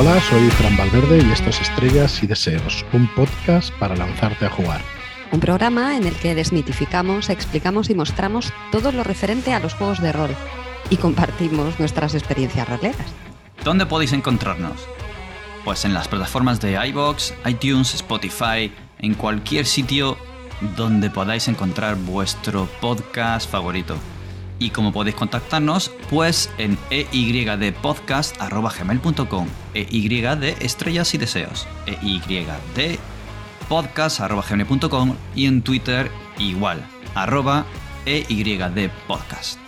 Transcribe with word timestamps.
Hola, 0.00 0.20
soy 0.20 0.48
Fran 0.50 0.76
Valverde 0.76 1.26
y 1.26 1.32
esto 1.32 1.50
es 1.50 1.60
Estrellas 1.60 2.22
y 2.22 2.28
Deseos, 2.28 2.86
un 2.92 3.12
podcast 3.16 3.74
para 3.80 3.96
lanzarte 3.96 4.46
a 4.46 4.48
jugar. 4.48 4.80
Un 5.32 5.40
programa 5.40 5.96
en 5.96 6.06
el 6.06 6.14
que 6.14 6.36
desmitificamos, 6.36 7.30
explicamos 7.30 7.90
y 7.90 7.96
mostramos 7.96 8.52
todo 8.70 8.92
lo 8.92 9.02
referente 9.02 9.52
a 9.52 9.58
los 9.58 9.74
juegos 9.74 10.00
de 10.00 10.12
rol 10.12 10.30
y 10.88 10.98
compartimos 10.98 11.80
nuestras 11.80 12.14
experiencias 12.14 12.68
roleras. 12.68 13.12
¿Dónde 13.64 13.86
podéis 13.86 14.12
encontrarnos? 14.12 14.86
Pues 15.64 15.84
en 15.84 15.94
las 15.94 16.06
plataformas 16.06 16.60
de 16.60 16.78
iBox, 16.90 17.34
iTunes, 17.44 17.92
Spotify, 17.94 18.72
en 19.00 19.14
cualquier 19.14 19.66
sitio 19.66 20.16
donde 20.76 21.10
podáis 21.10 21.48
encontrar 21.48 21.96
vuestro 21.96 22.68
podcast 22.80 23.50
favorito. 23.50 23.96
Y 24.58 24.70
como 24.70 24.92
podéis 24.92 25.14
contactarnos, 25.16 25.90
pues 26.10 26.50
en 26.58 26.76
eydpodcast.gmail.com 26.90 29.46
EY 29.74 30.08
de 30.36 30.56
estrellas 30.60 31.14
y 31.14 31.18
deseos. 31.18 31.66
Podcast.gmail.com 33.68 35.14
y 35.34 35.46
en 35.46 35.62
Twitter 35.62 36.10
igual, 36.38 36.82
arroba 37.14 37.64
EYD 38.06 38.88
podcast. 39.06 39.58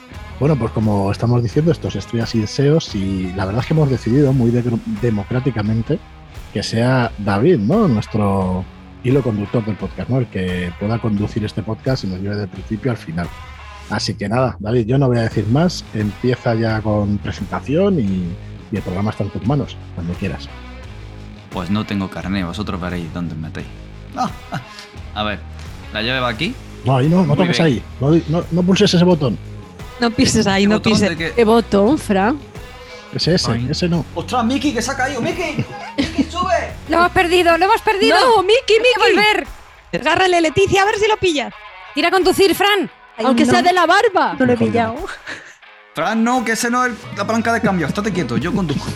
Bueno, 0.40 0.56
pues 0.56 0.72
como 0.72 1.12
estamos 1.12 1.42
diciendo, 1.42 1.70
estos 1.70 1.94
estrellas 1.96 2.34
y 2.34 2.40
deseos, 2.40 2.94
y 2.94 3.30
la 3.36 3.44
verdad 3.44 3.60
es 3.60 3.66
que 3.68 3.74
hemos 3.74 3.90
decidido 3.90 4.32
muy 4.32 4.50
de- 4.50 4.64
democráticamente 5.02 5.98
que 6.54 6.62
sea 6.62 7.12
David, 7.18 7.58
¿no? 7.58 7.86
Nuestro 7.88 8.64
hilo 9.04 9.22
conductor 9.22 9.62
del 9.66 9.76
podcast, 9.76 10.08
¿no? 10.08 10.16
El 10.18 10.28
que 10.28 10.72
pueda 10.80 10.98
conducir 10.98 11.44
este 11.44 11.62
podcast 11.62 12.04
y 12.04 12.06
nos 12.06 12.20
lleve 12.20 12.36
de 12.36 12.48
principio 12.48 12.90
al 12.90 12.96
final. 12.96 13.28
Así 13.90 14.14
que 14.14 14.28
nada, 14.28 14.56
David, 14.60 14.86
yo 14.86 14.98
no 14.98 15.08
voy 15.08 15.18
a 15.18 15.22
decir 15.22 15.46
más. 15.48 15.84
Empieza 15.94 16.54
ya 16.54 16.80
con 16.80 17.18
presentación 17.18 17.98
y, 17.98 18.32
y 18.72 18.76
el 18.76 18.82
programa 18.82 19.10
está 19.10 19.24
en 19.24 19.30
tus 19.30 19.44
manos, 19.46 19.76
cuando 19.94 20.12
quieras. 20.14 20.48
Pues 21.50 21.70
no 21.70 21.84
tengo 21.84 22.08
carné, 22.08 22.44
vosotros 22.44 22.80
veréis 22.80 23.12
dónde 23.12 23.34
os 23.34 23.40
metéis. 23.40 23.66
Ah, 24.16 24.30
ah. 24.52 24.60
A 25.14 25.22
ver, 25.24 25.40
la 25.92 26.02
llave 26.02 26.20
va 26.20 26.28
aquí. 26.28 26.54
No, 26.84 26.96
ahí 26.96 27.08
no, 27.08 27.18
no 27.18 27.34
Muy 27.34 27.36
toques 27.36 27.58
bien. 27.58 27.66
ahí. 27.66 27.82
No, 28.00 28.10
no, 28.28 28.44
no 28.50 28.62
pulses 28.62 28.94
ese 28.94 29.04
botón. 29.04 29.36
No 30.00 30.10
pises 30.10 30.46
ahí, 30.46 30.62
¿Qué 30.62 30.68
no 30.68 30.80
pises. 30.80 31.16
qué? 31.16 31.32
¿Qué 31.32 31.44
botón, 31.44 31.98
Fran? 31.98 32.38
Ese, 33.12 33.34
ese, 33.34 33.50
Ay. 33.52 33.66
ese 33.70 33.88
no. 33.88 34.06
¡Ostras, 34.14 34.44
Miki, 34.44 34.72
que 34.72 34.80
se 34.80 34.92
ha 34.92 34.96
caído! 34.96 35.20
¡Miki! 35.20 35.62
¡Miki, 35.98 36.22
sube! 36.30 36.72
¡Lo 36.88 36.98
hemos 36.98 37.10
perdido! 37.10 37.58
¡Lo 37.58 37.64
hemos 37.66 37.82
perdido! 37.82 38.16
¡No, 38.36 38.42
Miki, 38.44 38.54
¡Hay 38.54 38.66
que 38.76 38.80
Miki! 38.80 39.16
volver! 39.16 39.46
Agárrale, 40.00 40.40
Leticia, 40.40 40.82
a 40.82 40.84
ver 40.86 40.94
si 40.96 41.08
lo 41.08 41.16
pillas. 41.16 41.52
¡Tira 41.94 42.08
a 42.08 42.10
conducir, 42.12 42.54
Fran! 42.54 42.88
Ay, 43.20 43.26
Aunque 43.26 43.44
no. 43.44 43.52
sea 43.52 43.62
de 43.62 43.72
la 43.72 43.86
barba. 43.86 44.34
No 44.38 44.46
lo 44.46 44.52
he 44.52 44.56
pillado. 44.56 44.96
Fran, 45.94 46.24
no, 46.24 46.44
que 46.44 46.52
ese 46.52 46.70
no 46.70 46.84
es 46.86 46.92
la 47.16 47.26
palanca 47.26 47.52
de 47.52 47.60
cambio. 47.60 47.86
Estate 47.86 48.12
quieto, 48.12 48.36
yo 48.38 48.52
conduzco. 48.52 48.86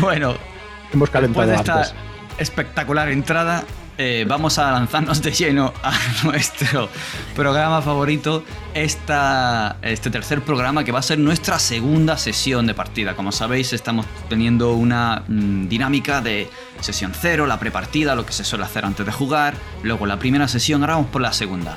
bueno, 0.00 0.30
Hemos 0.30 0.90
después 0.90 1.10
calentado 1.10 1.46
de 1.46 1.54
esta 1.56 1.74
antes. 1.74 1.94
espectacular 2.38 3.08
entrada, 3.10 3.64
eh, 4.00 4.24
vamos 4.28 4.58
a 4.58 4.70
lanzarnos 4.70 5.20
de 5.22 5.32
lleno 5.32 5.74
a 5.82 5.92
nuestro 6.24 6.88
programa 7.34 7.82
favorito, 7.82 8.44
esta, 8.72 9.76
este 9.82 10.08
tercer 10.08 10.42
programa 10.42 10.84
que 10.84 10.92
va 10.92 11.00
a 11.00 11.02
ser 11.02 11.18
nuestra 11.18 11.58
segunda 11.58 12.16
sesión 12.16 12.68
de 12.68 12.74
partida. 12.74 13.16
Como 13.16 13.32
sabéis, 13.32 13.72
estamos 13.72 14.06
teniendo 14.28 14.74
una 14.74 15.24
mm, 15.26 15.66
dinámica 15.66 16.20
de 16.20 16.48
sesión 16.80 17.12
cero, 17.12 17.48
la 17.48 17.58
prepartida, 17.58 18.14
lo 18.14 18.24
que 18.24 18.32
se 18.32 18.44
suele 18.44 18.64
hacer 18.64 18.84
antes 18.84 19.04
de 19.04 19.10
jugar, 19.10 19.54
luego 19.82 20.06
la 20.06 20.20
primera 20.20 20.46
sesión, 20.46 20.82
ahora 20.82 20.94
vamos 20.94 21.10
por 21.10 21.20
la 21.20 21.32
segunda. 21.32 21.76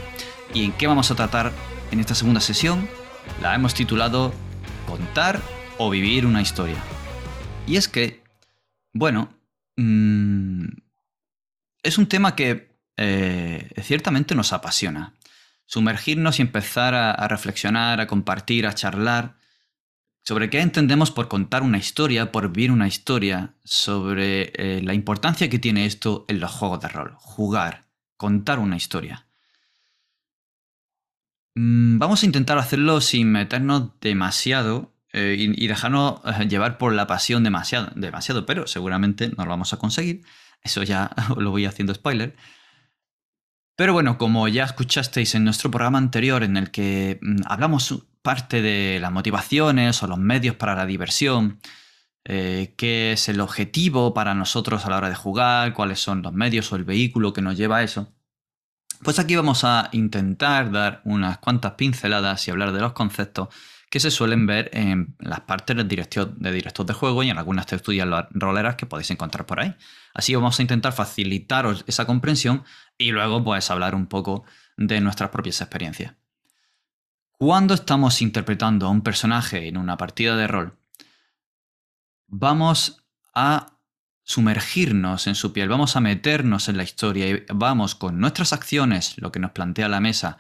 ¿Y 0.54 0.64
en 0.64 0.74
qué 0.74 0.86
vamos 0.86 1.10
a 1.10 1.16
tratar 1.16 1.52
en 1.90 2.00
esta 2.00 2.14
segunda 2.14 2.40
sesión? 2.40 2.88
La 3.42 3.56
hemos 3.56 3.74
titulado 3.74 4.32
Contar 4.86 5.42
o 5.80 5.90
vivir 5.90 6.28
una 6.28 6.42
historia. 6.42 6.78
Y 7.66 7.78
es 7.78 7.88
que, 7.88 8.22
bueno, 8.94 9.30
mm, 9.78 10.66
es 11.84 11.98
un 11.98 12.08
tema 12.08 12.36
que 12.36 12.76
eh, 12.98 13.70
ciertamente 13.82 14.36
nos 14.36 14.54
apasiona. 14.54 15.14
Sumergirnos 15.66 16.40
y 16.40 16.42
empezar 16.42 16.94
a, 16.94 17.28
reflexionar, 17.28 18.02
a 18.02 18.08
compartir, 18.08 18.68
a 18.68 18.76
charlar 18.76 19.38
sobre 20.24 20.50
qué 20.50 20.60
entendemos 20.60 21.12
por 21.12 21.28
contar 21.30 21.64
una 21.64 21.78
historia, 21.78 22.32
por 22.32 22.52
vivir 22.52 22.72
una 22.72 22.88
historia, 22.88 23.56
sobre 23.64 24.52
eh, 24.56 24.82
la 24.84 24.94
importancia 24.94 25.50
que 25.50 25.60
tiene 25.60 25.86
esto 25.86 26.26
en 26.28 26.40
los 26.40 26.52
juegos 26.52 26.82
de 26.82 26.90
rol. 26.90 27.14
Jugar, 27.18 27.86
contar 28.18 28.60
una 28.60 28.76
historia. 28.76 29.26
Mm, 31.56 31.98
Vamos 31.98 32.22
a 32.24 32.26
intentar 32.26 32.58
hacerlo 32.58 33.02
sin 33.02 33.32
meternos 33.32 34.00
demasiado 34.02 34.94
eh, 35.14 35.36
y, 35.38 35.68
dejarnos 35.68 36.22
llevar 36.48 36.78
por 36.78 36.94
la 36.94 37.08
pasión 37.08 37.44
demasiado, 37.44 37.92
demasiado, 37.96 38.46
pero 38.46 38.68
seguramente 38.68 39.30
no 39.30 39.46
lo 39.46 39.50
vamos 39.50 39.74
a 39.74 39.78
conseguir. 39.78 40.24
Eso 40.62 40.84
ya 40.84 41.12
lo 41.38 41.52
voy 41.52 41.66
haciendo 41.66 41.94
spoiler. 41.94 42.36
Pero 43.76 43.94
bueno, 43.94 44.18
como 44.18 44.48
ya 44.48 44.66
escuchasteis 44.66 45.34
en 45.36 45.44
nuestro 45.44 45.72
programa 45.72 45.98
anterior 45.98 46.44
en 46.44 46.58
el 46.58 46.72
que 46.72 47.20
mm, 47.22 47.42
hablamos 47.46 48.06
parte 48.22 48.62
de 48.62 49.00
las 49.00 49.12
motivaciones 49.12 50.04
o 50.04 50.08
los 50.08 50.20
medios 50.20 50.56
para 50.56 50.76
la 50.76 50.86
diversión, 50.86 51.60
eh, 52.24 52.76
qué 52.78 53.14
es 53.14 53.30
el 53.30 53.42
objetivo 53.42 54.14
para 54.14 54.36
nosotros 54.36 54.86
a 54.86 54.90
la 54.90 54.98
hora 54.98 55.10
de 55.10 55.16
jugar, 55.16 55.74
cuáles 55.74 56.00
son 56.00 56.22
los 56.22 56.34
medios 56.34 56.72
o 56.72 56.76
el 56.76 56.84
vehículo 56.84 57.34
que 57.34 57.42
nos 57.42 57.58
lleva 57.58 57.78
a 57.78 57.84
eso, 57.84 58.14
pues 59.04 59.18
aquí 59.18 59.36
vamos 59.36 59.64
a 59.64 59.90
intentar 59.94 60.72
dar 60.72 61.02
unas 61.06 61.40
cuantas 61.40 61.74
pinceladas 61.74 62.48
y 62.48 62.52
hablar 62.52 62.72
de 62.72 62.82
los 62.82 62.94
conceptos 62.94 63.50
que 63.90 64.00
se 64.00 64.12
suelen 64.12 64.46
ver 64.46 64.70
en 64.74 65.16
las 65.20 65.42
partes 65.42 65.76
de 65.76 65.84
director 65.84 66.34
de, 66.36 66.52
directos 66.52 66.86
de 66.86 66.94
juego 66.94 67.24
y 67.24 67.30
en 67.30 67.38
algunas 67.38 67.66
tertulias 67.66 68.08
roleras 68.30 68.76
que 68.76 68.86
podéis 68.86 69.10
encontrar 69.12 69.46
por 69.46 69.60
ahí. 69.60 69.76
Así 70.14 70.36
vamos 70.36 70.60
a 70.60 70.62
intentar 70.62 70.94
facilitaros 70.94 71.84
esa 71.88 72.06
comprensión 72.06 72.64
y 72.98 73.12
luego 73.12 73.44
pues 73.44 73.72
hablar 73.72 73.96
un 73.96 74.08
poco 74.08 74.44
de 74.78 75.02
nuestras 75.02 75.30
propias 75.30 75.62
experiencias. 75.62 76.16
Cuando 77.38 77.74
estamos 77.74 78.22
interpretando 78.22 78.86
a 78.86 78.90
un 78.90 79.02
personaje 79.02 79.68
en 79.68 79.78
una 79.78 79.98
partida 79.98 80.36
de 80.36 80.48
rol, 80.48 80.78
vamos 82.28 83.04
a 83.34 83.78
sumergirnos 84.24 85.28
en 85.28 85.36
su 85.36 85.52
piel, 85.52 85.68
vamos 85.68 85.96
a 85.96 86.02
meternos 86.02 86.70
en 86.70 86.78
la 86.78 86.84
historia 86.84 87.30
y 87.30 87.44
vamos 87.54 87.96
con 87.96 88.20
nuestras 88.20 88.54
acciones, 88.54 89.18
lo 89.18 89.32
que 89.32 89.40
nos 89.40 89.52
plantea 89.52 89.90
la 89.90 90.00
mesa, 90.00 90.38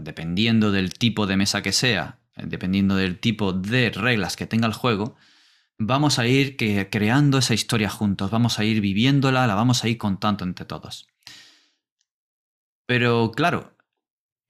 dependiendo 0.00 0.70
del 0.70 0.94
tipo 0.94 1.26
de 1.26 1.36
mesa 1.36 1.62
que 1.62 1.72
sea, 1.72 2.18
dependiendo 2.36 2.96
del 2.96 3.18
tipo 3.18 3.52
de 3.52 3.90
reglas 3.90 4.36
que 4.36 4.46
tenga 4.46 4.66
el 4.66 4.72
juego, 4.72 5.16
vamos 5.78 6.18
a 6.18 6.26
ir 6.26 6.56
creando 6.90 7.38
esa 7.38 7.54
historia 7.54 7.88
juntos, 7.88 8.30
vamos 8.30 8.58
a 8.58 8.64
ir 8.64 8.80
viviéndola, 8.80 9.46
la 9.46 9.54
vamos 9.54 9.84
a 9.84 9.88
ir 9.88 9.98
contando 9.98 10.44
entre 10.44 10.64
todos. 10.64 11.06
Pero 12.86 13.32
claro, 13.32 13.76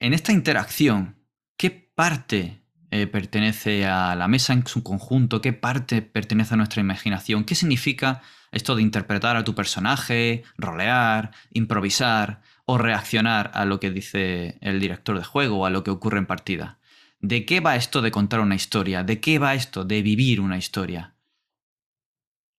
en 0.01 0.13
esta 0.13 0.33
interacción, 0.33 1.17
¿qué 1.57 1.71
parte 1.71 2.63
eh, 2.91 3.07
pertenece 3.07 3.87
a 3.87 4.15
la 4.17 4.29
mesa 4.29 4.53
en 4.53 4.67
su 4.67 4.83
conjunto? 4.83 5.41
¿Qué 5.41 5.53
parte 5.53 6.03
pertenece 6.03 6.55
a 6.55 6.57
nuestra 6.57 6.81
imaginación? 6.81 7.45
¿Qué 7.45 7.55
significa 7.55 8.23
esto 8.51 8.77
de 8.77 8.83
interpretar 8.83 9.37
a 9.37 9.45
tu 9.45 9.55
personaje, 9.55 10.43
rolear, 10.57 11.31
improvisar 11.53 12.43
o 12.67 12.79
reaccionar 12.79 13.51
a 13.55 13.65
lo 13.65 13.81
que 13.81 13.91
dice 13.91 14.59
el 14.61 14.81
director 14.81 15.17
de 15.17 15.25
juego 15.25 15.59
o 15.59 15.67
a 15.67 15.71
lo 15.71 15.85
que 15.85 15.91
ocurre 15.91 16.19
en 16.19 16.27
partida? 16.27 16.79
¿De 17.21 17.47
qué 17.47 17.61
va 17.61 17.77
esto 17.77 18.03
de 18.03 18.11
contar 18.11 18.41
una 18.41 18.55
historia? 18.55 19.03
¿De 19.03 19.21
qué 19.21 19.39
va 19.39 19.55
esto 19.55 19.85
de 19.85 20.03
vivir 20.03 20.41
una 20.41 20.59
historia? 20.59 21.14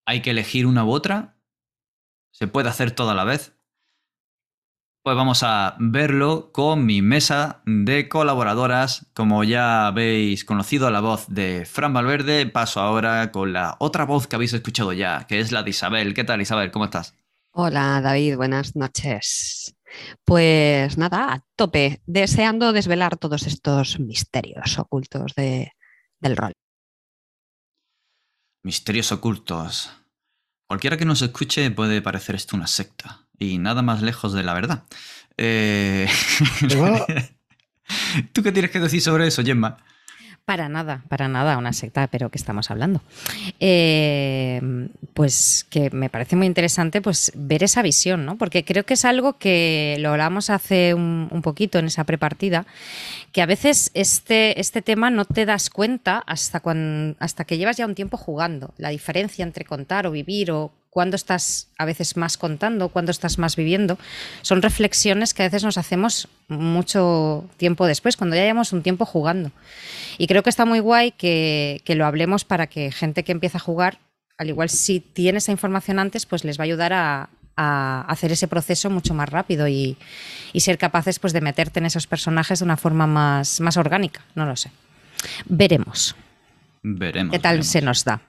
¿Hay 0.06 0.22
que 0.22 0.30
elegir 0.30 0.66
una 0.66 0.84
u 0.84 0.90
otra? 0.90 1.36
¿Se 2.32 2.46
puede 2.46 2.68
hacer 2.68 2.90
todo 2.92 3.10
a 3.10 3.14
la 3.14 3.24
vez? 3.24 3.54
Pues 5.02 5.16
vamos 5.16 5.42
a 5.44 5.76
verlo 5.78 6.50
con 6.52 6.84
mi 6.84 7.00
mesa 7.00 7.62
de 7.64 8.08
colaboradoras. 8.08 9.06
Como 9.14 9.44
ya 9.44 9.86
habéis 9.86 10.44
conocido 10.44 10.90
la 10.90 11.00
voz 11.00 11.26
de 11.28 11.64
Fran 11.64 11.92
Valverde, 11.94 12.46
paso 12.46 12.80
ahora 12.80 13.30
con 13.30 13.52
la 13.52 13.76
otra 13.78 14.04
voz 14.04 14.26
que 14.26 14.34
habéis 14.36 14.52
escuchado 14.52 14.92
ya, 14.92 15.26
que 15.28 15.38
es 15.38 15.52
la 15.52 15.62
de 15.62 15.70
Isabel. 15.70 16.12
¿Qué 16.12 16.24
tal, 16.24 16.40
Isabel? 16.40 16.72
¿Cómo 16.72 16.86
estás? 16.86 17.14
Hola 17.52 18.00
David, 18.02 18.36
buenas 18.36 18.74
noches. 18.76 19.76
Pues 20.24 20.98
nada, 20.98 21.32
a 21.32 21.44
tope, 21.54 22.02
deseando 22.06 22.72
desvelar 22.72 23.16
todos 23.16 23.46
estos 23.46 23.98
misterios 24.00 24.78
ocultos 24.78 25.34
de- 25.36 25.72
del 26.20 26.36
rol. 26.36 26.52
Misterios 28.66 29.12
ocultos. 29.12 29.92
Cualquiera 30.66 30.96
que 30.96 31.04
nos 31.04 31.22
escuche 31.22 31.70
puede 31.70 32.02
parecer 32.02 32.34
esto 32.34 32.56
una 32.56 32.66
secta. 32.66 33.20
Y 33.38 33.58
nada 33.58 33.80
más 33.80 34.02
lejos 34.02 34.32
de 34.32 34.42
la 34.42 34.54
verdad. 34.54 34.82
Eh, 35.36 36.08
¿Tú 38.32 38.42
qué 38.42 38.50
tienes 38.50 38.72
que 38.72 38.80
decir 38.80 39.00
sobre 39.00 39.28
eso, 39.28 39.44
Gemma? 39.44 39.76
Para 40.46 40.68
nada, 40.68 41.02
para 41.08 41.26
nada, 41.26 41.58
una 41.58 41.72
secta, 41.72 42.06
pero 42.06 42.30
que 42.30 42.38
estamos 42.38 42.70
hablando. 42.70 43.02
Eh, 43.58 44.88
pues 45.12 45.66
que 45.68 45.90
me 45.90 46.08
parece 46.08 46.36
muy 46.36 46.46
interesante 46.46 47.02
pues 47.02 47.32
ver 47.34 47.64
esa 47.64 47.82
visión, 47.82 48.24
¿no? 48.24 48.38
Porque 48.38 48.64
creo 48.64 48.84
que 48.84 48.94
es 48.94 49.04
algo 49.04 49.38
que 49.38 49.96
lo 49.98 50.10
hablamos 50.10 50.48
hace 50.48 50.94
un, 50.94 51.26
un 51.32 51.42
poquito 51.42 51.80
en 51.80 51.86
esa 51.86 52.04
prepartida, 52.04 52.64
que 53.32 53.42
a 53.42 53.46
veces 53.46 53.90
este, 53.94 54.60
este 54.60 54.82
tema 54.82 55.10
no 55.10 55.24
te 55.24 55.46
das 55.46 55.68
cuenta 55.68 56.18
hasta, 56.28 56.60
cuan- 56.60 57.16
hasta 57.18 57.44
que 57.44 57.58
llevas 57.58 57.76
ya 57.76 57.84
un 57.86 57.96
tiempo 57.96 58.16
jugando. 58.16 58.72
La 58.78 58.90
diferencia 58.90 59.42
entre 59.42 59.64
contar 59.64 60.06
o 60.06 60.12
vivir 60.12 60.52
o 60.52 60.70
cuándo 60.96 61.14
estás 61.14 61.68
a 61.76 61.84
veces 61.84 62.16
más 62.16 62.38
contando, 62.38 62.88
cuándo 62.88 63.10
estás 63.10 63.36
más 63.36 63.54
viviendo, 63.54 63.98
son 64.40 64.62
reflexiones 64.62 65.34
que 65.34 65.42
a 65.42 65.44
veces 65.44 65.62
nos 65.62 65.76
hacemos 65.76 66.26
mucho 66.48 67.44
tiempo 67.58 67.86
después, 67.86 68.16
cuando 68.16 68.34
ya 68.34 68.44
llevamos 68.44 68.72
un 68.72 68.80
tiempo 68.80 69.04
jugando. 69.04 69.52
Y 70.16 70.26
creo 70.26 70.42
que 70.42 70.48
está 70.48 70.64
muy 70.64 70.78
guay 70.78 71.10
que, 71.10 71.82
que 71.84 71.96
lo 71.96 72.06
hablemos 72.06 72.46
para 72.46 72.66
que 72.66 72.90
gente 72.92 73.24
que 73.24 73.32
empieza 73.32 73.58
a 73.58 73.60
jugar, 73.60 73.98
al 74.38 74.48
igual 74.48 74.70
si 74.70 75.00
tiene 75.00 75.36
esa 75.36 75.52
información 75.52 75.98
antes, 75.98 76.24
pues 76.24 76.44
les 76.44 76.58
va 76.58 76.62
a 76.62 76.64
ayudar 76.64 76.94
a, 76.94 77.28
a 77.56 78.00
hacer 78.08 78.32
ese 78.32 78.48
proceso 78.48 78.88
mucho 78.88 79.12
más 79.12 79.28
rápido 79.28 79.68
y, 79.68 79.98
y 80.54 80.60
ser 80.60 80.78
capaces 80.78 81.18
pues, 81.18 81.34
de 81.34 81.42
meterte 81.42 81.78
en 81.78 81.84
esos 81.84 82.06
personajes 82.06 82.60
de 82.60 82.64
una 82.64 82.78
forma 82.78 83.06
más, 83.06 83.60
más 83.60 83.76
orgánica. 83.76 84.22
No 84.34 84.46
lo 84.46 84.56
sé. 84.56 84.70
Veremos 85.44 86.16
Veremos. 86.82 87.32
qué 87.32 87.38
tal 87.38 87.56
veremos. 87.56 87.66
se 87.66 87.82
nos 87.82 88.02
da. 88.02 88.22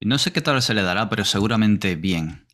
No 0.00 0.18
sé 0.18 0.32
qué 0.32 0.40
tal 0.40 0.62
se 0.62 0.74
le 0.74 0.82
dará, 0.82 1.08
pero 1.08 1.24
seguramente 1.24 1.96
bien. 1.96 2.46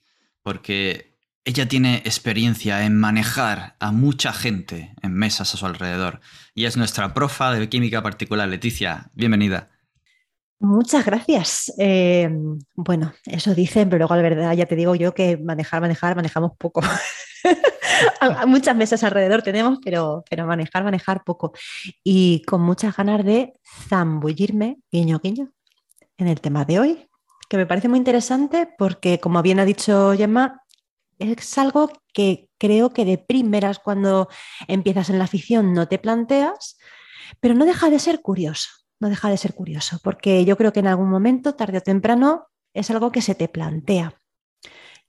Porque 0.42 1.14
ella 1.44 1.68
tiene 1.68 1.96
experiencia 1.98 2.84
en 2.84 2.98
manejar 2.98 3.76
a 3.78 3.92
mucha 3.92 4.32
gente 4.32 4.94
en 5.02 5.12
mesas 5.12 5.52
a 5.52 5.58
su 5.58 5.66
alrededor. 5.66 6.20
Y 6.54 6.64
es 6.64 6.76
nuestra 6.76 7.12
profa 7.12 7.52
de 7.52 7.68
química 7.68 8.02
particular, 8.02 8.48
Leticia. 8.48 9.10
Bienvenida. 9.14 9.70
Muchas 10.58 11.04
gracias. 11.04 11.70
Eh, 11.78 12.30
bueno, 12.74 13.12
eso 13.26 13.54
dicen, 13.54 13.90
pero 13.90 13.98
luego 13.98 14.16
la 14.16 14.22
verdad 14.22 14.52
ya 14.54 14.64
te 14.64 14.76
digo 14.76 14.94
yo 14.94 15.12
que 15.12 15.36
manejar, 15.36 15.82
manejar, 15.82 16.16
manejamos 16.16 16.52
poco. 16.56 16.80
Muchas 18.46 18.74
mesas 18.74 19.04
alrededor 19.04 19.42
tenemos, 19.42 19.78
pero, 19.84 20.24
pero 20.30 20.46
manejar, 20.46 20.82
manejar 20.82 21.24
poco. 21.24 21.52
Y 22.02 22.42
con 22.46 22.62
muchas 22.62 22.96
ganas 22.96 23.22
de 23.22 23.52
zambullirme, 23.88 24.78
guiño, 24.90 25.20
guiño, 25.22 25.52
en 26.16 26.28
el 26.28 26.40
tema 26.40 26.64
de 26.64 26.80
hoy, 26.80 27.08
que 27.54 27.62
me 27.62 27.66
parece 27.66 27.88
muy 27.88 27.98
interesante 27.98 28.68
porque, 28.76 29.20
como 29.20 29.42
bien 29.42 29.60
ha 29.60 29.64
dicho 29.64 30.12
Gemma, 30.16 30.62
es 31.18 31.56
algo 31.58 31.90
que 32.12 32.48
creo 32.58 32.90
que 32.90 33.04
de 33.04 33.18
primeras 33.18 33.78
cuando 33.78 34.28
empiezas 34.66 35.10
en 35.10 35.18
la 35.18 35.26
ficción 35.26 35.72
no 35.72 35.86
te 35.88 35.98
planteas, 35.98 36.76
pero 37.40 37.54
no 37.54 37.64
deja 37.64 37.90
de 37.90 37.98
ser 37.98 38.20
curioso 38.20 38.68
no 39.00 39.10
deja 39.10 39.28
de 39.28 39.36
ser 39.36 39.54
curioso, 39.54 39.98
porque 40.02 40.46
yo 40.46 40.56
creo 40.56 40.72
que 40.72 40.80
en 40.80 40.86
algún 40.86 41.10
momento, 41.10 41.54
tarde 41.54 41.78
o 41.78 41.82
temprano, 41.82 42.46
es 42.72 42.90
algo 42.90 43.12
que 43.12 43.20
se 43.20 43.34
te 43.34 43.48
plantea. 43.48 44.20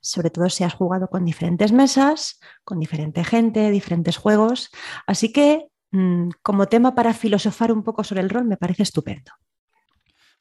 Sobre 0.00 0.28
todo 0.28 0.50
si 0.50 0.64
has 0.64 0.74
jugado 0.74 1.08
con 1.08 1.24
diferentes 1.24 1.72
mesas, 1.72 2.38
con 2.62 2.78
diferente 2.78 3.24
gente, 3.24 3.70
diferentes 3.70 4.18
juegos. 4.18 4.70
Así 5.06 5.32
que 5.32 5.68
mm, 5.92 6.28
como 6.42 6.66
tema 6.66 6.94
para 6.94 7.14
filosofar 7.14 7.72
un 7.72 7.82
poco 7.82 8.04
sobre 8.04 8.20
el 8.20 8.28
rol 8.30 8.44
me 8.44 8.58
parece 8.58 8.82
estupendo. 8.82 9.32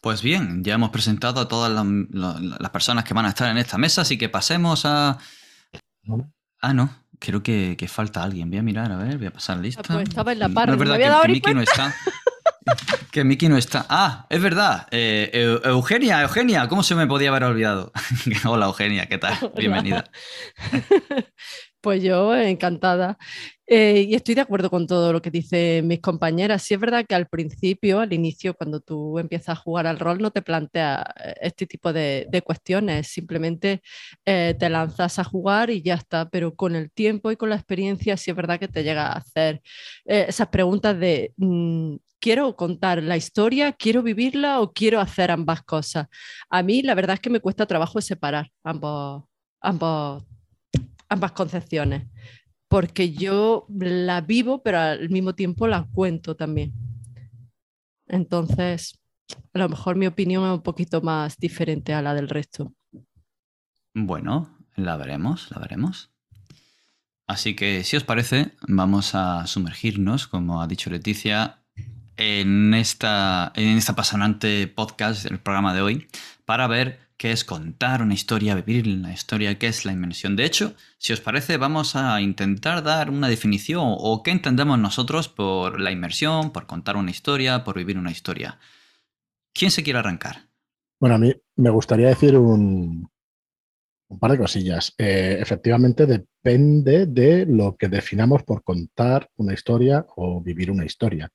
Pues 0.05 0.21
bien, 0.21 0.63
ya 0.63 0.75
hemos 0.75 0.91
presentado 0.91 1.41
a 1.41 1.47
todas 1.47 1.71
las, 1.71 1.83
la- 2.11 2.39
las 2.59 2.69
personas 2.69 3.03
que 3.05 3.15
van 3.15 3.25
a 3.25 3.29
estar 3.29 3.49
en 3.49 3.57
esta 3.57 3.79
mesa, 3.79 4.01
así 4.03 4.19
que 4.19 4.29
pasemos 4.29 4.85
a... 4.85 5.17
Ah, 6.61 6.73
no, 6.75 6.91
creo 7.17 7.41
que, 7.41 7.75
que 7.75 7.87
falta 7.87 8.21
alguien. 8.21 8.51
Voy 8.51 8.59
a 8.59 8.61
mirar, 8.61 8.91
a 8.91 8.97
ver, 8.97 9.17
voy 9.17 9.25
a 9.25 9.31
pasar 9.33 9.57
lista. 9.57 9.81
Ah, 9.89 9.93
pues 9.95 10.09
estaba 10.09 10.31
en 10.33 10.37
la 10.37 10.47
No, 10.47 10.61
es 10.61 10.67
no 10.67 10.71
me 10.73 10.77
verdad 10.85 11.21
que, 11.23 11.27
Miki 11.29 11.55
no 11.55 11.61
está. 11.61 11.95
que 13.11 13.23
Miki 13.23 13.49
no 13.49 13.57
está. 13.57 13.87
Ah, 13.89 14.27
es 14.29 14.39
verdad. 14.43 14.87
eh, 14.91 15.31
Eu- 15.33 15.67
Eugenia, 15.69 16.21
Eugenia, 16.21 16.67
¿cómo 16.67 16.83
se 16.83 16.93
me 16.93 17.07
podía 17.07 17.29
haber 17.29 17.45
olvidado? 17.45 17.91
Hola, 18.45 18.67
Eugenia, 18.67 19.07
¿qué 19.07 19.17
tal? 19.17 19.33
Hola. 19.41 19.53
Bienvenida. 19.57 20.03
Pues 21.81 22.01
yo 22.01 22.35
encantada. 22.35 23.19
Eh, 23.67 24.05
y 24.09 24.15
estoy 24.15 24.35
de 24.35 24.41
acuerdo 24.41 24.69
con 24.69 24.85
todo 24.85 25.11
lo 25.11 25.21
que 25.21 25.31
dicen 25.31 25.87
mis 25.87 25.99
compañeras. 25.99 26.61
Sí 26.63 26.73
es 26.75 26.79
verdad 26.79 27.05
que 27.07 27.15
al 27.15 27.27
principio, 27.27 27.99
al 27.99 28.13
inicio, 28.13 28.53
cuando 28.53 28.79
tú 28.79 29.17
empiezas 29.17 29.49
a 29.49 29.55
jugar 29.55 29.87
al 29.87 29.99
rol, 29.99 30.19
no 30.19 30.31
te 30.31 30.41
planteas 30.41 31.03
eh, 31.23 31.35
este 31.41 31.65
tipo 31.65 31.91
de, 31.91 32.27
cuestiones. 32.45 33.07
Simplemente 33.07 33.81
eh, 34.25 34.55
te 34.59 34.69
lanzas 34.69 35.19
a 35.19 35.23
jugar 35.23 35.69
y 35.69 35.81
ya 35.81 35.95
está. 35.95 36.29
Pero 36.29 36.55
con 36.55 36.75
el 36.75 36.91
tiempo 36.91 37.31
y 37.31 37.37
con 37.37 37.49
la 37.49 37.55
experiencia, 37.55 38.17
sí 38.17 38.31
es 38.31 38.37
verdad 38.37 38.59
que 38.59 38.67
te 38.67 38.83
llega 38.83 39.07
a 39.07 39.17
hacer 39.17 39.61
esas 40.05 40.47
preguntas 40.49 40.97
de 40.99 41.33
mm, 41.37 41.95
¿quiero 42.19 42.55
contar 42.55 43.01
la 43.03 43.17
historia? 43.17 43.71
¿Quiero 43.73 44.03
vivirla 44.03 44.61
o 44.61 44.73
quiero 44.73 44.99
hacer 44.99 45.31
ambas 45.31 45.63
cosas? 45.63 46.07
A 46.49 46.63
mí 46.63 46.81
la 46.81 46.95
verdad 46.95 47.15
es 47.15 47.19
que 47.19 47.29
me 47.29 47.39
cuesta 47.39 47.65
trabajo 47.65 48.01
separar 48.01 48.51
ambos, 48.63 49.23
ambos 49.61 50.23
ambas 51.09 51.31
concepciones, 51.33 52.03
porque 52.75 53.13
yo 53.13 53.67
la 53.69 54.19
vivo, 54.19 54.61
pero 54.61 54.79
al 54.79 55.09
mismo 55.09 55.33
tiempo 55.33 55.65
la 55.65 55.87
cuento 55.93 56.35
también. 56.35 56.73
Entonces, 58.05 58.99
a 59.53 59.59
lo 59.59 59.69
mejor 59.69 59.95
mi 59.95 60.07
opinión 60.07 60.43
es 60.43 60.51
un 60.51 60.61
poquito 60.61 60.99
más 60.99 61.37
diferente 61.37 61.93
a 61.93 62.01
la 62.01 62.13
del 62.13 62.27
resto. 62.27 62.73
Bueno, 63.93 64.57
la 64.75 64.97
veremos, 64.97 65.49
la 65.51 65.59
veremos. 65.59 66.11
Así 67.27 67.55
que, 67.55 67.85
si 67.85 67.95
os 67.95 68.03
parece, 68.03 68.51
vamos 68.67 69.15
a 69.15 69.47
sumergirnos, 69.47 70.27
como 70.27 70.61
ha 70.61 70.67
dicho 70.67 70.89
Leticia, 70.89 71.59
en 72.17 72.73
esta, 72.73 73.53
en 73.55 73.77
esta 73.77 73.93
apasionante 73.93 74.67
podcast, 74.67 75.25
el 75.27 75.39
programa 75.39 75.73
de 75.73 75.81
hoy, 75.81 76.07
para 76.43 76.67
ver 76.67 76.99
qué 77.17 77.31
es 77.31 77.43
contar 77.43 78.01
una 78.01 78.13
historia, 78.13 78.55
vivir 78.55 78.87
una 78.87 79.13
historia, 79.13 79.57
qué 79.57 79.67
es 79.67 79.85
la 79.85 79.93
inmersión. 79.93 80.35
De 80.35 80.45
hecho, 80.45 80.75
si 80.97 81.13
os 81.13 81.21
parece, 81.21 81.57
vamos 81.57 81.95
a 81.95 82.19
intentar 82.21 82.83
dar 82.83 83.09
una 83.09 83.29
definición 83.29 83.83
o 83.87 84.21
qué 84.23 84.31
entendemos 84.31 84.77
nosotros 84.79 85.29
por 85.29 85.79
la 85.79 85.91
inmersión, 85.91 86.51
por 86.51 86.65
contar 86.65 86.97
una 86.97 87.11
historia, 87.11 87.63
por 87.63 87.77
vivir 87.77 87.97
una 87.97 88.11
historia. 88.11 88.59
¿Quién 89.53 89.71
se 89.71 89.83
quiere 89.83 89.99
arrancar? 89.99 90.49
Bueno, 90.99 91.15
a 91.15 91.19
mí 91.19 91.33
me 91.55 91.69
gustaría 91.69 92.09
decir 92.09 92.37
un, 92.37 93.09
un 94.09 94.19
par 94.19 94.31
de 94.31 94.37
cosillas. 94.37 94.93
Eh, 94.97 95.37
efectivamente, 95.39 96.05
depende 96.05 97.05
de 97.05 97.45
lo 97.45 97.75
que 97.75 97.87
definamos 97.87 98.43
por 98.43 98.63
contar 98.63 99.29
una 99.37 99.53
historia 99.53 100.05
o 100.15 100.41
vivir 100.41 100.71
una 100.71 100.85
historia. 100.85 101.31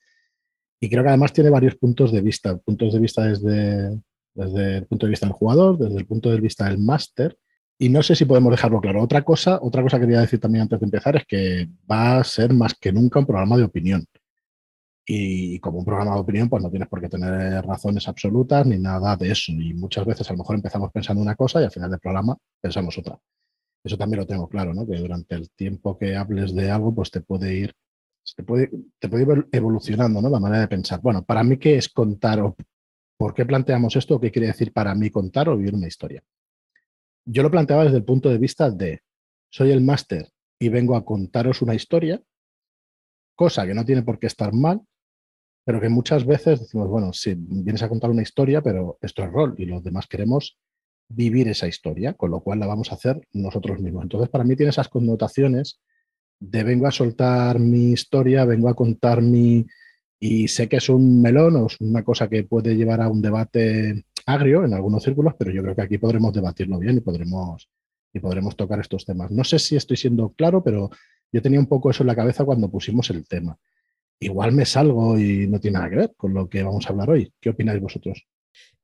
Y 0.80 0.88
creo 0.88 1.02
que 1.02 1.08
además 1.10 1.32
tiene 1.32 1.50
varios 1.50 1.76
puntos 1.76 2.12
de 2.12 2.20
vista. 2.22 2.56
Puntos 2.58 2.92
de 2.92 3.00
vista 3.00 3.24
desde, 3.24 4.00
desde 4.40 4.78
el 4.78 4.86
punto 4.86 5.06
de 5.06 5.10
vista 5.10 5.26
del 5.26 5.34
jugador, 5.34 5.78
desde 5.78 5.98
el 5.98 6.06
punto 6.06 6.30
de 6.30 6.40
vista 6.40 6.66
del 6.66 6.78
máster. 6.78 7.36
Y 7.78 7.88
no 7.88 8.02
sé 8.02 8.14
si 8.14 8.24
podemos 8.24 8.50
dejarlo 8.50 8.80
claro. 8.80 9.02
Otra 9.02 9.22
cosa, 9.22 9.58
otra 9.62 9.82
cosa 9.82 9.98
que 9.98 10.02
quería 10.02 10.20
decir 10.20 10.40
también 10.40 10.62
antes 10.62 10.80
de 10.80 10.84
empezar 10.84 11.16
es 11.16 11.24
que 11.26 11.68
va 11.90 12.18
a 12.18 12.24
ser 12.24 12.52
más 12.52 12.74
que 12.74 12.92
nunca 12.92 13.20
un 13.20 13.26
programa 13.26 13.56
de 13.56 13.64
opinión. 13.64 14.04
Y 15.06 15.58
como 15.60 15.78
un 15.78 15.84
programa 15.84 16.14
de 16.14 16.20
opinión, 16.20 16.48
pues 16.48 16.62
no 16.62 16.70
tienes 16.70 16.88
por 16.88 17.00
qué 17.00 17.08
tener 17.08 17.64
razones 17.64 18.06
absolutas 18.06 18.66
ni 18.66 18.78
nada 18.78 19.16
de 19.16 19.30
eso. 19.30 19.52
Y 19.52 19.74
muchas 19.74 20.04
veces 20.04 20.28
a 20.28 20.34
lo 20.34 20.38
mejor 20.38 20.56
empezamos 20.56 20.90
pensando 20.92 21.22
una 21.22 21.34
cosa 21.34 21.60
y 21.60 21.64
al 21.64 21.70
final 21.70 21.90
del 21.90 22.00
programa 22.00 22.36
pensamos 22.60 22.96
otra. 22.98 23.18
Eso 23.82 23.96
también 23.96 24.20
lo 24.20 24.26
tengo 24.26 24.48
claro, 24.48 24.74
¿no? 24.74 24.86
Que 24.86 24.96
durante 24.98 25.34
el 25.34 25.50
tiempo 25.50 25.96
que 25.96 26.16
hables 26.16 26.54
de 26.54 26.70
algo, 26.70 26.94
pues 26.94 27.10
te 27.10 27.22
puede 27.22 27.54
ir, 27.54 27.72
te 28.36 28.42
puede, 28.42 28.70
te 28.98 29.08
puede 29.08 29.22
ir 29.22 29.48
evolucionando, 29.52 30.20
¿no? 30.20 30.28
La 30.28 30.38
manera 30.38 30.60
de 30.60 30.68
pensar. 30.68 31.00
Bueno, 31.00 31.24
para 31.24 31.42
mí, 31.42 31.56
¿qué 31.56 31.76
es 31.76 31.88
contar 31.88 32.40
por 33.20 33.34
qué 33.34 33.44
planteamos 33.44 33.96
esto 33.96 34.18
qué 34.18 34.30
quiere 34.30 34.46
decir 34.46 34.72
para 34.72 34.94
mí 34.94 35.10
contar 35.10 35.50
o 35.50 35.56
vivir 35.58 35.74
una 35.74 35.86
historia? 35.86 36.24
Yo 37.26 37.42
lo 37.42 37.50
planteaba 37.50 37.84
desde 37.84 37.98
el 37.98 38.04
punto 38.04 38.30
de 38.30 38.38
vista 38.38 38.70
de 38.70 39.02
soy 39.50 39.72
el 39.72 39.82
máster 39.82 40.32
y 40.58 40.70
vengo 40.70 40.96
a 40.96 41.04
contaros 41.04 41.60
una 41.60 41.74
historia, 41.74 42.22
cosa 43.34 43.66
que 43.66 43.74
no 43.74 43.84
tiene 43.84 44.02
por 44.04 44.18
qué 44.18 44.26
estar 44.26 44.54
mal, 44.54 44.80
pero 45.66 45.82
que 45.82 45.90
muchas 45.90 46.24
veces 46.24 46.60
decimos, 46.60 46.88
bueno, 46.88 47.12
sí, 47.12 47.34
vienes 47.36 47.82
a 47.82 47.90
contar 47.90 48.08
una 48.08 48.22
historia, 48.22 48.62
pero 48.62 48.96
esto 49.02 49.22
es 49.22 49.30
rol 49.30 49.54
y 49.58 49.66
los 49.66 49.84
demás 49.84 50.06
queremos 50.06 50.58
vivir 51.10 51.46
esa 51.48 51.68
historia, 51.68 52.14
con 52.14 52.30
lo 52.30 52.40
cual 52.40 52.60
la 52.60 52.68
vamos 52.68 52.90
a 52.90 52.94
hacer 52.94 53.20
nosotros 53.34 53.80
mismos. 53.80 54.04
Entonces, 54.04 54.30
para 54.30 54.44
mí 54.44 54.56
tiene 54.56 54.70
esas 54.70 54.88
connotaciones 54.88 55.78
de 56.38 56.64
vengo 56.64 56.86
a 56.86 56.90
soltar 56.90 57.58
mi 57.58 57.92
historia, 57.92 58.46
vengo 58.46 58.70
a 58.70 58.74
contar 58.74 59.20
mi... 59.20 59.66
Y 60.20 60.48
sé 60.48 60.68
que 60.68 60.76
es 60.76 60.88
un 60.88 61.22
melón 61.22 61.56
o 61.56 61.66
es 61.66 61.80
una 61.80 62.04
cosa 62.04 62.28
que 62.28 62.44
puede 62.44 62.76
llevar 62.76 63.00
a 63.00 63.08
un 63.08 63.22
debate 63.22 64.04
agrio 64.26 64.64
en 64.64 64.74
algunos 64.74 65.02
círculos, 65.02 65.34
pero 65.38 65.50
yo 65.50 65.62
creo 65.62 65.74
que 65.74 65.82
aquí 65.82 65.98
podremos 65.98 66.32
debatirlo 66.32 66.78
bien 66.78 66.98
y 66.98 67.00
podremos, 67.00 67.68
y 68.12 68.20
podremos 68.20 68.54
tocar 68.54 68.80
estos 68.80 69.04
temas. 69.04 69.30
No 69.30 69.44
sé 69.44 69.58
si 69.58 69.76
estoy 69.76 69.96
siendo 69.96 70.30
claro, 70.34 70.62
pero 70.62 70.90
yo 71.32 71.42
tenía 71.42 71.58
un 71.58 71.66
poco 71.66 71.90
eso 71.90 72.02
en 72.02 72.08
la 72.08 72.16
cabeza 72.16 72.44
cuando 72.44 72.70
pusimos 72.70 73.08
el 73.10 73.26
tema 73.26 73.58
igual 74.20 74.52
me 74.52 74.66
salgo 74.66 75.18
y 75.18 75.46
no 75.48 75.58
tiene 75.58 75.78
nada 75.78 75.90
que 75.90 75.96
ver 75.96 76.14
con 76.16 76.34
lo 76.34 76.48
que 76.48 76.62
vamos 76.62 76.86
a 76.86 76.90
hablar 76.90 77.10
hoy. 77.10 77.32
¿Qué 77.40 77.50
opináis 77.50 77.80
vosotros? 77.80 78.26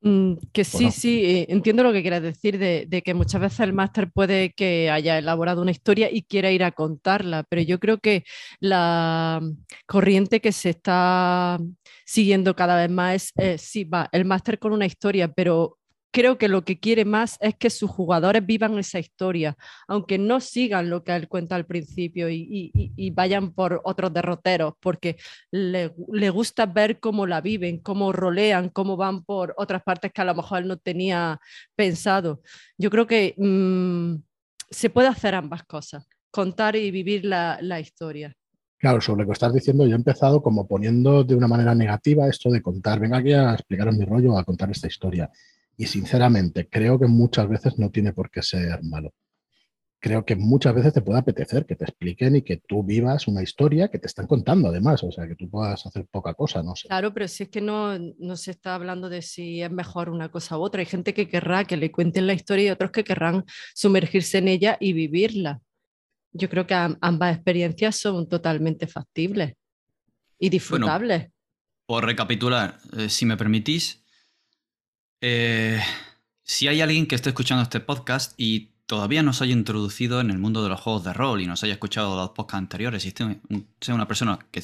Mm, 0.02 0.34
que 0.52 0.64
sí, 0.64 0.90
sí, 0.90 1.24
eh, 1.24 1.46
entiendo 1.48 1.82
lo 1.82 1.92
que 1.92 2.02
quieres 2.02 2.22
decir, 2.22 2.58
de, 2.58 3.02
que 3.02 3.14
muchas 3.14 3.40
veces 3.40 3.60
el 3.60 3.72
máster 3.72 4.10
puede 4.12 4.52
que 4.52 4.90
haya 4.90 5.18
elaborado 5.18 5.62
una 5.62 5.70
historia 5.70 6.08
y 6.12 6.22
quiera 6.22 6.50
ir 6.50 6.64
a 6.64 6.72
contarla, 6.72 7.44
pero 7.48 7.62
yo 7.62 7.80
creo 7.80 7.98
que 7.98 8.24
la 8.60 9.40
corriente 9.86 10.40
que 10.40 10.52
se 10.52 10.70
está 10.70 11.58
siguiendo 12.04 12.54
cada 12.54 12.76
vez 12.76 12.90
más 12.90 13.14
es, 13.14 13.32
eh, 13.36 13.58
sí, 13.58 13.84
va, 13.84 14.08
el 14.12 14.26
máster 14.26 14.58
con 14.58 14.72
una 14.72 14.86
historia, 14.86 15.32
pero 15.32 15.75
creo 16.10 16.38
que 16.38 16.48
lo 16.48 16.64
que 16.64 16.78
quiere 16.78 17.04
más 17.04 17.36
es 17.40 17.54
que 17.56 17.70
sus 17.70 17.90
jugadores 17.90 18.44
vivan 18.44 18.78
esa 18.78 18.98
historia, 18.98 19.56
aunque 19.86 20.18
no 20.18 20.40
sigan 20.40 20.90
lo 20.90 21.04
que 21.04 21.14
él 21.14 21.28
cuenta 21.28 21.56
al 21.56 21.66
principio 21.66 22.28
y, 22.30 23.12
vayan 23.14 23.52
por 23.52 23.80
otros 23.84 24.12
derroteros, 24.12 24.74
porque 24.80 25.16
le, 25.50 25.90
gusta 26.30 26.66
ver 26.66 27.00
cómo 27.00 27.26
la 27.26 27.40
viven, 27.40 27.78
cómo 27.80 28.12
rolean, 28.12 28.68
cómo 28.70 28.96
van 28.96 29.24
por 29.24 29.54
otras 29.56 29.82
partes 29.82 30.12
que 30.12 30.20
a 30.20 30.24
lo 30.24 30.34
mejor 30.34 30.62
él 30.62 30.68
no 30.68 30.76
tenía 30.76 31.40
pensado. 31.74 32.42
Yo 32.78 32.90
creo 32.90 33.06
que 33.06 33.34
mm, 33.36 34.16
se 34.70 34.90
puede 34.90 35.08
hacer 35.08 35.34
ambas 35.34 35.64
cosas, 35.64 36.08
contar 36.30 36.76
y 36.76 36.90
vivir 36.90 37.24
la, 37.24 37.58
la 37.60 37.80
historia. 37.80 38.34
Claro, 38.78 39.00
sobre 39.00 39.22
lo 39.22 39.28
que 39.28 39.32
estás 39.32 39.54
diciendo, 39.54 39.86
yo 39.86 39.92
he 39.92 39.96
empezado 39.96 40.42
como 40.42 40.66
poniendo 40.66 41.24
de 41.24 41.34
una 41.34 41.48
manera 41.48 41.74
negativa 41.74 42.28
esto 42.28 42.50
de 42.50 42.60
contar, 42.60 43.00
venga 43.00 43.18
aquí 43.18 43.32
a 43.32 43.54
explicaros 43.54 43.96
mi 43.96 44.04
rollo, 44.04 44.38
a 44.38 44.44
contar 44.44 44.70
esta 44.70 44.86
historia. 44.86 45.30
Y 45.76 45.86
sinceramente, 45.86 46.68
creo 46.68 46.98
que 46.98 47.06
muchas 47.06 47.48
veces 47.48 47.78
no 47.78 47.90
tiene 47.90 48.12
por 48.12 48.30
qué 48.30 48.42
ser 48.42 48.82
malo. 48.82 49.12
Creo 49.98 50.24
que 50.24 50.36
muchas 50.36 50.74
veces 50.74 50.92
te 50.92 51.00
puede 51.00 51.18
apetecer 51.18 51.66
que 51.66 51.74
te 51.74 51.84
expliquen 51.84 52.36
y 52.36 52.42
que 52.42 52.58
tú 52.58 52.84
vivas 52.84 53.26
una 53.28 53.42
historia 53.42 53.88
que 53.88 53.98
te 53.98 54.06
están 54.06 54.26
contando 54.26 54.68
además, 54.68 55.02
o 55.02 55.10
sea, 55.10 55.26
que 55.26 55.34
tú 55.34 55.48
puedas 55.50 55.84
hacer 55.84 56.06
poca 56.10 56.34
cosa, 56.34 56.62
no 56.62 56.76
sé. 56.76 56.88
Claro, 56.88 57.12
pero 57.12 57.26
si 57.28 57.44
es 57.44 57.48
que 57.48 57.60
no, 57.60 57.98
no 57.98 58.36
se 58.36 58.52
está 58.52 58.74
hablando 58.74 59.08
de 59.08 59.22
si 59.22 59.62
es 59.62 59.70
mejor 59.70 60.10
una 60.10 60.30
cosa 60.30 60.58
u 60.58 60.62
otra. 60.62 60.80
Hay 60.80 60.86
gente 60.86 61.12
que 61.12 61.28
querrá 61.28 61.64
que 61.64 61.76
le 61.76 61.90
cuenten 61.90 62.26
la 62.26 62.34
historia 62.34 62.66
y 62.66 62.70
otros 62.70 62.90
que 62.90 63.04
querrán 63.04 63.44
sumergirse 63.74 64.38
en 64.38 64.48
ella 64.48 64.76
y 64.80 64.92
vivirla. 64.92 65.60
Yo 66.32 66.48
creo 66.48 66.66
que 66.66 66.74
ambas 66.74 67.34
experiencias 67.34 67.96
son 67.96 68.28
totalmente 68.28 68.86
factibles 68.86 69.54
y 70.38 70.50
disfrutables. 70.50 71.30
por 71.86 72.04
recapitular, 72.04 72.78
eh, 72.98 73.08
si 73.08 73.24
me 73.24 73.36
permitís, 73.36 74.05
eh, 75.20 75.80
si 76.42 76.68
hay 76.68 76.80
alguien 76.80 77.06
que 77.06 77.14
esté 77.14 77.30
escuchando 77.30 77.62
este 77.62 77.80
podcast 77.80 78.34
y 78.36 78.72
todavía 78.86 79.22
no 79.22 79.32
se 79.32 79.44
haya 79.44 79.52
introducido 79.52 80.20
en 80.20 80.30
el 80.30 80.38
mundo 80.38 80.62
de 80.62 80.68
los 80.68 80.80
juegos 80.80 81.04
de 81.04 81.12
rol 81.12 81.42
y 81.42 81.46
no 81.46 81.56
se 81.56 81.66
haya 81.66 81.74
escuchado 81.74 82.16
los 82.16 82.30
podcasts 82.30 82.58
anteriores 82.58 83.04
y 83.04 83.12
sea 83.80 83.94
una 83.94 84.06
persona 84.06 84.38
que 84.50 84.62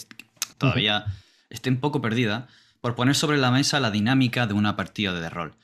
todavía 0.59 1.07
esté 1.51 1.71
un 1.71 1.79
poco 1.79 2.01
perdida, 2.01 2.49
por 2.81 2.95
poner 2.95 3.15
sobre 3.15 3.39
la 3.39 3.51
mesa 3.51 3.81
la 3.81 3.91
dinámica 3.91 4.47
de 4.47 4.55
una 4.55 4.77
partida 4.77 5.13
de 5.13 5.29
rol. 5.29 5.55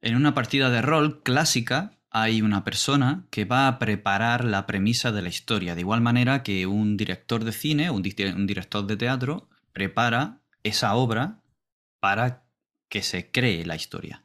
En 0.00 0.16
una 0.16 0.34
partida 0.34 0.70
de 0.70 0.82
rol 0.82 1.22
clásica 1.22 1.98
hay 2.10 2.42
una 2.42 2.64
persona 2.64 3.24
que 3.30 3.44
va 3.44 3.68
a 3.68 3.78
preparar 3.78 4.44
la 4.44 4.66
premisa 4.66 5.12
de 5.12 5.22
la 5.22 5.28
historia, 5.28 5.74
de 5.74 5.80
igual 5.80 6.00
manera 6.00 6.42
que 6.42 6.66
un 6.66 6.96
director 6.96 7.44
de 7.44 7.52
cine, 7.52 7.90
un, 7.90 8.02
un 8.36 8.46
director 8.46 8.86
de 8.86 8.96
teatro, 8.96 9.48
prepara 9.72 10.40
esa 10.62 10.94
obra 10.94 11.40
para 12.00 12.44
que 12.88 13.02
se 13.02 13.30
cree 13.30 13.64
la 13.64 13.76
historia. 13.76 14.24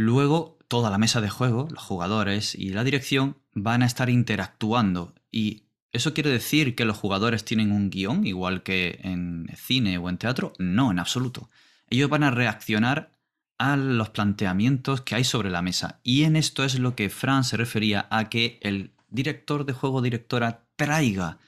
Luego, 0.00 0.56
toda 0.66 0.88
la 0.88 0.96
mesa 0.96 1.20
de 1.20 1.28
juego, 1.28 1.68
los 1.70 1.82
jugadores 1.82 2.54
y 2.54 2.70
la 2.70 2.84
dirección 2.84 3.36
van 3.52 3.82
a 3.82 3.86
estar 3.86 4.08
interactuando 4.08 5.14
y 5.30 5.64
¿Eso 5.92 6.14
quiere 6.14 6.30
decir 6.30 6.76
que 6.76 6.84
los 6.84 6.96
jugadores 6.96 7.44
tienen 7.44 7.72
un 7.72 7.90
guion, 7.90 8.24
igual 8.24 8.62
que 8.62 9.00
en 9.02 9.50
cine 9.56 9.98
o 9.98 10.08
en 10.08 10.18
teatro? 10.18 10.52
No, 10.60 10.92
en 10.92 11.00
absoluto. 11.00 11.50
Ellos 11.88 12.08
van 12.08 12.22
a 12.22 12.30
reaccionar 12.30 13.10
a 13.58 13.76
los 13.76 14.10
planteamientos 14.10 15.00
que 15.00 15.16
hay 15.16 15.24
sobre 15.24 15.50
la 15.50 15.62
mesa. 15.62 15.98
Y 16.04 16.22
en 16.22 16.36
esto 16.36 16.62
es 16.62 16.78
lo 16.78 16.94
que 16.94 17.10
Fran 17.10 17.42
se 17.42 17.56
refería 17.56 18.06
a 18.08 18.28
que 18.28 18.60
el 18.62 18.92
director 19.08 19.66
de 19.66 19.72
juego 19.72 20.00
directora 20.00 20.64
traiga 20.76 21.38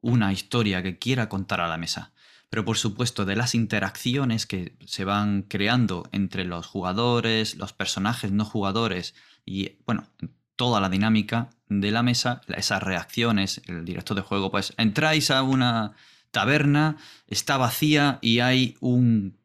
una 0.00 0.32
historia 0.32 0.82
que 0.82 0.98
quiera 0.98 1.28
contar 1.28 1.60
a 1.60 1.68
la 1.68 1.76
mesa 1.76 2.11
pero 2.52 2.66
por 2.66 2.76
supuesto 2.76 3.24
de 3.24 3.34
las 3.34 3.54
interacciones 3.54 4.44
que 4.44 4.76
se 4.84 5.06
van 5.06 5.40
creando 5.40 6.06
entre 6.12 6.44
los 6.44 6.66
jugadores, 6.66 7.54
los 7.54 7.72
personajes 7.72 8.30
no 8.30 8.44
jugadores 8.44 9.14
y, 9.46 9.78
bueno, 9.86 10.06
toda 10.54 10.78
la 10.78 10.90
dinámica 10.90 11.48
de 11.70 11.90
la 11.90 12.02
mesa, 12.02 12.42
esas 12.48 12.82
reacciones, 12.82 13.62
el 13.68 13.86
director 13.86 14.14
de 14.14 14.22
juego, 14.22 14.50
pues 14.50 14.74
entráis 14.76 15.30
a 15.30 15.42
una 15.42 15.92
taberna, 16.30 16.98
está 17.26 17.56
vacía 17.56 18.18
y 18.20 18.40
hay 18.40 18.76
un 18.80 19.38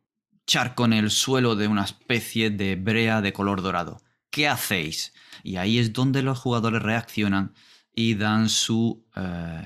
charco 0.45 0.83
en 0.83 0.91
el 0.91 1.09
suelo 1.09 1.55
de 1.55 1.69
una 1.69 1.85
especie 1.85 2.49
de 2.49 2.75
brea 2.75 3.21
de 3.21 3.31
color 3.31 3.61
dorado. 3.61 4.01
¿Qué 4.29 4.49
hacéis? 4.49 5.13
Y 5.43 5.55
ahí 5.55 5.79
es 5.79 5.93
donde 5.93 6.23
los 6.23 6.39
jugadores 6.39 6.83
reaccionan 6.83 7.53
y 7.95 8.15
dan 8.15 8.49
su 8.49 9.05
eh, 9.15 9.65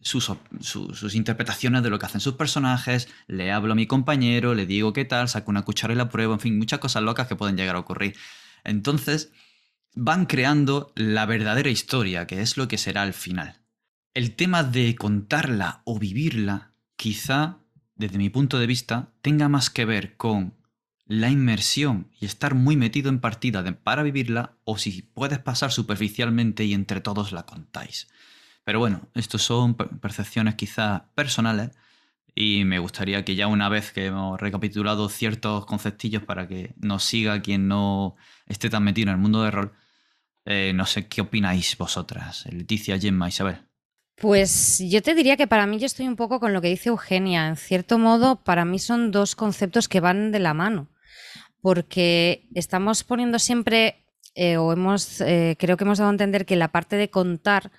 sus, 0.00 1.14
interpretaciones 1.14 1.82
de 1.82 1.90
lo 1.90 1.98
que 1.98 2.06
hacen 2.06 2.20
sus 2.20 2.34
personajes, 2.34 3.08
le 3.26 3.52
hablo 3.52 3.72
a 3.72 3.76
mi 3.76 3.86
compañero, 3.86 4.54
le 4.54 4.66
digo 4.66 4.92
qué 4.92 5.04
tal, 5.04 5.28
saco 5.28 5.50
una 5.50 5.62
cuchara 5.62 5.92
y 5.92 5.96
la 5.96 6.08
pruebo, 6.08 6.34
en 6.34 6.40
fin, 6.40 6.58
muchas 6.58 6.78
cosas 6.78 7.02
locas 7.02 7.26
que 7.26 7.36
pueden 7.36 7.56
llegar 7.56 7.76
a 7.76 7.80
ocurrir. 7.80 8.16
Entonces, 8.64 9.32
van 9.94 10.26
creando 10.26 10.92
la 10.94 11.26
verdadera 11.26 11.70
historia, 11.70 12.26
que 12.26 12.40
es 12.40 12.56
lo 12.56 12.68
que 12.68 12.78
será 12.78 13.02
al 13.02 13.14
final. 13.14 13.60
El 14.14 14.34
tema 14.34 14.62
de 14.62 14.94
contarla 14.94 15.82
o 15.84 15.98
vivirla, 15.98 16.72
quizá, 16.96 17.58
desde 17.94 18.18
mi 18.18 18.30
punto 18.30 18.58
de 18.58 18.66
vista, 18.66 19.12
tenga 19.22 19.48
más 19.48 19.70
que 19.70 19.84
ver 19.84 20.16
con 20.16 20.54
la 21.06 21.30
inmersión 21.30 22.10
y 22.20 22.26
estar 22.26 22.54
muy 22.54 22.76
metido 22.76 23.08
en 23.08 23.18
partida 23.18 23.64
para 23.82 24.02
vivirla, 24.02 24.56
o 24.64 24.76
si 24.76 25.02
puedes 25.02 25.38
pasar 25.38 25.72
superficialmente 25.72 26.64
y 26.64 26.74
entre 26.74 27.00
todos 27.00 27.32
la 27.32 27.44
contáis. 27.44 28.08
Pero 28.68 28.80
bueno, 28.80 29.00
estos 29.14 29.40
son 29.40 29.72
percepciones 29.76 30.54
quizás 30.54 31.00
personales 31.14 31.70
y 32.34 32.66
me 32.66 32.78
gustaría 32.78 33.24
que 33.24 33.34
ya 33.34 33.46
una 33.46 33.70
vez 33.70 33.92
que 33.92 34.04
hemos 34.04 34.38
recapitulado 34.38 35.08
ciertos 35.08 35.64
conceptillos 35.64 36.22
para 36.22 36.46
que 36.46 36.74
nos 36.76 37.02
siga 37.02 37.40
quien 37.40 37.66
no 37.66 38.16
esté 38.44 38.68
tan 38.68 38.84
metido 38.84 39.08
en 39.08 39.14
el 39.14 39.22
mundo 39.22 39.42
de 39.42 39.50
rol, 39.50 39.72
eh, 40.44 40.72
no 40.74 40.84
sé 40.84 41.08
qué 41.08 41.22
opináis 41.22 41.78
vosotras, 41.78 42.44
Leticia, 42.52 43.00
Gemma, 43.00 43.30
Isabel. 43.30 43.56
Pues 44.16 44.82
yo 44.86 45.00
te 45.00 45.14
diría 45.14 45.38
que 45.38 45.46
para 45.46 45.66
mí 45.66 45.78
yo 45.78 45.86
estoy 45.86 46.06
un 46.06 46.16
poco 46.16 46.38
con 46.38 46.52
lo 46.52 46.60
que 46.60 46.68
dice 46.68 46.90
Eugenia. 46.90 47.48
En 47.48 47.56
cierto 47.56 47.98
modo, 47.98 48.44
para 48.44 48.66
mí 48.66 48.78
son 48.78 49.12
dos 49.12 49.34
conceptos 49.34 49.88
que 49.88 50.00
van 50.00 50.30
de 50.30 50.40
la 50.40 50.52
mano, 50.52 50.88
porque 51.62 52.46
estamos 52.54 53.02
poniendo 53.02 53.38
siempre, 53.38 54.04
eh, 54.34 54.58
o 54.58 54.74
hemos, 54.74 55.22
eh, 55.22 55.56
creo 55.58 55.78
que 55.78 55.84
hemos 55.84 55.96
dado 55.96 56.10
a 56.10 56.12
entender 56.12 56.44
que 56.44 56.56
la 56.56 56.68
parte 56.68 56.96
de 56.96 57.08
contar 57.08 57.72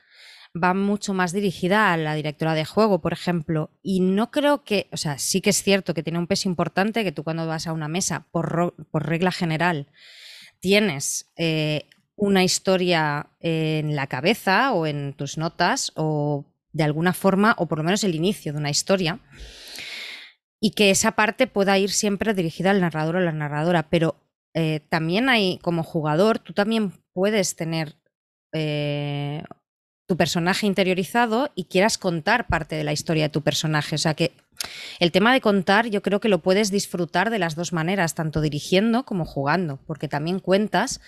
va 0.56 0.74
mucho 0.74 1.14
más 1.14 1.32
dirigida 1.32 1.94
a 1.94 1.98
la 1.98 2.16
directora 2.16 2.54
de 2.54 2.66
juego, 2.66 3.00
por 3.00 3.14
ejemplo. 3.14 3.70
Y 3.82 4.00
no 4.00 4.32
creo 4.32 4.64
que, 4.64 4.88
o 4.92 4.98
sea, 4.98 5.18
sí 5.18 5.42
que 5.42 5.52
es 5.52 5.62
cierto 5.64 5.94
que 5.94 6.04
tiene 6.04 6.20
un 6.20 6.28
peso 6.28 6.50
importante 6.50 7.04
que 7.04 7.12
tú 7.12 7.24
cuando 7.24 7.48
vas 7.48 7.68
a 7.68 7.74
una 7.74 7.88
mesa, 7.88 8.28
por, 8.32 8.74
regla 8.94 9.32
general, 9.32 9.88
tienes 10.60 11.32
eh, 11.38 11.86
una 12.16 12.44
historia 12.44 13.28
en 13.40 13.96
la 13.96 14.08
cabeza 14.08 14.74
o 14.74 14.86
en 14.86 15.14
tus 15.14 15.38
notas 15.38 15.92
o 15.96 16.46
de 16.72 16.84
alguna 16.84 17.14
forma, 17.14 17.56
o 17.58 17.68
por 17.68 17.78
lo 17.78 17.84
menos 17.84 18.04
el 18.04 18.16
inicio 18.16 18.52
de 18.54 18.60
una 18.60 18.70
historia. 18.70 19.20
Y 20.60 20.72
que 20.72 20.90
esa 20.90 21.14
parte 21.14 21.48
pueda 21.48 21.78
ir 21.78 21.90
siempre 21.90 22.34
dirigida 22.34 22.72
al 22.72 22.82
narrador 22.82 23.16
o 23.16 23.20
la 23.22 23.32
narradora, 23.32 23.90
pero 23.90 24.16
eh, 24.54 24.82
también 24.90 25.30
hay, 25.30 25.60
como 25.60 25.84
jugador, 25.84 26.40
tú 26.40 26.54
también 26.54 26.92
puedes 27.14 27.56
tener 27.56 27.96
eh, 28.52 29.44
tu 30.10 30.18
personaje 30.18 30.66
interiorizado 30.66 31.52
y 31.54 31.66
quieras 31.66 32.00
contar 32.00 32.48
parte 32.48 32.76
de 32.76 32.84
la 32.84 32.94
historia 32.94 33.26
de 33.26 33.30
tu 33.30 33.44
personaje. 33.44 33.94
O 33.94 34.00
sea 34.00 34.16
que 34.16 34.32
el 35.00 35.12
tema 35.12 35.32
de 35.32 35.40
contar 35.40 35.86
yo 35.86 36.02
creo 36.02 36.20
que 36.20 36.30
lo 36.30 36.40
puedes 36.40 36.72
disfrutar 36.72 37.30
de 37.30 37.38
las 37.38 37.54
dos 37.54 37.74
maneras, 37.74 38.16
tanto 38.16 38.42
dirigiendo 38.42 39.06
como 39.06 39.24
jugando, 39.24 39.78
porque 39.86 40.08
también 40.08 40.40
cuentas 40.40 41.00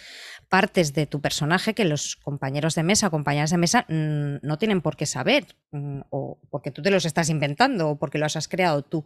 partes 0.49 0.93
de 0.93 1.07
tu 1.07 1.19
personaje 1.19 1.73
que 1.73 1.83
los 1.83 2.15
compañeros 2.15 2.75
de 2.75 2.83
mesa 2.83 3.07
o 3.07 3.11
compañeras 3.11 3.49
de 3.49 3.57
mesa 3.57 3.85
mm, 3.89 4.45
no 4.45 4.59
tienen 4.59 4.81
por 4.81 4.95
qué 4.95 5.07
saber, 5.07 5.47
mm, 5.71 6.01
o 6.11 6.37
porque 6.51 6.69
tú 6.69 6.83
te 6.83 6.91
los 6.91 7.05
estás 7.05 7.29
inventando 7.29 7.89
o 7.89 7.95
porque 7.97 8.19
los 8.19 8.35
has 8.35 8.47
creado 8.47 8.83
tú. 8.83 9.03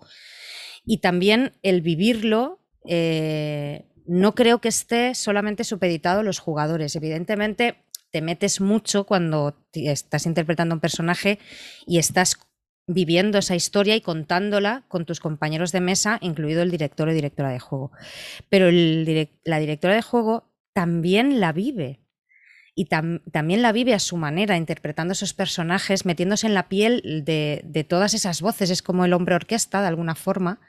Y 0.84 0.98
también 0.98 1.54
el 1.64 1.82
vivirlo 1.82 2.60
eh, 2.86 3.86
no 4.06 4.36
creo 4.36 4.60
que 4.60 4.68
esté 4.68 5.16
solamente 5.16 5.64
supeditado 5.64 6.20
a 6.20 6.24
los 6.24 6.40
jugadores. 6.40 6.98
Evidentemente, 6.98 7.85
te 8.15 8.22
metes 8.22 8.62
mucho 8.62 9.03
cuando 9.03 9.57
estás 9.74 10.25
interpretando 10.25 10.74
un 10.74 10.79
personaje 10.79 11.38
y 11.86 11.98
estás 11.98 12.38
viviendo 12.88 13.39
esa 13.39 13.57
historia 13.57 13.93
y 13.93 14.00
contándola 14.00 14.86
con 14.88 15.03
tus 15.03 15.19
compañeros 15.19 15.74
de 15.74 15.81
mesa, 15.81 16.17
incluido 16.22 16.62
el 16.62 16.72
director 16.72 17.10
o 17.10 17.13
directora 17.13 17.50
de 17.50 17.60
juego. 17.60 17.91
Pero 18.48 18.72
la 18.72 19.60
directora 19.60 19.95
de 19.95 20.01
juego 20.01 20.50
también 20.74 21.41
la 21.41 21.51
vive. 21.51 22.00
Y 22.74 22.86
también 22.86 23.62
la 23.62 23.74
vive 23.74 23.93
a 23.93 24.00
su 24.00 24.15
manera, 24.15 24.55
interpretando 24.55 25.12
esos 25.12 25.34
personajes, 25.34 26.05
metiéndose 26.05 26.48
en 26.48 26.53
la 26.53 26.69
piel 26.69 27.24
de, 27.25 27.63
de 27.65 27.84
todas 27.84 28.13
esas 28.13 28.39
voces. 28.39 28.69
Es 28.69 28.81
como 28.81 29.03
el 29.03 29.12
hombre 29.12 29.36
orquesta, 29.36 29.81
de 29.81 29.88
alguna 29.88 30.15
forma. 30.15 30.62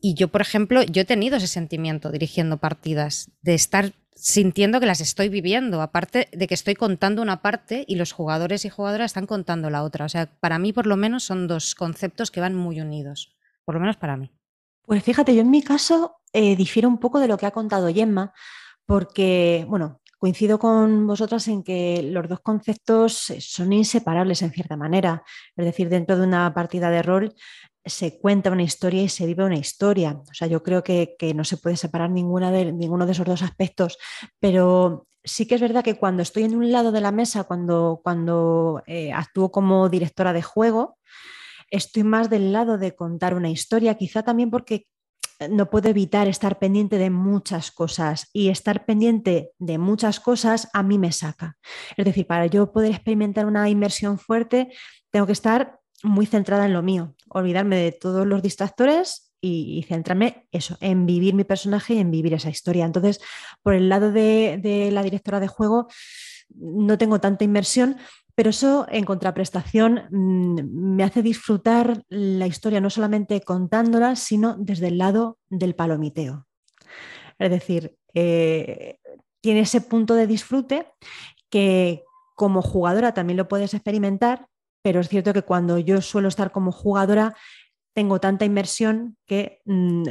Y 0.00 0.14
yo, 0.14 0.28
por 0.28 0.40
ejemplo, 0.40 0.84
yo 0.84 1.02
he 1.02 1.04
tenido 1.04 1.36
ese 1.36 1.48
sentimiento 1.48 2.12
dirigiendo 2.12 2.58
partidas, 2.58 3.32
de 3.42 3.54
estar 3.54 3.92
sintiendo 4.20 4.80
que 4.80 4.86
las 4.86 5.00
estoy 5.00 5.28
viviendo, 5.28 5.80
aparte 5.80 6.28
de 6.32 6.46
que 6.46 6.54
estoy 6.54 6.74
contando 6.74 7.22
una 7.22 7.40
parte 7.40 7.84
y 7.88 7.96
los 7.96 8.12
jugadores 8.12 8.64
y 8.64 8.68
jugadoras 8.68 9.10
están 9.10 9.26
contando 9.26 9.70
la 9.70 9.82
otra. 9.82 10.04
O 10.04 10.08
sea, 10.08 10.26
para 10.40 10.58
mí 10.58 10.72
por 10.72 10.86
lo 10.86 10.96
menos 10.96 11.24
son 11.24 11.48
dos 11.48 11.74
conceptos 11.74 12.30
que 12.30 12.40
van 12.40 12.54
muy 12.54 12.80
unidos, 12.80 13.34
por 13.64 13.74
lo 13.74 13.80
menos 13.80 13.96
para 13.96 14.16
mí. 14.16 14.30
Pues 14.82 15.02
fíjate, 15.02 15.34
yo 15.34 15.40
en 15.40 15.50
mi 15.50 15.62
caso 15.62 16.20
eh, 16.32 16.54
difiero 16.54 16.88
un 16.88 16.98
poco 16.98 17.18
de 17.18 17.28
lo 17.28 17.38
que 17.38 17.46
ha 17.46 17.50
contado 17.50 17.92
Gemma, 17.92 18.32
porque, 18.84 19.64
bueno, 19.68 20.00
coincido 20.18 20.58
con 20.58 21.06
vosotras 21.06 21.48
en 21.48 21.62
que 21.62 22.02
los 22.02 22.28
dos 22.28 22.40
conceptos 22.40 23.32
son 23.38 23.72
inseparables 23.72 24.42
en 24.42 24.52
cierta 24.52 24.76
manera. 24.76 25.22
Es 25.56 25.64
decir, 25.64 25.88
dentro 25.88 26.18
de 26.18 26.26
una 26.26 26.52
partida 26.52 26.90
de 26.90 27.02
rol 27.02 27.34
se 27.84 28.18
cuenta 28.18 28.50
una 28.50 28.62
historia 28.62 29.02
y 29.02 29.08
se 29.08 29.26
vive 29.26 29.44
una 29.44 29.56
historia. 29.56 30.20
O 30.30 30.34
sea, 30.34 30.48
yo 30.48 30.62
creo 30.62 30.82
que, 30.82 31.16
no 31.34 31.44
se 31.44 31.56
puede 31.56 31.76
separar 31.76 32.10
ninguna 32.10 32.50
de, 32.50 32.72
ninguno 32.72 33.06
de 33.06 33.12
esos 33.12 33.26
dos 33.26 33.42
aspectos, 33.42 33.98
pero 34.38 35.06
sí 35.24 35.46
que 35.46 35.54
es 35.54 35.60
verdad 35.60 35.84
que 35.84 35.98
cuando 35.98 36.22
estoy 36.22 36.44
en 36.44 36.56
un 36.56 36.70
lado 36.72 36.92
de 36.92 37.00
la 37.00 37.12
mesa, 37.12 37.44
cuando, 37.44 38.00
cuando 38.02 38.82
eh, 38.86 39.12
actúo 39.12 39.50
como 39.50 39.88
directora 39.88 40.32
de 40.32 40.42
juego, 40.42 40.98
estoy 41.70 42.02
más 42.02 42.30
del 42.30 42.52
lado 42.52 42.78
de 42.78 42.94
contar 42.94 43.34
una 43.34 43.50
historia, 43.50 43.96
quizá 43.96 44.22
también 44.22 44.50
porque 44.50 44.86
no 45.48 45.70
puedo 45.70 45.88
evitar 45.88 46.28
estar 46.28 46.58
pendiente 46.58 46.98
de 46.98 47.08
muchas 47.08 47.70
cosas 47.70 48.28
y 48.32 48.48
estar 48.48 48.84
pendiente 48.84 49.52
de 49.58 49.78
muchas 49.78 50.20
cosas 50.20 50.68
a 50.74 50.82
mí 50.82 50.98
me 50.98 51.12
saca. 51.12 51.56
Es 51.96 52.04
decir, 52.04 52.26
para 52.26 52.46
yo 52.46 52.72
poder 52.72 52.90
experimentar 52.90 53.46
una 53.46 53.68
inmersión 53.68 54.18
fuerte, 54.18 54.68
tengo 55.10 55.26
que 55.26 55.32
estar 55.32 55.79
muy 56.02 56.26
centrada 56.26 56.66
en 56.66 56.72
lo 56.72 56.82
mío, 56.82 57.14
olvidarme 57.28 57.76
de 57.76 57.92
todos 57.92 58.26
los 58.26 58.42
distractores 58.42 59.32
y, 59.40 59.84
centrarme 59.88 60.46
eso, 60.52 60.76
en 60.80 61.06
vivir 61.06 61.34
mi 61.34 61.44
personaje 61.44 61.94
y 61.94 61.98
en 61.98 62.10
vivir 62.10 62.34
esa 62.34 62.50
historia. 62.50 62.84
Entonces, 62.84 63.20
por 63.62 63.74
el 63.74 63.88
lado 63.88 64.12
de, 64.12 64.90
la 64.92 65.02
directora 65.02 65.40
de 65.40 65.48
juego, 65.48 65.88
no 66.54 66.98
tengo 66.98 67.20
tanta 67.20 67.44
inmersión, 67.44 67.96
pero 68.34 68.50
eso 68.50 68.86
en 68.90 69.04
contraprestación 69.04 70.02
mm, 70.10 70.94
me 70.96 71.04
hace 71.04 71.22
disfrutar 71.22 72.04
la 72.08 72.46
historia 72.46 72.80
no 72.80 72.90
solamente 72.90 73.40
contándola, 73.40 74.16
sino 74.16 74.56
desde 74.58 74.88
el 74.88 74.98
lado 74.98 75.38
del 75.48 75.74
palomiteo. 75.74 76.46
Es 77.38 77.50
decir, 77.50 77.96
eh, 78.14 78.98
tiene 79.40 79.60
ese 79.60 79.80
punto 79.80 80.14
de 80.14 80.26
disfrute 80.26 80.86
que 81.48 82.04
como 82.34 82.62
jugadora 82.62 83.12
también 83.12 83.36
lo 83.36 83.48
puedes 83.48 83.74
experimentar, 83.74 84.46
pero 84.82 85.00
es 85.00 85.08
cierto 85.08 85.32
que 85.32 85.42
cuando 85.42 85.78
yo 85.78 86.00
suelo 86.00 86.28
estar 86.28 86.52
como 86.52 86.72
jugadora, 86.72 87.34
tengo 87.94 88.20
tanta 88.20 88.44
inmersión 88.44 89.16
que 89.26 89.60
mm, 89.64 90.04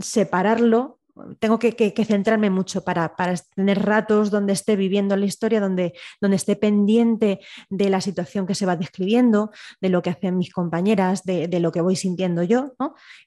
separarlo, 0.00 1.00
tengo 1.38 1.58
que, 1.58 1.92
centrarme 2.06 2.50
mucho 2.50 2.82
para, 2.82 3.12
tener 3.54 3.82
ratos 3.82 4.30
donde 4.30 4.52
esté 4.52 4.76
viviendo 4.76 5.16
la 5.16 5.26
historia, 5.26 5.60
donde, 5.60 5.92
donde 6.20 6.36
esté 6.36 6.56
pendiente 6.56 7.40
de 7.68 7.90
la 7.90 8.00
situación 8.00 8.46
que 8.46 8.54
se 8.54 8.64
va 8.64 8.76
describiendo, 8.76 9.50
de 9.80 9.90
lo 9.90 10.02
que 10.02 10.10
hacen 10.10 10.38
mis 10.38 10.52
compañeras, 10.52 11.24
de, 11.24 11.60
lo 11.60 11.72
que 11.72 11.82
voy 11.82 11.96
sintiendo 11.96 12.42
yo. 12.42 12.74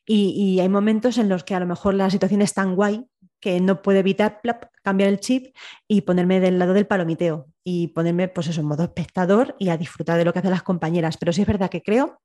Y, 0.06 0.30
y, 0.36 0.60
hay 0.60 0.70
momentos 0.70 1.18
en 1.18 1.30
los 1.30 1.44
que 1.44 1.56
a 1.56 1.60
lo 1.60 1.68
mejor 1.68 1.94
la 1.94 2.10
situación 2.10 2.42
es 2.42 2.54
tan 2.54 2.76
guay 2.76 3.06
que 3.44 3.60
no 3.60 3.82
puedo 3.82 4.00
evitar 4.00 4.40
cambiar 4.84 5.10
el 5.10 5.20
chip 5.20 5.54
y 5.86 6.00
ponerme 6.02 6.40
del 6.40 6.58
lado 6.58 6.74
del 6.74 6.88
palomiteo 6.88 7.48
y 7.62 7.90
ponerme 7.90 8.30
pues 8.30 8.48
eso 8.48 8.62
en 8.62 8.68
modo 8.68 8.84
espectador 8.84 9.58
y 9.60 9.68
a 9.68 9.76
disfrutar 9.76 10.18
de 10.18 10.24
lo 10.24 10.32
que 10.32 10.40
hacen 10.40 10.52
las 10.52 10.64
compañeras. 10.64 11.18
Pero 11.18 11.34
sí 11.34 11.42
es 11.42 11.48
verdad 11.48 11.70
que 11.70 11.82
creo 11.82 12.22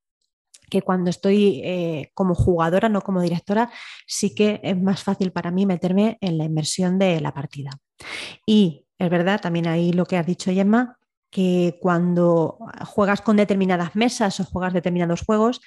que 0.70 0.82
cuando 0.82 1.10
estoy 1.10 1.60
eh, 1.64 2.12
como 2.14 2.36
jugadora, 2.36 2.88
no 2.88 3.00
como 3.00 3.20
directora, 3.20 3.68
sí 4.06 4.32
que 4.32 4.60
es 4.62 4.80
más 4.80 5.02
fácil 5.02 5.32
para 5.32 5.50
mí 5.50 5.66
meterme 5.66 6.18
en 6.20 6.38
la 6.38 6.44
inmersión 6.44 7.00
de 7.00 7.20
la 7.20 7.34
partida. 7.34 7.70
Y 8.46 8.86
es 8.96 9.10
verdad, 9.10 9.40
también 9.40 9.66
ahí 9.66 9.92
lo 9.92 10.06
que 10.06 10.18
has 10.18 10.26
dicho, 10.26 10.52
Gemma, 10.52 10.98
que 11.32 11.80
cuando 11.82 12.58
juegas 12.86 13.22
con 13.22 13.36
determinadas 13.36 13.96
mesas 13.96 14.38
o 14.38 14.44
juegas 14.44 14.72
determinados 14.72 15.22
juegos, 15.22 15.60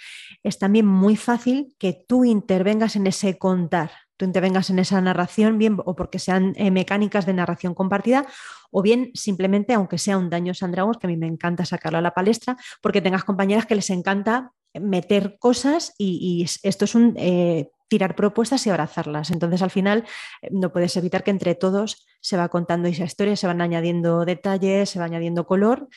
es 0.44 0.58
también 0.58 0.86
muy 0.86 1.18
fácil 1.18 1.76
que 1.78 2.06
tú 2.08 2.24
intervengas 2.24 2.96
en 2.96 3.08
ese 3.08 3.38
contar, 3.38 3.92
tú 4.22 4.26
intervengas 4.26 4.70
en 4.70 4.78
esa 4.78 5.02
narración, 5.02 5.58
bien 5.58 5.78
o 5.84 5.96
porque 5.96 6.20
sean 6.20 6.54
eh, 6.56 6.70
mecánicas 6.70 7.26
de 7.26 7.34
narración 7.34 7.74
compartida, 7.74 8.28
o 8.70 8.84
bien 8.84 9.10
simplemente, 9.16 9.74
aunque 9.74 9.98
sea 9.98 10.20
un 10.20 10.30
daño 10.30 10.54
Dragons, 10.54 11.00
que 11.00 11.08
a 11.08 11.10
mí 11.10 11.18
me 11.18 11.26
encanta 11.26 11.66
sacarlo 11.66 11.98
a 11.98 12.02
la 12.02 12.14
palestra, 12.14 12.56
porque 12.84 13.02
tengas 13.02 13.24
compañeras 13.24 13.66
que 13.66 13.74
les 13.74 13.90
encanta 13.90 14.52
meter 14.80 15.38
cosas 15.40 15.96
y, 15.98 16.46
esto 16.62 16.86
es 16.86 16.94
un 16.94 17.16
eh, 17.18 17.72
tirar 17.88 18.16
propuestas 18.16 18.68
y 18.68 18.70
abrazarlas. 18.70 19.32
Entonces, 19.32 19.64
al 19.64 19.72
final, 19.72 20.06
eh, 20.44 20.50
no 20.52 20.72
puedes 20.72 20.96
evitar 20.98 21.24
que 21.24 21.32
entre 21.32 21.56
todos 21.56 22.06
se 22.22 22.38
va 22.38 22.48
contando 22.50 22.90
esa 22.90 23.06
historia, 23.06 23.36
se 23.36 23.48
van 23.48 23.60
añadiendo 23.60 24.24
detalles, 24.24 24.92
se 24.92 25.00
va 25.00 25.06
añadiendo 25.06 25.48
color. 25.48 25.90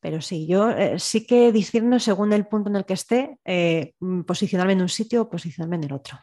Pero 0.00 0.20
sí, 0.20 0.46
yo 0.46 0.68
sí 0.98 1.26
que 1.26 1.50
discierno 1.50 1.98
según 1.98 2.34
el 2.34 2.46
punto 2.46 2.68
en 2.70 2.76
el 2.76 2.84
que 2.86 2.94
esté, 2.94 3.38
posicionarme 4.26 4.72
en 4.72 4.82
un 4.82 4.88
sitio 4.88 5.22
o 5.22 5.30
posicionarme 5.30 5.76
en 5.76 5.84
el 5.84 5.92
otro 5.92 6.18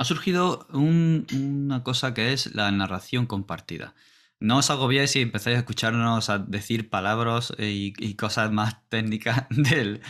ha 0.00 0.04
surgido 0.04 0.66
una 0.72 1.82
cosa 1.82 2.14
que 2.14 2.32
es 2.32 2.54
la 2.54 2.70
narración 2.72 3.26
compartida. 3.26 3.94
No 4.38 4.56
os 4.56 4.70
agobiéis 4.70 5.10
si 5.10 5.20
empezáis 5.20 5.56
a 5.56 5.58
escucharnos 5.58 6.30
a 6.30 6.38
decir 6.38 6.88
palabras 6.88 7.52
y, 7.58 8.14
cosas 8.14 8.50
más 8.50 8.78
técnicas 8.88 9.44
del, 9.50 10.00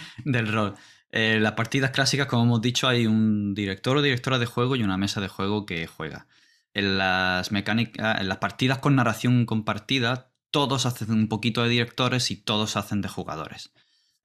rol. 0.47 0.75
En 1.11 1.39
eh, 1.39 1.41
las 1.41 1.55
partidas 1.55 1.91
clásicas, 1.91 2.29
como 2.29 2.45
hemos 2.45 2.61
dicho, 2.63 2.87
hay 2.87 3.09
un 3.09 3.53
director 3.53 3.97
o 3.97 4.03
directora 4.03 4.39
de 4.39 4.47
juego 4.47 4.77
y 4.77 4.85
una 4.85 4.97
mesa 4.97 5.21
de 5.21 5.27
juego 5.27 5.67
que 5.67 5.89
juega. 5.89 6.29
En 6.73 6.97
las 6.97 7.51
mecánicas, 7.51 8.21
en 8.21 8.29
las 8.29 8.39
partidas 8.39 8.79
con 8.79 8.95
narración 8.95 9.45
compartida, 9.45 10.31
todos 10.53 10.87
hacen 10.87 11.11
un 11.11 11.27
poquito 11.27 11.65
de 11.65 11.69
directores 11.69 12.31
y 12.31 12.37
todos 12.37 12.77
hacen 12.77 13.01
de 13.01 13.09
jugadores. 13.09 13.73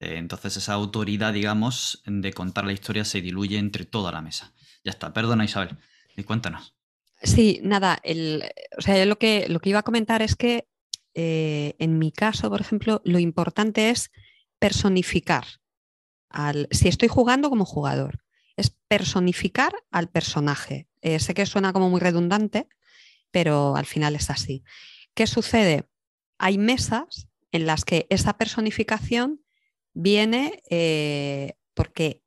Eh, 0.05 0.17
entonces 0.17 0.57
esa 0.57 0.73
autoridad, 0.73 1.33
digamos, 1.33 2.03
de 2.05 2.31
contar 2.33 2.65
la 2.65 2.73
historia 2.73 3.05
se 3.05 3.21
diluye 3.21 3.57
entre 3.57 3.85
toda 3.85 4.11
la 4.11 4.21
mesa. 4.21 4.53
Ya 4.83 4.91
está, 4.91 5.13
perdona 5.13 5.45
Isabel. 5.45 5.77
Y 6.15 6.23
cuéntanos. 6.23 6.75
Sí, 7.21 7.59
nada, 7.63 7.99
o 8.77 8.81
sea, 8.81 9.03
lo 9.05 9.17
que, 9.17 9.47
lo 9.49 9.59
que 9.59 9.69
iba 9.69 9.79
a 9.79 9.83
comentar 9.83 10.21
es 10.21 10.35
que 10.35 10.67
eh, 11.15 11.75
en 11.79 11.97
mi 11.97 12.11
caso, 12.11 12.49
por 12.49 12.61
ejemplo, 12.61 13.01
lo 13.03 13.19
importante 13.19 13.89
es 13.89 14.11
personificar. 14.59 15.45
Al, 16.29 16.67
si 16.71 16.87
estoy 16.87 17.07
jugando 17.07 17.49
como 17.49 17.65
jugador, 17.65 18.23
es 18.57 18.69
personificar 18.69 19.73
al 19.91 20.09
personaje. 20.09 20.87
Eh, 21.01 21.19
sé 21.19 21.33
que 21.33 21.45
suena 21.45 21.73
como 21.73 21.89
muy 21.89 21.99
redundante, 21.99 22.67
pero 23.31 23.75
al 23.75 23.85
final 23.85 24.15
es 24.15 24.29
así. 24.29 24.63
¿Qué 25.13 25.25
sucede? 25.25 25.89
Hay 26.37 26.57
mesas 26.57 27.27
en 27.51 27.65
las 27.65 27.85
que 27.85 28.05
esa 28.09 28.37
personificación 28.37 29.44
viene 29.95 30.61
eh, 30.69 31.53
porque 31.73 32.21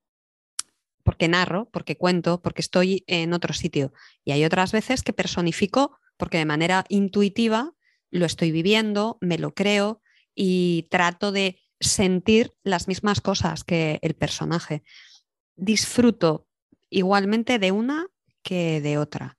porque 1.04 1.28
narro, 1.28 1.70
porque 1.70 1.96
cuento, 1.96 2.42
porque 2.42 2.60
estoy 2.60 3.02
en 3.06 3.32
otro 3.32 3.54
sitio. 3.54 3.94
Y 4.26 4.32
hay 4.32 4.44
otras 4.44 4.72
veces 4.72 5.02
que 5.02 5.14
personifico 5.14 5.98
porque 6.18 6.36
de 6.36 6.44
manera 6.44 6.84
intuitiva 6.90 7.72
lo 8.10 8.26
estoy 8.26 8.52
viviendo, 8.52 9.16
me 9.22 9.38
lo 9.38 9.54
creo 9.54 10.02
y 10.34 10.86
trato 10.90 11.32
de 11.32 11.58
sentir 11.80 12.52
las 12.62 12.88
mismas 12.88 13.22
cosas 13.22 13.64
que 13.64 13.98
el 14.02 14.16
personaje. 14.16 14.82
Disfruto 15.56 16.46
igualmente 16.90 17.58
de 17.58 17.72
una 17.72 18.08
que 18.42 18.82
de 18.82 18.98
otra. 18.98 19.38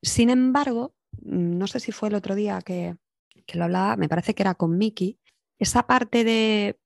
Sin 0.00 0.30
embargo, 0.30 0.94
no 1.20 1.66
sé 1.66 1.80
si 1.80 1.92
fue 1.92 2.08
el 2.08 2.14
otro 2.14 2.34
día 2.34 2.62
que, 2.62 2.96
que 3.44 3.58
lo 3.58 3.64
hablaba, 3.64 3.96
me 3.96 4.08
parece 4.08 4.34
que 4.34 4.42
era 4.42 4.54
con 4.54 4.78
Miki, 4.78 5.18
esa 5.58 5.86
parte 5.86 6.24
de 6.24 6.78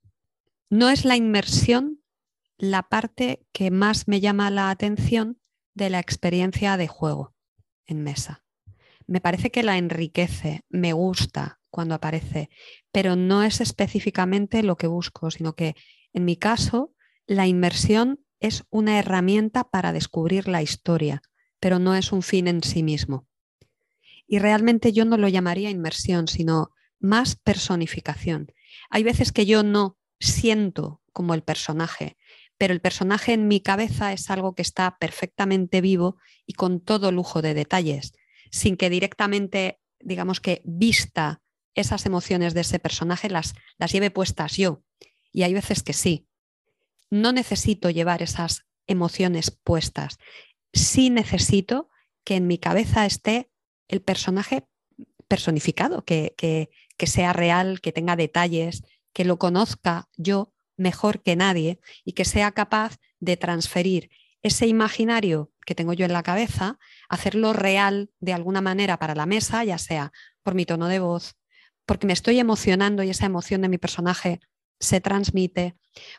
no 0.74 0.90
es 0.90 1.04
la 1.04 1.14
inmersión 1.14 2.02
la 2.58 2.82
parte 2.82 3.46
que 3.52 3.70
más 3.70 4.08
me 4.08 4.20
llama 4.20 4.50
la 4.50 4.70
atención 4.70 5.40
de 5.72 5.88
la 5.88 6.00
experiencia 6.00 6.76
de 6.76 6.88
juego 6.88 7.32
en 7.86 8.02
mesa. 8.02 8.42
Me 9.06 9.20
parece 9.20 9.52
que 9.52 9.62
la 9.62 9.78
enriquece, 9.78 10.64
me 10.68 10.92
gusta 10.92 11.60
cuando 11.70 11.94
aparece, 11.94 12.50
pero 12.90 13.14
no 13.14 13.44
es 13.44 13.60
específicamente 13.60 14.64
lo 14.64 14.76
que 14.76 14.88
busco, 14.88 15.30
sino 15.30 15.54
que 15.54 15.76
en 16.12 16.24
mi 16.24 16.36
caso 16.36 16.92
la 17.28 17.46
inmersión 17.46 18.24
es 18.40 18.64
una 18.68 18.98
herramienta 18.98 19.70
para 19.70 19.92
descubrir 19.92 20.48
la 20.48 20.60
historia, 20.60 21.22
pero 21.60 21.78
no 21.78 21.94
es 21.94 22.10
un 22.10 22.22
fin 22.22 22.48
en 22.48 22.64
sí 22.64 22.82
mismo. 22.82 23.28
Y 24.26 24.40
realmente 24.40 24.92
yo 24.92 25.04
no 25.04 25.18
lo 25.18 25.28
llamaría 25.28 25.70
inmersión, 25.70 26.26
sino 26.26 26.72
más 26.98 27.36
personificación. 27.36 28.50
Hay 28.90 29.04
veces 29.04 29.30
que 29.30 29.46
yo 29.46 29.62
no 29.62 29.98
siento 30.24 31.02
como 31.12 31.34
el 31.34 31.42
personaje, 31.42 32.16
pero 32.58 32.72
el 32.72 32.80
personaje 32.80 33.32
en 33.32 33.48
mi 33.48 33.60
cabeza 33.60 34.12
es 34.12 34.30
algo 34.30 34.54
que 34.54 34.62
está 34.62 34.96
perfectamente 34.98 35.80
vivo 35.80 36.16
y 36.46 36.54
con 36.54 36.80
todo 36.80 37.12
lujo 37.12 37.42
de 37.42 37.54
detalles, 37.54 38.12
sin 38.50 38.76
que 38.76 38.90
directamente, 38.90 39.80
digamos 40.00 40.40
que 40.40 40.62
vista 40.64 41.42
esas 41.74 42.06
emociones 42.06 42.54
de 42.54 42.60
ese 42.60 42.78
personaje, 42.78 43.28
las, 43.28 43.54
las 43.78 43.92
lleve 43.92 44.10
puestas 44.10 44.56
yo. 44.56 44.82
Y 45.32 45.42
hay 45.42 45.52
veces 45.54 45.82
que 45.82 45.92
sí. 45.92 46.28
No 47.10 47.32
necesito 47.32 47.90
llevar 47.90 48.22
esas 48.22 48.66
emociones 48.86 49.50
puestas. 49.50 50.18
sí 50.72 51.10
necesito 51.10 51.88
que 52.24 52.36
en 52.36 52.46
mi 52.46 52.58
cabeza 52.58 53.06
esté 53.06 53.50
el 53.88 54.00
personaje 54.02 54.66
personificado, 55.28 56.04
que, 56.04 56.34
que, 56.36 56.70
que 56.96 57.06
sea 57.06 57.32
real, 57.32 57.80
que 57.80 57.92
tenga 57.92 58.16
detalles, 58.16 58.82
que 59.14 59.24
lo 59.24 59.38
conozca 59.38 60.08
yo 60.16 60.52
mejor 60.76 61.22
que 61.22 61.36
nadie 61.36 61.80
y 62.04 62.12
que 62.12 62.26
sea 62.26 62.52
capaz 62.52 62.98
de 63.20 63.38
transferir 63.38 64.10
ese 64.42 64.66
imaginario 64.66 65.50
que 65.64 65.74
tengo 65.74 65.94
yo 65.94 66.04
en 66.04 66.12
la 66.12 66.22
cabeza, 66.22 66.78
hacerlo 67.08 67.54
real 67.54 68.10
de 68.20 68.34
alguna 68.34 68.60
manera 68.60 68.98
para 68.98 69.14
la 69.14 69.24
mesa, 69.24 69.64
ya 69.64 69.78
sea 69.78 70.12
por 70.42 70.54
mi 70.54 70.66
tono 70.66 70.88
de 70.88 70.98
voz, 70.98 71.36
porque 71.86 72.06
me 72.06 72.12
estoy 72.12 72.38
emocionando 72.38 73.02
y 73.02 73.10
esa 73.10 73.24
emoción 73.24 73.62
de 73.62 73.70
mi 73.70 73.78
personaje 73.78 74.40
se 74.80 75.00
transmite, 75.00 75.76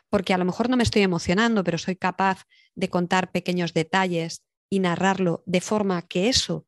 porque 0.08 0.34
a 0.34 0.38
lo 0.38 0.44
mejor 0.44 0.68
no 0.68 0.76
me 0.76 0.82
estoy 0.82 1.02
emocionando, 1.02 1.62
pero 1.62 1.78
soy 1.78 1.94
capaz 1.94 2.46
de 2.74 2.88
contar 2.88 3.30
pequeños 3.30 3.74
detalles 3.74 4.42
y 4.68 4.80
narrarlo 4.80 5.44
de 5.46 5.60
forma 5.60 6.02
que 6.02 6.28
eso 6.28 6.66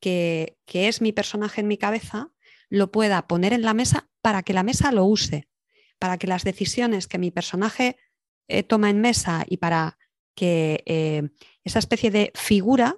que, 0.00 0.58
que 0.66 0.88
es 0.88 1.00
mi 1.00 1.12
personaje 1.12 1.60
en 1.60 1.68
mi 1.68 1.78
cabeza 1.78 2.32
lo 2.68 2.90
pueda 2.90 3.28
poner 3.28 3.52
en 3.52 3.62
la 3.62 3.74
mesa 3.74 4.08
para 4.22 4.42
que 4.42 4.52
la 4.52 4.64
mesa 4.64 4.90
lo 4.90 5.04
use, 5.04 5.48
para 5.98 6.18
que 6.18 6.26
las 6.26 6.44
decisiones 6.44 7.06
que 7.06 7.18
mi 7.18 7.30
personaje 7.30 7.96
eh, 8.48 8.62
toma 8.62 8.90
en 8.90 9.00
mesa 9.00 9.44
y 9.48 9.56
para 9.56 9.98
que 10.34 10.82
eh, 10.86 11.28
esa 11.64 11.78
especie 11.78 12.10
de 12.10 12.32
figura 12.34 12.96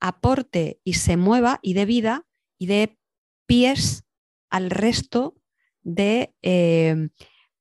aporte 0.00 0.80
y 0.84 0.94
se 0.94 1.16
mueva 1.16 1.58
y 1.62 1.74
dé 1.74 1.86
vida 1.86 2.26
y 2.58 2.66
dé 2.66 2.98
pies 3.46 4.04
al 4.50 4.70
resto 4.70 5.36
de 5.82 6.34
eh, 6.42 7.08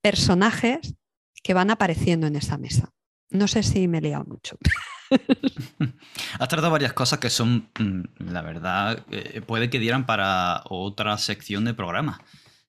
personajes 0.02 0.96
que 1.44 1.54
van 1.54 1.70
apareciendo 1.70 2.28
en 2.28 2.36
esa 2.36 2.58
mesa. 2.58 2.92
No 3.30 3.48
sé 3.48 3.64
si 3.64 3.88
me 3.88 4.00
he 4.00 4.02
liado 4.02 4.26
mucho. 4.26 4.58
Has 6.40 6.50
tratado 6.50 6.72
varias 6.72 6.94
cosas 6.94 7.20
que 7.20 7.30
son, 7.30 7.70
mm, 7.80 8.32
la 8.32 8.42
verdad, 8.42 9.06
puede 9.46 9.70
que 9.70 9.80
dieran 9.80 10.06
para 10.06 10.64
otra 10.66 11.18
sección 11.18 11.66
de 11.66 11.74
programa. 11.74 12.24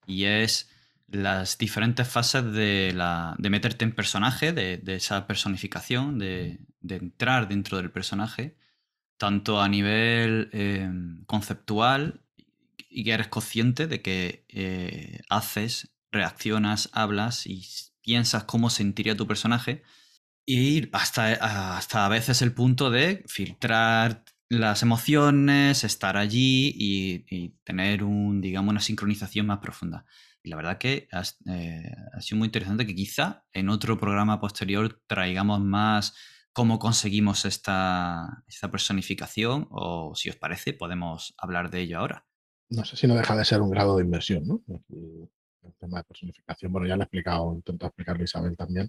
Y 0.06 0.24
es 0.24 0.70
las 1.08 1.58
diferentes 1.58 2.08
fases 2.08 2.52
de, 2.52 2.92
la, 2.94 3.34
de 3.38 3.50
meterte 3.50 3.84
en 3.84 3.94
personaje, 3.94 4.52
de, 4.52 4.80
esa 4.94 5.26
personificación, 5.26 6.18
de, 6.18 6.58
entrar 6.88 7.48
dentro 7.48 7.76
del 7.78 7.90
personaje, 7.90 8.56
tanto 9.18 9.60
a 9.60 9.68
nivel 9.68 10.50
em, 10.52 11.24
conceptual 11.26 12.22
y 12.90 13.04
que 13.04 13.12
eres 13.12 13.28
consciente 13.28 13.86
de 13.86 14.02
que 14.02 14.44
eh, 14.48 15.20
haces, 15.28 15.90
reaccionas, 16.10 16.90
hablas 16.92 17.46
y 17.46 17.66
piensas 18.02 18.44
cómo 18.44 18.70
sentiría 18.70 19.16
tu 19.16 19.26
personaje, 19.26 19.82
y 20.46 20.88
hasta, 20.92 21.32
hasta 21.76 22.06
a 22.06 22.08
veces 22.08 22.40
el 22.40 22.52
punto 22.52 22.90
de 22.90 23.24
filtrar 23.26 24.24
las 24.48 24.82
emociones, 24.82 25.82
estar 25.82 26.16
allí 26.16 26.72
y, 26.76 27.48
tener 27.64 28.04
un, 28.04 28.40
digamos, 28.40 28.70
una 28.70 28.80
sincronización 28.80 29.46
más 29.46 29.58
profunda. 29.58 30.06
Y 30.46 30.50
la 30.50 30.56
verdad 30.56 30.78
que 30.78 31.08
eh, 31.46 31.92
ha 32.12 32.20
sido 32.20 32.38
muy 32.38 32.46
interesante 32.46 32.86
que 32.86 32.94
quizá 32.94 33.44
en 33.52 33.68
otro 33.68 33.98
programa 33.98 34.38
posterior 34.38 35.02
traigamos 35.08 35.60
más 35.60 36.14
cómo 36.52 36.78
conseguimos 36.78 37.44
esta, 37.44 38.44
esta 38.46 38.70
personificación 38.70 39.66
o 39.70 40.14
si 40.14 40.30
os 40.30 40.36
parece 40.36 40.72
podemos 40.72 41.34
hablar 41.36 41.70
de 41.70 41.80
ello 41.80 41.98
ahora. 41.98 42.26
No 42.70 42.84
sé 42.84 42.96
si 42.96 43.08
no 43.08 43.16
deja 43.16 43.36
de 43.36 43.44
ser 43.44 43.60
un 43.60 43.70
grado 43.70 43.96
de 43.96 44.04
inversión, 44.04 44.46
¿no? 44.46 44.62
El, 44.68 45.28
tema 45.80 45.98
de 45.98 46.04
personificación, 46.04 46.70
bueno, 46.70 46.86
ya 46.86 46.94
lo 46.94 47.02
he 47.02 47.06
explicado, 47.06 47.52
intento 47.52 47.86
explicarlo 47.86 48.22
Isabel 48.22 48.56
también 48.56 48.88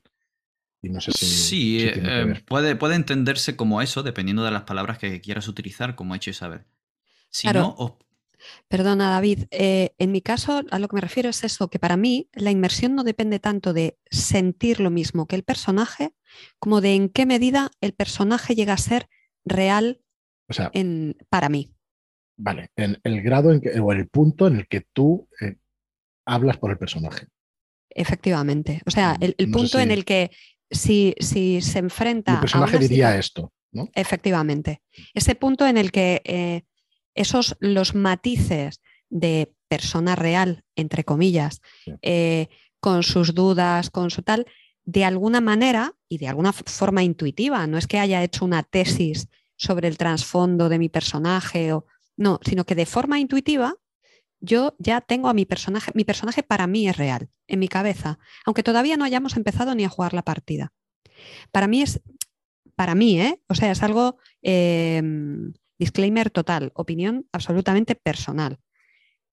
no 0.84 1.02
sé 1.02 1.12
si. 1.12 1.26
Sí, 1.26 1.78
eh, 1.82 2.44
puede, 2.46 2.76
puede 2.76 2.96
entenderse 2.96 3.56
como 3.56 3.82
eso, 3.82 4.04
dependiendo 4.04 4.44
de 4.44 4.52
las 4.52 4.64
palabras 4.64 4.98
que 4.98 5.22
quieras 5.22 5.48
utilizar, 5.48 5.96
como 5.96 6.14
ha 6.14 6.18
hecho 6.18 6.30
Isabel. 6.30 6.66
Si 7.30 7.48
no, 7.50 7.98
Perdona, 8.68 9.10
David. 9.10 9.46
Eh, 9.52 9.94
en 9.98 10.12
mi 10.12 10.22
caso, 10.22 10.64
a 10.70 10.80
lo 10.80 10.88
que 10.88 10.96
me 10.96 11.02
refiero 11.02 11.30
es 11.30 11.44
eso, 11.44 11.70
que 11.70 11.80
para 11.80 11.98
mí 11.98 12.30
la 12.34 12.52
inmersión 12.52 12.96
no 12.96 13.04
depende 13.04 13.40
tanto 13.40 13.74
de 13.74 13.98
sentir 14.10 14.80
lo 14.80 14.90
mismo 14.90 15.28
que 15.28 15.36
el 15.36 15.44
personaje, 15.44 16.14
como 16.60 16.82
de 16.82 16.96
en 16.96 17.10
qué 17.10 17.26
medida 17.26 17.72
el 17.82 17.94
personaje 17.94 18.56
llega 18.56 18.74
a 18.74 18.78
ser 18.78 19.10
real 19.46 20.02
en, 20.74 21.18
para 21.30 21.50
mí. 21.50 21.74
Vale, 22.38 22.70
en 22.76 23.00
el 23.04 23.22
grado 23.22 23.52
en 23.52 23.62
que, 23.62 23.80
o 23.80 23.92
el 23.92 24.08
punto 24.08 24.48
en 24.48 24.58
el 24.58 24.68
que 24.68 24.86
tú 24.94 25.28
eh, 25.42 25.56
hablas 26.26 26.58
por 26.58 26.72
el 26.72 26.78
personaje. 26.78 27.28
Efectivamente. 27.90 28.82
O 28.86 28.92
sea, 28.92 29.18
el, 29.20 29.34
punto 29.52 29.80
en 29.80 29.90
el 29.90 30.06
que 30.06 30.30
si, 30.70 31.16
se 31.20 31.80
enfrenta. 31.80 32.34
El 32.34 32.40
personaje 32.42 32.78
diría 32.78 33.18
esto, 33.18 33.52
¿no? 33.72 33.90
Efectivamente. 33.96 34.82
Ese 35.14 35.34
punto 35.36 35.66
en 35.66 35.78
el 35.78 35.92
que 35.92 36.22
eh, 36.24 36.64
esos, 37.18 37.58
los 37.60 37.96
matices 37.96 38.82
de 39.10 39.54
persona 39.68 40.16
real, 40.16 40.64
entre 40.76 41.04
comillas, 41.04 41.62
eh, 42.02 42.48
con 42.80 43.04
sus 43.04 43.34
dudas, 43.34 43.90
con 43.90 44.10
su 44.10 44.22
tal, 44.22 44.46
de 44.86 45.04
alguna 45.04 45.42
manera 45.42 45.96
y 46.08 46.18
de 46.18 46.30
alguna 46.30 46.54
forma 46.54 47.04
intuitiva, 47.04 47.68
no 47.68 47.78
es 47.78 47.88
que 47.88 48.00
haya 48.00 48.24
hecho 48.24 48.46
una 48.46 48.64
tesis 48.64 49.28
sobre 49.58 49.88
el 49.88 49.98
trasfondo 49.98 50.70
de 50.70 50.80
mi 50.80 50.88
personaje, 50.88 51.74
o, 51.74 51.86
no, 52.16 52.40
sino 52.46 52.66
que 52.66 52.76
de 52.76 52.86
forma 52.86 53.20
intuitiva 53.20 53.76
yo 54.40 54.76
ya 54.78 55.02
tengo 55.02 55.30
a 55.30 55.34
mi 55.34 55.46
personaje, 55.46 55.92
mi 55.96 56.04
personaje 56.04 56.44
para 56.44 56.68
mí 56.68 56.88
es 56.88 56.96
real, 56.96 57.30
en 57.48 57.60
mi 57.60 57.68
cabeza, 57.68 58.20
aunque 58.46 58.64
todavía 58.64 58.98
no 58.98 59.04
hayamos 59.04 59.36
empezado 59.36 59.74
ni 59.76 59.84
a 59.84 59.90
jugar 59.90 60.14
la 60.14 60.22
partida. 60.22 60.74
Para 61.52 61.68
mí 61.68 61.82
es, 61.82 62.02
para 62.76 62.96
mí, 62.96 63.20
¿eh? 63.20 63.42
o 63.48 63.56
sea, 63.56 63.72
es 63.72 63.82
algo, 63.82 64.18
em, 64.42 65.54
disclaimer 65.80 66.30
total, 66.30 66.72
opinión 66.76 67.28
absolutamente 67.32 67.96
personal. 67.96 68.60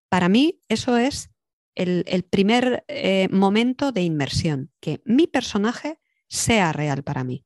Para 0.09 0.29
mí 0.29 0.61
eso 0.69 0.97
es 0.97 1.31
el, 1.75 2.05
primer 2.31 2.85
eh, 2.89 3.29
momento 3.31 3.91
de 3.91 4.03
inmersión, 4.03 4.71
que 4.81 5.03
mi 5.05 5.27
personaje 5.27 5.99
sea 6.29 6.73
real 6.73 7.03
para 7.03 7.25
mí. 7.25 7.45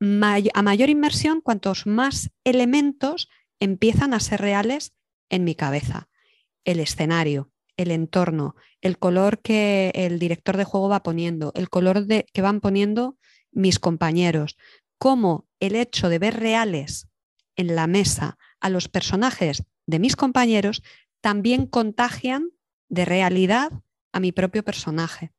a 0.00 0.62
mayor 0.62 0.88
inmersión, 0.88 1.40
cuantos 1.40 1.86
más 1.86 2.30
elementos 2.44 3.28
empiezan 3.58 4.14
a 4.14 4.20
ser 4.20 4.40
reales 4.40 4.94
en 5.28 5.44
mi 5.44 5.54
cabeza 5.54 6.08
el 6.66 6.80
escenario, 6.80 7.50
el 7.78 7.90
entorno, 7.90 8.56
el 8.82 8.98
color 8.98 9.40
que 9.40 9.92
el 9.94 10.18
director 10.18 10.58
de 10.58 10.64
juego 10.64 10.88
va 10.90 11.02
poniendo, 11.02 11.52
el 11.54 11.70
color 11.70 12.06
que 12.06 12.42
van 12.42 12.60
poniendo 12.60 13.16
mis 13.52 13.78
compañeros, 13.78 14.58
cómo 14.98 15.48
el 15.60 15.76
hecho 15.76 16.08
de 16.10 16.18
ver 16.18 16.38
reales 16.38 17.08
en 17.56 17.74
la 17.74 17.86
mesa 17.86 18.38
a 18.60 18.70
los 18.70 18.88
personajes 18.88 19.64
de 19.86 19.98
mis 19.98 20.16
compañeros 20.16 20.82
también 21.20 21.66
contagian 21.66 22.50
de 22.88 23.04
realidad 23.04 23.72
a 24.12 24.20
mi 24.20 24.32
propio 24.32 24.64
personaje, 24.64 25.32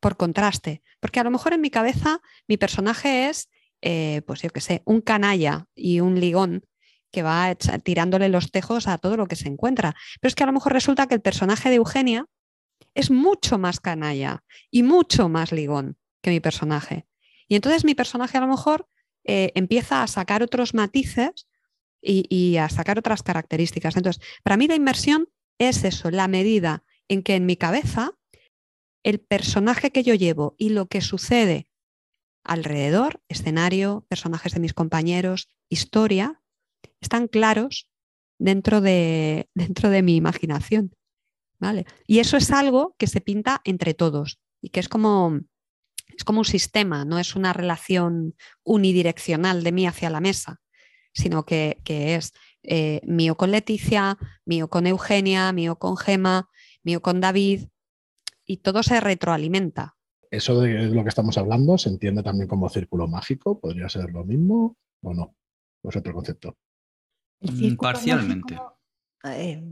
por 0.00 0.16
contraste, 0.16 0.82
porque 1.00 1.20
a 1.20 1.24
lo 1.24 1.30
mejor 1.30 1.52
en 1.52 1.60
mi 1.60 1.70
cabeza 1.70 2.20
mi 2.46 2.56
personaje 2.56 3.28
es, 3.28 3.48
eh, 3.80 4.22
pues 4.26 4.42
yo 4.42 4.50
qué 4.50 4.60
sé, 4.60 4.82
un 4.84 5.00
canalla 5.00 5.66
y 5.74 6.00
un 6.00 6.20
ligón 6.20 6.66
que 7.10 7.22
va 7.22 7.54
tirándole 7.54 8.28
los 8.28 8.50
tejos 8.50 8.88
a 8.88 8.98
todo 8.98 9.16
lo 9.16 9.26
que 9.26 9.36
se 9.36 9.48
encuentra. 9.48 9.94
Pero 10.20 10.28
es 10.28 10.34
que 10.34 10.44
a 10.44 10.46
lo 10.46 10.52
mejor 10.52 10.72
resulta 10.72 11.06
que 11.06 11.14
el 11.14 11.20
personaje 11.20 11.68
de 11.68 11.76
Eugenia 11.76 12.26
es 12.94 13.10
mucho 13.10 13.58
más 13.58 13.80
canalla 13.80 14.42
y 14.70 14.82
mucho 14.82 15.28
más 15.28 15.52
ligón 15.52 15.98
que 16.22 16.30
mi 16.30 16.40
personaje. 16.40 17.06
Y 17.48 17.54
entonces 17.54 17.84
mi 17.84 17.94
personaje 17.94 18.38
a 18.38 18.40
lo 18.40 18.46
mejor 18.46 18.88
eh, 19.24 19.52
empieza 19.54 20.02
a 20.02 20.06
sacar 20.06 20.42
otros 20.42 20.74
matices 20.74 21.46
y, 22.02 22.56
a 22.56 22.68
sacar 22.68 22.98
otras 22.98 23.22
características. 23.22 23.96
Entonces, 23.96 24.22
para 24.42 24.56
mí 24.56 24.66
la 24.66 24.74
inmersión 24.74 25.28
es 25.58 25.84
eso, 25.84 26.10
la 26.10 26.28
medida 26.28 26.84
en 27.08 27.22
que 27.22 27.36
en 27.36 27.46
mi 27.46 27.56
cabeza 27.56 28.12
el 29.04 29.20
personaje 29.20 29.90
que 29.90 30.02
yo 30.02 30.14
llevo 30.14 30.54
y 30.58 30.70
lo 30.70 30.86
que 30.86 31.00
sucede 31.00 31.68
alrededor, 32.44 33.22
escenario, 33.28 34.04
personajes 34.08 34.52
de 34.54 34.60
mis 34.60 34.74
compañeros, 34.74 35.48
historia, 35.68 36.40
están 37.00 37.28
claros 37.28 37.88
dentro 38.38 38.80
de, 38.80 39.48
dentro 39.54 39.90
de 39.90 40.02
mi 40.02 40.16
imaginación. 40.16 40.94
¿vale? 41.62 41.86
Y 42.06 42.18
eso 42.18 42.36
es 42.36 42.50
algo 42.50 42.96
que 42.98 43.06
se 43.06 43.20
pinta 43.20 43.60
entre 43.64 43.94
todos 43.94 44.40
y 44.60 44.70
que 44.70 44.80
es 44.80 44.88
como, 44.88 45.40
es 46.08 46.24
como 46.24 46.40
un 46.40 46.44
sistema, 46.44 47.04
no 47.04 47.20
es 47.20 47.36
una 47.36 47.52
relación 47.52 48.34
unidireccional 48.64 49.62
de 49.62 49.72
mí 49.72 49.86
hacia 49.86 50.10
la 50.10 50.20
mesa, 50.20 50.60
sino 51.12 51.44
que, 51.44 51.80
es 51.86 52.32
eh, 52.62 53.00
mío 53.04 53.36
con 53.36 53.50
Leticia, 53.50 54.18
mío 54.44 54.68
con 54.68 54.86
Eugenia, 54.86 55.52
mío 55.52 55.76
con 55.76 55.96
Gema, 55.96 56.48
mío 56.82 57.02
con 57.02 57.20
David, 57.20 57.68
y 58.44 58.58
todo 58.58 58.82
se 58.82 59.00
retroalimenta. 59.00 59.96
¿Eso 60.30 60.60
de 60.60 60.88
lo 60.88 61.02
que 61.02 61.08
estamos 61.08 61.36
hablando 61.36 61.76
se 61.76 61.90
entiende 61.90 62.22
también 62.22 62.48
como 62.48 62.68
círculo 62.68 63.06
mágico? 63.06 63.60
¿Podría 63.60 63.88
ser 63.88 64.10
lo 64.10 64.24
mismo 64.24 64.76
o 65.02 65.14
no? 65.14 65.34
¿O 65.82 65.88
es 65.90 65.96
otro 65.96 66.14
concepto? 66.14 66.56
Mm, 67.40 67.76
parcialmente. 67.76 68.58
Eh, 69.24 69.70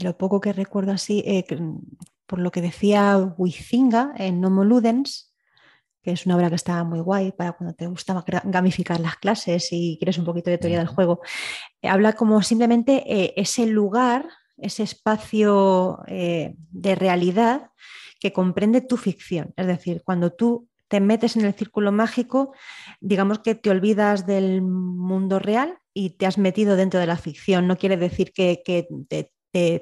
lo 0.00 0.16
poco 0.16 0.40
que 0.40 0.52
recuerdo 0.52 0.92
así, 0.92 1.22
eh, 1.26 1.44
por 2.26 2.38
lo 2.38 2.50
que 2.50 2.60
decía 2.60 3.16
Huizinga 3.36 4.12
en 4.16 4.40
Nomo 4.40 4.64
Ludens, 4.64 5.27
que 6.02 6.12
es 6.12 6.26
una 6.26 6.36
obra 6.36 6.48
que 6.48 6.56
está 6.56 6.82
muy 6.84 7.00
guay 7.00 7.32
para 7.32 7.52
cuando 7.52 7.74
te 7.74 7.86
gusta 7.86 8.24
gamificar 8.44 9.00
las 9.00 9.16
clases 9.16 9.68
y 9.72 9.96
quieres 9.98 10.18
un 10.18 10.24
poquito 10.24 10.50
de 10.50 10.58
teoría 10.58 10.78
del 10.78 10.86
juego. 10.86 11.20
Habla 11.82 12.14
como 12.14 12.42
simplemente 12.42 13.04
eh, 13.06 13.34
ese 13.36 13.66
lugar, 13.66 14.28
ese 14.56 14.82
espacio 14.82 16.00
eh, 16.06 16.54
de 16.70 16.94
realidad 16.94 17.70
que 18.20 18.32
comprende 18.32 18.80
tu 18.80 18.96
ficción. 18.96 19.52
Es 19.56 19.66
decir, 19.66 20.02
cuando 20.04 20.32
tú 20.32 20.68
te 20.88 21.00
metes 21.00 21.36
en 21.36 21.44
el 21.44 21.54
círculo 21.54 21.92
mágico, 21.92 22.52
digamos 23.00 23.40
que 23.40 23.54
te 23.54 23.70
olvidas 23.70 24.26
del 24.26 24.62
mundo 24.62 25.38
real 25.38 25.78
y 25.92 26.10
te 26.10 26.26
has 26.26 26.38
metido 26.38 26.76
dentro 26.76 26.98
de 26.98 27.06
la 27.06 27.16
ficción. 27.16 27.66
No 27.66 27.76
quiere 27.76 27.96
decir 27.96 28.32
que, 28.32 28.62
te, 29.08 29.32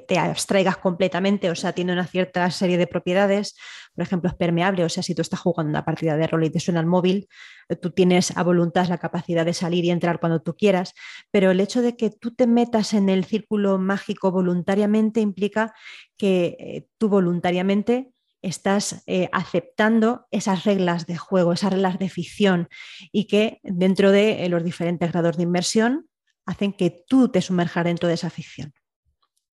te, 0.07 0.19
abstraigas 0.19 0.77
completamente, 0.79 1.51
o 1.51 1.55
sea, 1.55 1.73
tiene 1.73 1.93
una 1.93 2.07
cierta 2.07 2.51
serie 2.51 2.77
de 2.77 2.87
propiedades. 2.87 3.57
Por 3.97 4.03
ejemplo, 4.03 4.29
es 4.29 4.37
permeable, 4.37 4.85
o 4.85 4.89
sea, 4.89 5.03
si 5.03 5.15
tú 5.15 5.23
estás 5.23 5.41
jugando 5.41 5.71
una 5.71 5.85
partida 5.85 6.17
de 6.17 6.27
rol 6.27 6.45
y 6.45 6.51
te 6.51 6.61
suena 6.61 6.81
el 6.81 6.87
móvil, 6.87 7.29
eh, 7.69 7.77
tú 7.77 7.91
tienes 7.91 8.37
a 8.37 8.43
voluntad 8.43 8.87
la 8.89 8.99
capacidad 8.99 9.45
de 9.45 9.55
salir 9.55 9.85
y 9.85 9.91
entrar 9.91 10.21
cuando 10.21 10.43
tú 10.43 10.55
quieras, 10.55 10.93
pero 11.31 11.51
el 11.51 11.61
hecho 11.61 11.81
de 11.81 11.97
que 11.97 12.11
tú 12.11 12.35
te 12.35 12.47
metas 12.47 12.93
en 12.93 13.09
el 13.09 13.25
círculo 13.25 13.79
mágico 13.79 14.31
voluntariamente 14.31 15.21
implica 15.21 15.73
que 16.19 16.57
eh, 16.61 16.87
tú 16.99 17.09
voluntariamente 17.09 18.13
estás 18.43 19.03
eh, 19.07 19.29
aceptando 19.33 20.27
esas 20.31 20.65
reglas 20.65 21.07
de 21.07 21.17
juego, 21.17 21.55
esas 21.55 21.73
reglas 21.73 21.99
de 21.99 22.11
ficción 22.11 22.69
y 23.11 23.27
que 23.27 23.61
dentro 23.63 24.13
de 24.13 24.47
los 24.51 24.63
diferentes 24.63 25.11
grados 25.11 25.39
de 25.39 25.45
inmersión 25.45 26.07
hacen 26.45 26.73
que 26.75 27.05
tú 27.09 27.29
te 27.29 27.41
sumerjas 27.41 27.85
dentro 27.85 28.09
de 28.09 28.15
esa 28.15 28.31
ficción. 28.31 28.73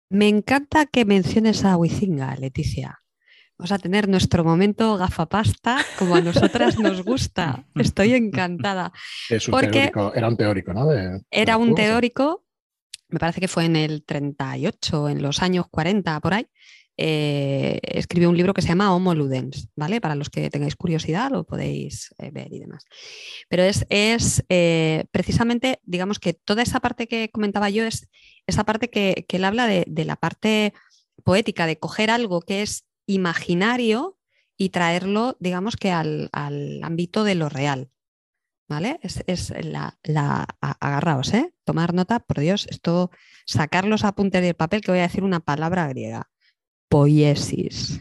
Me 0.09 0.27
encanta 0.27 0.85
que 0.85 1.05
menciones 1.05 1.65
a 1.65 1.75
Huizinga, 1.75 2.35
Leticia. 2.35 3.02
Vamos 3.57 3.71
a 3.71 3.77
tener 3.77 4.09
nuestro 4.09 4.43
momento 4.43 4.97
gafapasta 4.97 5.77
como 5.99 6.15
a 6.15 6.21
nosotras 6.21 6.79
nos 6.79 7.03
gusta. 7.03 7.65
Estoy 7.75 8.13
encantada. 8.13 8.91
Es 9.29 9.47
un 9.47 9.59
teórico, 9.59 10.13
era 10.13 10.27
un 10.27 10.37
teórico, 10.37 10.73
¿no? 10.73 10.87
era 11.29 11.57
un 11.57 11.75
teórico, 11.75 12.43
me 13.09 13.19
parece 13.19 13.39
que 13.39 13.47
fue 13.47 13.65
en 13.65 13.75
el 13.75 14.03
38, 14.03 15.09
en 15.09 15.21
los 15.21 15.41
años 15.41 15.67
40, 15.69 16.19
por 16.19 16.33
ahí. 16.33 16.47
Eh, 16.95 17.79
escribió 17.81 18.29
un 18.29 18.37
libro 18.37 18.53
que 18.53 18.61
se 18.61 18.67
llama 18.67 18.93
Homo 18.93 19.15
Ludens, 19.15 19.69
¿vale? 19.75 19.99
Para 19.99 20.13
los 20.13 20.29
que 20.29 20.51
tengáis 20.51 20.75
curiosidad 20.75 21.31
lo 21.31 21.43
podéis 21.43 22.13
eh, 22.19 22.29
ver 22.31 22.53
y 22.53 22.59
demás. 22.59 22.85
Pero 23.49 23.63
es, 23.63 23.85
es 23.89 24.43
eh, 24.49 25.05
precisamente, 25.11 25.79
digamos 25.83 26.19
que 26.19 26.33
toda 26.33 26.61
esa 26.61 26.79
parte 26.79 27.07
que 27.07 27.29
comentaba 27.29 27.69
yo 27.71 27.83
es 27.85 28.09
esa 28.45 28.63
parte 28.63 28.89
que, 28.89 29.25
él 29.27 29.45
habla 29.45 29.65
de, 29.65 30.05
la 30.05 30.15
parte 30.15 30.73
poética, 31.23 31.65
de 31.65 31.79
coger 31.79 32.11
algo 32.11 32.41
que 32.41 32.61
es 32.61 32.85
imaginario 33.05 34.17
y 34.57 34.69
traerlo, 34.69 35.37
digamos 35.39 35.75
que 35.75 35.91
al, 35.91 36.29
ámbito 36.83 37.23
de 37.23 37.35
lo 37.35 37.49
real. 37.49 37.89
¿Vale? 38.69 38.99
Es, 39.01 39.53
la, 39.61 39.99
la, 40.03 40.47
agarraos, 40.61 41.33
¿eh? 41.33 41.53
Tomar 41.63 41.93
nota, 41.93 42.19
por 42.19 42.39
Dios, 42.39 42.65
esto, 42.69 43.11
sacar 43.45 43.85
los 43.85 44.03
apuntes 44.03 44.41
del 44.41 44.55
papel, 44.55 44.81
que 44.81 44.91
voy 44.91 44.99
a 44.99 45.03
decir 45.03 45.23
una 45.23 45.41
palabra 45.41 45.87
griega 45.87 46.31
poiesis. 46.93 47.99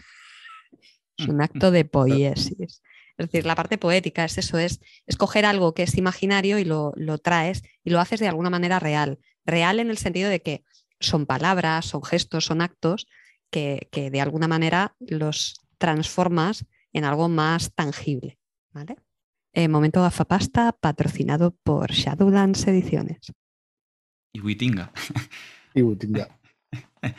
Es 1.17 1.27
un 1.27 1.41
acto 1.41 1.71
de 1.71 1.87
poiesis. 1.87 2.83
Es 3.17 3.27
decir, 3.27 3.47
la 3.47 3.55
parte 3.55 3.79
poética 3.79 4.27
es 4.27 4.37
eso, 4.37 4.59
es 4.59 4.81
escoger 5.07 5.47
algo 5.47 5.73
que 5.73 5.85
es 5.85 5.97
imaginario 5.97 6.59
y 6.59 6.67
lo, 6.67 6.93
traes 7.23 7.63
y 7.85 7.89
lo 7.89 8.01
haces 8.01 8.21
de 8.21 8.29
alguna 8.29 8.51
manera 8.51 8.81
real. 8.81 9.19
Real 9.47 9.81
en 9.81 9.89
el 9.89 9.97
sentido 9.97 10.29
de 10.29 10.43
que 10.43 10.63
son 11.01 11.25
palabras, 11.25 11.87
son 11.87 12.03
gestos, 12.03 12.45
son 12.45 12.61
actos 12.61 13.07
que, 13.53 14.11
de 14.11 14.21
alguna 14.21 14.49
manera 14.49 14.97
los 14.99 15.55
transformas 15.79 16.67
en 16.93 17.05
algo 17.05 17.29
más 17.29 17.73
tangible. 17.75 18.39
¿vale? 18.73 18.97
Eh, 19.53 19.69
momento 19.69 20.03
gafapasta 20.03 20.73
patrocinado 20.73 21.55
por 21.63 21.93
Shadowlands 21.93 22.67
Ediciones. 22.67 23.33
Y 24.33 24.41
Witinga. 24.41 24.93
y 25.75 25.83
Witinga. 25.83 26.41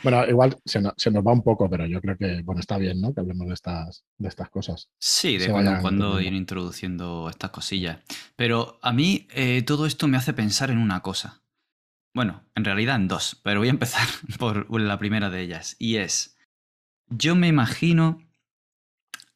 Bueno, 0.02 0.26
igual 0.26 0.56
se, 0.64 0.80
nos 0.80 0.94
va 1.26 1.32
un 1.32 1.42
poco, 1.42 1.68
pero 1.68 1.86
yo 1.86 2.00
creo 2.00 2.16
que 2.16 2.40
bueno, 2.42 2.60
está 2.60 2.78
bien, 2.78 3.00
¿no? 3.00 3.12
Que 3.12 3.20
hablemos 3.20 3.46
de 3.46 3.54
estas, 3.54 4.04
de 4.16 4.28
estas 4.28 4.48
cosas. 4.48 4.88
Sí, 4.98 5.36
de 5.36 5.50
cuando 5.50 5.72
en 5.72 5.80
cuando 5.82 6.20
ir 6.20 6.32
introduciendo 6.32 7.28
estas 7.28 7.50
cosillas. 7.50 7.98
Pero 8.34 8.78
a 8.82 8.92
mí 8.92 9.28
eh, 9.34 9.62
todo 9.62 9.86
esto 9.86 10.08
me 10.08 10.16
hace 10.16 10.32
pensar 10.32 10.70
en 10.70 10.78
una 10.78 11.00
cosa. 11.00 11.43
Bueno, 12.14 12.44
en 12.54 12.64
realidad 12.64 12.96
en 12.96 13.08
dos, 13.08 13.40
pero 13.42 13.60
voy 13.60 13.68
a 13.68 13.72
empezar 13.72 14.06
por 14.38 14.80
la 14.80 14.98
primera 14.98 15.30
de 15.30 15.42
ellas. 15.42 15.76
Y 15.78 15.96
es, 15.96 16.36
yo 17.08 17.34
me 17.34 17.48
imagino 17.48 18.20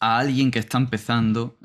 a 0.01 0.19
alguien 0.19 0.51
que 0.51 0.59
está 0.59 0.79
empezando, 0.79 1.59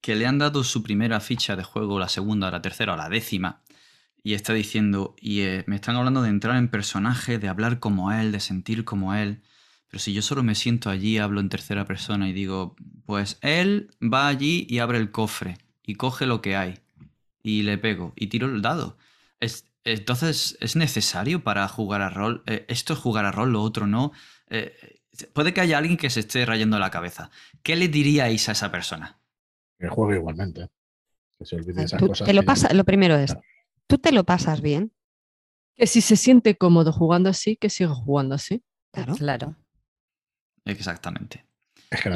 que 0.00 0.14
le 0.14 0.26
han 0.26 0.38
dado 0.38 0.64
su 0.64 0.82
primera 0.82 1.20
ficha 1.20 1.56
de 1.56 1.64
juego, 1.64 1.98
la 1.98 2.08
segunda, 2.08 2.50
la 2.50 2.62
tercera 2.62 2.94
o 2.94 2.96
la 2.96 3.08
décima, 3.08 3.62
y 4.22 4.34
está 4.34 4.52
diciendo, 4.52 5.16
y 5.20 5.40
eh, 5.40 5.64
me 5.66 5.76
están 5.76 5.96
hablando 5.96 6.22
de 6.22 6.28
entrar 6.28 6.56
en 6.56 6.68
personaje, 6.68 7.38
de 7.38 7.48
hablar 7.48 7.78
como 7.78 8.12
él, 8.12 8.30
de 8.32 8.40
sentir 8.40 8.84
como 8.84 9.14
él. 9.14 9.42
Pero 9.88 10.00
si 10.00 10.12
yo 10.12 10.20
solo 10.20 10.42
me 10.42 10.54
siento 10.54 10.90
allí, 10.90 11.18
hablo 11.18 11.40
en 11.40 11.48
tercera 11.48 11.86
persona 11.86 12.28
y 12.28 12.34
digo, 12.34 12.76
pues 13.06 13.38
él 13.40 13.90
va 14.02 14.28
allí 14.28 14.66
y 14.68 14.80
abre 14.80 14.98
el 14.98 15.10
cofre 15.10 15.56
y 15.82 15.94
coge 15.94 16.26
lo 16.26 16.42
que 16.42 16.56
hay 16.56 16.80
y 17.42 17.62
le 17.62 17.78
pego 17.78 18.12
y 18.16 18.26
tiro 18.26 18.48
el 18.48 18.60
dado. 18.60 18.98
Es, 19.40 19.67
entonces, 19.92 20.56
¿es 20.60 20.76
necesario 20.76 21.42
para 21.42 21.66
jugar 21.68 22.02
a 22.02 22.10
rol? 22.10 22.42
Eh, 22.46 22.64
esto 22.68 22.92
es 22.92 22.98
jugar 22.98 23.24
a 23.24 23.32
rol, 23.32 23.52
lo 23.52 23.62
otro 23.62 23.86
no. 23.86 24.12
Eh, 24.48 25.00
puede 25.32 25.52
que 25.52 25.60
haya 25.60 25.78
alguien 25.78 25.96
que 25.96 26.10
se 26.10 26.20
esté 26.20 26.44
rayando 26.44 26.78
la 26.78 26.90
cabeza. 26.90 27.30
¿Qué 27.62 27.76
le 27.76 27.88
diríais 27.88 28.48
a 28.48 28.52
esa 28.52 28.70
persona? 28.70 29.18
Que 29.78 29.88
juegue 29.88 30.16
igualmente. 30.16 30.68
Que 31.38 31.44
se 31.44 31.56
olvide 31.56 31.84
esas 31.84 32.00
cosas. 32.00 32.26
Te 32.26 32.34
lo, 32.34 32.42
pasa, 32.42 32.72
lo 32.72 32.84
primero 32.84 33.16
es, 33.16 33.36
¿Tú 33.88 33.96
te 33.96 34.12
lo 34.12 34.24
pasas 34.24 34.60
bien? 34.60 34.92
Que 35.74 35.86
si 35.86 36.02
se 36.02 36.16
siente 36.16 36.56
cómodo 36.56 36.92
jugando 36.92 37.30
así, 37.30 37.56
que 37.56 37.70
siga 37.70 37.94
jugando 37.94 38.34
así. 38.34 38.62
Claro. 38.92 39.14
claro. 39.14 39.56
Exactamente. 40.64 41.47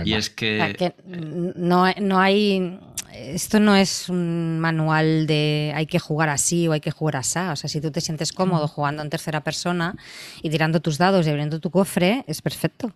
Y 0.05 0.15
es 0.15 0.31
que, 0.31 0.95
no, 1.05 1.87
no, 2.01 2.19
hay. 2.19 2.79
Esto 3.13 3.61
no 3.61 3.75
es 3.75 4.09
un 4.09 4.59
manual 4.61 5.27
de 5.27 5.73
hay 5.75 5.87
que 5.87 5.99
jugar 5.99 6.29
así 6.29 6.69
o 6.69 6.73
hay 6.73 6.81
que 6.81 6.91
jugar 6.91 7.17
así. 7.17 7.39
O 7.39 7.57
sea, 7.57 7.69
si 7.69 7.81
tú 7.81 7.91
te 7.91 8.01
sientes 8.01 8.33
cómodo 8.33 8.69
jugando 8.69 9.03
en 9.03 9.11
tercera 9.11 9.43
persona 9.43 9.97
y 10.43 10.51
tirando 10.51 10.81
tus 10.81 10.99
dados 10.99 11.27
y 11.27 11.31
abriendo 11.31 11.61
tu 11.61 11.71
cofre, 11.71 12.25
es 12.27 12.43
perfecto. 12.43 12.95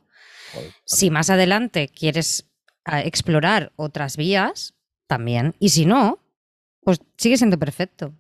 si 0.84 1.10
más 1.10 1.30
adelante 1.30 1.88
quieres 1.88 2.46
ah, 2.84 3.02
explorar 3.02 3.72
otras 3.76 4.16
vías, 4.16 4.74
también. 5.06 5.54
Y 5.58 5.70
si 5.70 5.86
no, 5.86 6.18
pues 6.82 7.00
sigue 7.16 7.36
siendo 7.36 7.58
perfecto 7.58 8.14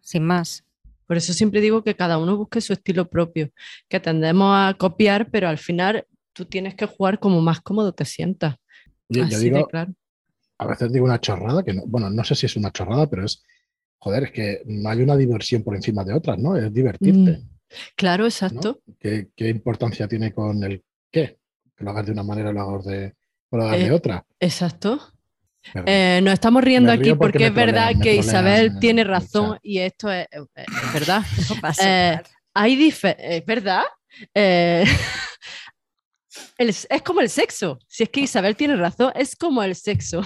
sin 0.00 0.24
más. 0.24 0.64
Por 1.06 1.16
eso 1.16 1.32
siempre 1.32 1.60
digo 1.60 1.84
que 1.84 1.94
cada 1.94 2.18
uno 2.18 2.36
busque 2.36 2.60
su 2.60 2.72
estilo 2.72 3.08
propio, 3.08 3.50
que 3.88 4.00
tendemos 4.00 4.50
a 4.54 4.74
copiar, 4.74 5.30
pero 5.30 5.48
al 5.48 5.58
final 5.58 6.06
tú 6.36 6.44
tienes 6.44 6.74
que 6.74 6.86
jugar 6.86 7.18
como 7.18 7.40
más 7.40 7.60
cómodo 7.62 7.92
te 7.92 8.04
sientas. 8.04 8.56
Yo, 9.08 9.24
digo, 9.24 9.68
a 10.58 10.66
veces 10.66 10.92
digo 10.92 11.06
una 11.06 11.20
chorrada, 11.20 11.64
que 11.64 11.72
no, 11.72 11.82
bueno, 11.86 12.10
no 12.10 12.24
sé 12.24 12.34
si 12.34 12.46
es 12.46 12.56
una 12.56 12.70
chorrada, 12.70 13.08
pero 13.08 13.24
es, 13.24 13.42
joder, 13.98 14.24
es 14.24 14.32
que 14.32 14.62
no 14.66 14.90
hay 14.90 15.00
una 15.00 15.16
diversión 15.16 15.62
por 15.62 15.74
encima 15.74 16.04
de 16.04 16.12
otras, 16.12 16.38
¿no? 16.38 16.56
Es 16.56 16.72
divertirte. 16.72 17.38
Mm, 17.38 17.48
claro, 17.96 18.26
exacto. 18.26 18.80
¿Qué, 18.98 19.30
importancia 19.38 20.06
tiene 20.06 20.32
con 20.32 20.62
el 20.62 20.84
qué? 21.10 21.38
Que 21.74 21.84
lo 21.84 21.90
hagas 21.90 22.06
de 22.06 22.12
una 22.12 22.22
manera 22.22 22.50
o 22.50 22.52
lo 22.52 22.60
hagas 22.60 22.84
de, 22.84 23.14
eh, 23.52 23.90
otra. 23.90 24.24
Exacto. 24.38 25.00
Eh, 25.86 26.20
nos 26.22 26.34
estamos 26.34 26.62
riendo 26.62 26.92
aquí 26.92 27.14
porque, 27.14 27.46
es 27.46 27.54
verdad 27.54 27.92
que 28.00 28.14
Isabel 28.16 28.78
tiene 28.78 29.04
razón 29.04 29.58
y 29.62 29.78
esto 29.78 30.10
es, 30.12 30.26
verdad. 30.92 31.22
Eh, 31.82 32.20
hay 32.54 32.88
es 32.88 33.46
verdad. 33.46 33.84
Eh, 36.58 36.68
es 36.68 37.02
como 37.02 37.20
el 37.20 37.30
sexo. 37.30 37.78
Si 37.86 38.02
es 38.02 38.08
que 38.08 38.20
Isabel 38.20 38.56
tiene 38.56 38.76
razón, 38.76 39.12
es 39.14 39.36
como 39.36 39.62
el 39.62 39.74
sexo. 39.74 40.22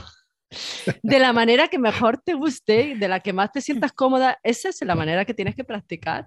De 1.02 1.18
la 1.20 1.32
manera 1.32 1.68
que 1.68 1.78
mejor 1.78 2.18
te 2.18 2.34
guste, 2.34 2.96
de 2.96 3.08
la 3.08 3.20
que 3.20 3.32
más 3.32 3.52
te 3.52 3.60
sientas 3.60 3.92
cómoda, 3.92 4.38
esa 4.42 4.70
es 4.70 4.80
la 4.82 4.96
manera 4.96 5.24
que 5.24 5.34
tienes 5.34 5.54
que 5.54 5.64
practicar. 5.64 6.26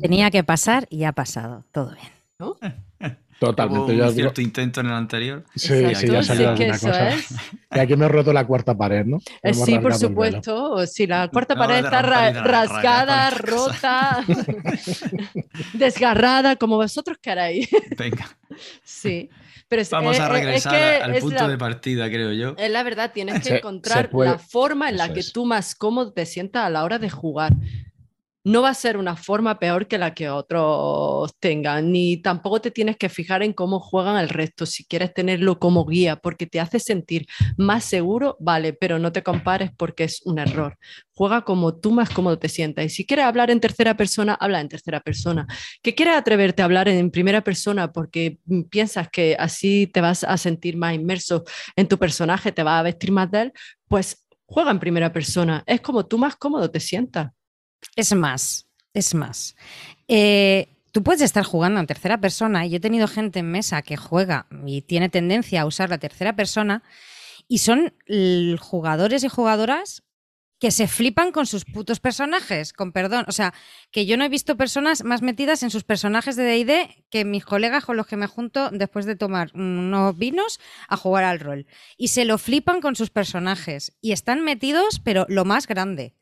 Tenía 0.00 0.30
que 0.30 0.44
pasar 0.44 0.86
y 0.90 1.04
ha 1.04 1.12
pasado. 1.12 1.64
Todo 1.72 1.94
bien. 1.94 2.12
¿No? 2.38 2.56
Totalmente. 3.46 3.92
Hubo 3.92 4.06
un 4.06 4.14
cierto 4.14 4.40
intento 4.40 4.80
en 4.80 4.86
el 4.86 4.92
anterior. 4.92 5.44
Sí, 5.56 5.94
sí, 5.96 6.06
ya 6.06 6.22
salió 6.22 6.50
alguna 6.50 6.78
cosa. 6.78 7.10
Y 7.74 7.78
aquí 7.78 7.96
me 7.96 8.04
he 8.04 8.08
roto 8.08 8.34
la 8.34 8.46
cuarta 8.46 8.76
pared, 8.76 9.06
¿no? 9.06 9.18
Eh, 9.42 9.54
sí, 9.54 9.78
por 9.78 9.94
supuesto. 9.94 10.86
Si 10.86 11.06
la 11.06 11.28
cuarta 11.28 11.56
pared 11.56 11.84
está 11.84 12.02
rasgada, 12.02 13.30
rota, 13.30 14.22
desgarrada, 15.72 16.56
como 16.56 16.76
vosotros 16.76 17.16
queráis. 17.20 17.68
Venga. 17.96 18.28
Sí. 18.84 19.30
Pero 19.68 19.82
Vamos 19.90 20.20
a 20.20 20.28
regresar 20.28 21.02
al 21.02 21.14
punto 21.14 21.48
de 21.48 21.56
partida, 21.56 22.10
creo 22.10 22.32
yo. 22.32 22.54
Es 22.58 22.70
la 22.70 22.82
verdad, 22.82 23.10
tienes 23.12 23.42
que 23.42 23.56
encontrar 23.56 24.10
la 24.12 24.38
forma 24.38 24.90
en 24.90 24.98
la 24.98 25.14
que 25.14 25.22
tú 25.24 25.46
más 25.46 25.74
cómodo 25.74 26.12
te 26.12 26.26
sientas 26.26 26.66
a 26.66 26.70
la 26.70 26.84
hora 26.84 26.98
de 26.98 27.08
jugar. 27.08 27.54
No 28.44 28.62
va 28.62 28.70
a 28.70 28.74
ser 28.74 28.96
una 28.96 29.16
forma 29.16 29.58
peor 29.58 29.86
que 29.86 29.98
la 29.98 30.14
que 30.14 30.28
otros 30.28 31.32
tengan, 31.38 31.92
ni 31.92 32.16
tampoco 32.16 32.60
te 32.60 32.70
tienes 32.70 32.96
que 32.96 33.08
fijar 33.08 33.42
en 33.42 33.52
cómo 33.52 33.78
juegan 33.78 34.16
el 34.16 34.28
resto, 34.28 34.66
si 34.66 34.84
quieres 34.84 35.14
tenerlo 35.14 35.58
como 35.58 35.86
guía, 35.86 36.16
porque 36.16 36.46
te 36.46 36.60
hace 36.60 36.80
sentir 36.80 37.26
más 37.56 37.84
seguro, 37.84 38.36
vale, 38.40 38.72
pero 38.72 38.98
no 38.98 39.12
te 39.12 39.22
compares 39.22 39.70
porque 39.76 40.04
es 40.04 40.22
un 40.24 40.38
error. 40.38 40.76
Juega 41.14 41.42
como 41.42 41.78
tú 41.78 41.92
más 41.92 42.10
cómodo 42.10 42.38
te 42.38 42.48
sientas. 42.48 42.86
Y 42.86 42.88
si 42.88 43.06
quieres 43.06 43.26
hablar 43.26 43.50
en 43.50 43.60
tercera 43.60 43.96
persona, 43.96 44.34
habla 44.34 44.60
en 44.60 44.68
tercera 44.68 45.00
persona. 45.00 45.46
Que 45.82 45.94
quieres 45.94 46.16
atreverte 46.16 46.62
a 46.62 46.64
hablar 46.64 46.88
en 46.88 47.10
primera 47.10 47.42
persona 47.42 47.92
porque 47.92 48.38
piensas 48.70 49.08
que 49.10 49.36
así 49.38 49.86
te 49.86 50.00
vas 50.00 50.24
a 50.24 50.36
sentir 50.36 50.76
más 50.76 50.94
inmerso 50.94 51.44
en 51.76 51.86
tu 51.86 51.98
personaje, 51.98 52.50
te 52.50 52.62
vas 52.62 52.80
a 52.80 52.82
vestir 52.82 53.12
más 53.12 53.30
de 53.30 53.42
él, 53.42 53.52
pues 53.88 54.26
juega 54.46 54.70
en 54.70 54.80
primera 54.80 55.12
persona. 55.12 55.62
Es 55.66 55.80
como 55.80 56.06
tú 56.06 56.18
más 56.18 56.36
cómodo 56.36 56.70
te 56.70 56.80
sientas. 56.80 57.30
Es 57.96 58.14
más, 58.14 58.66
es 58.94 59.14
más. 59.14 59.56
Eh, 60.08 60.68
tú 60.92 61.02
puedes 61.02 61.22
estar 61.22 61.44
jugando 61.44 61.80
en 61.80 61.86
tercera 61.86 62.18
persona 62.18 62.66
y 62.66 62.70
yo 62.70 62.76
he 62.76 62.80
tenido 62.80 63.08
gente 63.08 63.40
en 63.40 63.50
mesa 63.50 63.82
que 63.82 63.96
juega 63.96 64.46
y 64.66 64.82
tiene 64.82 65.08
tendencia 65.08 65.62
a 65.62 65.66
usar 65.66 65.90
la 65.90 65.98
tercera 65.98 66.36
persona 66.36 66.82
y 67.48 67.58
son 67.58 67.94
jugadores 68.58 69.24
y 69.24 69.28
jugadoras 69.28 70.02
que 70.62 70.70
se 70.70 70.86
flipan 70.86 71.32
con 71.32 71.44
sus 71.44 71.64
putos 71.64 71.98
personajes, 71.98 72.72
con 72.72 72.92
perdón. 72.92 73.24
O 73.26 73.32
sea, 73.32 73.52
que 73.90 74.06
yo 74.06 74.16
no 74.16 74.22
he 74.22 74.28
visto 74.28 74.56
personas 74.56 75.02
más 75.02 75.20
metidas 75.20 75.64
en 75.64 75.70
sus 75.70 75.82
personajes 75.82 76.36
de 76.36 76.44
DD 76.44 77.04
que 77.10 77.24
mis 77.24 77.44
colegas 77.44 77.84
con 77.84 77.96
los 77.96 78.06
que 78.06 78.16
me 78.16 78.28
junto 78.28 78.70
después 78.70 79.04
de 79.04 79.16
tomar 79.16 79.50
unos 79.54 80.16
vinos 80.16 80.60
a 80.86 80.96
jugar 80.96 81.24
al 81.24 81.40
rol. 81.40 81.66
Y 81.96 82.08
se 82.08 82.24
lo 82.24 82.38
flipan 82.38 82.80
con 82.80 82.94
sus 82.94 83.10
personajes. 83.10 83.98
Y 84.00 84.12
están 84.12 84.44
metidos, 84.44 85.00
pero 85.00 85.26
lo 85.28 85.44
más 85.44 85.66
grande 85.66 86.14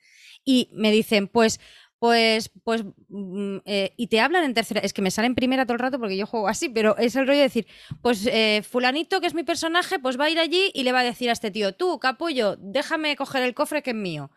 y 0.44 0.70
me 0.72 0.90
dicen, 0.90 1.28
pues, 1.28 1.60
pues, 2.00 2.50
pues, 2.64 2.82
mm, 3.08 3.58
eh, 3.66 3.92
y 3.96 4.06
te 4.06 4.20
hablan 4.20 4.44
en 4.44 4.54
tercera, 4.54 4.80
es 4.80 4.94
que 4.94 5.02
me 5.02 5.10
sale 5.10 5.26
en 5.26 5.34
primera 5.34 5.66
todo 5.66 5.74
el 5.74 5.80
rato 5.80 5.98
porque 5.98 6.16
yo 6.16 6.26
juego 6.26 6.48
así, 6.48 6.70
pero 6.70 6.96
es 6.96 7.14
el 7.14 7.26
rollo 7.26 7.38
de 7.38 7.44
decir, 7.44 7.66
pues 8.00 8.26
eh, 8.26 8.62
fulanito, 8.68 9.20
que 9.20 9.26
es 9.26 9.34
mi 9.34 9.44
personaje, 9.44 9.98
pues 9.98 10.18
va 10.18 10.24
a 10.24 10.30
ir 10.30 10.38
allí 10.38 10.70
y 10.74 10.82
le 10.82 10.92
va 10.92 11.00
a 11.00 11.04
decir 11.04 11.28
a 11.28 11.32
este 11.32 11.50
tío, 11.50 11.74
tú, 11.74 11.98
capullo, 11.98 12.56
déjame 12.56 13.16
coger 13.16 13.42
el 13.42 13.54
cofre 13.54 13.82
que 13.82 13.90
es 13.90 13.96
mío. 13.96 14.30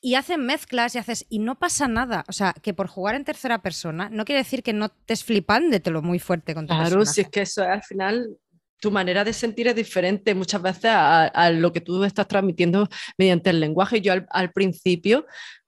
Y 0.00 0.14
hacen 0.14 0.46
mezclas 0.46 0.94
y 0.94 0.98
haces, 0.98 1.26
y 1.28 1.40
no 1.40 1.58
pasa 1.58 1.86
nada. 1.86 2.24
O 2.26 2.32
sea, 2.32 2.54
que 2.54 2.72
por 2.72 2.86
jugar 2.86 3.14
en 3.14 3.24
tercera 3.24 3.60
persona 3.60 4.08
no 4.08 4.24
quiere 4.24 4.38
decir 4.38 4.62
que 4.62 4.72
no 4.72 4.88
te 4.88 5.12
es 5.12 5.22
flipándetelo 5.22 6.00
muy 6.00 6.18
fuerte 6.18 6.54
con 6.54 6.66
tu 6.66 6.72
Claro, 6.72 7.04
si 7.04 7.20
es 7.20 7.28
que 7.28 7.42
eso 7.42 7.62
es 7.62 7.68
al 7.68 7.82
final 7.82 8.38
tu 8.80 8.90
manera 8.90 9.24
de 9.24 9.32
sentir 9.32 9.68
es 9.68 9.76
diferente 9.76 10.34
muchas 10.34 10.60
veces 10.60 10.90
a, 10.92 11.50
lo 11.50 11.72
que 11.72 11.80
tú 11.80 12.02
estás 12.02 12.26
transmitiendo 12.26 12.88
mediante 13.16 13.50
el 13.50 13.60
lenguaje. 13.60 14.00
Yo 14.00 14.14
al, 14.30 14.52
principio 14.52 15.26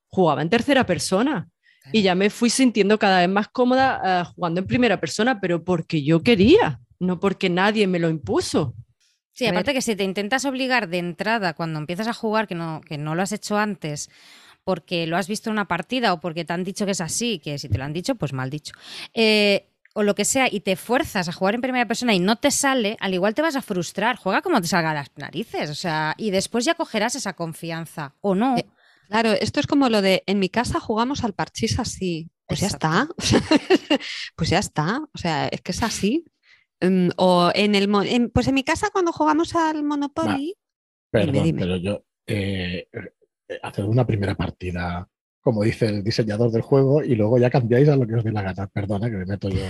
jugaba 0.08 0.42
en 0.42 0.50
tercera 0.50 0.84
persona 0.84 1.48
y 1.92 2.02
ya 2.02 2.14
me 2.14 2.30
fui 2.30 2.50
sintiendo 2.50 2.98
cada 2.98 3.20
vez 3.20 3.28
más 3.28 3.48
cómoda 3.48 4.00
eh, 4.04 4.24
jugando 4.34 4.60
en 4.60 4.66
primera 4.66 4.98
persona, 4.98 5.40
pero 5.40 5.62
porque 5.62 6.02
yo 6.02 6.22
quería, 6.22 6.80
no 6.98 7.20
porque 7.20 7.50
nadie 7.50 7.86
me 7.86 7.98
lo 7.98 8.08
impuso. 8.08 8.74
Sí, 9.32 9.46
aparte 9.46 9.72
que 9.72 9.82
si 9.82 9.96
te 9.96 10.04
intentas 10.04 10.44
obligar 10.44 10.88
de 10.88 10.98
entrada 10.98 11.54
cuando 11.54 11.78
empiezas 11.78 12.06
a 12.06 12.12
jugar, 12.12 12.46
que 12.46 12.54
no, 12.54 12.80
que 12.82 12.98
no 12.98 13.14
lo 13.14 13.22
has 13.22 13.32
hecho 13.32 13.56
antes, 13.56 14.10
porque 14.64 15.06
lo 15.06 15.16
has 15.16 15.26
visto 15.26 15.50
en 15.50 15.54
una 15.54 15.68
partida 15.68 16.12
o 16.12 16.20
porque 16.20 16.44
te 16.44 16.52
han 16.52 16.64
dicho 16.64 16.84
que 16.84 16.92
es 16.92 17.00
así, 17.00 17.38
que 17.38 17.58
si 17.58 17.68
te 17.68 17.78
lo 17.78 17.84
han 17.84 17.92
dicho, 17.92 18.14
pues 18.14 18.32
mal 18.32 18.50
dicho. 18.50 18.74
Eh, 19.14 19.71
o 19.94 20.02
lo 20.02 20.14
que 20.14 20.24
sea 20.24 20.48
y 20.50 20.60
te 20.60 20.76
fuerzas 20.76 21.28
a 21.28 21.32
jugar 21.32 21.54
en 21.54 21.60
primera 21.60 21.86
persona 21.86 22.14
y 22.14 22.20
no 22.20 22.36
te 22.36 22.50
sale, 22.50 22.96
al 23.00 23.14
igual 23.14 23.34
te 23.34 23.42
vas 23.42 23.56
a 23.56 23.62
frustrar. 23.62 24.16
Juega 24.16 24.42
como 24.42 24.60
te 24.60 24.68
salga 24.68 24.94
las 24.94 25.10
narices, 25.16 25.70
o 25.70 25.74
sea, 25.74 26.14
y 26.16 26.30
después 26.30 26.64
ya 26.64 26.74
cogerás 26.74 27.14
esa 27.14 27.34
confianza, 27.34 28.14
¿o 28.20 28.34
no? 28.34 28.56
Eh, 28.56 28.66
claro, 29.08 29.32
esto 29.32 29.60
es 29.60 29.66
como 29.66 29.88
lo 29.88 30.02
de 30.02 30.22
en 30.26 30.38
mi 30.38 30.48
casa 30.48 30.80
jugamos 30.80 31.24
al 31.24 31.34
parchís 31.34 31.78
así. 31.78 32.30
Pues 32.46 32.60
ya 32.60 32.66
está. 32.66 33.08
pues 34.36 34.50
ya 34.50 34.58
está. 34.58 35.00
O 35.14 35.18
sea, 35.18 35.48
es 35.48 35.60
que 35.62 35.72
es 35.72 35.82
así. 35.82 36.26
Mm, 36.82 37.10
o 37.16 37.50
en 37.54 37.74
el 37.74 38.30
pues 38.30 38.48
en 38.48 38.54
mi 38.54 38.64
casa 38.64 38.90
cuando 38.92 39.12
jugamos 39.12 39.54
al 39.54 39.84
Monopoly. 39.84 40.56
perdón, 41.10 41.56
pero 41.56 41.76
yo 41.76 42.04
eh, 42.26 42.88
eh, 42.92 43.58
hacer 43.62 43.84
una 43.84 44.06
primera 44.06 44.34
partida 44.34 45.08
como 45.42 45.62
dice 45.62 45.86
el 45.86 46.04
diseñador 46.04 46.50
del 46.50 46.62
juego, 46.62 47.02
y 47.02 47.14
luego 47.14 47.38
ya 47.38 47.50
cambiáis 47.50 47.88
a 47.88 47.96
lo 47.96 48.06
que 48.06 48.14
os 48.14 48.24
dé 48.24 48.32
la 48.32 48.42
gana. 48.42 48.66
Perdona 48.68 49.10
que 49.10 49.16
me 49.16 49.26
meto 49.26 49.48
yo 49.48 49.62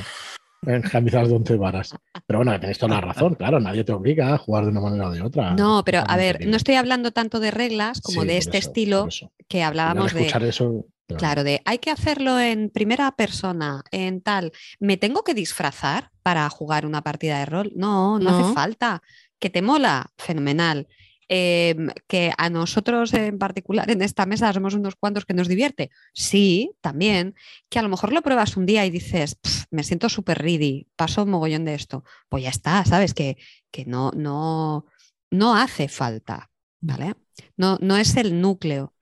en 0.66 0.82
camisas 0.82 1.28
de 1.28 1.34
once 1.34 1.56
varas. 1.56 1.94
Pero 2.26 2.38
bueno, 2.38 2.58
tenéis 2.60 2.78
toda 2.78 2.94
la 2.94 3.00
razón, 3.00 3.34
claro, 3.34 3.58
nadie 3.58 3.84
te 3.84 3.92
obliga 3.92 4.34
a 4.34 4.38
jugar 4.38 4.64
de 4.64 4.70
una 4.70 4.80
manera 4.80 5.08
o 5.08 5.10
de 5.10 5.22
otra. 5.22 5.54
No, 5.54 5.82
pero 5.84 6.04
a 6.06 6.16
ver, 6.16 6.46
no 6.46 6.56
estoy 6.56 6.76
hablando 6.76 7.10
tanto 7.10 7.40
de 7.40 7.50
reglas 7.50 8.00
como 8.00 8.24
de 8.24 8.36
este 8.36 8.58
estilo 8.58 9.08
que 9.48 9.62
hablábamos 9.62 10.14
de. 10.14 10.28
Eso, 10.48 10.86
claro. 11.06 11.44
de 11.44 11.60
hay 11.64 11.78
que 11.78 11.90
hacerlo 11.90 12.38
en 12.38 12.70
primera 12.70 13.10
persona, 13.12 13.82
en 13.90 14.20
tal. 14.20 14.52
¿Me 14.78 14.96
tengo 14.96 15.24
que 15.24 15.34
disfrazar 15.34 16.10
para 16.22 16.48
jugar 16.48 16.86
una 16.86 17.02
partida 17.02 17.38
de 17.40 17.46
rol? 17.46 17.72
No, 17.74 18.18
no, 18.18 18.30
no. 18.30 18.38
hace 18.38 18.54
falta. 18.54 19.02
¿Que 19.38 19.50
te 19.50 19.62
mola? 19.62 20.06
Fenomenal. 20.16 20.86
Em, 21.34 21.88
que 22.08 22.30
a 22.36 22.50
nosotros 22.50 23.14
en 23.14 23.38
particular 23.38 23.90
en 23.90 24.02
esta 24.02 24.26
mesa 24.26 24.52
somos 24.52 24.74
unos 24.74 24.96
cuantos 24.96 25.24
que 25.24 25.32
nos 25.32 25.48
divierte. 25.48 25.90
Sí, 26.12 26.72
también, 26.82 27.34
que 27.70 27.78
a 27.78 27.82
lo 27.82 27.88
mejor 27.88 28.12
lo 28.12 28.20
pruebas 28.20 28.58
un 28.58 28.66
día 28.66 28.84
y 28.84 28.90
dices, 28.90 29.38
me 29.70 29.82
siento 29.82 30.10
súper 30.10 30.42
ready, 30.42 30.88
paso 30.94 31.22
un 31.22 31.30
mogollón 31.30 31.64
de 31.64 31.72
esto. 31.72 32.04
Pues 32.28 32.44
ya 32.44 32.50
está, 32.50 32.84
¿sabes? 32.84 33.14
Que, 33.14 33.38
que 33.70 33.86
no, 33.86 34.10
no, 34.14 34.84
no 35.30 35.56
hace 35.56 35.88
falta, 35.88 36.50
¿vale? 36.82 37.14
No, 37.56 37.78
no 37.80 37.96
es 37.96 38.14
el 38.16 38.38
núcleo 38.38 38.92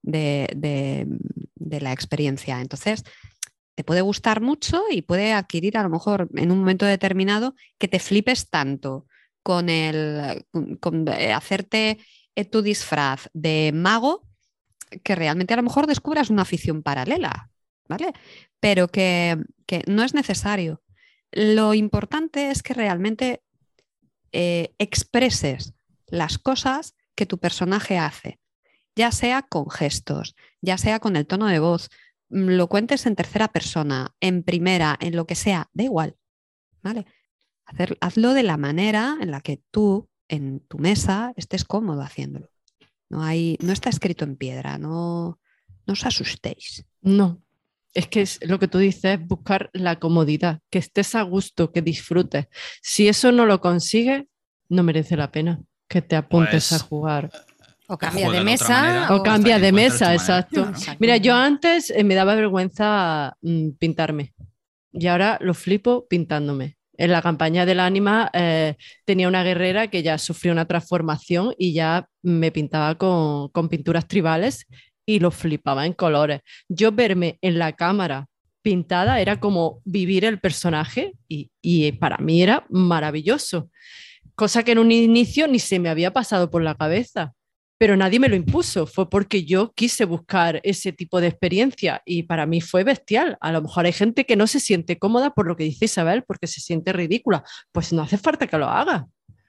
de, 0.00 0.48
de 1.56 1.80
la 1.80 1.92
experiencia. 1.92 2.60
Entonces, 2.60 3.02
te 3.74 3.82
puede 3.82 4.02
gustar 4.02 4.40
mucho 4.40 4.84
y 4.92 5.02
puede 5.02 5.32
adquirir 5.32 5.76
a 5.76 5.82
lo 5.82 5.90
mejor 5.90 6.28
en 6.36 6.52
un 6.52 6.60
momento 6.60 6.86
determinado 6.86 7.56
que 7.78 7.88
te 7.88 7.98
flipes 7.98 8.48
tanto 8.48 9.08
con 9.42 9.68
el 9.68 10.46
con, 10.80 11.08
eh, 11.08 11.32
hacerte 11.32 11.98
eh, 12.34 12.44
tu 12.44 12.62
disfraz 12.62 13.28
de 13.32 13.72
mago 13.74 14.26
que 15.04 15.14
realmente 15.14 15.54
a 15.54 15.56
lo 15.56 15.62
mejor 15.62 15.86
descubras 15.86 16.30
una 16.30 16.42
afición 16.42 16.82
paralela, 16.82 17.50
¿vale? 17.88 18.12
Pero 18.58 18.88
que, 18.88 19.38
no 19.86 20.02
es 20.02 20.14
necesario. 20.14 20.82
Lo 21.30 21.74
importante 21.74 22.50
es 22.50 22.62
que 22.62 22.74
realmente 22.74 23.42
eh, 24.32 24.74
expreses 24.78 25.74
las 26.06 26.38
cosas 26.38 26.96
que 27.14 27.26
tu 27.26 27.38
personaje 27.38 27.98
hace, 27.98 28.40
ya 28.96 29.12
sea 29.12 29.42
con 29.42 29.70
gestos, 29.70 30.34
ya 30.60 30.76
sea 30.76 30.98
con 30.98 31.16
el 31.16 31.26
tono 31.26 31.46
de 31.46 31.60
voz, 31.60 31.88
mm, 32.30 32.48
lo 32.50 32.68
cuentes 32.68 33.06
en 33.06 33.14
tercera 33.14 33.48
persona, 33.48 34.14
en 34.20 34.42
primera, 34.42 34.96
en 35.00 35.14
lo 35.14 35.26
que 35.26 35.36
sea, 35.36 35.68
da 35.72 35.84
igual, 35.84 36.16
¿vale? 36.82 37.06
Hazlo 38.00 38.34
de 38.34 38.42
la 38.42 38.56
manera 38.56 39.16
en 39.20 39.30
la 39.30 39.40
que 39.40 39.60
tú 39.70 40.08
en 40.28 40.60
tu 40.60 40.78
mesa 40.78 41.32
estés 41.36 41.64
cómodo 41.64 42.02
haciéndolo. 42.02 42.48
No, 43.08 43.22
hay, 43.22 43.58
no 43.60 43.72
está 43.72 43.90
escrito 43.90 44.24
en 44.24 44.36
piedra, 44.36 44.78
no, 44.78 45.40
no 45.86 45.92
os 45.92 46.06
asustéis. 46.06 46.84
No, 47.02 47.42
es 47.92 48.06
que 48.06 48.22
es 48.22 48.38
lo 48.42 48.58
que 48.58 48.68
tú 48.68 48.78
dices, 48.78 49.04
es 49.04 49.26
buscar 49.26 49.70
la 49.72 49.98
comodidad, 49.98 50.60
que 50.70 50.78
estés 50.78 51.14
a 51.14 51.22
gusto, 51.22 51.72
que 51.72 51.82
disfrutes. 51.82 52.46
Si 52.82 53.08
eso 53.08 53.32
no 53.32 53.46
lo 53.46 53.60
consigues, 53.60 54.24
no 54.68 54.82
merece 54.82 55.16
la 55.16 55.32
pena 55.32 55.60
que 55.88 56.00
te 56.00 56.14
apuntes 56.14 56.68
pues, 56.68 56.72
a 56.72 56.84
jugar. 56.84 57.30
O 57.88 57.98
cambia 57.98 58.30
de 58.30 58.44
mesa. 58.44 59.08
o, 59.10 59.22
cambia 59.24 59.58
de 59.58 59.72
mesa, 59.72 60.14
exacto. 60.14 60.70
Mira, 61.00 61.16
yo 61.16 61.34
antes 61.34 61.90
eh, 61.90 62.04
me 62.04 62.14
daba 62.14 62.36
vergüenza 62.36 63.36
mm, 63.42 63.70
pintarme 63.70 64.32
y 64.92 65.08
ahora 65.08 65.38
lo 65.40 65.54
flipo 65.54 66.06
pintándome 66.08 66.76
en 67.00 67.10
la 67.10 67.22
campaña 67.22 67.64
del 67.64 67.80
ánima 67.80 68.30
eh, 68.34 68.74
tenía 69.06 69.26
una 69.26 69.42
guerrera 69.42 69.88
que 69.88 70.02
ya 70.02 70.18
sufrió 70.18 70.52
una 70.52 70.66
transformación 70.66 71.54
y 71.56 71.72
ya 71.72 72.06
me 72.22 72.52
pintaba 72.52 72.94
con, 72.96 73.68
pinturas 73.70 74.06
tribales 74.06 74.66
y 75.06 75.18
lo 75.18 75.30
flipaba 75.30 75.86
en 75.86 75.94
colores. 75.94 76.42
Yo 76.68 76.92
verme 76.92 77.38
en 77.40 77.58
la 77.58 77.72
cámara 77.72 78.26
pintada 78.60 79.18
era 79.18 79.40
como 79.40 79.80
vivir 79.86 80.26
el 80.26 80.40
personaje 80.40 81.14
y, 81.26 81.50
y, 81.62 81.90
para 81.92 82.18
mí 82.18 82.42
era 82.42 82.66
maravilloso, 82.68 83.70
cosa 84.34 84.62
que 84.62 84.72
en 84.72 84.78
un 84.78 84.92
inicio 84.92 85.48
ni 85.48 85.58
se 85.58 85.78
me 85.78 85.88
había 85.88 86.12
pasado 86.12 86.50
por 86.50 86.62
la 86.62 86.74
cabeza 86.74 87.32
pero 87.80 87.96
nadie 87.96 88.20
me 88.20 88.28
lo 88.28 88.36
impuso, 88.36 88.86
fue 88.86 89.08
porque 89.08 89.46
yo 89.46 89.72
quise 89.72 90.04
buscar 90.04 90.60
ese 90.64 90.92
tipo 90.92 91.18
de 91.18 91.28
experiencia 91.28 92.02
y 92.04 92.24
para 92.24 92.44
mí 92.44 92.60
fue 92.60 92.84
bestial. 92.84 93.38
A 93.40 93.52
lo 93.52 93.62
mejor 93.62 93.86
hay 93.86 93.94
gente 93.94 94.26
que 94.26 94.36
no 94.36 94.46
se 94.46 94.60
siente 94.60 94.98
cómoda 94.98 95.30
por 95.30 95.46
lo 95.46 95.56
que 95.56 95.64
dice 95.64 95.86
Isabel, 95.86 96.22
porque 96.24 96.46
se 96.46 96.60
siente 96.60 96.92
ridícula. 96.92 97.42
Pues 97.72 97.94
no 97.94 98.02
hace 98.02 98.18
falta 98.18 98.46
que 98.46 98.58
lo 98.58 98.68
haga. 98.68 99.06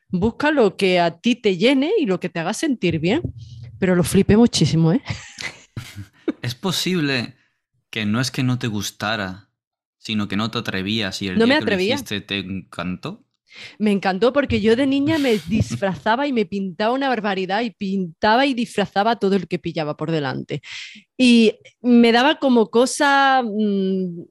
Busca 0.08 0.50
lo 0.52 0.78
que 0.78 1.02
a 1.02 1.20
ti 1.20 1.36
te 1.36 1.58
llene 1.58 1.92
y 2.00 2.06
lo 2.06 2.22
que 2.22 2.30
te 2.30 2.40
haga 2.40 2.54
sentir 2.54 3.00
bien. 3.00 3.22
Pero 3.80 3.98
lo 3.98 4.04
flipé 4.06 4.38
muchísimo, 4.38 4.94
¿eh? 4.94 5.02
Es 6.42 6.56
posible 6.56 7.36
que 7.90 8.06
no 8.06 8.22
es 8.22 8.32
que 8.32 8.44
no 8.44 8.58
te 8.58 8.68
gustara, 8.68 9.50
sino 9.98 10.30
que 10.30 10.38
no 10.38 10.50
te 10.50 10.60
atrevías 10.60 11.22
y 11.22 11.28
el 11.28 11.38
no 11.38 11.44
día 11.44 11.60
me 11.60 11.66
que 11.66 11.76
lo 11.76 11.82
hiciste 11.82 12.22
te 12.22 12.38
encantó. 12.40 13.26
Me 13.80 13.92
encantó 13.92 14.34
porque 14.34 14.62
yo 14.62 14.76
de 14.76 14.88
niña 14.88 15.18
me 15.18 15.38
disfrazaba 15.48 16.28
y 16.28 16.34
me 16.34 16.46
pintaba 16.46 16.94
una 16.94 17.10
barbaridad 17.10 17.62
y 17.62 17.72
pintaba 17.72 18.46
y 18.46 18.54
disfrazaba 18.54 19.18
todo 19.18 19.36
el 19.36 19.48
que 19.48 19.60
pillaba 19.60 19.98
por 19.98 20.12
delante. 20.12 20.62
Y 21.18 21.54
me 21.82 22.12
daba 22.12 22.40
como 22.40 22.70
cosa 22.70 23.44
mm, 23.44 24.24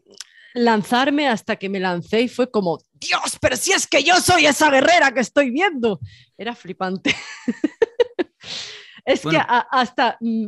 lanzarme 0.54 1.28
hasta 1.28 1.56
que 1.56 1.68
me 1.68 1.80
lancé 1.80 2.22
y 2.22 2.28
fue 2.28 2.50
como, 2.50 2.78
Dios, 2.92 3.38
pero 3.40 3.56
si 3.56 3.72
es 3.72 3.86
que 3.86 4.02
yo 4.02 4.20
soy 4.20 4.46
esa 4.46 4.70
guerrera 4.70 5.12
que 5.12 5.20
estoy 5.20 5.50
viendo. 5.50 6.00
Era 6.36 6.54
flipante. 6.54 7.14
es 9.04 9.22
que 9.22 9.36
a- 9.36 9.66
hasta 9.70 10.16
mm, 10.20 10.46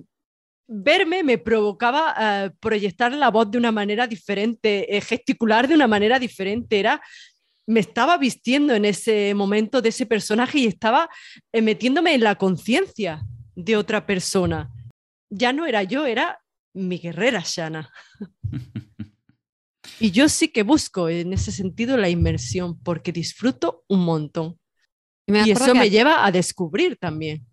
verme 0.66 1.22
me 1.22 1.38
provocaba 1.38 2.14
eh, 2.18 2.50
proyectar 2.60 3.12
la 3.12 3.30
voz 3.30 3.50
de 3.50 3.58
una 3.58 3.72
manera 3.72 4.06
diferente, 4.06 4.96
eh, 4.96 5.00
gesticular 5.00 5.68
de 5.68 5.74
una 5.74 5.86
manera 5.86 6.18
diferente. 6.18 6.78
Era, 6.80 7.00
me 7.72 7.80
estaba 7.80 8.18
vistiendo 8.18 8.74
en 8.74 8.84
ese 8.84 9.34
momento 9.34 9.80
de 9.82 9.88
ese 9.88 10.06
personaje 10.06 10.58
y 10.58 10.66
estaba 10.66 11.08
eh, 11.52 11.62
metiéndome 11.62 12.14
en 12.14 12.22
la 12.22 12.36
conciencia 12.36 13.22
de 13.56 13.76
otra 13.76 14.06
persona. 14.06 14.70
Ya 15.30 15.52
no 15.52 15.66
era 15.66 15.82
yo, 15.82 16.06
era 16.06 16.40
mi 16.74 16.98
guerrera 16.98 17.42
Shana. 17.44 17.90
Y 19.98 20.10
yo 20.10 20.28
sí 20.28 20.48
que 20.48 20.62
busco 20.64 21.08
en 21.08 21.32
ese 21.32 21.52
sentido 21.52 21.96
la 21.96 22.08
inmersión 22.08 22.78
porque 22.82 23.12
disfruto 23.12 23.84
un 23.88 24.04
montón. 24.04 24.58
me 25.28 25.46
Y 25.46 25.50
eso 25.52 25.64
que 25.66 25.74
me 25.74 25.90
lleva 25.90 26.24
a 26.26 26.32
descubrir 26.32 26.96
también. 26.96 27.46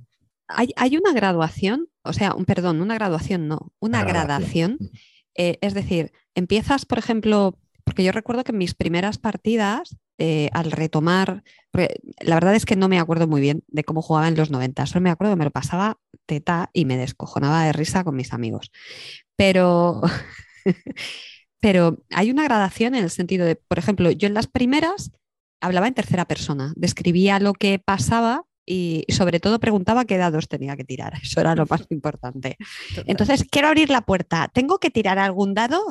hay, 0.48 0.70
hay 0.78 0.98
una 0.98 1.14
graduación, 1.14 1.88
o 2.04 2.14
sea, 2.14 2.34
un 2.34 2.46
perdón, 2.46 2.82
una 2.82 2.96
graduación 2.96 3.48
no, 3.48 3.72
una 3.80 4.00
Una 4.00 4.04
gradación. 4.04 4.78
gradación. 4.78 5.02
eh, 5.36 5.58
es 5.62 5.74
decir, 5.76 6.12
empiezas, 6.36 6.86
por 6.86 6.98
ejemplo, 6.98 7.58
porque 7.84 8.04
yo 8.04 8.12
recuerdo 8.12 8.44
que 8.44 8.52
en 8.52 8.58
mis 8.58 8.74
primeras 8.74 9.18
partidas, 9.20 9.98
eh, 10.20 10.50
al 10.54 10.72
retomar, 10.72 11.44
la 11.72 12.36
verdad 12.36 12.54
es 12.54 12.66
que 12.66 12.76
no 12.76 12.90
me 12.90 13.00
acuerdo 13.00 13.28
muy 13.28 13.42
bien 13.42 13.64
de 13.68 13.84
cómo 13.84 14.02
jugaba 14.02 14.28
en 14.28 14.36
los 14.36 14.52
90, 14.52 14.86
solo 14.86 15.02
me 15.02 15.10
acuerdo 15.10 15.34
que 15.34 15.40
me 15.40 15.46
lo 15.46 15.52
pasaba 15.52 15.98
teta 16.26 16.70
y 16.74 16.86
me 16.86 16.98
descojonaba 16.98 17.64
de 17.64 17.74
risa 17.74 18.04
con 18.04 18.16
mis 18.16 18.34
amigos. 18.34 18.72
Pero, 19.36 20.02
pero 21.60 22.04
hay 22.12 22.32
una 22.32 22.44
gradación 22.44 22.96
en 22.96 23.04
el 23.04 23.10
sentido 23.10 23.46
de, 23.46 23.56
por 23.56 23.80
ejemplo, 23.80 24.12
yo 24.12 24.28
en 24.28 24.34
las 24.34 24.48
primeras 24.48 25.12
hablaba 25.62 25.88
en 25.88 25.94
tercera 25.94 26.26
persona, 26.26 26.74
describía 26.76 27.40
lo 27.40 27.54
que 27.54 27.80
pasaba 27.80 28.46
y 28.66 29.06
sobre 29.10 29.40
todo 29.40 29.60
preguntaba 29.60 30.06
qué 30.06 30.18
dados 30.18 30.48
tenía 30.48 30.78
que 30.78 30.84
tirar. 30.84 31.14
Eso 31.24 31.42
era 31.42 31.56
lo 31.56 31.66
más 31.66 31.86
importante. 31.90 32.58
Entonces, 33.06 33.46
quiero 33.50 33.70
abrir 33.70 33.90
la 33.90 34.02
puerta. 34.02 34.50
¿Tengo 34.54 34.80
que 34.80 34.92
tirar 34.92 35.18
algún 35.18 35.54
dado? 35.54 35.82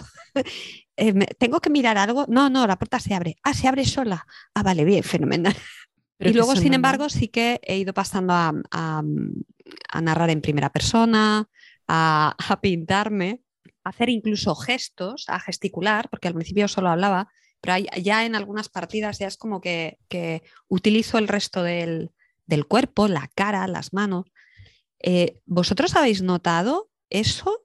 Eh, 1.01 1.15
¿Tengo 1.39 1.61
que 1.61 1.71
mirar 1.71 1.97
algo? 1.99 2.27
No, 2.29 2.51
no, 2.51 2.67
la 2.67 2.77
puerta 2.77 2.99
se 3.01 3.15
abre. 3.15 3.37
Ah, 3.45 3.55
se 3.55 3.69
abre 3.69 3.85
sola. 3.85 4.27
Ah, 4.55 4.63
vale, 4.65 4.85
bien, 4.85 5.03
fenomenal. 5.05 5.55
Pero 6.19 6.31
y 6.31 6.35
luego, 6.35 6.57
sin 6.57 6.75
embargo, 6.75 7.09
sí 7.09 7.29
que 7.29 7.61
he 7.63 7.79
ido 7.79 7.95
pasando 7.95 8.33
a, 8.33 8.53
a- 8.73 9.03
a 9.93 10.01
narrar 10.01 10.31
en 10.31 10.41
primera 10.41 10.71
persona, 10.71 11.49
a, 11.87 12.35
a 12.49 12.61
pintarme, 12.61 13.43
a 13.85 13.91
hacer 13.91 14.09
incluso 14.09 14.55
gestos, 14.57 15.27
a 15.29 15.39
gesticular, 15.41 16.09
porque 16.11 16.29
al 16.29 16.35
principio 16.35 16.67
solo 16.69 16.89
hablaba, 16.91 17.29
pero 17.61 17.75
hay- 17.75 17.87
ya 18.03 18.25
en 18.27 18.35
algunas 18.35 18.69
partidas 18.69 19.19
ya 19.21 19.29
es 19.29 19.37
como 19.37 19.61
que, 19.61 19.99
que 20.09 20.43
utilizo 20.69 21.19
el 21.19 21.29
resto 21.29 21.63
del, 21.63 22.11
del 22.47 22.67
cuerpo, 22.67 23.09
la 23.09 23.29
cara, 23.35 23.67
las 23.69 23.93
manos. 23.93 24.25
Eh, 25.01 25.41
¿Vosotros 25.47 25.97
habéis 25.97 26.23
notado 26.23 26.91
eso? 27.11 27.65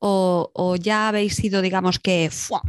¿O, 0.00 0.50
o 0.54 0.76
ya 0.76 1.08
habéis 1.08 1.34
sido, 1.34 1.60
digamos 1.62 1.98
que, 1.98 2.30
¡fua! 2.30 2.62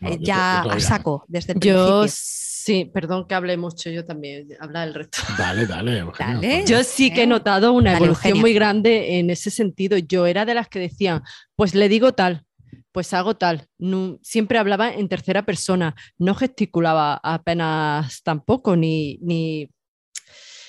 No, 0.00 0.10
Eh, 0.10 0.16
yo 0.20 0.24
ya 0.26 0.62
yo 0.64 0.70
a 0.72 0.80
saco 0.80 1.24
desde 1.28 1.52
el 1.54 1.58
Yo 1.60 2.00
principio? 2.02 2.08
sí, 2.14 2.84
perdón 2.92 3.26
que 3.26 3.34
hable 3.34 3.56
mucho, 3.56 3.90
yo 3.90 4.04
también, 4.04 4.48
habla 4.60 4.84
el 4.84 4.94
resto. 4.94 5.18
Dale, 5.38 5.66
dale, 5.66 5.98
Eugenio, 5.98 6.40
Dale. 6.40 6.58
por- 6.60 6.68
Yo 6.68 6.84
sí 6.84 7.10
que 7.12 7.22
he 7.22 7.26
notado 7.26 7.72
una 7.72 7.92
dale, 7.92 8.04
evolución 8.06 8.30
Eugenia. 8.30 8.40
muy 8.40 8.52
grande 8.54 9.18
en 9.18 9.30
ese 9.30 9.50
sentido. 9.50 9.96
Yo 9.98 10.26
era 10.26 10.44
de 10.44 10.54
las 10.54 10.68
que 10.68 10.78
decían, 10.78 11.22
pues 11.56 11.74
le 11.74 11.88
digo 11.88 12.12
tal, 12.12 12.44
pues 12.92 13.12
hago 13.14 13.34
tal. 13.36 13.66
No- 13.78 14.18
siempre 14.22 14.58
hablaba 14.58 14.92
en 14.92 15.08
tercera 15.08 15.44
persona, 15.44 15.94
no 16.18 16.34
gesticulaba 16.34 17.20
apenas 17.22 18.22
tampoco, 18.22 18.76
ni, 18.76 19.18
ni 19.22 19.70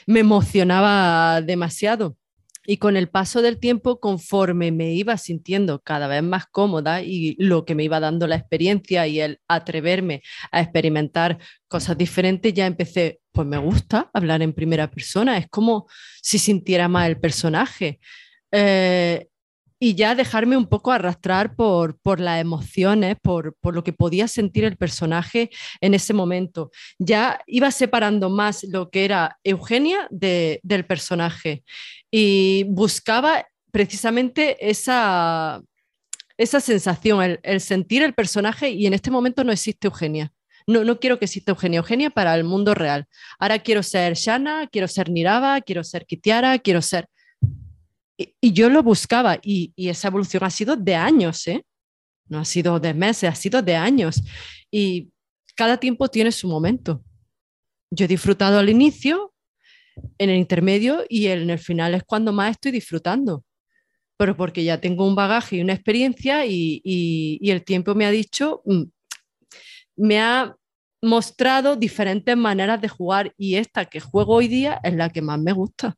me 0.07 0.19
emocionaba 0.21 1.41
demasiado. 1.41 2.15
Y 2.66 2.78
con 2.78 2.97
el 2.97 3.09
paso 3.09 3.41
del 3.41 3.59
tiempo, 3.59 3.99
conforme 3.99 4.72
me 4.72 4.93
iba 4.93 5.18
sintiendo 5.18 5.82
cada 5.82 6.07
vez 6.07 6.24
más 6.24 6.45
cómoda 6.47 7.01
y 7.01 7.36
lo 7.39 7.66
que 7.66 7.76
me 7.76 7.84
iba 7.84 7.99
dando 7.99 8.28
la 8.28 8.36
experiencia 8.36 9.07
y 9.07 9.20
el 9.20 9.39
atreverme 9.47 10.22
a 10.51 10.61
experimentar 10.61 11.39
cosas 11.68 11.97
diferentes, 11.97 12.53
ya 12.53 12.66
empecé, 12.66 13.20
pues 13.32 13.47
me 13.47 13.57
gusta 13.57 14.09
hablar 14.13 14.41
en 14.41 14.53
primera 14.53 14.89
persona, 14.89 15.38
es 15.38 15.47
como 15.49 15.88
si 16.22 16.39
sintiera 16.39 16.88
más 16.88 17.07
el 17.07 17.20
personaje. 17.20 17.99
Eh, 18.51 19.28
y 19.86 19.93
ya 19.93 20.15
dejarme 20.15 20.57
un 20.57 20.65
poco 20.65 20.91
arrastrar 20.91 21.55
por, 21.55 21.99
por 21.99 22.19
las 22.19 22.41
emociones, 22.41 23.17
por, 23.21 23.55
por 23.61 23.75
lo 23.75 23.83
que 23.83 23.93
podía 23.93 24.27
sentir 24.27 24.63
el 24.63 24.77
personaje 24.77 25.51
en 25.79 25.93
ese 25.93 26.11
momento. 26.11 26.71
Ya 26.97 27.39
iba 27.45 27.69
separando 27.69 28.31
más 28.31 28.63
lo 28.63 28.89
que 28.89 29.05
era 29.05 29.38
Eugenia 29.43 30.07
de- 30.09 30.59
del 30.63 30.88
personaje 30.88 31.63
y 32.09 32.63
buscaba 32.67 33.45
precisamente 33.69 34.57
esa, 34.59 35.61
esa 36.36 36.59
sensación, 36.61 37.38
el, 37.43 37.61
sentir 37.61 38.01
el 38.01 38.15
personaje 38.15 38.69
y 38.71 38.88
en 38.88 38.95
este 38.95 39.11
momento 39.11 39.43
no 39.43 39.51
existe 39.51 39.86
Eugenia. 39.86 40.31
No, 40.65 40.83
no 40.83 40.99
quiero 40.99 41.19
que 41.19 41.25
exista 41.25 41.51
Eugenia. 41.51 41.77
Eugenia 41.77 42.09
para 42.09 42.33
el 42.33 42.43
mundo 42.43 42.73
real. 42.73 43.05
Ahora 43.38 43.59
quiero 43.59 43.83
ser 43.83 44.15
Shana, 44.15 44.67
quiero 44.71 44.88
ser 44.88 45.11
Nirava, 45.11 45.61
quiero 45.61 45.83
ser 45.83 46.07
Kitiara, 46.07 46.57
quiero 46.57 46.81
ser... 46.81 47.07
Y, 48.18 48.53
yo 48.53 48.70
lo 48.70 48.84
buscaba 48.84 49.39
y, 49.41 49.74
esa 49.76 50.07
evolución 50.07 50.43
ha 50.43 50.49
sido 50.49 50.76
de 50.76 50.95
años, 50.95 51.47
¿eh? 51.47 51.66
No 52.28 52.39
ha 52.39 52.45
sido 52.45 52.80
de 52.80 52.93
meses, 52.93 53.30
ha 53.30 53.36
sido 53.36 53.61
de 53.61 53.76
años. 53.76 54.22
Y 54.72 55.11
cada 55.55 55.78
tiempo 55.78 56.07
tiene 56.07 56.32
su 56.32 56.47
momento. 56.47 57.03
Yo 57.91 58.05
he 58.05 58.07
disfrutado 58.07 58.59
al 58.59 58.70
inicio, 58.70 59.34
en 60.18 60.30
el 60.30 60.38
intermedio 60.38 61.05
y 61.07 61.28
en 61.28 61.49
el 61.49 61.59
final 61.59 61.93
es 61.93 62.03
cuando 62.03 62.34
más 62.34 62.51
estoy 62.51 62.72
disfrutando. 62.72 63.43
Pero 64.18 64.36
porque 64.36 64.63
ya 64.63 64.82
tengo 64.82 65.07
un 65.07 65.16
bagaje 65.16 65.57
y 65.57 65.61
una 65.61 65.74
experiencia 65.74 66.45
y 66.45 67.39
el 67.43 67.63
tiempo 67.63 67.95
me 67.95 68.05
ha 68.05 68.11
dicho, 68.11 68.61
mm, 68.66 68.84
me 69.97 70.20
ha 70.20 70.55
mostrado 71.01 71.76
diferentes 71.76 72.36
maneras 72.36 72.82
de 72.82 72.89
jugar 72.89 73.34
y 73.38 73.55
esta 73.55 73.86
que 73.86 73.99
juego 73.99 74.36
hoy 74.36 74.47
día 74.47 74.80
es 74.84 74.95
la 74.95 75.09
que 75.09 75.22
más 75.22 75.39
me 75.39 75.53
gusta. 75.53 75.95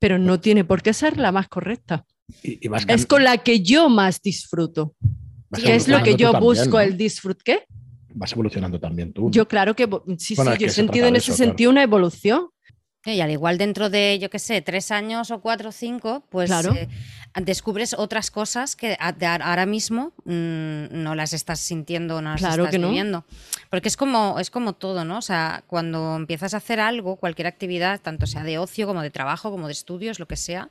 Pero 0.00 0.18
no 0.18 0.40
tiene 0.40 0.64
por 0.64 0.82
qué 0.82 0.92
ser 0.92 1.16
la 1.18 1.30
más 1.30 1.46
correcta. 1.48 2.04
y- 2.42 2.58
y 2.64 2.68
vas 2.68 2.84
Es 2.88 3.06
con 3.06 3.22
la 3.24 3.38
que 3.38 3.60
yo 3.62 3.88
más 3.88 4.20
disfruto. 4.22 4.94
Que 5.54 5.74
es 5.74 5.88
lo 5.88 6.02
que 6.02 6.14
yo 6.16 6.30
también, 6.32 6.44
busco, 6.44 6.70
¿no? 6.76 6.80
el 6.80 6.96
disfrut. 6.96 7.40
¿Qué? 7.42 7.64
Vas 8.14 8.32
evolucionando 8.32 8.78
también 8.80 9.12
tú. 9.12 9.30
Yo 9.30 9.46
claro 9.48 9.74
que 9.76 9.88
sí, 10.18 10.34
Bueno, 10.36 10.52
sí, 10.52 10.58
yo 10.58 10.66
he 10.66 10.68
se 10.70 10.74
sentido 10.76 11.06
en 11.06 11.16
ese 11.16 11.30
eso, 11.32 11.36
claro. 11.36 11.50
sentido 11.50 11.70
una 11.70 11.82
evolución. 11.82 12.46
Y 13.04 13.20
al 13.22 13.30
igual 13.30 13.56
dentro 13.56 13.88
de, 13.88 14.18
yo 14.20 14.28
qué 14.28 14.38
sé, 14.38 14.60
tres 14.60 14.90
años 14.90 15.30
o 15.30 15.40
cuatro 15.40 15.70
o 15.70 15.72
cinco, 15.72 16.22
pues 16.28 16.50
Claro. 16.50 16.74
eh, 16.74 16.86
descubres 17.42 17.94
otras 17.94 18.30
cosas 18.30 18.76
que 18.76 18.94
a- 19.00 19.12
de 19.12 19.24
ahora 19.26 19.64
mismo 19.64 20.12
mm, 20.24 21.02
no 21.02 21.14
las 21.14 21.32
estás 21.32 21.60
sintiendo, 21.60 22.20
no 22.20 22.32
las 22.32 22.40
Claro 22.40 22.64
estás 22.64 22.72
que 22.72 22.78
no. 22.78 22.88
viviendo. 22.88 23.24
Porque 23.70 23.88
es 23.88 23.96
como, 23.96 24.38
es 24.38 24.50
como 24.50 24.74
todo, 24.74 25.06
¿no? 25.06 25.16
O 25.16 25.22
sea, 25.22 25.64
cuando 25.66 26.14
empiezas 26.16 26.52
a 26.52 26.58
hacer 26.58 26.78
algo, 26.78 27.16
cualquier 27.16 27.46
actividad, 27.46 28.00
tanto 28.00 28.26
sea 28.26 28.44
de 28.44 28.58
ocio 28.58 28.86
como 28.86 29.00
de 29.00 29.10
trabajo, 29.10 29.50
como 29.50 29.66
de 29.68 29.72
estudios, 29.72 30.18
lo 30.18 30.28
que 30.28 30.36
sea, 30.36 30.68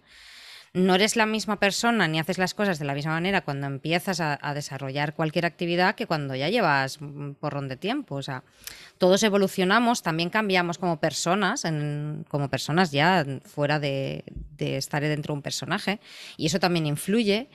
no 0.73 0.95
eres 0.95 1.15
la 1.15 1.25
misma 1.25 1.59
persona 1.59 2.07
ni 2.07 2.19
haces 2.19 2.37
las 2.37 2.53
cosas 2.53 2.79
de 2.79 2.85
la 2.85 2.93
misma 2.93 3.11
manera 3.11 3.41
cuando 3.41 3.67
empiezas 3.67 4.19
a, 4.21 4.37
desarrollar 4.53 5.13
cualquier 5.13 5.45
actividad 5.45 5.95
que 5.95 6.05
cuando 6.05 6.35
ya 6.35 6.49
llevas 6.49 6.99
un 7.01 7.35
porrón 7.39 7.67
de 7.67 7.77
tiempo. 7.77 8.15
O 8.15 8.21
sea, 8.21 8.43
todos 8.97 9.23
evolucionamos, 9.23 10.03
también 10.03 10.29
cambiamos 10.29 10.77
como 10.77 10.99
personas, 10.99 11.63
como 12.27 12.49
personas 12.49 12.91
ya 12.91 13.25
fuera 13.45 13.79
de, 13.79 14.23
estar 14.59 15.01
dentro 15.01 15.33
de 15.33 15.37
un 15.37 15.41
personaje, 15.41 15.99
y 16.37 16.47
eso 16.47 16.59
también 16.59 16.85
influye. 16.85 17.49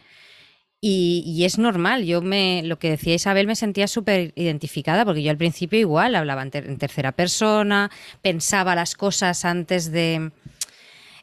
Y, 0.87 1.45
es 1.47 1.57
normal, 1.57 2.05
yo 2.05 2.21
me, 2.21 2.63
lo 2.63 2.79
que 2.79 2.91
decía 2.91 3.15
Isabel 3.15 3.47
me 3.47 3.57
sentía 3.57 3.89
súper 3.89 4.35
identificada, 4.37 5.07
porque 5.07 5.23
yo 5.23 5.31
al 5.31 5.39
principio 5.39 5.79
igual 5.79 6.15
hablaba 6.15 6.43
en 6.43 6.77
tercera 6.77 7.13
persona, 7.13 7.91
pensaba 8.21 8.75
las 8.75 8.95
cosas 8.95 9.47
antes 9.47 9.91
de... 9.93 10.31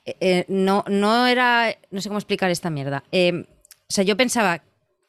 eh, 0.06 0.16
eh, 0.20 0.46
no, 0.48 0.84
no 0.88 1.28
era, 1.28 1.76
no 1.92 2.02
sé 2.02 2.10
cómo 2.10 2.20
explicar 2.20 2.50
esta 2.50 2.70
mierda. 2.70 3.04
Eh, 3.12 3.46
o 3.48 3.94
sea, 3.94 4.04
yo 4.04 4.18
pensaba, 4.18 4.64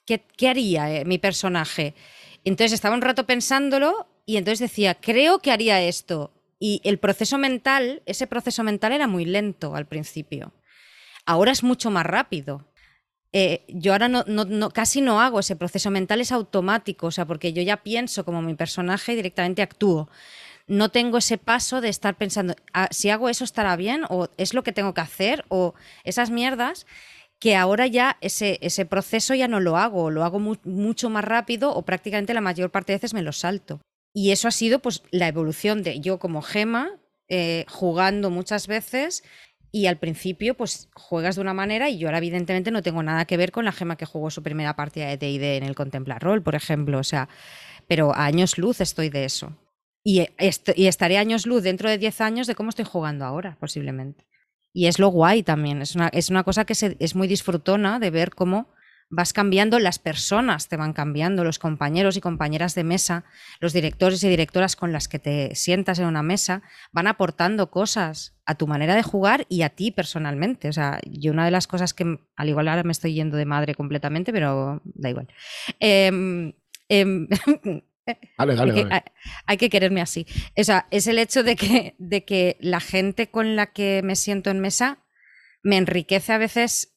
¿qué, 0.06 0.22
qué 0.36 0.48
haría 0.48 0.94
eh, 0.94 1.04
mi 1.04 1.18
personaje? 1.18 1.94
Entonces 2.44 2.72
estaba 2.72 2.94
un 2.94 3.02
rato 3.02 3.24
pensándolo 3.24 4.06
y 4.26 4.36
entonces 4.36 4.58
decía, 4.58 4.94
creo 4.94 5.38
que 5.38 5.52
haría 5.52 5.80
esto. 5.80 6.32
Y 6.58 6.80
el 6.84 6.98
proceso 6.98 7.38
mental, 7.38 8.02
ese 8.06 8.26
proceso 8.26 8.62
mental 8.62 8.92
era 8.92 9.06
muy 9.06 9.24
lento 9.24 9.74
al 9.74 9.86
principio. 9.86 10.52
Ahora 11.26 11.52
es 11.52 11.62
mucho 11.62 11.90
más 11.90 12.06
rápido. 12.06 12.66
Yo 13.68 13.92
ahora 13.92 14.10
casi 14.72 15.00
no 15.00 15.20
hago 15.20 15.40
ese 15.40 15.56
proceso 15.56 15.90
mental, 15.90 16.20
es 16.20 16.30
automático, 16.30 17.06
o 17.06 17.10
sea, 17.10 17.24
porque 17.24 17.52
yo 17.52 17.62
ya 17.62 17.78
pienso 17.78 18.24
como 18.24 18.42
mi 18.42 18.54
personaje 18.54 19.12
y 19.12 19.16
directamente 19.16 19.62
actúo. 19.62 20.08
No 20.66 20.90
tengo 20.90 21.18
ese 21.18 21.38
paso 21.38 21.80
de 21.80 21.88
estar 21.88 22.16
pensando, 22.16 22.54
"Ah, 22.72 22.88
si 22.90 23.10
hago 23.10 23.28
eso 23.28 23.44
estará 23.44 23.76
bien, 23.76 24.04
o 24.08 24.28
es 24.36 24.54
lo 24.54 24.62
que 24.62 24.72
tengo 24.72 24.94
que 24.94 25.00
hacer, 25.00 25.44
o 25.48 25.74
esas 26.04 26.30
mierdas 26.30 26.86
que 27.40 27.56
ahora 27.56 27.86
ya 27.88 28.18
ese, 28.20 28.58
ese 28.62 28.86
proceso 28.86 29.34
ya 29.34 29.48
no 29.48 29.58
lo 29.60 29.76
hago, 29.76 30.10
lo 30.10 30.24
hago 30.24 30.38
mu- 30.38 30.56
mucho 30.64 31.10
más 31.10 31.24
rápido 31.24 31.74
o 31.74 31.82
prácticamente 31.82 32.34
la 32.34 32.40
mayor 32.40 32.70
parte 32.70 32.92
de 32.92 32.98
veces 32.98 33.14
me 33.14 33.22
lo 33.22 33.32
salto. 33.32 33.80
Y 34.14 34.30
eso 34.30 34.46
ha 34.46 34.52
sido 34.52 34.78
pues 34.78 35.02
la 35.10 35.26
evolución 35.28 35.82
de 35.82 35.98
yo 36.00 36.18
como 36.18 36.42
gema, 36.42 36.90
eh, 37.28 37.64
jugando 37.68 38.30
muchas 38.30 38.66
veces 38.68 39.24
y 39.72 39.86
al 39.86 39.98
principio 39.98 40.54
pues 40.56 40.88
juegas 40.94 41.34
de 41.36 41.40
una 41.40 41.54
manera 41.54 41.88
y 41.88 41.98
yo 41.98 42.08
ahora 42.08 42.18
evidentemente 42.18 42.70
no 42.70 42.82
tengo 42.82 43.02
nada 43.02 43.24
que 43.24 43.36
ver 43.38 43.50
con 43.52 43.64
la 43.64 43.72
gema 43.72 43.96
que 43.96 44.06
jugó 44.06 44.30
su 44.30 44.42
primera 44.42 44.76
partida 44.76 45.06
de 45.08 45.16
D&D 45.16 45.56
en 45.56 45.64
el 45.64 45.74
Contemplar 45.74 46.22
Roll, 46.22 46.42
por 46.42 46.54
ejemplo, 46.54 46.98
o 46.98 47.04
sea, 47.04 47.28
pero 47.88 48.14
a 48.14 48.26
años 48.26 48.58
luz 48.58 48.80
estoy 48.80 49.08
de 49.10 49.24
eso. 49.24 49.56
Y, 50.04 50.20
eh, 50.20 50.34
est- 50.38 50.70
y 50.76 50.86
estaré 50.86 51.18
años 51.18 51.46
luz 51.46 51.62
dentro 51.62 51.88
de 51.88 51.98
10 51.98 52.20
años 52.20 52.46
de 52.46 52.54
cómo 52.54 52.70
estoy 52.70 52.84
jugando 52.84 53.24
ahora, 53.24 53.56
posiblemente. 53.60 54.26
Y 54.72 54.86
es 54.86 54.98
lo 54.98 55.08
guay 55.08 55.42
también, 55.42 55.82
es 55.82 55.94
una, 55.94 56.08
es 56.08 56.30
una 56.30 56.44
cosa 56.44 56.64
que 56.64 56.74
es 56.98 57.14
muy 57.14 57.28
disfrutona 57.28 57.98
de 57.98 58.10
ver 58.10 58.30
cómo 58.34 58.68
vas 59.10 59.34
cambiando, 59.34 59.78
las 59.78 59.98
personas 59.98 60.68
te 60.68 60.78
van 60.78 60.94
cambiando, 60.94 61.44
los 61.44 61.58
compañeros 61.58 62.16
y 62.16 62.22
compañeras 62.22 62.74
de 62.74 62.82
mesa, 62.82 63.24
los 63.60 63.74
directores 63.74 64.24
y 64.24 64.28
directoras 64.30 64.74
con 64.74 64.90
las 64.90 65.06
que 65.06 65.18
te 65.18 65.54
sientas 65.54 65.98
en 65.98 66.06
una 66.06 66.22
mesa, 66.22 66.62
van 66.92 67.06
aportando 67.06 67.70
cosas 67.70 68.34
a 68.46 68.54
tu 68.54 68.66
manera 68.66 68.94
de 68.94 69.02
jugar 69.02 69.44
y 69.50 69.62
a 69.62 69.68
ti 69.68 69.90
personalmente. 69.90 70.70
O 70.70 70.72
sea, 70.72 70.98
yo 71.06 71.32
una 71.32 71.44
de 71.44 71.50
las 71.50 71.66
cosas 71.66 71.92
que, 71.92 72.18
al 72.36 72.48
igual 72.48 72.68
ahora 72.68 72.84
me 72.84 72.92
estoy 72.92 73.12
yendo 73.12 73.36
de 73.36 73.44
madre 73.44 73.74
completamente, 73.74 74.32
pero 74.32 74.80
da 74.84 75.10
igual. 75.10 75.28
Em, 75.78 76.54
em, 76.88 77.28
Dale, 78.38 78.54
dale, 78.54 78.72
hay, 78.72 78.76
que, 78.82 78.84
dale. 78.88 79.04
hay- 79.46 79.56
que 79.56 79.70
quererme 79.70 80.00
así. 80.00 80.26
O 80.58 80.64
sea, 80.64 80.86
es 80.90 81.06
el 81.06 81.18
hecho 81.18 81.42
de 81.42 81.56
que, 81.56 81.94
de 81.98 82.24
que 82.24 82.56
la 82.60 82.80
gente 82.80 83.30
con 83.30 83.56
la 83.56 83.72
que 83.72 84.02
me 84.02 84.16
siento 84.16 84.50
en 84.50 84.60
mesa 84.60 85.04
me 85.62 85.76
enriquece 85.76 86.32
a 86.32 86.38
veces 86.38 86.96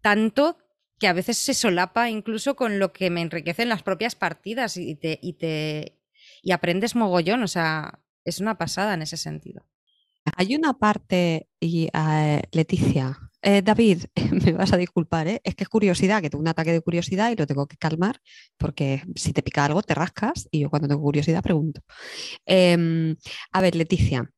tanto 0.00 0.58
que 0.98 1.08
a 1.08 1.12
veces 1.12 1.38
se 1.38 1.54
solapa 1.54 2.10
incluso 2.10 2.56
con 2.56 2.78
lo 2.78 2.92
que 2.92 3.10
me 3.10 3.22
enriquece 3.22 3.62
en 3.62 3.68
las 3.70 3.82
propias 3.82 4.14
partidas 4.14 4.76
y 4.76 4.94
te, 4.96 5.18
y 5.22 5.32
te 5.34 5.98
y 6.42 6.52
aprendes 6.52 6.94
mogollón. 6.94 7.42
O 7.42 7.48
sea, 7.48 8.00
es 8.24 8.40
una 8.40 8.58
pasada 8.58 8.94
en 8.94 9.02
ese 9.02 9.16
sentido. 9.16 9.66
Hay 10.36 10.54
una 10.54 10.74
parte, 10.74 11.48
y 11.58 11.88
eh, 11.94 12.42
Leticia, 12.52 13.29
eh, 13.42 13.62
David, 13.62 14.04
me 14.44 14.52
vas 14.52 14.72
a 14.72 14.76
disculpar, 14.76 15.28
¿eh? 15.28 15.40
es 15.44 15.54
que 15.54 15.64
es 15.64 15.68
curiosidad, 15.68 16.20
que 16.20 16.30
tengo 16.30 16.42
un 16.42 16.48
ataque 16.48 16.72
de 16.72 16.80
curiosidad 16.80 17.30
y 17.30 17.36
lo 17.36 17.46
tengo 17.46 17.66
que 17.66 17.76
calmar, 17.76 18.20
porque 18.58 19.02
si 19.14 19.32
te 19.32 19.42
pica 19.42 19.64
algo 19.64 19.82
te 19.82 19.94
rascas 19.94 20.48
y 20.50 20.60
yo 20.60 20.70
cuando 20.70 20.88
tengo 20.88 21.02
curiosidad 21.02 21.42
pregunto. 21.42 21.80
Em, 22.44 23.16
a 23.52 23.60
ver, 23.60 23.74
Leticia, 23.76 24.30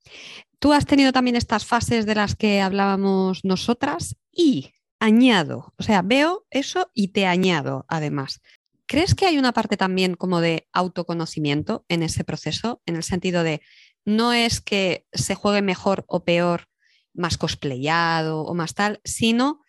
tú 0.58 0.72
has 0.72 0.86
tenido 0.86 1.12
también 1.12 1.36
estas 1.36 1.66
fases 1.66 2.06
de 2.06 2.14
las 2.14 2.36
que 2.36 2.60
hablábamos 2.60 3.44
nosotras 3.44 4.16
y 4.30 4.72
añado, 5.00 5.74
o 5.76 5.82
sea, 5.82 6.02
veo 6.02 6.46
eso 6.50 6.90
y 6.94 7.08
te 7.08 7.26
añado 7.26 7.84
además. 7.88 8.40
¿Crees 8.86 9.14
que 9.14 9.26
hay 9.26 9.38
una 9.38 9.52
parte 9.52 9.76
también 9.76 10.14
como 10.14 10.40
de 10.40 10.68
autoconocimiento 10.72 11.84
en 11.88 12.02
ese 12.02 12.24
proceso, 12.24 12.82
en 12.86 12.96
el 12.96 13.02
sentido 13.02 13.42
de 13.42 13.62
no 14.04 14.32
es 14.32 14.60
que 14.60 15.06
se 15.12 15.34
juegue 15.34 15.62
mejor 15.62 16.04
o 16.08 16.24
peor, 16.24 16.68
más 17.14 17.38
cosplayado 17.38 18.42
o 18.42 18.54
más 18.54 18.74
tal, 18.74 19.00
sino 19.04 19.60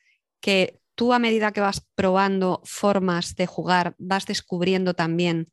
que 0.41 0.79
tú 0.95 1.13
a 1.13 1.19
medida 1.19 1.51
que 1.51 1.61
vas 1.61 1.85
probando 1.95 2.61
formas 2.65 3.35
de 3.35 3.45
jugar, 3.45 3.95
vas 3.97 4.25
descubriendo 4.25 4.93
también 4.93 5.51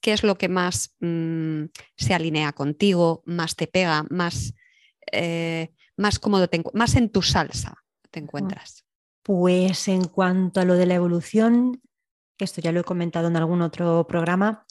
qué 0.00 0.12
es 0.12 0.22
lo 0.22 0.36
que 0.36 0.48
más 0.48 0.96
mm, 1.00 1.64
se 1.96 2.14
alinea 2.14 2.52
contigo, 2.52 3.22
más 3.26 3.56
te 3.56 3.66
pega, 3.66 4.04
más, 4.10 4.54
eh, 5.12 5.72
más 5.96 6.18
cómodo, 6.18 6.48
te 6.48 6.62
más 6.74 6.96
en 6.96 7.10
tu 7.10 7.22
salsa 7.22 7.80
te 8.10 8.20
encuentras. 8.20 8.84
Pues 9.22 9.88
en 9.88 10.04
cuanto 10.04 10.60
a 10.60 10.64
lo 10.64 10.74
de 10.74 10.86
la 10.86 10.94
evolución, 10.94 11.80
que 12.36 12.44
esto 12.44 12.60
ya 12.60 12.72
lo 12.72 12.80
he 12.80 12.84
comentado 12.84 13.28
en 13.28 13.36
algún 13.36 13.62
otro 13.62 14.06
programa, 14.06 14.66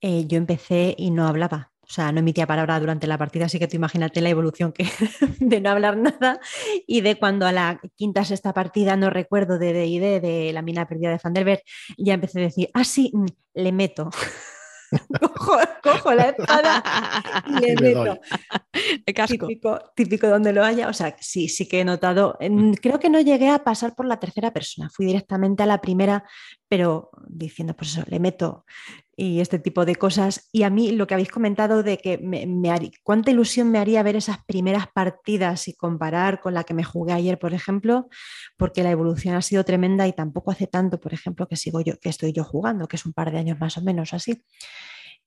eh, 0.00 0.26
yo 0.26 0.36
empecé 0.36 0.94
y 0.98 1.10
no 1.10 1.26
hablaba. 1.26 1.72
O 1.88 1.92
sea, 1.92 2.12
no 2.12 2.20
emitía 2.20 2.46
palabra 2.46 2.80
durante 2.80 3.06
la 3.06 3.18
partida, 3.18 3.46
así 3.46 3.58
que 3.58 3.68
tú 3.68 3.76
imagínate 3.76 4.20
la 4.20 4.30
evolución 4.30 4.72
que 4.72 4.84
de 5.38 5.60
no 5.60 5.70
hablar 5.70 5.96
nada 5.96 6.40
y 6.86 7.00
de 7.02 7.16
cuando 7.18 7.46
a 7.46 7.52
la 7.52 7.80
quinta 7.96 8.24
sexta 8.24 8.52
partida, 8.52 8.96
no 8.96 9.10
recuerdo 9.10 9.58
de 9.58 9.72
D&D, 9.72 10.20
de 10.20 10.52
la 10.52 10.62
mina 10.62 10.86
perdida 10.88 11.10
de 11.10 11.18
Fandelberg, 11.18 11.60
ya 11.98 12.14
empecé 12.14 12.40
a 12.40 12.42
decir, 12.42 12.70
ah, 12.74 12.84
sí, 12.84 13.10
mm, 13.12 13.26
le 13.54 13.72
meto. 13.72 14.10
cojo, 15.20 15.58
cojo 15.82 16.14
la 16.14 16.28
espada 16.28 16.82
y 17.48 17.52
le 17.60 17.72
Y 17.72 17.76
le 17.76 17.94
doy. 17.94 18.04
meto 18.06 18.20
De 19.06 19.12
típico, 19.26 19.80
típico 19.96 20.28
donde 20.28 20.52
lo 20.52 20.64
haya. 20.64 20.88
O 20.88 20.92
sea, 20.92 21.16
sí, 21.20 21.48
sí 21.48 21.66
que 21.68 21.80
he 21.80 21.84
notado. 21.84 22.36
En- 22.40 22.74
Creo 22.74 22.98
que 23.00 23.10
no 23.10 23.20
llegué 23.20 23.48
a 23.50 23.64
pasar 23.64 23.94
por 23.94 24.06
la 24.06 24.18
tercera 24.20 24.52
persona, 24.52 24.88
fui 24.90 25.06
directamente 25.06 25.62
a 25.62 25.66
la 25.66 25.80
primera, 25.80 26.24
pero 26.68 27.10
diciendo, 27.26 27.74
pues 27.74 27.92
eso, 27.92 28.04
le 28.08 28.20
meto 28.20 28.64
y 29.16 29.40
este 29.40 29.58
tipo 29.58 29.84
de 29.84 29.96
cosas. 29.96 30.48
Y 30.52 30.62
a 30.62 30.70
mí 30.70 30.92
lo 30.92 31.06
que 31.06 31.14
habéis 31.14 31.30
comentado 31.30 31.82
de 31.82 31.98
que 31.98 32.18
me, 32.18 32.46
cuánta 33.02 33.30
ilusión 33.30 33.70
me 33.70 33.78
haría 33.78 34.02
ver 34.02 34.16
esas 34.16 34.38
primeras 34.46 34.86
partidas 34.92 35.68
y 35.68 35.74
comparar 35.74 36.40
con 36.40 36.54
la 36.54 36.64
que 36.64 36.74
me 36.74 36.84
jugué 36.84 37.12
ayer, 37.12 37.38
por 37.38 37.54
ejemplo, 37.54 38.08
porque 38.56 38.82
la 38.82 38.90
evolución 38.90 39.34
ha 39.34 39.42
sido 39.42 39.64
tremenda 39.64 40.06
y 40.06 40.12
tampoco 40.12 40.50
hace 40.50 40.66
tanto, 40.66 41.00
por 41.00 41.12
ejemplo, 41.14 41.46
que 41.46 41.56
sigo 41.56 41.80
yo, 41.80 41.98
que 42.00 42.08
estoy 42.08 42.32
yo 42.32 42.44
jugando, 42.44 42.88
que 42.88 42.96
es 42.96 43.06
un 43.06 43.12
par 43.12 43.30
de 43.30 43.38
años 43.38 43.58
más 43.58 43.78
o 43.78 43.82
menos 43.82 44.14
así. 44.14 44.42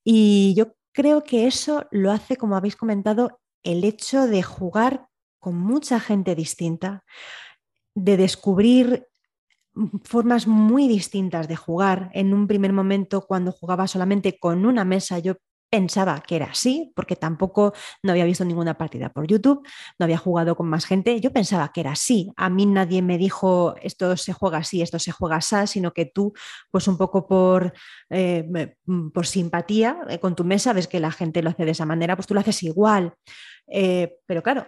Y 0.04 0.54
yo 0.56 0.76
creo 0.94 1.24
que 1.24 1.48
eso 1.48 1.86
lo 1.92 2.12
hace, 2.12 2.38
como 2.38 2.56
habéis 2.56 2.76
comentado, 2.76 3.40
el 3.64 3.84
hecho 3.84 4.28
de 4.28 4.44
jugar 4.44 5.08
con 5.40 5.56
mucha 5.56 6.00
gente 6.00 6.36
distinta, 6.36 7.04
de 7.96 8.18
descubrir 8.18 9.08
formas 10.04 10.48
muy 10.48 10.88
distintas 10.88 11.48
de 11.48 11.56
jugar. 11.56 12.10
En 12.14 12.34
un 12.34 12.48
primer 12.48 12.74
momento, 12.74 13.26
cuando 13.28 13.52
jugaba 13.52 13.88
solamente 13.88 14.40
con 14.40 14.66
una 14.66 14.86
mesa, 14.86 15.20
yo 15.20 15.36
pensaba 15.70 16.22
que 16.22 16.38
era 16.38 16.46
así, 16.48 16.92
porque 16.96 17.16
tampoco 17.16 17.74
no 18.02 18.12
había 18.12 18.26
visto 18.26 18.46
ninguna 18.46 18.78
partida 18.78 19.10
por 19.10 19.28
YouTube, 19.28 19.68
no 20.00 20.04
había 20.06 20.18
jugado 20.18 20.56
con 20.56 20.68
más 20.68 20.86
gente, 20.86 21.20
yo 21.20 21.34
pensaba 21.34 21.72
que 21.74 21.82
era 21.82 21.92
así. 21.92 22.32
A 22.38 22.50
mí 22.50 22.66
nadie 22.66 23.02
me 23.02 23.18
dijo 23.18 23.76
esto 23.82 24.16
se 24.18 24.34
juega 24.34 24.60
así, 24.60 24.82
esto 24.82 25.00
se 25.00 25.12
juega 25.12 25.38
así, 25.38 25.48
sino 25.68 25.92
que 25.92 26.06
tú, 26.06 26.34
pues 26.72 26.88
un 26.88 26.98
poco 26.98 27.28
por, 27.28 27.74
eh, 28.10 28.74
mm, 28.86 29.10
por 29.10 29.26
simpatía 29.28 30.00
eh, 30.10 30.20
con 30.20 30.36
tu 30.36 30.44
mesa, 30.44 30.74
ves 30.74 30.88
que 30.88 31.00
la 31.00 31.12
gente 31.12 31.42
lo 31.42 31.50
hace 31.50 31.66
de 31.66 31.72
esa 31.72 31.86
manera, 31.86 32.16
pues 32.16 32.28
tú 32.28 32.34
lo 32.34 32.40
haces 32.40 32.64
igual. 32.64 33.14
Eh, 33.70 34.20
pero 34.26 34.42
claro, 34.42 34.66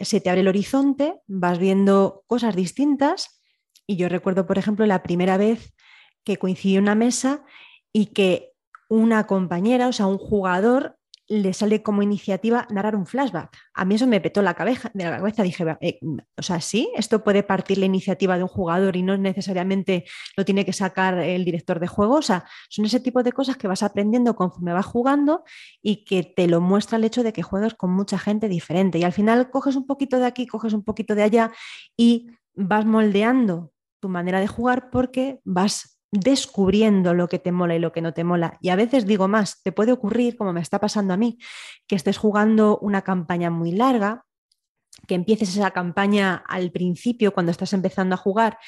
se 0.00 0.20
te 0.20 0.28
abre 0.28 0.42
el 0.42 0.48
horizonte, 0.48 1.14
vas 1.26 1.58
viendo 1.58 2.24
cosas 2.26 2.54
distintas 2.54 3.37
y 3.88 3.96
yo 3.96 4.08
recuerdo, 4.08 4.46
por 4.46 4.58
ejemplo, 4.58 4.86
la 4.86 5.02
primera 5.02 5.38
vez 5.38 5.74
que 6.22 6.36
coincidí 6.36 6.76
en 6.76 6.82
una 6.82 6.94
mesa 6.94 7.42
y 7.92 8.06
que 8.06 8.52
una 8.88 9.26
compañera, 9.26 9.88
o 9.88 9.92
sea, 9.92 10.06
un 10.06 10.18
jugador, 10.18 10.98
le 11.26 11.52
sale 11.52 11.82
como 11.82 12.02
iniciativa 12.02 12.66
narrar 12.70 12.96
un 12.96 13.06
flashback. 13.06 13.54
A 13.74 13.84
mí 13.84 13.96
eso 13.96 14.06
me 14.06 14.20
petó 14.20 14.40
la 14.40 14.54
cabeza, 14.54 14.90
de 14.94 15.04
la 15.04 15.18
cabeza. 15.18 15.42
Dije, 15.42 15.64
eh, 15.80 15.98
o 16.36 16.42
sea, 16.42 16.60
sí, 16.60 16.90
esto 16.96 17.22
puede 17.22 17.42
partir 17.42 17.78
la 17.78 17.84
iniciativa 17.84 18.36
de 18.36 18.42
un 18.42 18.48
jugador 18.48 18.96
y 18.96 19.02
no 19.02 19.16
necesariamente 19.16 20.04
lo 20.36 20.44
tiene 20.46 20.64
que 20.64 20.72
sacar 20.72 21.18
el 21.18 21.44
director 21.44 21.80
de 21.80 21.86
juego. 21.86 22.16
O 22.16 22.22
sea, 22.22 22.44
son 22.70 22.86
ese 22.86 23.00
tipo 23.00 23.22
de 23.22 23.32
cosas 23.32 23.58
que 23.58 23.68
vas 23.68 23.82
aprendiendo 23.82 24.36
conforme 24.36 24.72
vas 24.72 24.86
jugando 24.86 25.44
y 25.82 26.04
que 26.04 26.24
te 26.24 26.46
lo 26.46 26.62
muestra 26.62 26.96
el 26.96 27.04
hecho 27.04 27.22
de 27.22 27.34
que 27.34 27.42
juegas 27.42 27.74
con 27.74 27.90
mucha 27.90 28.18
gente 28.18 28.48
diferente. 28.48 28.98
Y 28.98 29.04
al 29.04 29.12
final 29.12 29.50
coges 29.50 29.76
un 29.76 29.86
poquito 29.86 30.18
de 30.18 30.26
aquí, 30.26 30.46
coges 30.46 30.72
un 30.72 30.82
poquito 30.82 31.14
de 31.14 31.24
allá 31.24 31.52
y 31.94 32.28
vas 32.54 32.86
moldeando 32.86 33.72
tu 34.00 34.08
manera 34.08 34.40
de 34.40 34.46
jugar 34.46 34.90
porque 34.90 35.40
vas 35.44 35.98
descubriendo 36.10 37.14
lo 37.14 37.28
que 37.28 37.38
te 37.38 37.52
mola 37.52 37.76
y 37.76 37.78
lo 37.78 37.92
que 37.92 38.00
no 38.00 38.14
te 38.14 38.24
mola. 38.24 38.58
Y 38.60 38.70
a 38.70 38.76
veces 38.76 39.06
digo 39.06 39.28
más, 39.28 39.62
te 39.62 39.72
puede 39.72 39.92
ocurrir, 39.92 40.36
como 40.36 40.52
me 40.52 40.60
está 40.60 40.80
pasando 40.80 41.14
a 41.14 41.16
mí, 41.16 41.38
que 41.86 41.96
estés 41.96 42.16
jugando 42.16 42.78
una 42.78 43.02
campaña 43.02 43.50
muy 43.50 43.72
larga, 43.72 44.24
que 45.06 45.14
empieces 45.14 45.50
esa 45.50 45.70
campaña 45.70 46.42
al 46.48 46.72
principio 46.72 47.32
cuando 47.32 47.52
estás 47.52 47.72
empezando 47.72 48.14
a 48.14 48.18
jugar 48.18 48.58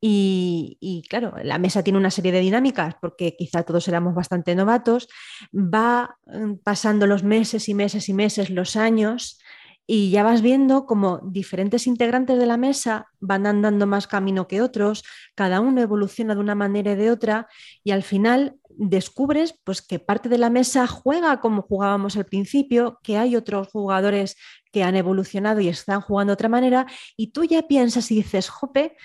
y, 0.00 1.04
claro, 1.08 1.34
la 1.42 1.58
mesa 1.58 1.82
tiene 1.82 1.98
una 1.98 2.10
serie 2.10 2.32
de 2.32 2.40
dinámicas 2.40 2.94
porque 3.00 3.34
quizá 3.36 3.62
todos 3.62 3.88
éramos 3.88 4.14
bastante 4.14 4.54
novatos, 4.54 5.08
va 5.52 6.16
mm, 6.26 6.56
pasando 6.62 7.06
los 7.06 7.24
meses 7.24 7.68
y 7.68 7.74
meses 7.74 8.08
y 8.08 8.14
meses, 8.14 8.50
los 8.50 8.76
años, 8.76 9.40
y 9.86 10.10
ya 10.10 10.24
vas 10.24 10.42
viendo 10.42 10.84
como 10.84 11.20
diferentes 11.22 11.86
integrantes 11.86 12.38
de 12.38 12.46
la 12.46 12.56
mesa 12.56 13.06
van 13.20 13.46
andando 13.46 13.86
más 13.86 14.06
camino 14.06 14.48
que 14.48 14.60
otros, 14.60 15.04
cada 15.34 15.60
uno 15.60 15.80
evoluciona 15.80 16.34
de 16.34 16.40
una 16.40 16.54
manera 16.54 16.92
y 16.92 16.96
de 16.96 17.10
otra, 17.10 17.48
y 17.84 17.92
al 17.92 18.02
final 18.02 18.56
descubres 18.68 19.58
pues, 19.64 19.82
que 19.82 19.98
parte 19.98 20.28
de 20.28 20.38
la 20.38 20.50
mesa 20.50 20.86
juega 20.86 21.40
como 21.40 21.62
jugábamos 21.62 22.16
al 22.16 22.26
principio, 22.26 22.98
que 23.02 23.16
hay 23.16 23.36
otros 23.36 23.68
jugadores 23.68 24.36
que 24.72 24.82
han 24.82 24.96
evolucionado 24.96 25.60
y 25.60 25.68
están 25.68 26.00
jugando 26.00 26.32
de 26.32 26.34
otra 26.34 26.48
manera, 26.48 26.86
y 27.16 27.28
tú 27.28 27.44
ya 27.44 27.62
piensas 27.62 28.10
y 28.10 28.16
dices, 28.16 28.48
jope, 28.48 28.96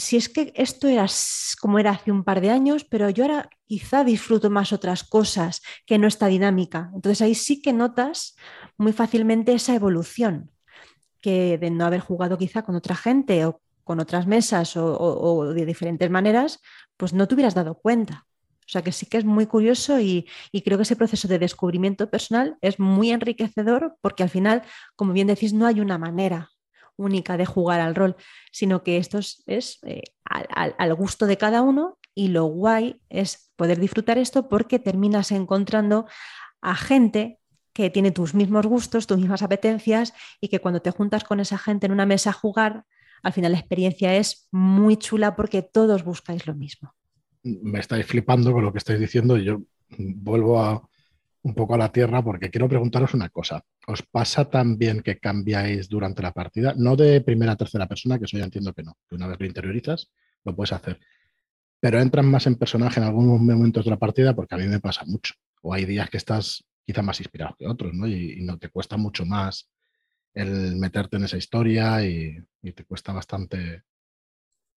si 0.00 0.16
es 0.16 0.28
que 0.30 0.52
esto 0.56 0.88
era 0.88 1.06
como 1.60 1.78
era 1.78 1.90
hace 1.90 2.10
un 2.10 2.24
par 2.24 2.40
de 2.40 2.50
años, 2.50 2.84
pero 2.84 3.10
yo 3.10 3.24
ahora 3.24 3.50
quizá 3.66 4.02
disfruto 4.02 4.48
más 4.48 4.72
otras 4.72 5.04
cosas 5.04 5.60
que 5.84 5.98
no 5.98 6.08
esta 6.08 6.26
dinámica. 6.26 6.90
Entonces 6.94 7.20
ahí 7.20 7.34
sí 7.34 7.60
que 7.60 7.72
notas 7.72 8.34
muy 8.80 8.92
fácilmente 8.92 9.52
esa 9.52 9.74
evolución 9.74 10.50
que 11.20 11.58
de 11.58 11.70
no 11.70 11.84
haber 11.84 12.00
jugado 12.00 12.38
quizá 12.38 12.62
con 12.62 12.76
otra 12.76 12.96
gente 12.96 13.44
o 13.44 13.60
con 13.84 14.00
otras 14.00 14.26
mesas 14.26 14.76
o, 14.76 15.52
de 15.52 15.66
diferentes 15.66 16.10
maneras, 16.10 16.60
pues 16.96 17.12
no 17.12 17.26
te 17.26 17.34
hubieras 17.34 17.54
dado 17.54 17.74
cuenta. 17.74 18.26
O 18.60 18.72
sea 18.72 18.82
que 18.82 18.92
sí 18.92 19.06
que 19.06 19.18
es 19.18 19.24
muy 19.24 19.46
curioso 19.46 19.98
y, 19.98 20.28
y, 20.52 20.62
creo 20.62 20.78
que 20.78 20.84
ese 20.84 20.94
proceso 20.94 21.26
de 21.26 21.40
descubrimiento 21.40 22.08
personal 22.08 22.56
es 22.60 22.78
muy 22.78 23.10
enriquecedor 23.10 23.96
porque 24.00 24.22
al 24.22 24.30
final, 24.30 24.62
como 24.94 25.12
bien 25.12 25.26
decís, 25.26 25.52
no 25.52 25.66
hay 25.66 25.80
una 25.80 25.98
manera 25.98 26.50
única 26.96 27.36
de 27.36 27.46
jugar 27.46 27.80
al 27.80 27.94
rol, 27.94 28.16
sino 28.52 28.82
que 28.84 28.98
esto 28.98 29.18
es, 29.18 29.78
eh, 29.82 30.02
al, 30.24 30.94
gusto 30.94 31.26
de 31.26 31.36
cada 31.36 31.62
uno 31.62 31.98
y 32.14 32.28
lo 32.28 32.44
guay 32.44 33.00
es 33.08 33.50
poder 33.56 33.80
disfrutar 33.80 34.18
esto 34.18 34.48
porque 34.48 34.78
terminas 34.78 35.32
encontrando 35.32 36.06
a 36.60 36.76
gente 36.76 37.39
que 37.72 37.90
tiene 37.90 38.10
tus 38.10 38.34
mismos 38.34 38.66
gustos, 38.66 39.06
tus 39.06 39.18
mismas 39.18 39.42
apetencias 39.42 40.12
y 40.40 40.48
que 40.48 40.60
cuando 40.60 40.80
te 40.82 40.90
juntas 40.90 41.24
con 41.24 41.40
esa 41.40 41.58
gente 41.58 41.86
en 41.86 41.92
una 41.92 42.06
mesa 42.06 42.30
a 42.30 42.34
jugar, 42.34 42.84
al 43.22 43.32
final 43.32 43.52
la 43.52 43.58
experiencia 43.58 44.16
es 44.16 44.48
muy 44.50 44.96
chula 44.96 45.36
porque 45.36 45.62
todos 45.62 46.04
buscáis 46.04 46.46
lo 46.46 46.54
mismo. 46.54 46.94
Me 47.42 47.80
estáis 47.80 48.06
flipando 48.06 48.52
con 48.52 48.64
lo 48.64 48.72
que 48.72 48.78
estáis 48.78 49.00
diciendo 49.00 49.36
y 49.36 49.44
yo 49.44 49.62
vuelvo 49.98 50.60
a, 50.60 50.82
un 51.42 51.54
poco 51.54 51.74
a 51.74 51.78
la 51.78 51.92
tierra 51.92 52.22
porque 52.22 52.50
quiero 52.50 52.68
preguntaros 52.68 53.14
una 53.14 53.28
cosa. 53.28 53.64
¿Os 53.86 54.02
pasa 54.02 54.50
también 54.50 55.00
que 55.00 55.18
cambiáis 55.18 55.88
durante 55.88 56.22
la 56.22 56.32
partida? 56.32 56.74
No 56.76 56.96
de 56.96 57.20
primera 57.20 57.52
a 57.52 57.56
tercera 57.56 57.86
persona, 57.86 58.18
que 58.18 58.26
eso 58.26 58.36
ya 58.36 58.44
entiendo 58.44 58.72
que 58.72 58.82
no, 58.82 58.96
que 59.08 59.14
una 59.14 59.26
vez 59.26 59.38
lo 59.40 59.46
interiorizas, 59.46 60.10
lo 60.44 60.54
puedes 60.54 60.72
hacer. 60.72 61.00
Pero 61.80 61.98
entran 61.98 62.26
más 62.26 62.46
en 62.46 62.56
personaje 62.56 63.00
en 63.00 63.06
algunos 63.06 63.40
momentos 63.40 63.84
de 63.84 63.90
la 63.90 63.98
partida 63.98 64.34
porque 64.34 64.54
a 64.54 64.58
mí 64.58 64.66
me 64.66 64.80
pasa 64.80 65.04
mucho. 65.06 65.34
O 65.62 65.72
hay 65.72 65.86
días 65.86 66.10
que 66.10 66.18
estás 66.18 66.64
quizá 66.90 67.02
más 67.02 67.20
inspirado 67.20 67.54
que 67.58 67.66
otros, 67.66 67.94
¿no? 67.94 68.06
Y, 68.06 68.42
no 68.42 68.58
te 68.58 68.68
cuesta 68.68 68.96
mucho 68.96 69.24
más 69.24 69.70
el 70.34 70.76
meterte 70.76 71.16
en 71.16 71.24
esa 71.24 71.36
historia 71.36 72.04
y, 72.04 72.36
y 72.62 72.72
te 72.72 72.84
cuesta 72.84 73.12
bastante 73.12 73.84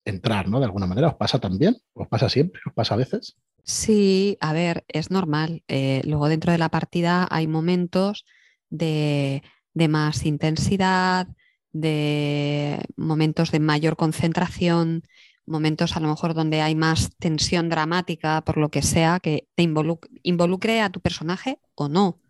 entrar, 0.06 0.48
¿no? 0.48 0.60
De 0.60 0.66
alguna 0.66 0.88
manera. 0.88 1.08
¿Os 1.10 1.16
pasa 1.16 1.40
también? 1.40 1.78
¿Os 1.94 2.08
pasa 2.08 2.30
siempre? 2.30 2.62
¿Os 2.66 2.74
pasa 2.74 2.94
a 2.94 2.98
veces? 2.98 3.38
Sí, 3.64 4.38
a 4.42 4.54
ver, 4.54 4.84
es 4.88 5.10
normal. 5.10 5.64
Eh, 5.68 6.02
luego 6.06 6.28
dentro 6.28 6.52
de 6.52 6.58
la 6.58 6.70
partida 6.70 7.28
hay 7.32 7.48
momentos 7.48 8.26
de, 8.70 9.42
más 9.74 10.26
intensidad, 10.26 11.28
de 11.72 12.80
momentos 12.98 13.52
de 13.52 13.60
mayor 13.60 13.96
concentración, 13.96 15.04
momentos 15.46 15.96
a 15.96 16.00
lo 16.00 16.08
mejor 16.08 16.34
donde 16.34 16.62
hay 16.62 16.76
más 16.76 17.16
tensión 17.18 17.70
dramática, 17.70 18.42
por 18.42 18.58
lo 18.58 18.70
que 18.70 18.82
sea, 18.82 19.20
que 19.20 19.48
te 19.56 19.64
involucre, 19.64 20.82
a 20.82 20.90
tu 20.90 21.02
personaje 21.02 21.60
o 21.76 21.90
no. 21.90 22.22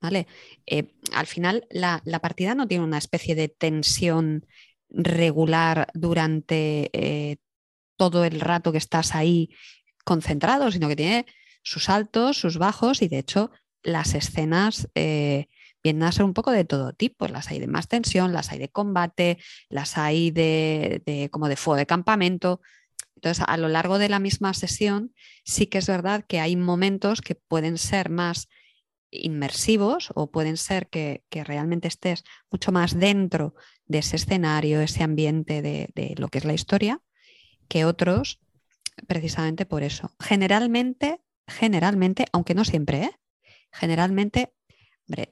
¿vale? 0.00 0.26
Eh, 0.66 0.92
al 1.12 1.26
final, 1.26 1.66
la, 1.70 2.02
partida 2.20 2.54
no 2.54 2.68
tiene 2.68 2.84
una 2.84 2.98
especie 2.98 3.34
de 3.34 3.48
tensión 3.48 4.46
regular 4.88 5.88
durante 5.94 6.90
eh, 6.92 7.36
todo 7.96 8.24
el 8.24 8.40
rato 8.40 8.72
que 8.72 8.78
estás 8.78 9.14
ahí 9.14 9.50
concentrado, 10.04 10.70
sino 10.70 10.88
que 10.88 10.96
tiene 10.96 11.26
sus 11.62 11.88
altos, 11.88 12.38
sus 12.38 12.58
bajos 12.58 13.02
y 13.02 13.08
de 13.08 13.18
hecho 13.18 13.50
las 13.82 14.14
escenas 14.14 14.88
eh, 14.94 15.48
vienen 15.86 16.02
a 16.02 16.10
ser 16.10 16.24
un 16.24 16.34
poco 16.34 16.50
de 16.50 16.64
todo 16.64 16.92
tipo. 16.92 17.28
Las 17.28 17.48
hay 17.48 17.60
de 17.60 17.68
más 17.68 17.86
tensión, 17.86 18.32
las 18.32 18.50
hay 18.50 18.58
de 18.58 18.68
combate, 18.68 19.38
las 19.68 19.96
hay 19.96 20.32
de, 20.32 21.28
como 21.30 21.48
de 21.48 21.54
fuego 21.54 21.76
de 21.76 21.86
campamento. 21.86 22.60
Entonces, 23.14 23.44
a 23.46 23.56
lo 23.56 23.68
largo 23.68 23.98
de 23.98 24.08
la 24.08 24.18
misma 24.18 24.52
sesión, 24.52 25.14
sí 25.44 25.68
que 25.68 25.78
es 25.78 25.86
verdad 25.86 26.24
que 26.26 26.40
hay 26.40 26.56
momentos 26.56 27.20
que 27.20 27.36
pueden 27.36 27.78
ser 27.78 28.10
más 28.10 28.48
inmersivos 29.12 30.10
o 30.16 30.32
pueden 30.32 30.56
ser 30.56 30.88
que, 30.88 31.22
realmente 31.30 31.86
estés 31.86 32.24
mucho 32.50 32.72
más 32.72 32.98
dentro 32.98 33.54
de 33.86 33.98
ese 33.98 34.16
escenario, 34.16 34.80
ese 34.80 35.04
ambiente 35.04 35.62
de, 35.62 35.88
de, 35.94 36.14
lo 36.18 36.28
que 36.28 36.38
es 36.38 36.44
la 36.44 36.52
historia, 36.52 37.00
que 37.68 37.84
otros 37.84 38.40
precisamente 39.06 39.66
por 39.66 39.84
eso. 39.84 40.10
Generalmente, 40.18 41.20
generalmente, 41.46 42.26
aunque 42.32 42.54
no 42.54 42.64
siempre, 42.64 43.04
¿eh? 43.04 43.12
generalmente, 43.70 44.52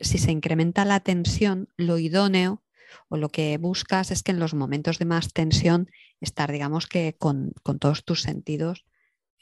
si 0.01 0.19
se 0.19 0.31
incrementa 0.31 0.85
la 0.85 1.01
tensión, 1.01 1.69
lo 1.77 1.99
idóneo 1.99 2.63
o 3.09 3.17
lo 3.17 3.29
que 3.29 3.59
buscas 3.59 4.11
es 4.11 4.23
que 4.23 4.33
en 4.33 4.39
los 4.39 4.55
momentos 4.55 4.99
de 4.99 5.05
más 5.05 5.33
tensión 5.33 5.91
estar, 6.21 6.53
digamos 6.53 6.87
que 6.87 7.17
con, 7.19 7.53
todos 7.81 8.05
tus 8.05 8.23
sentidos 8.23 8.85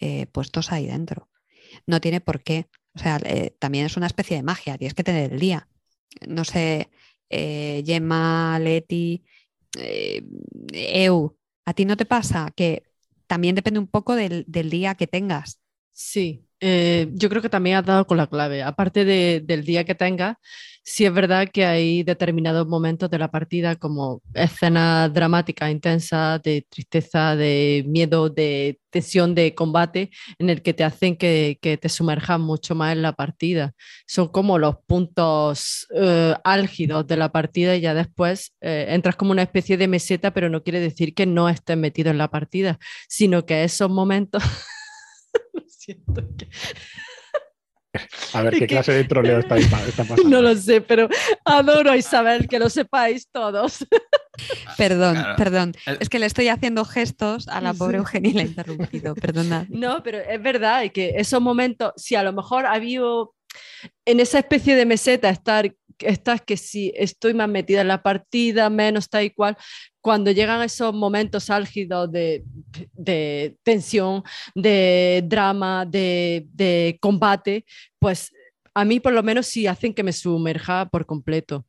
eh, 0.01 0.27
puestos 0.27 0.73
ahí 0.73 0.87
dentro. 0.87 1.29
No 1.87 2.01
tiene 2.01 2.21
por 2.21 2.43
qué. 2.43 2.69
O 2.95 2.99
sea, 2.99 3.19
eh, 3.25 3.55
también 3.59 3.87
es 3.87 3.97
una 3.97 4.07
especie 4.07 4.37
de 4.37 4.43
magia, 4.43 4.79
tienes 4.79 4.95
que 4.95 5.05
tener 5.05 5.33
el 5.33 5.41
día. 5.41 5.69
No 6.27 6.45
sé, 6.45 6.91
Gemma, 7.31 8.59
Leti, 8.59 9.25
Eu, 9.75 11.39
¿a 11.65 11.73
ti 11.73 11.85
no 11.87 11.97
te 11.97 12.05
pasa 12.05 12.53
que 12.55 12.93
también 13.33 13.55
depende 13.55 13.81
un 13.81 13.87
poco 13.87 14.15
del, 14.15 14.45
día 14.47 14.95
que 14.95 15.07
tengas. 15.07 15.59
Sí, 15.91 16.45
eh, 16.65 17.09
yo 17.13 17.29
creo 17.29 17.43
que 17.43 17.49
también 17.49 17.77
has 17.77 17.85
dado 17.85 18.07
con 18.07 18.17
la 18.17 18.29
clave. 18.29 18.63
Aparte 18.63 19.05
del 19.05 19.65
día 19.65 19.85
que 19.85 19.97
tengas, 19.97 20.37
sí 20.85 21.05
es 21.05 21.13
verdad 21.13 21.49
que 21.53 21.65
hay 21.65 22.05
determinados 22.05 22.69
momentos 22.69 23.11
de 23.11 23.19
la 23.19 23.31
partida 23.33 23.75
como 23.75 24.23
escenas 24.33 25.13
dramáticas, 25.13 25.73
intensas, 25.73 26.41
de 26.43 26.65
tristeza, 26.69 27.35
de 27.35 27.85
miedo, 27.89 28.29
de 28.31 28.79
tensión, 28.91 29.35
de 29.35 29.55
combate, 29.57 30.11
en 30.39 30.51
el 30.51 30.63
que 30.63 30.73
te 30.73 30.85
hacen 30.85 31.17
que, 31.17 31.59
te 31.61 31.89
sumerjas 31.89 32.39
mucho 32.39 32.77
más 32.77 32.93
en 32.93 33.03
la 33.03 33.13
partida. 33.15 33.73
Son 34.07 34.29
como 34.29 34.57
los 34.59 34.77
puntos 34.87 35.89
eh, 35.97 36.35
álgidos 36.45 37.07
de 37.09 37.17
la 37.17 37.33
partida 37.33 37.75
y 37.75 37.81
ya 37.81 37.95
después 37.95 38.55
eh, 38.61 38.87
entras 38.91 39.17
como 39.17 39.33
una 39.33 39.43
especie 39.43 39.77
de 39.77 39.89
meseta, 39.89 40.33
pero 40.33 40.49
no 40.49 40.63
quiere 40.63 40.79
decir 40.79 41.13
que 41.13 41.27
no 41.27 41.49
estés 41.49 41.77
metido 41.77 42.13
en 42.13 42.19
la 42.19 42.29
partida, 42.31 42.79
sino 43.09 43.47
que 43.47 43.65
esos 43.65 43.91
momentos... 43.91 44.43
Lo 45.55 45.63
siento 45.67 46.23
que... 46.37 46.49
A 48.33 48.43
ver, 48.43 48.55
¿qué 48.59 48.67
clase 48.67 48.93
de 48.93 49.05
troleo 49.05 49.39
está, 49.39 49.57
pasando? 49.97 50.25
No 50.25 50.43
lo 50.43 50.55
sé, 50.57 50.81
pero 50.81 51.09
adoro 51.45 51.91
a 51.91 51.97
Isabel, 51.97 52.49
que 52.49 52.59
lo 52.59 52.71
sepáis 52.71 53.29
todos. 53.31 53.87
Perdón, 54.79 55.19
perdón. 55.37 55.75
Es 56.01 56.09
que 56.09 56.19
le 56.19 56.27
estoy 56.27 56.49
haciendo 56.49 56.85
gestos 56.85 57.49
a 57.49 57.61
la 57.61 57.75
pobre 57.75 57.99
Eugenia 57.99 58.31
y 58.31 58.35
la 58.35 58.43
he 58.43 58.47
interrumpido, 58.47 59.15
perdonad. 59.15 59.67
No, 59.69 60.03
pero 60.03 60.19
es 60.19 60.43
verdad 60.43 60.91
que 60.93 61.15
esos 61.17 61.41
momentos, 61.41 61.93
si 61.97 62.15
a 62.15 62.23
lo 62.23 62.33
mejor 62.33 62.65
ha 62.65 62.73
habido 62.73 63.35
en 64.07 64.21
esa 64.21 64.39
especie 64.39 64.75
de 64.75 64.87
meseta 64.87 65.29
estar 65.29 65.75
estás 66.05 66.41
que 66.43 66.57
si 66.57 66.93
estoy 66.97 67.35
más 67.35 67.49
metida 67.49 67.81
en 67.81 67.89
la 67.89 68.03
partida, 68.03 68.71
menos 68.71 69.09
tal 69.09 69.25
y 69.25 69.31
cual, 69.31 69.57
cuando 70.01 70.31
llegan 70.33 70.63
esos 70.63 70.93
momentos 70.93 71.49
álgidos 71.49 72.11
de, 72.11 72.45
tensión, 73.63 74.23
de 74.55 75.23
drama, 75.27 75.87
de, 75.87 76.99
combate, 77.01 77.65
pues 77.99 78.33
a 78.75 78.85
mí 78.85 79.01
por 79.01 79.13
lo 79.13 79.23
menos 79.23 79.47
sí 79.47 79.67
hacen 79.67 79.95
que 79.95 80.03
me 80.03 80.13
sumerja 80.13 80.87
por 80.89 81.07
completo. 81.07 81.67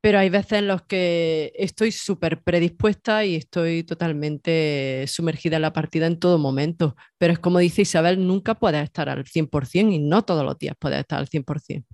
Pero 0.00 0.20
hay 0.20 0.30
veces 0.30 0.60
en 0.60 0.68
los 0.68 0.82
que 0.82 1.52
estoy 1.56 1.90
súper 1.90 2.42
predispuesta 2.42 3.24
y 3.24 3.34
estoy 3.34 3.82
totalmente 3.82 5.04
sumergida 5.08 5.56
en 5.56 5.62
la 5.62 5.72
partida 5.72 6.06
en 6.06 6.20
todo 6.20 6.38
momento. 6.38 6.94
Pero 7.18 7.32
es 7.32 7.38
como 7.40 7.58
dice 7.58 7.82
Isabel, 7.82 8.24
nunca 8.24 8.54
puedes 8.54 8.82
estar 8.84 9.08
al 9.08 9.24
100% 9.24 9.92
y 9.92 9.98
no 9.98 10.22
todos 10.24 10.44
los 10.44 10.56
días 10.56 10.76
puedes 10.78 11.00
estar 11.00 11.18
al 11.18 11.28
100%, 11.28 11.84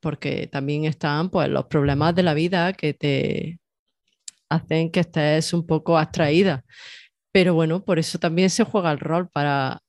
porque 0.00 0.46
también 0.46 0.84
están 0.84 1.30
pues, 1.30 1.48
los 1.48 1.66
problemas 1.66 2.14
de 2.14 2.22
la 2.22 2.34
vida 2.34 2.72
que 2.72 2.94
te, 2.94 3.60
hacen 4.50 4.90
que 4.90 5.00
estés 5.00 5.52
un 5.52 5.66
poco 5.66 5.96
abstraída. 5.96 6.64
Pero 7.32 7.54
bueno, 7.54 7.84
por 7.84 7.98
eso 7.98 8.18
también 8.18 8.50
se 8.50 8.64
juega 8.64 8.90
el 8.90 8.98
rol, 8.98 9.28
para 9.28 9.80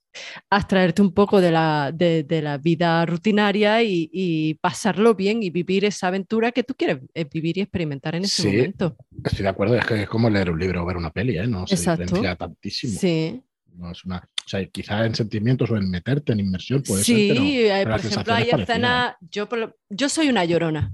abstraerte 0.50 1.02
un 1.02 1.14
poco 1.14 1.40
de 1.42 1.52
la, 1.52 1.92
de, 1.94 2.42
la 2.42 2.58
vida 2.58 3.06
rutinaria 3.06 3.82
y, 3.82 4.58
pasarlo 4.62 5.16
bien 5.16 5.42
y 5.42 5.50
vivir 5.50 5.86
esa 5.86 6.08
aventura 6.08 6.52
que 6.52 6.64
tú 6.64 6.76
quieres 6.76 7.00
eh, 7.14 7.26
vivir 7.32 7.58
y 7.58 7.62
experimentar 7.62 8.16
en 8.16 8.26
ese 8.26 8.46
momento. 8.46 8.96
Estoy 9.24 9.44
de 9.44 9.50
acuerdo, 9.50 9.76
es 9.76 9.86
que 9.86 10.04
es 10.04 10.10
como 10.10 10.30
leer 10.30 10.52
un 10.52 10.60
libro 10.60 10.84
o 10.84 10.86
ver 10.86 10.98
una 10.98 11.12
peli, 11.12 11.38
¿eh? 11.38 11.48
no 11.48 11.66
se 11.66 11.76
diferencia 11.76 12.36
tantísimo. 12.36 13.00
Sí. 13.00 13.42
No 13.74 13.92
es 13.92 14.04
una, 14.04 14.28
o 14.46 14.50
sea, 14.50 14.66
quizá 14.66 15.06
en 15.06 15.16
sentimientos 15.16 15.70
o 15.72 15.78
en 15.78 15.90
meterte 15.90 16.34
en 16.34 16.40
inmersión 16.40 16.84
puede 16.84 17.04
sí, 17.04 17.28
ser. 17.30 17.38
Sí, 17.38 17.60
eh, 17.62 17.84
por 17.84 18.00
ejemplo, 18.00 18.34
hay 18.34 18.50
escenas. 18.50 19.16
Yo, 19.22 19.48
yo 19.90 20.10
soy 20.10 20.30
una 20.30 20.46
llorona 20.46 20.94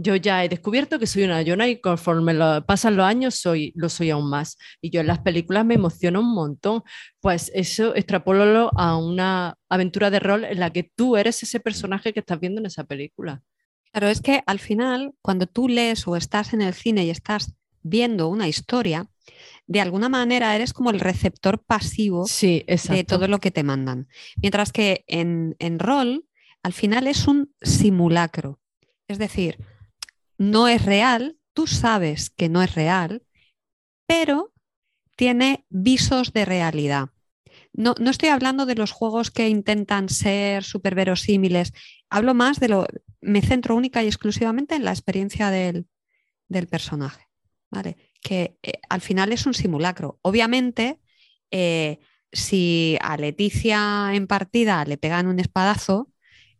yo 0.00 0.16
ya 0.16 0.44
he 0.44 0.48
descubierto 0.48 0.98
que 0.98 1.06
soy 1.06 1.24
una 1.24 1.42
llona 1.42 1.68
y 1.68 1.80
conforme 1.80 2.34
pasan 2.62 2.96
los 2.96 3.04
años 3.04 3.34
soy, 3.34 3.72
lo 3.76 3.88
soy 3.88 4.10
aún 4.10 4.30
más. 4.30 4.56
Y 4.80 4.90
yo 4.90 5.00
en 5.00 5.06
las 5.06 5.18
películas 5.20 5.64
me 5.64 5.74
emociono 5.74 6.20
un 6.20 6.34
montón. 6.34 6.82
Pues 7.20 7.50
eso 7.54 7.94
extrapólalo 7.94 8.70
a 8.76 8.96
una 8.96 9.56
aventura 9.68 10.10
de 10.10 10.20
rol 10.20 10.44
en 10.44 10.60
la 10.60 10.70
que 10.70 10.84
tú 10.84 11.16
eres 11.16 11.42
ese 11.42 11.60
personaje 11.60 12.12
que 12.12 12.20
estás 12.20 12.40
viendo 12.40 12.60
en 12.60 12.66
esa 12.66 12.84
película. 12.84 13.42
Claro, 13.92 14.08
es 14.08 14.20
que 14.20 14.42
al 14.46 14.58
final, 14.58 15.12
cuando 15.20 15.46
tú 15.46 15.68
lees 15.68 16.06
o 16.06 16.16
estás 16.16 16.54
en 16.54 16.62
el 16.62 16.74
cine 16.74 17.04
y 17.04 17.10
estás 17.10 17.54
viendo 17.82 18.28
una 18.28 18.48
historia, 18.48 19.06
de 19.70 19.80
alguna 19.80 20.08
manera 20.08 20.56
eres 20.56 20.72
como 20.72 20.90
el 20.90 20.98
receptor 20.98 21.62
pasivo 21.62 22.26
Sí, 22.26 22.64
de 22.66 23.04
todo 23.04 23.28
lo 23.28 23.38
que 23.38 23.52
te 23.52 23.62
mandan. 23.62 24.08
Mientras 24.42 24.72
que 24.72 25.04
en, 25.06 25.54
en 25.60 25.78
rol, 25.78 26.26
al 26.64 26.72
final 26.72 27.06
es 27.06 27.28
un 27.28 27.54
simulacro. 27.62 28.58
Es 29.06 29.18
decir, 29.18 29.64
no 30.38 30.66
es 30.66 30.84
real, 30.84 31.38
tú 31.52 31.68
sabes 31.68 32.30
que 32.30 32.48
no 32.48 32.62
es 32.62 32.74
real, 32.74 33.22
pero 34.08 34.52
tiene 35.14 35.66
visos 35.68 36.32
de 36.32 36.44
realidad. 36.46 37.10
No, 37.72 37.94
no 38.00 38.10
estoy 38.10 38.30
hablando 38.30 38.66
de 38.66 38.74
los 38.74 38.90
juegos 38.90 39.30
que 39.30 39.48
intentan 39.48 40.08
ser 40.08 40.64
súper 40.64 40.96
verosímiles, 40.96 41.72
hablo 42.08 42.34
más 42.34 42.58
de 42.58 42.70
lo, 42.70 42.88
me 43.20 43.40
centro 43.40 43.76
única 43.76 44.02
y 44.02 44.08
exclusivamente 44.08 44.74
en 44.74 44.84
la 44.84 44.90
experiencia 44.90 45.50
del, 45.50 45.86
del 46.48 46.66
personaje, 46.66 47.28
¿vale? 47.70 48.09
Que 48.22 48.56
eh, 48.62 48.72
al 48.88 49.00
final 49.00 49.32
es 49.32 49.46
un 49.46 49.54
simulacro. 49.54 50.18
Obviamente, 50.22 51.00
eh, 51.50 51.98
si 52.32 52.96
a 53.00 53.16
Leticia 53.16 54.10
en 54.14 54.26
partida 54.26 54.84
le 54.84 54.98
pegan 54.98 55.26
un 55.26 55.40
espadazo 55.40 56.12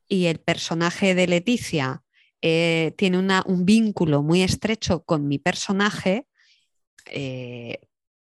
y 0.09 0.27
el 0.27 0.41
personaje 0.41 1.15
de 1.15 1.27
Leticia 1.29 2.03
eh, 2.43 2.95
tiene 2.97 3.19
una- 3.19 3.45
un 3.47 3.67
vínculo 3.67 4.23
muy 4.23 4.43
estrecho 4.43 5.05
con 5.05 5.29
mi 5.29 5.39
personaje, 5.39 6.27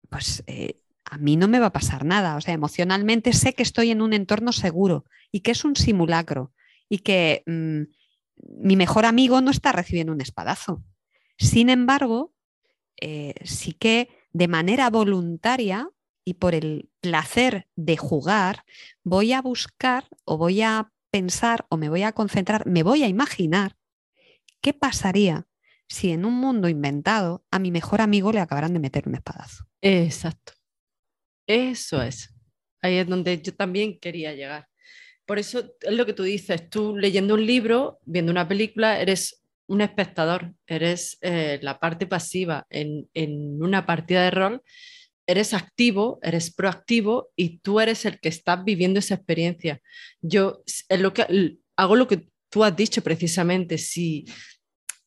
pues 0.10 0.44
a 1.06 1.18
mí 1.18 1.36
no 1.36 1.48
me 1.48 1.60
va 1.60 1.68
a 1.68 1.74
pasar 1.74 2.06
nada. 2.06 2.36
O 2.36 2.42
sea, 2.42 2.54
emocionalmente 2.54 3.34
sé 3.34 3.54
que 3.54 3.64
estoy 3.64 3.92
en 3.92 4.02
un 4.02 4.14
entorno 4.14 4.52
seguro 4.52 5.06
y 5.32 5.42
que 5.42 5.52
es 5.52 5.66
un 5.66 5.76
simulacro 5.76 6.54
y 6.90 7.00
que 7.00 7.44
mm, 7.46 7.82
mi 8.66 8.76
mejor 8.76 9.06
amigo 9.06 9.42
no 9.42 9.52
está 9.52 9.72
recibiendo 9.72 10.14
un 10.14 10.22
espadazo. 10.22 10.84
Sin 11.38 11.70
embargo, 11.70 12.34
eh, 13.02 13.34
sí 13.44 13.74
que 13.74 14.10
de 14.32 14.48
manera 14.48 14.90
voluntaria 14.90 15.90
y 16.24 16.36
por 16.36 16.56
el 16.56 16.90
placer 17.02 17.68
de 17.76 17.98
jugar, 17.98 18.64
voy 19.04 19.34
a 19.34 19.42
buscar 19.42 20.08
o 20.24 20.38
voy 20.38 20.62
a 20.62 20.92
pensar 21.12 21.66
o 21.70 21.78
me 21.78 21.90
voy 21.90 22.04
a 22.04 22.14
concentrar, 22.14 22.66
me 22.66 22.84
voy 22.84 23.04
a 23.04 23.08
imaginar 23.08 23.76
qué 24.62 24.74
pasaría 24.74 25.48
si 25.90 26.12
en 26.12 26.24
un 26.24 26.36
mundo 26.36 26.70
inventado 26.70 27.44
a 27.52 27.60
mi 27.60 27.72
mejor 27.72 28.00
amigo 28.00 28.32
le 28.32 28.40
acabaran 28.40 28.74
de 28.74 28.80
meter 28.80 29.08
un 29.08 29.16
espadazo. 29.16 29.66
Exacto. 29.82 30.54
Eso 31.48 32.02
es. 32.02 32.34
Ahí 32.82 32.98
es 32.98 33.08
donde 33.08 33.42
yo 33.42 33.54
también 33.54 34.00
quería 34.00 34.34
llegar. 34.34 34.70
Por 35.26 35.38
eso 35.40 35.60
es 35.82 35.94
lo 35.94 36.06
que 36.06 36.14
tú 36.14 36.24
dices, 36.24 36.70
tú 36.70 36.96
leyendo 36.96 37.34
un 37.34 37.46
libro, 37.46 38.00
viendo 38.06 38.32
una 38.32 38.48
película, 38.48 39.02
eres 39.02 39.41
un 39.72 39.80
espectador, 39.80 40.54
eres 40.68 41.18
eh, 41.22 41.58
la 41.62 41.80
parte 41.80 42.06
pasiva. 42.06 42.66
En, 42.70 43.10
en 43.14 43.64
una 43.64 43.86
partida 43.86 44.24
de 44.24 44.32
rol, 44.32 44.62
eres 45.26 45.54
activo, 45.54 46.20
eres 46.22 46.54
proactivo 46.54 47.30
y 47.38 47.60
tú 47.60 47.80
eres 47.80 48.06
el 48.06 48.20
que 48.20 48.28
estás 48.28 48.66
viviendo 48.66 49.00
esa 49.00 49.16
experiencia. 49.16 49.80
Yo 50.22 50.62
es 50.68 51.00
lo 51.00 51.14
que, 51.14 51.56
hago 51.78 51.96
lo 51.96 52.06
que 52.06 52.28
tú 52.50 52.66
has 52.66 52.76
dicho 52.76 53.02
precisamente. 53.02 53.78
Si 53.78 54.26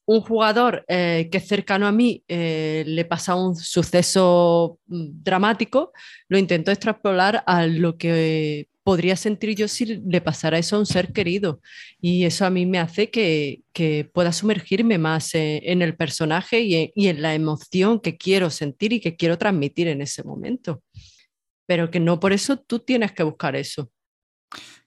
un 0.07 0.23
jugador 0.23 0.83
eh, 0.89 1.29
que 1.31 1.39
es 1.39 1.47
cercano 1.47 1.87
a 1.87 1.93
mí 1.93 2.25
eh, 2.27 2.85
le 2.87 3.05
pasa 3.05 3.35
un 3.35 3.57
suceso 3.57 4.79
mm, 4.87 5.23
dramático, 5.23 5.93
lo 6.29 6.39
intento 6.39 6.71
extrapolar 6.71 7.45
a 7.47 7.67
lo 7.67 7.99
que 7.99 8.69
podría 8.85 9.17
sentir 9.17 9.57
yo 9.57 9.67
si 9.67 9.87
le 9.87 10.21
pasara 10.21 10.59
eso 10.59 10.77
a 10.77 10.79
un 10.79 10.87
ser 10.87 11.13
querido. 11.13 11.61
Y 12.01 12.25
eso 12.25 12.45
a 12.47 12.51
mí 12.51 12.67
me 12.67 12.79
hace 12.79 13.11
que, 13.11 13.63
que 13.73 14.09
pueda 14.13 14.31
sumergirme 14.33 14.99
más 14.99 15.35
eh, 15.35 15.63
en 15.65 15.83
el 15.83 15.97
personaje 15.97 16.61
y 16.61 16.75
en, 16.77 16.91
y 16.95 17.09
en 17.09 17.23
la 17.23 17.35
emoción 17.35 17.99
que 17.99 18.17
quiero 18.17 18.51
sentir 18.51 18.93
y 18.93 19.01
que 19.01 19.17
quiero 19.17 19.39
transmitir 19.39 19.89
en 19.89 20.03
ese 20.03 20.23
momento. 20.23 20.83
Pero 21.67 21.91
que 21.91 21.99
no 21.99 22.21
por 22.21 22.33
eso 22.35 22.59
tú 22.59 22.79
tienes 22.79 23.13
que 23.13 23.23
buscar 23.23 23.57
eso. 23.57 23.91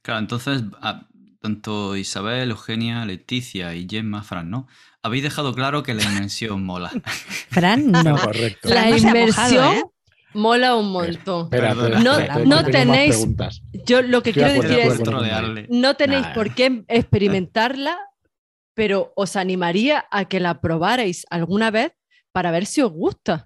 Claro, 0.04 0.20
entonces, 0.20 0.62
a- 0.82 1.08
tanto 1.42 1.96
Isabel, 1.96 2.50
Eugenia, 2.52 3.04
Leticia 3.06 3.74
y 3.76 3.88
Gemma, 3.90 4.24
Fran, 4.24 4.50
¿no? 4.50 4.68
Habéis 5.04 5.24
dejado 5.24 5.54
claro 5.54 5.82
que 5.84 5.94
la 5.94 6.04
inmensión 6.04 6.64
mola. 6.64 6.92
Fran, 7.50 7.92
no. 7.92 8.16
Correcto. 8.18 8.70
La 8.70 8.90
no 8.90 8.98
se 9.00 9.08
ha 9.08 9.10
inmersión 9.10 9.56
mojado, 9.66 9.74
¿eh? 9.74 9.84
Mola 10.38 10.76
un 10.76 10.92
montón. 10.92 11.46
Espera, 11.46 11.70
Perdona. 11.76 11.98
espera, 11.98 12.00
No- 12.04 12.20
espera, 12.20 12.46
no 12.46 12.64
tenéis-. 12.66 13.28
Yo 13.86 14.02
lo 14.02 14.24
que 14.24 14.30
Estoy 14.30 14.44
quiero 14.44 14.62
decir 14.62 14.78
de 14.78 14.88
es, 14.88 15.04
trolearle. 15.04 15.68
no 15.70 15.96
tenéis 15.96 16.22
Nah. 16.28 16.34
por 16.34 16.54
qué 16.56 16.84
experimentarla, 16.88 17.98
pero 18.74 19.12
os 19.16 19.36
animaría 19.36 20.06
a 20.12 20.26
que 20.26 20.40
la 20.40 20.62
probarais 20.62 21.26
alguna 21.30 21.72
vez 21.72 21.94
para 22.32 22.52
ver 22.52 22.66
si 22.66 22.82
os 22.82 22.92
gusta. 22.92 23.46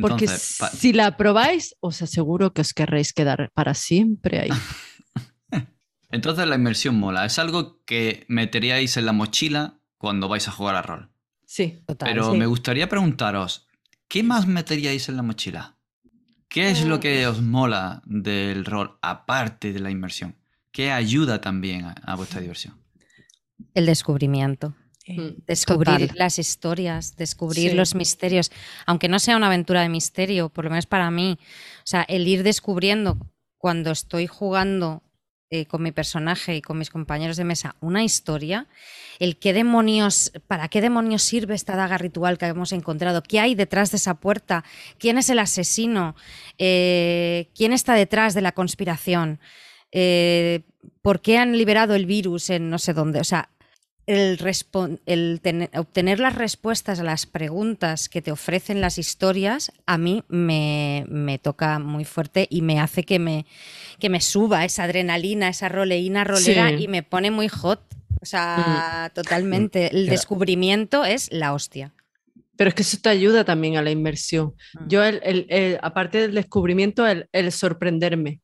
Porque 0.00 0.24
Entonces, 0.24 0.58
si 0.72 0.92
la 0.92 1.16
probáis, 1.16 1.76
os 1.80 2.00
aseguro 2.02 2.52
que 2.52 2.62
os 2.62 2.72
querréis 2.72 3.12
quedar 3.12 3.50
para 3.54 3.74
siempre 3.74 4.40
ahí. 4.40 4.50
entonces 6.10 6.46
la 6.46 6.56
inmersión 6.56 6.96
mola. 6.98 7.24
Es 7.24 7.38
algo 7.38 7.82
que 7.84 8.24
meteríais 8.28 8.96
en 8.96 9.06
la 9.06 9.12
mochila 9.12 9.78
cuando 9.98 10.28
vais 10.28 10.48
a 10.48 10.52
jugar 10.52 10.76
a 10.76 10.82
rol. 10.82 11.10
Sí. 11.46 11.82
Total. 11.86 12.08
Pero 12.08 12.32
sí. 12.32 12.38
me 12.38 12.46
gustaría 12.46 12.88
preguntaros, 12.88 13.66
¿qué 14.08 14.22
más 14.22 14.46
meteríais 14.46 15.08
en 15.08 15.16
la 15.16 15.22
mochila? 15.22 15.73
¿Qué 16.54 16.70
es 16.70 16.84
lo 16.84 17.00
que 17.00 17.26
os 17.26 17.42
mola 17.42 18.00
del 18.06 18.64
rol 18.64 18.96
aparte 19.02 19.72
de 19.72 19.80
la 19.80 19.90
inmersión? 19.90 20.36
¿Qué 20.70 20.92
ayuda 20.92 21.40
también 21.40 21.84
a, 21.84 21.94
a 22.04 22.14
vuestra 22.14 22.40
diversión? 22.40 22.78
El 23.74 23.86
descubrimiento. 23.86 24.74
Eh, 25.06 25.34
Descubrir 25.46 25.98
Total. 26.08 26.16
las 26.16 26.38
historias, 26.38 27.16
descubrir 27.16 27.70
Sí. 27.72 27.76
los 27.76 27.94
misterios, 27.94 28.50
aunque 28.86 29.08
no 29.08 29.18
sea 29.18 29.36
una 29.36 29.48
aventura 29.48 29.82
de 29.82 29.88
misterio, 29.88 30.48
por 30.48 30.64
lo 30.64 30.70
menos 30.70 30.86
para 30.86 31.10
mí. 31.10 31.38
O 31.40 31.82
sea, 31.86 32.02
el 32.08 32.26
ir 32.26 32.42
descubriendo 32.42 33.18
cuando 33.58 33.90
estoy 33.90 34.26
jugando 34.26 35.02
eh, 35.54 35.66
con 35.66 35.80
mi 35.82 35.92
personaje 35.92 36.56
y 36.56 36.62
con 36.62 36.78
mis 36.78 36.90
compañeros 36.90 37.36
de 37.36 37.44
mesa 37.44 37.76
una 37.80 38.02
historia, 38.02 38.66
el 39.20 39.36
qué 39.36 39.52
demonios, 39.52 40.32
para 40.48 40.66
qué 40.68 40.80
demonios 40.80 41.22
sirve 41.22 41.54
esta 41.54 41.76
daga 41.76 41.96
ritual 41.96 42.38
que 42.38 42.46
hemos 42.46 42.72
encontrado, 42.72 43.22
qué 43.22 43.38
hay 43.38 43.54
detrás 43.54 43.90
de 43.92 43.98
esa 43.98 44.14
puerta, 44.14 44.64
quién 44.98 45.16
es 45.18 45.30
el 45.30 45.38
asesino, 45.38 46.14
Eh, 46.58 47.48
quién 47.56 47.72
está 47.72 47.94
detrás 47.94 48.34
de 48.34 48.40
la 48.42 48.52
conspiración, 48.52 49.38
Eh, 49.92 50.62
por 51.02 51.20
qué 51.20 51.38
han 51.38 51.56
liberado 51.56 51.94
el 51.94 52.06
virus 52.06 52.50
en 52.50 52.68
no 52.68 52.78
sé 52.78 52.92
dónde. 52.92 53.20
O 53.20 53.24
sea, 53.24 53.48
el, 54.06 54.38
el 55.06 55.40
tener- 55.40 55.70
obtener 55.78 56.18
las 56.20 56.34
respuestas 56.34 57.00
a 57.00 57.04
las 57.04 57.26
preguntas 57.26 58.08
que 58.08 58.20
te 58.20 58.32
ofrecen 58.32 58.80
las 58.80 58.98
historias, 58.98 59.72
a 59.86 59.96
mí 59.98 60.24
me, 60.28 61.04
me 61.08 61.38
toca 61.38 61.78
muy 61.78 62.04
fuerte 62.04 62.46
y 62.50 62.60
me 62.60 62.80
hace 62.80 63.04
que 63.04 63.18
me, 63.18 63.46
que 63.98 64.08
me 64.10 64.20
suba 64.20 64.64
esa 64.64 64.84
adrenalina, 64.84 65.48
esa 65.48 65.68
roleína 65.68 66.24
rolera 66.24 66.68
Sí. 66.70 66.84
y 66.84 66.88
me 66.88 67.02
pone 67.02 67.30
muy 67.30 67.48
hot. 67.48 67.80
O 68.20 68.26
sea, 68.26 69.10
totalmente. 69.14 69.88
El 69.92 70.04
Era- 70.04 70.12
descubrimiento 70.12 71.04
es 71.04 71.30
la 71.32 71.52
hostia. 71.52 71.92
Pero 72.56 72.68
es 72.68 72.74
que 72.74 72.82
eso 72.82 72.96
te 73.02 73.08
ayuda 73.08 73.44
también 73.44 73.76
a 73.76 73.82
la 73.82 73.90
inmersión. 73.90 74.54
Mm. 74.74 74.88
Yo, 74.88 75.04
el, 75.04 75.20
el- 75.24 75.46
el- 75.50 75.78
aparte 75.82 76.20
del 76.20 76.34
descubrimiento, 76.34 77.06
el, 77.06 77.28
el 77.32 77.50
sorprenderme, 77.52 78.40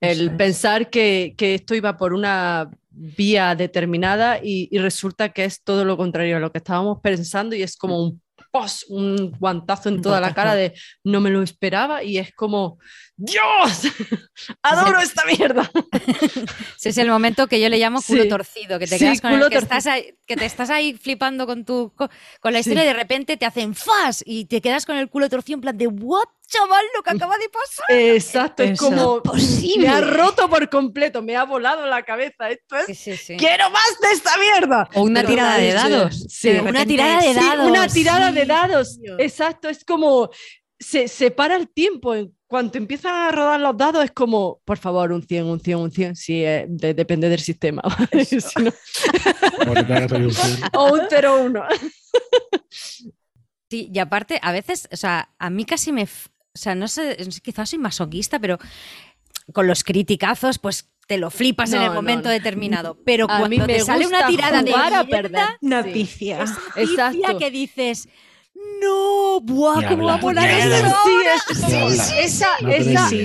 el 0.00 0.34
pensar 0.36 0.88
que, 0.90 1.34
que 1.36 1.54
esto 1.54 1.74
iba 1.74 1.96
por 1.98 2.14
una 2.14 2.70
vía 2.90 3.54
determinada 3.54 4.38
y, 4.42 4.68
y 4.72 4.78
resulta 4.78 5.28
que 5.28 5.44
es 5.44 5.62
todo 5.62 5.84
lo 5.84 5.96
contrario 5.96 6.38
a 6.38 6.40
lo 6.40 6.50
que 6.50 6.58
estábamos 6.58 6.98
pensando 7.02 7.54
y 7.54 7.62
es 7.62 7.76
como 7.76 8.02
un 8.02 8.22
pos, 8.50 8.84
un 8.88 9.30
guantazo 9.38 9.90
en 9.90 10.00
toda 10.02 10.20
la 10.20 10.34
cara 10.34 10.54
de 10.54 10.72
no 11.04 11.20
me 11.20 11.30
lo 11.30 11.42
esperaba 11.42 12.02
y 12.02 12.16
es 12.18 12.32
como 12.34 12.78
¡Dios! 13.22 13.82
¡Adoro 14.62 14.98
esta 15.00 15.24
mierda! 15.26 15.70
Ese 16.76 16.88
es 16.88 16.96
el 16.98 17.08
momento 17.10 17.46
que 17.48 17.60
yo 17.60 17.68
le 17.68 17.76
llamo 17.78 18.00
culo 18.00 18.22
Sí. 18.22 18.28
torcido, 18.30 18.78
que 18.78 18.86
te 18.86 18.96
Sí, 18.98 19.04
quedas 19.04 19.20
con 19.20 19.32
el 19.32 19.36
culo 19.38 19.50
que 19.50 19.56
torcido. 19.56 19.76
estás, 19.78 19.86
ahí, 19.92 20.14
que 20.26 20.36
te 20.36 20.46
estás 20.46 20.70
ahí 20.70 20.94
flipando 20.94 21.46
con 21.46 21.64
tu 21.66 21.92
co- 21.94 22.08
con 22.40 22.52
la 22.54 22.60
historia 22.60 22.80
Sí. 22.82 22.86
y 22.86 22.88
de 22.88 22.94
repente 22.94 23.36
te 23.36 23.44
hacen 23.44 23.74
fas 23.74 24.22
y 24.26 24.46
te 24.46 24.62
quedas 24.62 24.86
con 24.86 24.96
el 24.96 25.10
culo 25.10 25.28
torcido 25.28 25.56
en 25.56 25.60
plan 25.60 25.76
de 25.76 25.86
what 25.86 26.24
chaval 26.48 26.84
lo 26.96 27.02
que 27.02 27.10
acaba 27.10 27.36
de 27.38 27.48
pasar. 27.48 27.84
Exacto, 27.90 28.62
es 28.64 28.70
Eso. 28.72 28.84
como 28.86 29.22
Posible. 29.22 29.86
me 29.86 29.88
ha 29.94 30.00
roto 30.00 30.48
por 30.48 30.68
completo, 30.70 31.22
me 31.22 31.36
ha 31.36 31.44
volado 31.44 31.86
la 31.86 32.02
cabeza. 32.02 32.48
Esto 32.50 32.76
es 32.76 32.86
Sí, 32.86 32.94
sí, 32.94 33.16
sí. 33.16 33.36
¡Quiero 33.36 33.70
más 33.70 34.00
de 34.02 34.10
esta 34.12 34.32
mierda! 34.38 34.88
O 34.94 35.02
una 35.02 35.20
Pero 35.20 35.28
tirada 35.32 35.58
de 35.58 35.72
dados. 35.74 36.24
Sí, 36.28 36.50
De 36.50 36.60
Una 36.62 36.84
tirada 36.86 37.20
de 37.22 37.34
Sí, 37.34 37.40
dados. 37.40 37.68
una 37.70 37.86
tirada 37.86 38.32
de 38.32 38.46
dados. 38.46 38.98
Exacto, 39.18 39.68
es 39.68 39.84
como 39.84 40.30
se, 40.78 41.06
se 41.08 41.30
para 41.30 41.54
el 41.56 41.68
tiempo. 41.68 42.14
En 42.16 42.34
cuanto 42.50 42.78
empiezan 42.78 43.14
a 43.14 43.30
rodar 43.30 43.60
los 43.60 43.76
dados, 43.76 44.04
es 44.04 44.10
como, 44.10 44.60
por 44.64 44.76
favor, 44.76 45.12
un 45.12 45.22
100, 45.22 45.44
un 45.46 45.60
100, 45.60 45.78
un 45.78 45.90
100. 45.92 46.16
Sí, 46.16 46.44
eh, 46.44 46.66
de- 46.68 46.94
depende 46.94 47.28
del 47.28 47.38
sistema. 47.38 47.80
¿vale? 48.12 48.24
Si 48.24 48.36
no- 48.60 48.72
o 50.74 50.92
un 50.92 51.00
0, 51.08 51.42
1. 51.44 51.62
Sí, 53.70 53.88
y 53.94 53.98
aparte, 54.00 54.40
a 54.42 54.50
veces, 54.52 54.88
o 54.92 54.96
sea, 54.96 55.30
a 55.38 55.48
mí 55.50 55.64
casi 55.64 55.92
me. 55.92 56.02
O 56.02 56.58
sea, 56.58 56.74
no 56.74 56.88
sé, 56.88 57.16
quizás 57.42 57.70
soy 57.70 57.78
masoquista, 57.78 58.40
pero 58.40 58.58
con 59.52 59.68
los 59.68 59.84
criticazos, 59.84 60.58
pues 60.58 60.90
te 61.06 61.18
lo 61.18 61.30
flipas 61.30 61.72
en 61.72 61.78
No, 61.78 61.82
el 61.84 61.88
no, 61.90 61.94
momento 61.94 62.28
no. 62.28 62.32
determinado. 62.32 62.98
Pero 63.04 63.30
A 63.30 63.48
mí 63.48 63.56
cuando 63.58 63.66
me 63.68 63.74
te 63.78 63.84
sale 63.84 64.06
una 64.08 64.26
tirada 64.26 64.62
de 64.62 64.74
a 64.74 64.76
mierda, 64.76 65.04
perder. 65.04 65.40
Una 65.60 65.82
Sí. 65.84 65.90
picia. 65.92 66.42
esa 66.42 66.56
Exacto. 66.76 67.18
pifia 67.20 67.38
que 67.38 67.50
dices. 67.52 68.08
No, 68.82 69.40
buah, 69.40 69.80
Ni 69.82 69.86
¿cómo 69.88 70.04
va 70.06 70.12
a 70.12 70.14
hablar, 70.16 70.20
volar 70.20 70.50
eso? 70.50 70.96
Sí, 71.04 71.12
es- 71.86 72.12
esa, 72.18 72.46
esa 72.68 73.08
Sí, 73.08 73.16
sí. 73.16 73.22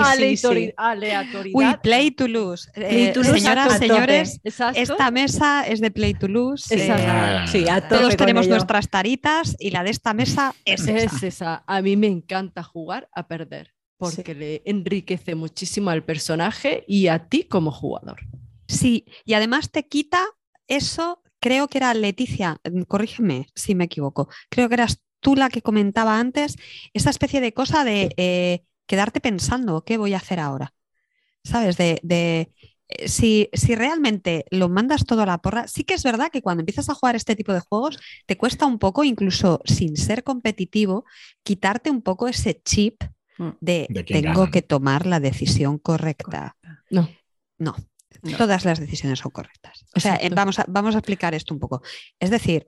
aleatoriedad. 0.77 1.53
Uy, 1.53 1.65
Play 1.81 2.11
to 2.11 2.27
lose. 2.27 2.69
Eh, 2.75 2.87
Play 2.89 3.13
to 3.13 3.19
lose 3.21 3.39
señoras, 3.39 3.77
señores, 3.77 4.39
Exacto. 4.43 4.79
esta 4.81 5.11
mesa 5.11 5.63
es 5.67 5.79
de 5.81 5.91
Play 5.91 6.13
to 6.13 6.27
lose. 6.27 6.73
Eh, 6.75 7.45
Sí, 7.51 7.67
a 7.69 7.87
todos 7.87 8.15
tenemos 8.17 8.45
ello. 8.45 8.55
nuestras 8.55 8.89
taritas 8.89 9.55
y 9.59 9.71
la 9.71 9.83
de 9.83 9.91
esta 9.91 10.13
mesa 10.13 10.53
es, 10.65 10.87
Es 10.87 11.03
esa. 11.13 11.27
esa. 11.27 11.63
A 11.67 11.81
mí 11.81 11.95
me 11.95 12.07
encanta 12.07 12.63
jugar 12.63 13.09
a 13.13 13.27
perder 13.27 13.73
porque 13.97 14.35
le 14.35 14.61
enriquece 14.65 15.35
muchísimo 15.35 15.89
al 15.89 16.03
personaje 16.03 16.83
y 16.87 17.07
a 17.07 17.27
ti 17.27 17.43
como 17.45 17.71
jugador. 17.71 18.19
Sí, 18.67 19.05
y 19.25 19.33
además 19.33 19.71
te 19.71 19.87
quita 19.87 20.25
eso, 20.67 21.21
creo 21.39 21.67
que 21.67 21.77
era 21.77 21.93
Leticia, 21.93 22.59
mm, 22.69 22.81
corrígeme 22.83 23.47
si 23.55 23.73
me 23.75 23.85
equivoco, 23.85 24.27
creo 24.49 24.67
que 24.67 24.73
eras 24.75 24.99
tú 25.25 25.35
la 25.35 25.49
que 25.49 25.63
comentaba 25.63 26.19
antes, 26.19 26.55
esa 26.93 27.09
especie 27.09 27.41
de 27.41 27.51
cosa 27.51 27.83
de 27.83 28.13
eh, 28.17 28.61
quedarte 28.85 29.19
pensando, 29.21 29.83
¿qué 29.83 29.97
voy 29.97 30.13
a 30.13 30.17
hacer 30.17 30.39
ahora? 30.39 30.75
¿Sabes? 31.43 31.77
De, 31.77 31.99
de, 32.03 32.51
eh, 32.89 33.07
si, 33.07 33.49
si 33.53 33.73
realmente 33.73 34.45
lo 34.51 34.69
mandas 34.69 35.03
todo 35.05 35.23
a 35.23 35.25
la 35.25 35.39
porra, 35.39 35.67
sí 35.67 35.83
que 35.83 35.95
es 35.95 36.03
verdad 36.03 36.29
que 36.31 36.43
cuando 36.43 36.61
empiezas 36.61 36.89
a 36.89 36.93
jugar 36.93 37.15
este 37.15 37.35
tipo 37.35 37.53
de 37.53 37.59
juegos, 37.59 37.97
te 38.27 38.37
cuesta 38.37 38.67
un 38.67 38.77
poco, 38.77 39.03
incluso 39.03 39.61
sin 39.65 39.97
ser 39.97 40.23
competitivo, 40.23 41.05
quitarte 41.41 41.89
un 41.89 42.03
poco 42.03 42.27
ese 42.27 42.61
chip 42.63 43.03
Mm. 43.37 43.49
de, 43.59 44.05
tengo 44.07 44.41
gana, 44.41 44.51
que 44.51 44.61
tomar 44.61 45.05
la 45.05 45.19
decisión 45.19 45.77
correcta. 45.77 46.55
No. 46.89 47.09
No, 47.57 47.75
No. 48.21 48.37
todas 48.37 48.63
las 48.63 48.79
decisiones 48.79 49.19
son 49.19 49.31
correctas. 49.31 49.85
O 49.93 49.99
sea, 49.99 50.15
Exacto. 50.15 50.35
vamos 50.35 50.59
a, 50.59 50.65
vamos 50.69 50.95
a 50.95 50.99
explicar 50.99 51.33
esto 51.33 51.53
un 51.53 51.59
poco. 51.59 51.81
Es 52.19 52.29
decir, 52.29 52.65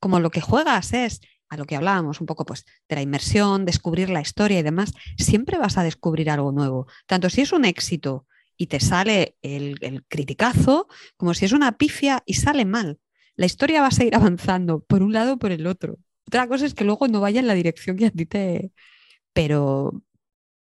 como 0.00 0.18
lo 0.20 0.30
que 0.30 0.40
juegas 0.40 0.94
es 0.94 1.20
a 1.48 1.56
lo 1.56 1.64
que 1.64 1.76
hablábamos 1.76 2.20
un 2.20 2.26
poco 2.26 2.44
pues 2.44 2.64
de 2.88 2.96
la 2.96 3.02
inmersión, 3.02 3.64
descubrir 3.64 4.10
la 4.10 4.20
historia 4.20 4.58
y 4.58 4.62
demás, 4.62 4.92
siempre 5.18 5.58
vas 5.58 5.78
a 5.78 5.84
descubrir 5.84 6.30
algo 6.30 6.52
nuevo. 6.52 6.86
Tanto 7.06 7.30
si 7.30 7.42
es 7.42 7.52
un 7.52 7.64
éxito 7.64 8.26
y 8.56 8.66
te 8.66 8.80
sale 8.80 9.36
el, 9.42 9.76
el 9.80 10.04
criticazo, 10.06 10.88
como 11.16 11.34
si 11.34 11.44
es 11.44 11.52
una 11.52 11.76
pifia 11.76 12.22
y 12.26 12.34
sale 12.34 12.64
mal. 12.64 12.98
La 13.36 13.46
historia 13.46 13.82
va 13.82 13.88
a 13.88 13.92
seguir 13.92 14.14
avanzando 14.16 14.80
por 14.80 15.02
un 15.02 15.12
lado 15.12 15.34
o 15.34 15.38
por 15.38 15.52
el 15.52 15.66
otro. 15.66 15.98
Otra 16.26 16.48
cosa 16.48 16.66
es 16.66 16.74
que 16.74 16.84
luego 16.84 17.06
no 17.08 17.20
vaya 17.20 17.40
en 17.40 17.46
la 17.46 17.54
dirección 17.54 17.96
que 17.96 18.06
a 18.06 18.10
ti 18.10 18.26
te... 18.26 18.72
Pero 19.32 20.02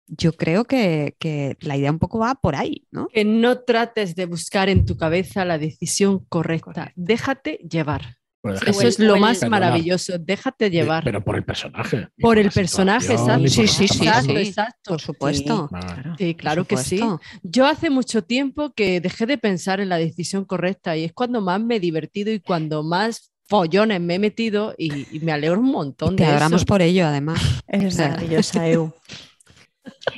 yo 0.07 0.33
creo 0.33 0.65
que, 0.65 1.17
que 1.19 1.57
la 1.61 1.77
idea 1.77 1.91
un 1.91 1.99
poco 1.99 2.19
va 2.19 2.35
por 2.35 2.57
ahí, 2.57 2.87
¿no? 2.91 3.07
Que 3.09 3.25
no 3.25 3.61
trates 3.61 4.15
de 4.15 4.27
buscar 4.27 4.69
en 4.69 4.85
tu 4.85 4.97
cabeza 4.97 5.45
la 5.45 5.59
decisión 5.59 6.25
correcta. 6.27 6.73
Correcto. 6.73 6.93
Déjate 6.97 7.59
llevar. 7.69 8.17
Eso 8.67 8.87
es 8.87 8.99
lo 8.99 9.17
más 9.17 9.49
maravilloso. 9.49 10.19
Déjate 10.19 10.67
de- 10.67 10.71
llevar. 10.71 11.05
Pero 11.05 11.23
por 11.25 11.37
el 11.37 11.45
personaje. 11.45 12.09
por 12.21 12.39
el 12.39 12.51
personaje, 12.51 13.13
exacto. 13.13 13.49
Sí, 13.49 13.67
sí, 13.67 13.69
sí, 13.69 13.85
está 13.85 13.95
exacto, 13.95 14.11
pasando. 14.11 14.41
sí. 14.41 14.49
exacto. 14.49 14.91
Por 14.91 15.01
supuesto. 15.01 15.69
Claro. 15.69 16.15
Sí, 16.19 16.35
claro 16.35 16.65
que 16.67 16.77
sí. 16.77 17.01
Yo 17.43 17.67
hace 17.67 17.91
mucho 17.91 18.23
tiempo 18.23 18.73
que 18.75 19.01
dejé 19.01 19.27
de 19.27 19.39
pensar 19.39 19.81
en 19.81 19.89
la 19.89 19.97
decisión 19.97 20.45
correcta 20.45 20.97
y 20.97 21.05
es 21.05 21.13
cuando 21.13 21.41
más 21.41 21.61
me 21.61 21.77
he 21.77 21.81
divertido 21.81 22.33
y 22.33 22.41
cuando 22.41 22.83
más 22.83 23.33
follones 23.47 24.01
me 24.01 24.15
he 24.15 24.19
metido 24.19 24.75
y, 24.79 25.07
y 25.17 25.21
me 25.21 25.33
alegro 25.33 25.61
un 25.61 25.71
montón 25.71 26.17
Te 26.17 26.25
de 26.25 26.31
adoramos 26.31 26.63
eso. 26.63 26.67
por 26.67 26.81
ello, 26.83 27.07
además. 27.07 27.41
Es 27.69 27.99
maravillosa, 27.99 28.69
Eu. 28.69 28.93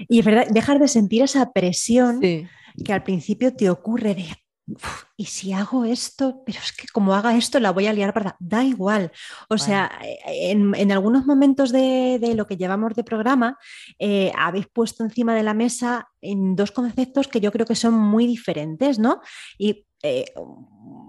Y 0.08 0.20
es 0.20 0.24
verdad, 0.24 0.46
dejar 0.50 0.78
de 0.78 0.88
sentir 0.88 1.22
esa 1.22 1.52
presión 1.52 2.20
Sí. 2.20 2.46
que 2.84 2.92
al 2.92 3.02
principio 3.02 3.52
te 3.54 3.68
ocurre 3.70 4.14
de, 4.14 4.26
"Uf, 4.68 5.04
¿y 5.16 5.26
si 5.26 5.52
hago 5.52 5.84
esto? 5.84 6.42
Pero 6.44 6.58
es 6.58 6.72
que 6.72 6.88
como 6.88 7.14
haga 7.14 7.36
esto 7.36 7.60
la 7.60 7.70
voy 7.70 7.86
a 7.86 7.92
liar 7.92 8.12
para... 8.12 8.36
Da 8.40 8.64
igual. 8.64 9.12
O 9.48 9.58
sea, 9.58 9.90
eh, 10.02 10.50
en, 10.50 10.74
en 10.74 10.92
algunos 10.92 11.24
momentos 11.24 11.70
de, 11.72 12.18
de 12.20 12.34
lo 12.34 12.46
que 12.46 12.56
llevamos 12.56 12.94
de 12.94 13.04
programa, 13.04 13.58
eh, 13.98 14.32
habéis 14.36 14.66
puesto 14.66 15.04
encima 15.04 15.34
de 15.34 15.42
la 15.44 15.54
mesa 15.54 16.08
en 16.20 16.56
dos 16.56 16.72
conceptos 16.72 17.28
que 17.28 17.40
yo 17.40 17.52
creo 17.52 17.66
que 17.66 17.76
son 17.76 17.94
muy 17.94 18.26
diferentes, 18.26 18.98
¿no? 18.98 19.20
Y 19.56 19.86
eh, 20.02 20.26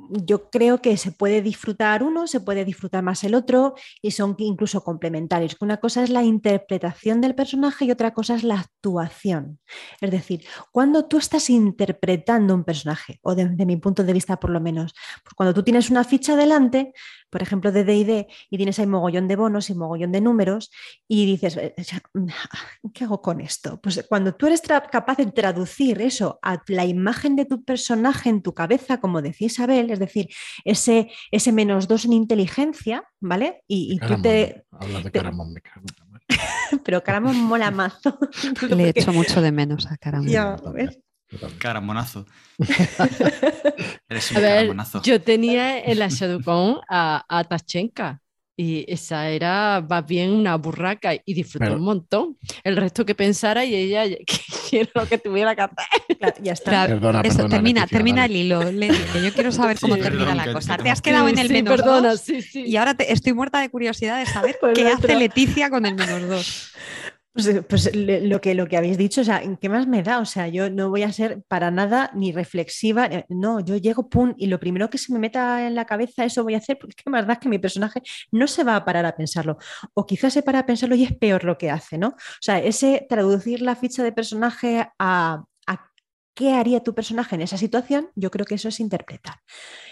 yo 0.10 0.50
creo 0.50 0.82
que 0.82 0.98
se 0.98 1.12
puede 1.12 1.42
disfrutar 1.42 2.04
uno, 2.04 2.28
se 2.28 2.40
puede 2.40 2.66
disfrutar 2.66 3.04
más 3.04 3.24
el 3.24 3.36
otro 3.36 3.76
y 4.02 4.12
son 4.12 4.36
incluso 4.40 4.84
complementarios. 4.84 5.56
Una 5.60 5.78
cosa 5.78 6.04
es 6.04 6.10
la 6.10 6.24
interpretación 6.24 7.22
del 7.22 7.36
personaje 7.36 7.86
y 7.86 7.92
otra 7.92 8.14
cosa 8.14 8.36
es 8.36 8.44
la 8.44 8.60
actuación. 8.60 9.60
Es 10.02 10.12
decir, 10.12 10.46
cuando 10.72 11.06
tú 11.06 11.18
estás 11.18 11.50
interpretando 11.50 12.54
un 12.54 12.64
personaje, 12.64 13.20
o 13.22 13.36
de, 13.36 13.50
de 13.50 13.66
mi 13.66 13.78
punto 13.78 14.04
de 14.04 14.14
vista 14.14 14.40
por 14.40 14.50
lo 14.50 14.62
menos, 14.62 14.94
pues 15.24 15.34
cuando 15.36 15.54
tú 15.54 15.64
tienes 15.64 15.90
una 15.90 16.04
ficha 16.04 16.36
delante, 16.36 16.94
por 17.30 17.42
ejemplo 17.42 17.72
de 17.72 17.84
DD, 17.84 18.28
y 18.50 18.58
tienes 18.58 18.80
ahí 18.80 18.88
mogollón 18.88 19.28
de 19.28 19.36
bonos 19.36 19.70
y 19.70 19.76
mogollón 19.76 20.12
de 20.12 20.22
números, 20.22 20.72
y 21.08 21.26
dices, 21.26 21.58
"Eh, 21.58 21.76
mm, 22.14 22.28
¿qué 22.94 23.04
hago 23.04 23.22
con 23.22 23.42
esto? 23.42 23.80
Pues 23.82 24.06
cuando 24.08 24.36
tú 24.36 24.48
eres 24.48 24.62
capaz 24.62 25.18
de 25.18 25.28
traducir 25.28 26.02
eso 26.02 26.40
a 26.42 26.62
la 26.68 26.86
imagen 26.86 27.36
de 27.36 27.46
tu 27.46 27.64
personaje 27.64 28.30
en 28.30 28.42
tu 28.42 28.54
cabeza, 28.54 29.00
como 29.00 29.22
decía 29.22 29.48
Isabel, 29.48 29.92
es 29.92 30.00
decir, 30.00 30.28
ese, 30.64 31.12
ese 31.32 31.52
menos 31.52 31.88
dos 31.88 32.06
en 32.06 32.14
inteligencia, 32.14 33.04
¿vale? 33.20 33.64
Y, 33.68 33.94
y 33.94 34.00
tú 34.00 34.08
Caramón, 34.08 34.22
te... 34.24 34.66
Hablas 34.72 35.04
de 35.04 35.12
Caramón, 35.12 35.54
la 35.54 35.62
madre. 36.12 36.82
Pero 36.84 37.04
Caramón 37.04 37.38
mola 37.38 37.72
mazo. 37.72 38.18
Le 38.70 38.90
echo 38.90 39.14
mucho 39.14 39.42
de 39.42 39.52
menos 39.52 39.86
a 39.88 39.98
Caramelo. 39.98 40.32
Ya, 40.32 40.56
¿ves? 40.74 41.00
Caramonazo. 41.58 42.26
Eres 44.10 44.32
un 44.32 44.38
A 44.38 44.40
ver, 44.40 44.54
caramonazo. 44.56 45.02
yo 45.04 45.22
tenía 45.22 45.80
en 45.84 46.00
la 46.00 46.08
Shadowcon 46.08 46.80
a, 46.90 47.26
a 47.28 47.44
Tachenka 47.44 48.22
y 48.60 48.86
esa 48.92 49.30
era 49.30 49.86
más 49.88 50.04
bien 50.08 50.32
una 50.32 50.56
burraca 50.56 51.14
y 51.14 51.34
disfruté 51.36 51.66
Pero- 51.66 51.76
un 51.78 51.84
montón. 51.84 52.38
El 52.64 52.76
resto 52.78 53.06
que 53.06 53.14
pensara 53.14 53.64
y 53.66 53.76
ella 53.76 54.06
que 54.26 54.38
quiero 54.70 54.90
lo 54.96 55.06
que 55.08 55.18
tuviera 55.20 55.56
que 55.56 55.62
hacer. 55.62 55.78
Claro, 56.18 56.36
ya 56.42 56.54
está. 56.54 56.88
Perdona, 56.88 57.22
Eso, 57.22 57.30
perdona, 57.38 57.50
termina, 57.50 57.82
Leticia, 57.82 57.98
termina 57.98 58.22
dale. 58.22 58.34
el 58.34 58.46
hilo, 58.46 58.72
Leti, 58.72 58.98
que 59.14 59.22
yo 59.22 59.34
quiero 59.34 59.52
saber 59.52 59.78
cómo 59.80 59.96
Sí, 59.96 60.02
termina 60.02 60.26
perdón, 60.32 60.48
la 60.48 60.54
cosa. 60.54 60.78
Te 60.78 60.90
has 60.90 61.02
quedado 61.02 61.28
en 61.28 61.36
Sí, 61.36 61.42
el 61.42 61.48
sí, 61.50 61.54
menos 61.54 61.76
perdona, 61.76 62.10
dos 62.12 62.22
sí, 62.22 62.42
sí. 62.42 62.64
y 62.66 62.78
ahora 62.78 62.96
te- 62.96 63.12
estoy 63.12 63.34
muerta 63.34 63.60
de 63.60 63.70
curiosidad 63.70 64.18
de 64.20 64.26
saber 64.26 64.58
Pues 64.60 64.74
qué 64.76 64.88
hace 64.88 65.16
Leticia 65.16 65.70
con 65.70 65.86
el 65.86 65.94
menos 65.96 66.28
dos. 66.28 66.72
Pues, 67.38 67.48
pues 67.70 67.96
le- 67.96 68.22
lo, 68.28 68.42
que, 68.42 68.56
lo 68.56 68.68
que 68.68 68.78
habéis 68.78 68.98
dicho, 68.98 69.22
o 69.22 69.24
sea, 69.24 69.44
¿qué 69.62 69.70
más 69.70 69.86
me 69.86 70.02
da? 70.02 70.18
O 70.20 70.26
sea, 70.26 70.48
yo 70.48 70.72
no 70.72 70.90
voy 70.90 71.04
a 71.04 71.12
ser 71.12 71.44
para 71.48 71.70
nada 71.70 72.10
ni 72.16 72.32
reflexiva, 72.32 73.06
eh, 73.06 73.26
no, 73.30 73.60
yo 73.60 73.78
llego, 73.78 74.10
pum, 74.10 74.34
y 74.38 74.48
lo 74.48 74.60
primero 74.60 74.90
que 74.90 74.98
se 74.98 75.14
me 75.14 75.20
meta 75.20 75.68
en 75.68 75.76
la 75.76 75.86
cabeza, 75.86 76.26
eso 76.26 76.44
voy 76.44 76.56
a 76.56 76.58
hacer, 76.58 76.80
porque 76.80 76.96
qué 77.04 77.10
más 77.12 77.28
da 77.28 77.36
que 77.36 77.48
mi 77.48 77.60
personaje 77.60 78.02
no 78.32 78.48
se 78.48 78.64
va 78.64 78.76
a 78.76 78.84
parar 78.86 79.06
a 79.06 79.16
pensarlo, 79.16 79.58
o 79.94 80.08
quizás 80.08 80.34
se 80.34 80.42
para 80.42 80.60
a 80.60 80.66
pensarlo 80.66 80.96
y 80.96 81.04
es 81.04 81.16
peor 81.16 81.44
lo 81.44 81.60
que 81.60 81.70
hace, 81.70 82.00
¿no? 82.00 82.08
O 82.10 82.16
sea, 82.42 82.58
ese 82.60 83.06
traducir 83.08 83.62
la 83.62 83.76
ficha 83.76 84.04
de 84.04 84.12
personaje 84.12 84.88
a 84.98 85.44
qué 86.34 86.54
haría 86.54 86.82
tu 86.84 86.94
personaje 86.94 87.36
en 87.36 87.42
esa 87.42 87.58
situación, 87.58 88.10
yo 88.16 88.30
creo 88.32 88.46
que 88.46 88.56
eso 88.56 88.70
es 88.70 88.80
interpretar. 88.80 89.40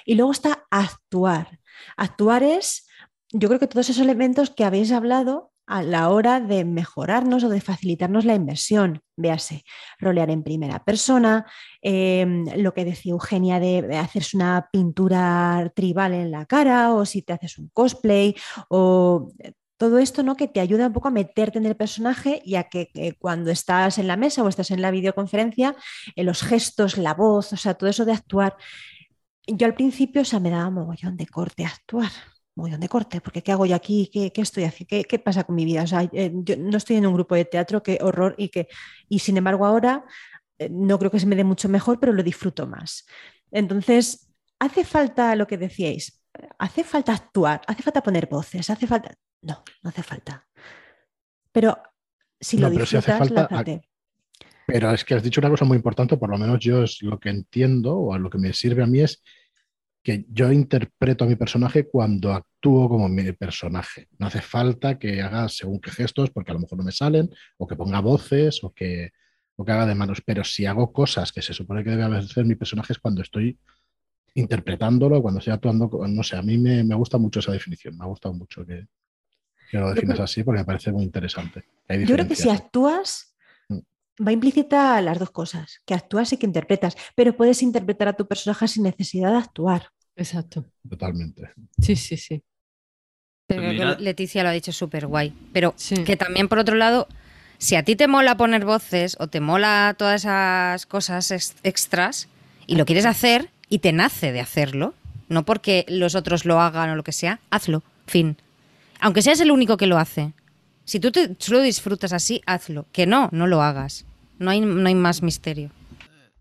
Y 0.05 0.15
luego 0.15 0.33
está 0.33 0.65
actuar. 0.71 1.59
Actuar 1.97 2.43
es, 2.43 2.87
yo 3.31 3.47
creo 3.49 3.59
que 3.61 3.67
todos 3.67 3.89
esos 3.89 4.03
elementos 4.03 4.51
que 4.51 4.65
habéis 4.65 4.91
hablado 4.91 5.53
a 5.67 5.83
la 5.83 6.09
hora 6.09 6.39
de 6.39 6.65
mejorarnos 6.65 7.43
o 7.43 7.49
de 7.49 7.61
facilitarnos 7.61 8.25
la 8.25 8.35
inversión. 8.35 9.01
Véase, 9.17 9.63
rolear 9.99 10.29
en 10.29 10.43
primera 10.43 10.83
persona, 10.83 11.45
eh, 11.81 12.43
lo 12.57 12.73
que 12.73 12.85
decía 12.85 13.11
Eugenia 13.13 13.59
de 13.59 13.97
hacerse 13.97 14.37
una 14.37 14.69
pintura 14.71 15.71
tribal 15.75 16.13
en 16.13 16.31
la 16.31 16.45
cara 16.45 16.93
o 16.93 17.05
si 17.05 17.21
te 17.21 17.33
haces 17.33 17.57
un 17.57 17.69
cosplay 17.73 18.35
o 18.69 19.31
todo 19.77 19.99
esto 19.99 20.23
¿no? 20.23 20.35
que 20.35 20.47
te 20.47 20.59
ayuda 20.59 20.87
un 20.87 20.93
poco 20.93 21.09
a 21.09 21.11
meterte 21.11 21.57
en 21.59 21.65
el 21.65 21.75
personaje 21.75 22.41
y 22.45 22.55
a 22.55 22.65
que 22.65 22.89
eh, 22.93 23.13
cuando 23.19 23.51
estás 23.51 23.97
en 23.97 24.07
la 24.07 24.17
mesa 24.17 24.43
o 24.43 24.49
estás 24.49 24.71
en 24.71 24.81
la 24.81 24.91
videoconferencia, 24.91 25.75
eh, 26.15 26.23
los 26.23 26.41
gestos, 26.43 26.97
la 26.97 27.13
voz, 27.13 27.53
o 27.53 27.57
sea, 27.57 27.73
todo 27.73 27.89
eso 27.89 28.05
de 28.05 28.13
actuar. 28.13 28.55
Yo 29.47 29.67
al 29.67 29.75
principio, 29.75 30.23
o 30.23 30.39
me 30.39 30.49
daba 30.49 30.69
mogollón 30.69 31.17
de 31.17 31.27
corte 31.27 31.65
actuar 31.65 32.11
mogollón 32.55 32.79
de 32.79 32.89
corte, 32.89 33.21
porque 33.21 33.43
¿qué 33.43 33.51
hago 33.51 33.65
yo 33.65 33.75
aquí? 33.75 34.09
¿Qué, 34.11 34.31
qué 34.31 34.41
estoy 34.41 34.63
haciendo? 34.63 34.89
¿Qué, 34.89 35.03
¿Qué, 35.03 35.19
pasa 35.19 35.43
con 35.43 35.55
mi 35.55 35.65
vida? 35.65 35.83
O 35.83 35.87
sea, 35.87 36.09
eh, 36.11 36.31
yo 36.33 36.55
no 36.57 36.77
estoy 36.77 36.95
en 36.95 37.05
un 37.05 37.13
grupo 37.13 37.35
de 37.35 37.45
teatro, 37.45 37.83
qué 37.83 37.99
horror, 38.01 38.35
y 38.37 38.49
que, 38.49 38.67
y 39.09 39.19
sin 39.19 39.37
embargo 39.37 39.65
ahora 39.65 40.05
eh, 40.57 40.69
no 40.71 40.97
creo 40.97 41.11
que 41.11 41.19
se 41.19 41.27
me 41.27 41.35
dé 41.35 41.43
mucho 41.43 41.69
mejor, 41.69 41.99
pero 41.99 42.13
lo 42.13 42.23
disfruto 42.23 42.65
más. 42.65 43.05
Entonces, 43.51 44.29
hace 44.59 44.85
falta 44.85 45.35
lo 45.35 45.47
que 45.47 45.57
decíais, 45.57 46.23
hace 46.57 46.83
falta 46.83 47.13
actuar, 47.13 47.61
hace 47.67 47.83
falta 47.83 48.01
poner 48.01 48.27
voces, 48.27 48.69
hace 48.69 48.87
falta. 48.87 49.13
No, 49.41 49.63
no 49.83 49.89
hace 49.89 50.03
falta. 50.03 50.47
Pero 51.51 51.77
si 52.39 52.57
No, 52.57 52.69
lo 52.69 52.77
disfrutas, 52.77 53.17
falta 53.17 53.47
lánzate. 53.49 53.81
Pero 54.67 54.91
es 54.91 55.05
que 55.05 55.13
has 55.13 55.23
dicho 55.23 55.41
una 55.41 55.49
cosa 55.49 55.65
muy 55.65 55.77
importante, 55.77 56.17
por 56.17 56.29
lo 56.29 56.37
menos 56.37 56.59
yo 56.59 56.83
es 56.83 57.01
lo 57.03 57.19
que 57.19 57.29
entiendo 57.29 57.95
o 57.95 58.13
a 58.13 58.17
lo 58.17 58.29
que 58.29 58.39
me 58.39 58.51
sirve 58.51 58.81
a 58.81 58.87
mí 58.87 59.01
es 59.01 59.21
que 60.05 60.25
yo 60.29 60.51
interpreto 60.51 61.23
a 61.23 61.27
mi 61.27 61.35
personaje 61.35 61.89
cuando 61.89 62.31
actúo 62.31 62.87
como 62.87 63.09
mi 63.09 63.31
personaje. 63.31 64.07
No 64.19 64.27
hace 64.27 64.39
falta 64.39 64.99
que 64.99 65.19
haga 65.23 65.49
según 65.49 65.79
qué 65.81 65.89
gestos, 65.89 66.29
porque 66.29 66.51
a 66.51 66.53
lo 66.53 66.59
mejor 66.59 66.77
no 66.77 66.83
me 66.83 66.91
salen, 66.91 67.27
o 67.57 67.65
que 67.65 67.75
ponga 67.75 68.01
voces, 68.01 68.63
o 68.63 68.71
que, 68.71 69.11
o 69.55 69.65
que 69.65 69.71
haga 69.71 69.87
de 69.87 69.95
manos. 69.95 70.21
Pero 70.23 70.43
si 70.43 70.67
hago 70.67 70.93
cosas 70.93 71.31
que 71.31 71.41
se 71.41 71.53
supone 71.53 71.83
que 71.83 71.89
debe 71.89 72.17
hacer 72.17 72.45
mi 72.45 72.53
personaje 72.53 72.93
es 72.93 72.99
cuando 72.99 73.23
estoy 73.23 73.57
interpretándolo, 74.35 75.23
cuando 75.23 75.39
estoy 75.39 75.53
actuando, 75.53 75.89
no 76.07 76.23
sé, 76.23 76.37
a 76.37 76.43
mí 76.43 76.57
me, 76.59 76.83
me 76.83 76.93
gusta 76.93 77.17
mucho 77.17 77.39
esa 77.39 77.51
definición, 77.51 77.97
me 77.97 78.05
ha 78.05 78.07
gustado 78.07 78.35
mucho 78.35 78.63
que... 78.63 78.85
que 79.71 79.77
lo 79.79 79.91
defines 79.91 80.19
así 80.19 80.43
porque 80.43 80.59
me 80.59 80.65
parece 80.65 80.91
muy 80.91 81.03
interesante. 81.03 81.65
Yo 81.89 82.13
creo 82.15 82.27
que 82.27 82.35
si 82.35 82.49
actúas, 82.49 83.35
Mm. 83.69 84.23
va 84.23 84.31
implícita 84.31 85.01
las 85.01 85.19
dos 85.19 85.31
cosas, 85.31 85.81
que 85.85 85.93
actúas 85.93 86.31
y 86.33 86.37
que 86.37 86.45
interpretas, 86.45 86.95
pero 87.15 87.35
puedes 87.35 87.61
interpretar 87.61 88.07
a 88.07 88.13
tu 88.13 88.27
personaje 88.27 88.67
sin 88.67 88.83
necesidad 88.83 89.31
de 89.31 89.37
actuar. 89.37 89.89
Exacto. 90.15 90.65
Totalmente. 90.89 91.51
Sí, 91.81 91.95
sí, 91.95 92.17
sí. 92.17 92.43
Pero 93.47 93.61
creo 93.61 93.71
que 93.71 93.77
Mira- 93.77 93.97
Leticia 93.99 94.43
lo 94.43 94.49
ha 94.49 94.53
dicho 94.53 94.71
súper 94.71 95.07
guay. 95.07 95.33
Pero 95.53 95.73
Sí. 95.77 96.03
que 96.03 96.15
también, 96.17 96.47
por 96.47 96.57
otro 96.59 96.75
lado, 96.75 97.07
si 97.57 97.75
a 97.75 97.83
ti 97.83 97.95
te 97.95 98.07
mola 98.07 98.37
poner 98.37 98.65
voces 98.65 99.17
o 99.19 99.27
te 99.27 99.39
mola 99.39 99.95
todas 99.97 100.21
esas 100.21 100.85
cosas 100.85 101.29
ex- 101.31 101.55
extras 101.63 102.27
y 102.65 102.75
lo 102.75 102.85
quieres 102.85 103.05
hacer 103.05 103.49
y 103.69 103.79
te 103.79 103.91
nace 103.93 104.31
de 104.31 104.39
hacerlo, 104.41 104.93
no 105.29 105.43
porque 105.45 105.85
los 105.89 106.15
otros 106.15 106.45
lo 106.45 106.59
hagan 106.61 106.89
o 106.89 106.95
lo 106.95 107.03
que 107.03 107.11
sea, 107.11 107.39
hazlo. 107.51 107.83
Fin. 108.07 108.37
Aunque 108.99 109.21
seas 109.21 109.39
el 109.41 109.51
único 109.51 109.77
que 109.77 109.87
lo 109.87 109.97
hace. 109.97 110.33
Si 110.85 110.99
tú 110.99 111.11
te, 111.11 111.35
solo 111.39 111.61
disfrutas 111.61 112.13
así, 112.13 112.41
hazlo. 112.45 112.85
Que 112.91 113.05
no, 113.05 113.29
no 113.31 113.47
lo 113.47 113.61
hagas. 113.61 114.05
No 114.39 114.51
hay, 114.51 114.61
no 114.61 114.87
hay 114.87 114.95
más 114.95 115.21
misterio. 115.23 115.71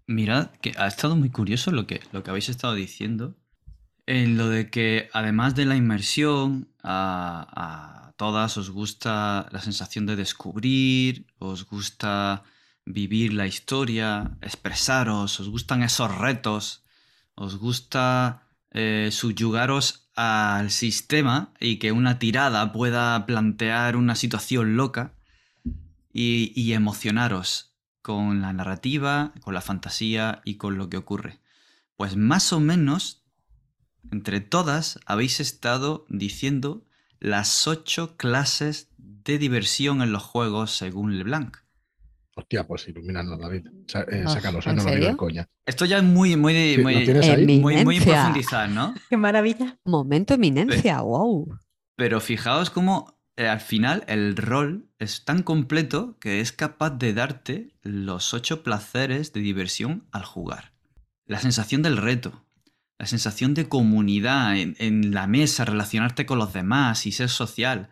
Mirad, 0.06 0.50
que 0.60 0.72
ha 0.76 0.86
estado 0.86 1.16
muy 1.16 1.30
curioso 1.30 1.70
lo 1.70 1.86
que, 1.86 2.00
lo 2.12 2.22
que 2.22 2.30
habéis 2.30 2.48
estado 2.50 2.74
diciendo. 2.74 3.34
En 4.06 4.36
lo 4.36 4.48
de 4.48 4.68
que 4.70 5.08
además 5.12 5.54
de 5.54 5.64
la 5.64 5.76
inmersión, 5.76 6.68
a, 6.82 8.12
todas 8.16 8.56
os 8.58 8.70
gusta 8.70 9.48
la 9.50 9.60
sensación 9.60 10.06
de 10.06 10.16
descubrir, 10.16 11.26
os 11.38 11.64
gusta 11.64 12.44
vivir 12.84 13.32
la 13.32 13.46
historia, 13.46 14.36
expresaros, 14.42 15.40
os 15.40 15.48
gustan 15.48 15.82
esos 15.82 16.16
retos, 16.16 16.84
os 17.34 17.56
gusta 17.56 18.46
eh, 18.70 19.08
subyugaros 19.10 20.10
al 20.14 20.70
sistema 20.70 21.52
y 21.58 21.78
que 21.78 21.90
una 21.90 22.18
tirada 22.18 22.72
pueda 22.72 23.26
plantear 23.26 23.96
una 23.96 24.14
situación 24.14 24.76
loca 24.76 25.14
y 26.12 26.72
emocionaros 26.72 27.74
con 28.00 28.42
la 28.42 28.52
narrativa, 28.52 29.32
con 29.40 29.54
la 29.54 29.62
fantasía 29.62 30.42
y 30.44 30.56
con 30.56 30.76
lo 30.76 30.90
que 30.90 30.98
ocurre. 30.98 31.40
Pues 31.96 32.16
más 32.16 32.52
o 32.52 32.60
menos, 32.60 33.23
entre 34.12 34.40
todas, 34.40 35.00
habéis 35.06 35.40
estado 35.40 36.06
diciendo 36.08 36.84
las 37.20 37.66
ocho 37.66 38.16
clases 38.16 38.90
de 38.98 39.38
diversión 39.38 40.02
en 40.02 40.12
los 40.12 40.22
juegos 40.22 40.76
según 40.76 41.18
LeBlanc. 41.18 41.58
Hostia, 42.36 42.66
pues 42.66 42.88
ilumínanos, 42.88 43.38
David. 43.38 43.66
Eh, 43.66 44.24
Ah, 44.26 44.28
sácalo, 44.28 44.58
o 44.58 44.62
sea, 44.62 44.72
¿en 44.72 44.78
no 44.78 44.84
lo 44.84 44.90
digo 44.90 45.06
de 45.06 45.16
coña. 45.16 45.48
Esto 45.66 45.84
ya 45.84 45.98
es 45.98 46.04
muy, 46.04 46.36
muy, 46.36 46.52
Sí, 46.52 46.76
¿lo 46.76 46.84
muy, 46.84 47.58
muy, 47.58 47.84
muy 47.84 48.00
profundizar, 48.00 48.68
¿no? 48.68 48.92
¡Qué 49.08 49.16
maravilla! 49.16 49.78
Momento 49.84 50.34
eminencia, 50.34 51.00
wow. 51.00 51.58
Pero 51.96 52.20
fijaos 52.20 52.70
cómo 52.70 53.20
eh, 53.36 53.46
al 53.46 53.60
final 53.60 54.04
el 54.08 54.36
rol 54.36 54.88
es 54.98 55.24
tan 55.24 55.42
completo 55.42 56.18
que 56.18 56.40
es 56.40 56.52
capaz 56.52 56.90
de 56.90 57.14
darte 57.14 57.74
los 57.82 58.34
ocho 58.34 58.62
placeres 58.62 59.32
de 59.32 59.40
diversión 59.40 60.06
al 60.10 60.24
jugar. 60.24 60.72
La 61.26 61.38
sensación 61.38 61.82
del 61.82 61.96
reto, 61.96 62.43
la 63.04 63.08
sensación 63.08 63.52
de 63.52 63.68
comunidad 63.68 64.56
en, 64.56 65.12
la 65.12 65.26
mesa, 65.26 65.66
relacionarte 65.66 66.24
con 66.24 66.38
los 66.38 66.54
demás 66.54 67.04
y 67.04 67.12
ser 67.12 67.28
social, 67.28 67.90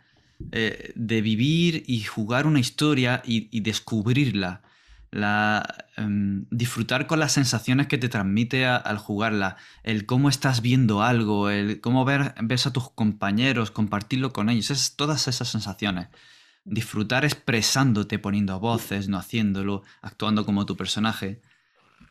eh, 0.52 0.90
de 0.94 1.20
vivir 1.20 1.84
y 1.86 2.00
jugar 2.00 2.46
una 2.46 2.60
historia 2.60 3.20
y, 3.22 3.60
descubrirla, 3.60 4.62
la, 5.10 5.86
em, 5.98 6.46
disfrutar 6.50 7.06
con 7.06 7.20
las 7.20 7.32
sensaciones 7.32 7.88
que 7.88 7.98
te 7.98 8.08
transmite 8.08 8.64
al 8.64 8.96
jugarla, 8.96 9.58
el 9.82 10.06
cómo 10.06 10.30
estás 10.30 10.62
viendo 10.62 11.02
algo, 11.02 11.50
el 11.50 11.82
cómo 11.82 12.06
ver, 12.06 12.34
ves 12.40 12.66
a 12.66 12.72
tus 12.72 12.88
compañeros, 12.88 13.70
compartirlo 13.70 14.32
con 14.32 14.48
ellos, 14.48 14.70
es, 14.70 14.96
todas 14.96 15.28
esas 15.28 15.48
sensaciones. 15.48 16.08
Disfrutar 16.64 17.26
expresándote, 17.26 18.18
poniendo 18.18 18.58
voces, 18.60 19.10
no 19.10 19.18
haciéndolo, 19.18 19.82
actuando 20.00 20.46
como 20.46 20.64
tu 20.64 20.74
personaje 20.74 21.42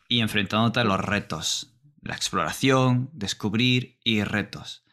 y 0.06 0.20
enfrentándote 0.20 0.78
a 0.78 0.84
los 0.84 1.00
retos. 1.00 1.71
La 2.02 2.14
exploración, 2.14 3.10
descubrir 3.12 3.98
y 4.04 4.22
retos. 4.24 4.84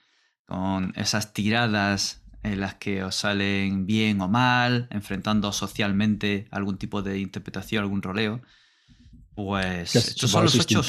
Con 0.46 0.94
esas 0.96 1.34
tiradas 1.34 2.24
en 2.44 2.60
las 2.60 2.76
que 2.76 3.04
os 3.04 3.16
salen 3.16 3.86
bien 3.86 4.22
o 4.22 4.28
mal, 4.28 4.88
enfrentando 4.92 5.52
socialmente 5.52 6.48
algún 6.52 6.78
tipo 6.78 7.02
de 7.02 7.20
interpretación, 7.20 7.84
algún 7.84 8.02
roleo. 8.02 8.42
Pues 9.36 9.96
estos 9.96 10.32
son 10.32 10.44
los 10.44 10.56
ocho, 10.60 10.82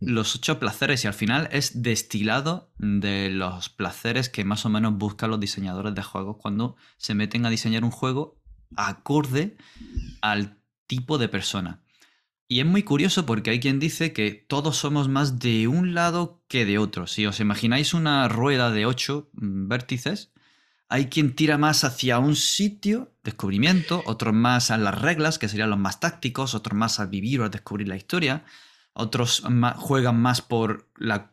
los 0.00 0.36
ocho 0.36 0.58
placeres 0.58 1.04
y 1.04 1.06
al 1.06 1.14
final 1.14 1.48
es 1.52 1.82
destilado 1.82 2.72
de 2.78 3.30
los 3.30 3.68
placeres 3.68 4.28
que 4.28 4.44
más 4.44 4.64
o 4.64 4.68
menos 4.68 4.96
buscan 4.96 5.30
los 5.30 5.40
diseñadores 5.40 5.94
de 5.94 6.02
juegos 6.02 6.36
cuando 6.38 6.76
se 6.96 7.14
meten 7.14 7.46
a 7.46 7.50
diseñar 7.50 7.84
un 7.84 7.90
juego 7.90 8.40
acorde 8.76 9.56
al 10.20 10.58
tipo 10.86 11.18
de 11.18 11.28
persona. 11.28 11.81
Y 12.52 12.60
es 12.60 12.66
muy 12.66 12.82
curioso 12.82 13.24
porque 13.24 13.48
hay 13.48 13.60
quien 13.60 13.80
dice 13.80 14.12
que 14.12 14.30
todos 14.30 14.76
somos 14.76 15.08
más 15.08 15.38
de 15.38 15.68
un 15.68 15.94
lado 15.94 16.42
que 16.48 16.66
de 16.66 16.76
otro. 16.76 17.06
Si 17.06 17.24
os 17.24 17.40
imagináis 17.40 17.94
una 17.94 18.28
rueda 18.28 18.70
de 18.70 18.84
ocho 18.84 19.30
mm, 19.32 19.68
vértices, 19.68 20.34
hay 20.90 21.06
quien 21.06 21.34
tira 21.34 21.56
más 21.56 21.82
hacia 21.82 22.18
un 22.18 22.36
sitio, 22.36 23.16
descubrimiento, 23.24 24.02
otros 24.04 24.34
más 24.34 24.70
a 24.70 24.76
las 24.76 25.00
reglas, 25.00 25.38
que 25.38 25.48
serían 25.48 25.70
los 25.70 25.78
más 25.78 25.98
tácticos, 25.98 26.54
otros 26.54 26.76
más 26.76 27.00
al 27.00 27.08
vivir 27.08 27.40
o 27.40 27.46
a 27.46 27.48
descubrir 27.48 27.88
la 27.88 27.96
historia, 27.96 28.44
otros 28.92 29.42
juegan 29.76 30.20
más 30.20 30.42
por 30.42 30.90
la, 30.98 31.30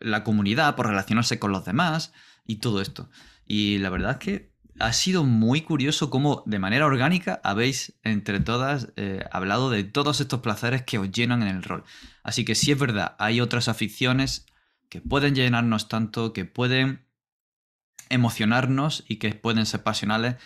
la 0.00 0.24
comunidad, 0.24 0.74
por 0.74 0.86
relacionarse 0.86 1.38
con 1.38 1.52
los 1.52 1.66
demás 1.66 2.14
y 2.46 2.56
todo 2.56 2.80
esto. 2.80 3.10
Y 3.44 3.76
la 3.76 3.90
verdad 3.90 4.12
es 4.12 4.16
que 4.16 4.51
ha 4.78 4.92
sido 4.92 5.24
muy 5.24 5.62
curioso 5.62 6.10
cómo 6.10 6.42
de 6.46 6.58
manera 6.58 6.86
orgánica 6.86 7.40
habéis 7.44 7.98
entre 8.02 8.40
todas 8.40 8.92
eh, 8.96 9.24
hablado 9.30 9.70
de 9.70 9.84
todos 9.84 10.20
estos 10.20 10.40
placeres 10.40 10.82
que 10.82 10.98
os 10.98 11.10
llenan 11.10 11.42
en 11.42 11.48
el 11.48 11.62
rol. 11.62 11.84
Así 12.22 12.44
que 12.44 12.54
sí 12.54 12.72
es 12.72 12.78
verdad, 12.78 13.16
hay 13.18 13.40
otras 13.40 13.68
aficiones 13.68 14.46
que 14.88 15.00
pueden 15.00 15.34
llenarnos 15.34 15.88
tanto, 15.88 16.32
que 16.32 16.44
pueden 16.44 17.06
emocionarnos 18.08 19.04
y 19.08 19.16
que 19.16 19.34
pueden 19.34 19.64
ser 19.66 19.82
pasionales, 19.82 20.36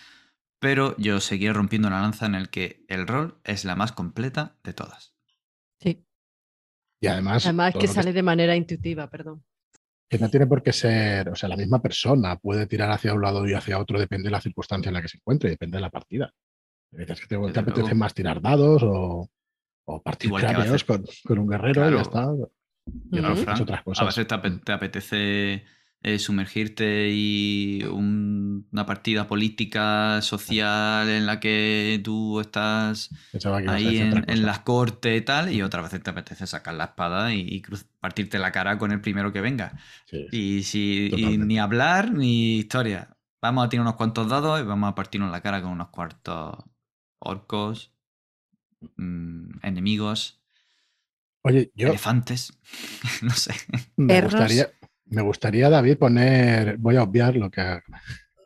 pero 0.61 0.97
yo 0.99 1.21
seguiré 1.21 1.53
rompiendo 1.53 1.89
una 1.89 2.01
lanza 2.01 2.27
en 2.27 2.35
el 2.35 2.49
que 2.49 2.85
el 2.89 3.07
rol 3.07 3.41
es 3.45 3.65
la 3.65 3.75
más 3.75 3.93
completa 3.93 4.57
de 4.63 4.73
todas. 4.73 5.15
Sí. 5.81 6.07
Y 7.01 7.09
además, 7.09 7.45
Además 7.45 7.75
que 7.75 7.89
sale 7.89 8.13
de 8.13 8.23
manera 8.23 8.57
intuitiva, 8.57 9.11
perdón. 9.11 9.45
Que 10.09 10.19
no 10.19 10.29
tiene 10.31 10.47
por 10.47 10.63
qué 10.63 10.73
ser, 10.73 11.29
o 11.29 11.35
sea, 11.35 11.49
la 11.49 11.57
misma 11.57 11.81
persona 11.83 12.37
puede 12.37 12.67
tirar 12.67 12.91
hacia 12.91 13.13
un 13.15 13.23
lado 13.23 13.47
y 13.47 13.55
hacia 13.55 13.79
otro, 13.79 13.99
depende 13.99 14.27
de 14.29 14.31
la 14.33 14.41
circunstancia 14.41 14.89
en 14.91 14.95
la 14.95 15.03
que 15.03 15.09
se 15.09 15.17
encuentre, 15.19 15.51
depende 15.51 15.79
de 15.79 15.83
la 15.83 15.91
partida. 15.91 16.33
Veces 16.93 17.21
que 17.21 17.27
te, 17.27 17.59
apetece 17.61 17.95
más 17.95 18.15
tirar 18.15 18.41
dados 18.41 18.83
o, 18.85 19.29
o 19.87 20.03
partir 20.03 20.33
a 20.35 20.39
cráneos 20.39 20.65
veces- 20.71 20.85
con, 20.85 21.05
con 21.27 21.39
un 21.39 21.49
guerrero 21.49 21.91
y 21.91 21.95
ya 21.95 22.03
está. 22.03 22.29
Y 23.11 23.19
otras- 23.19 23.41
Fran, 23.41 23.63
otras 23.63 23.81
A 23.81 23.85
cosas. 23.85 24.07
veces 24.07 24.27
te, 24.29 24.35
ape- 24.37 24.63
te 24.65 24.73
apetece 24.73 25.65
eh, 26.03 26.19
sumergirte 26.19 27.11
y 27.13 27.83
un- 27.85 28.69
una 28.73 28.87
partida 28.87 29.27
política, 29.29 30.21
social, 30.23 31.09
en 31.09 31.27
la 31.27 31.41
que 31.41 32.01
tú 32.05 32.41
estás 32.41 33.13
ahí 33.65 33.99
en, 33.99 34.25
otra 34.29 34.47
las 34.47 34.61
cortes 34.61 35.21
y 35.21 35.25
tal, 35.25 35.53
y 35.53 35.63
otras 35.63 35.85
veces 35.85 36.03
te 36.03 36.11
apetece 36.11 36.47
sacar 36.47 36.75
la 36.75 36.85
espada 36.87 37.35
y, 37.35 37.41
y 37.41 37.63
cruz- 37.63 37.87
partirte 38.01 38.39
la 38.39 38.53
cara 38.53 38.79
con 38.79 38.93
el 38.93 39.01
primero 39.01 39.33
que 39.33 39.41
venga. 39.41 39.77
Sí. 40.07 40.27
Y, 40.31 40.63
si, 40.65 41.11
y 41.15 41.39
ni 41.39 41.59
hablar 41.59 42.13
ni 42.13 42.59
historia. 42.59 43.17
Vamos 43.41 43.67
a 43.67 43.69
tirar 43.69 43.83
unos 43.83 43.97
cuantos 43.97 44.29
dados 44.29 44.61
y 44.61 44.65
vamos 44.65 44.91
a 44.91 44.95
partirnos 44.95 45.31
la 45.31 45.41
cara 45.43 45.63
con 45.63 45.71
unos 45.73 45.89
cuartos 45.91 46.57
orcos, 47.21 47.93
mm, 48.97 49.59
enemigos, 49.63 50.41
Oye, 51.43 51.71
yo 51.75 51.89
elefantes, 51.89 52.53
no 53.23 53.31
sé. 53.31 53.55
me 53.97 54.15
Perros. 54.15 54.25
gustaría, 54.25 54.76
me 55.07 55.23
gustaría, 55.23 55.71
David, 55.71 55.99
poner, 55.99 56.77
voy 56.79 56.97
a 56.97 57.03
obviar 57.03 57.37
lo 57.37 57.51
que... 57.51 57.81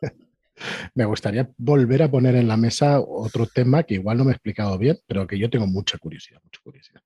me 0.95 1.05
gustaría 1.05 1.49
volver 1.57 2.03
a 2.03 2.11
poner 2.11 2.35
en 2.35 2.47
la 2.47 2.57
mesa 2.57 2.99
otro 2.99 3.47
tema 3.47 3.83
que 3.83 3.95
igual 3.95 4.17
no 4.17 4.25
me 4.25 4.31
he 4.31 4.33
explicado 4.33 4.77
bien, 4.77 4.97
pero 5.07 5.25
que 5.25 5.39
yo 5.39 5.49
tengo 5.49 5.67
mucha 5.67 5.97
curiosidad, 5.97 6.39
mucha 6.43 6.59
curiosidad. 6.63 7.01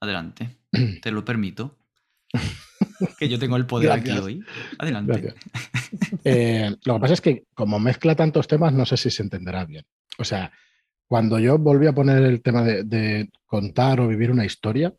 Adelante, 0.00 0.58
te 1.02 1.10
lo 1.10 1.24
permito. 1.24 1.78
que 3.18 3.28
yo 3.28 3.38
tengo 3.38 3.56
el 3.56 3.66
poder 3.66 3.92
aquí 3.92 4.10
hoy. 4.10 4.44
Adelante. 4.78 5.34
Eh, 6.24 6.74
lo 6.84 6.94
que 6.94 7.00
pasa 7.00 7.14
es 7.14 7.20
que 7.20 7.44
como 7.54 7.78
mezcla 7.78 8.14
tantos 8.14 8.48
temas, 8.48 8.72
no 8.72 8.86
sé 8.86 8.96
si 8.96 9.10
se 9.10 9.22
entenderá 9.22 9.64
bien. 9.64 9.84
O 10.18 10.24
sea, 10.24 10.50
cuando 11.06 11.38
yo 11.38 11.58
volví 11.58 11.86
a 11.86 11.92
poner 11.92 12.22
el 12.22 12.40
tema 12.40 12.62
de, 12.62 12.84
de 12.84 13.30
contar 13.44 14.00
o 14.00 14.08
vivir 14.08 14.30
una 14.30 14.46
historia, 14.46 14.94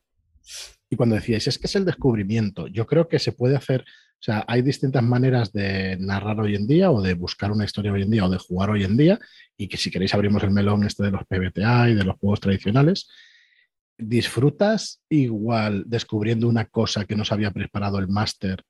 y 0.93 0.95
cuando 0.95 1.15
decíais, 1.15 1.47
es 1.47 1.57
que 1.57 1.65
es 1.65 1.75
el 1.75 1.85
descubrimiento, 1.85 2.67
yo 2.67 2.85
creo 2.85 3.07
que 3.07 3.17
se 3.17 3.31
puede 3.31 3.55
hacer, 3.55 3.81
o 3.81 4.23
sea, 4.23 4.45
hay 4.47 4.61
distintas 4.61 5.01
maneras 5.01 5.51
de 5.51 5.97
narrar 5.99 6.39
hoy 6.39 6.55
en 6.55 6.67
día 6.67 6.91
o 6.91 7.01
de 7.01 7.15
buscar 7.15 7.51
una 7.51 7.65
historia 7.65 7.91
hoy 7.91 8.03
en 8.03 8.11
día 8.11 8.25
o 8.25 8.29
de 8.29 8.37
jugar 8.37 8.69
hoy 8.69 8.83
en 8.83 8.95
día, 8.95 9.19
y 9.57 9.67
que 9.67 9.77
si 9.77 9.89
queréis 9.89 10.13
abrimos 10.13 10.43
el 10.43 10.51
melón 10.51 10.83
este 10.83 11.03
de 11.03 11.11
los 11.11 11.23
PBTA 11.25 11.89
y 11.89 11.95
de 11.95 12.03
los 12.03 12.15
juegos 12.17 12.39
tradicionales. 12.39 13.09
Disfrutas 13.97 15.01
igual 15.09 15.83
descubriendo 15.87 16.47
una 16.47 16.65
cosa 16.65 17.05
que 17.05 17.15
nos 17.15 17.31
había 17.31 17.51
preparado 17.51 17.97
el 17.97 18.07
máster 18.07 18.63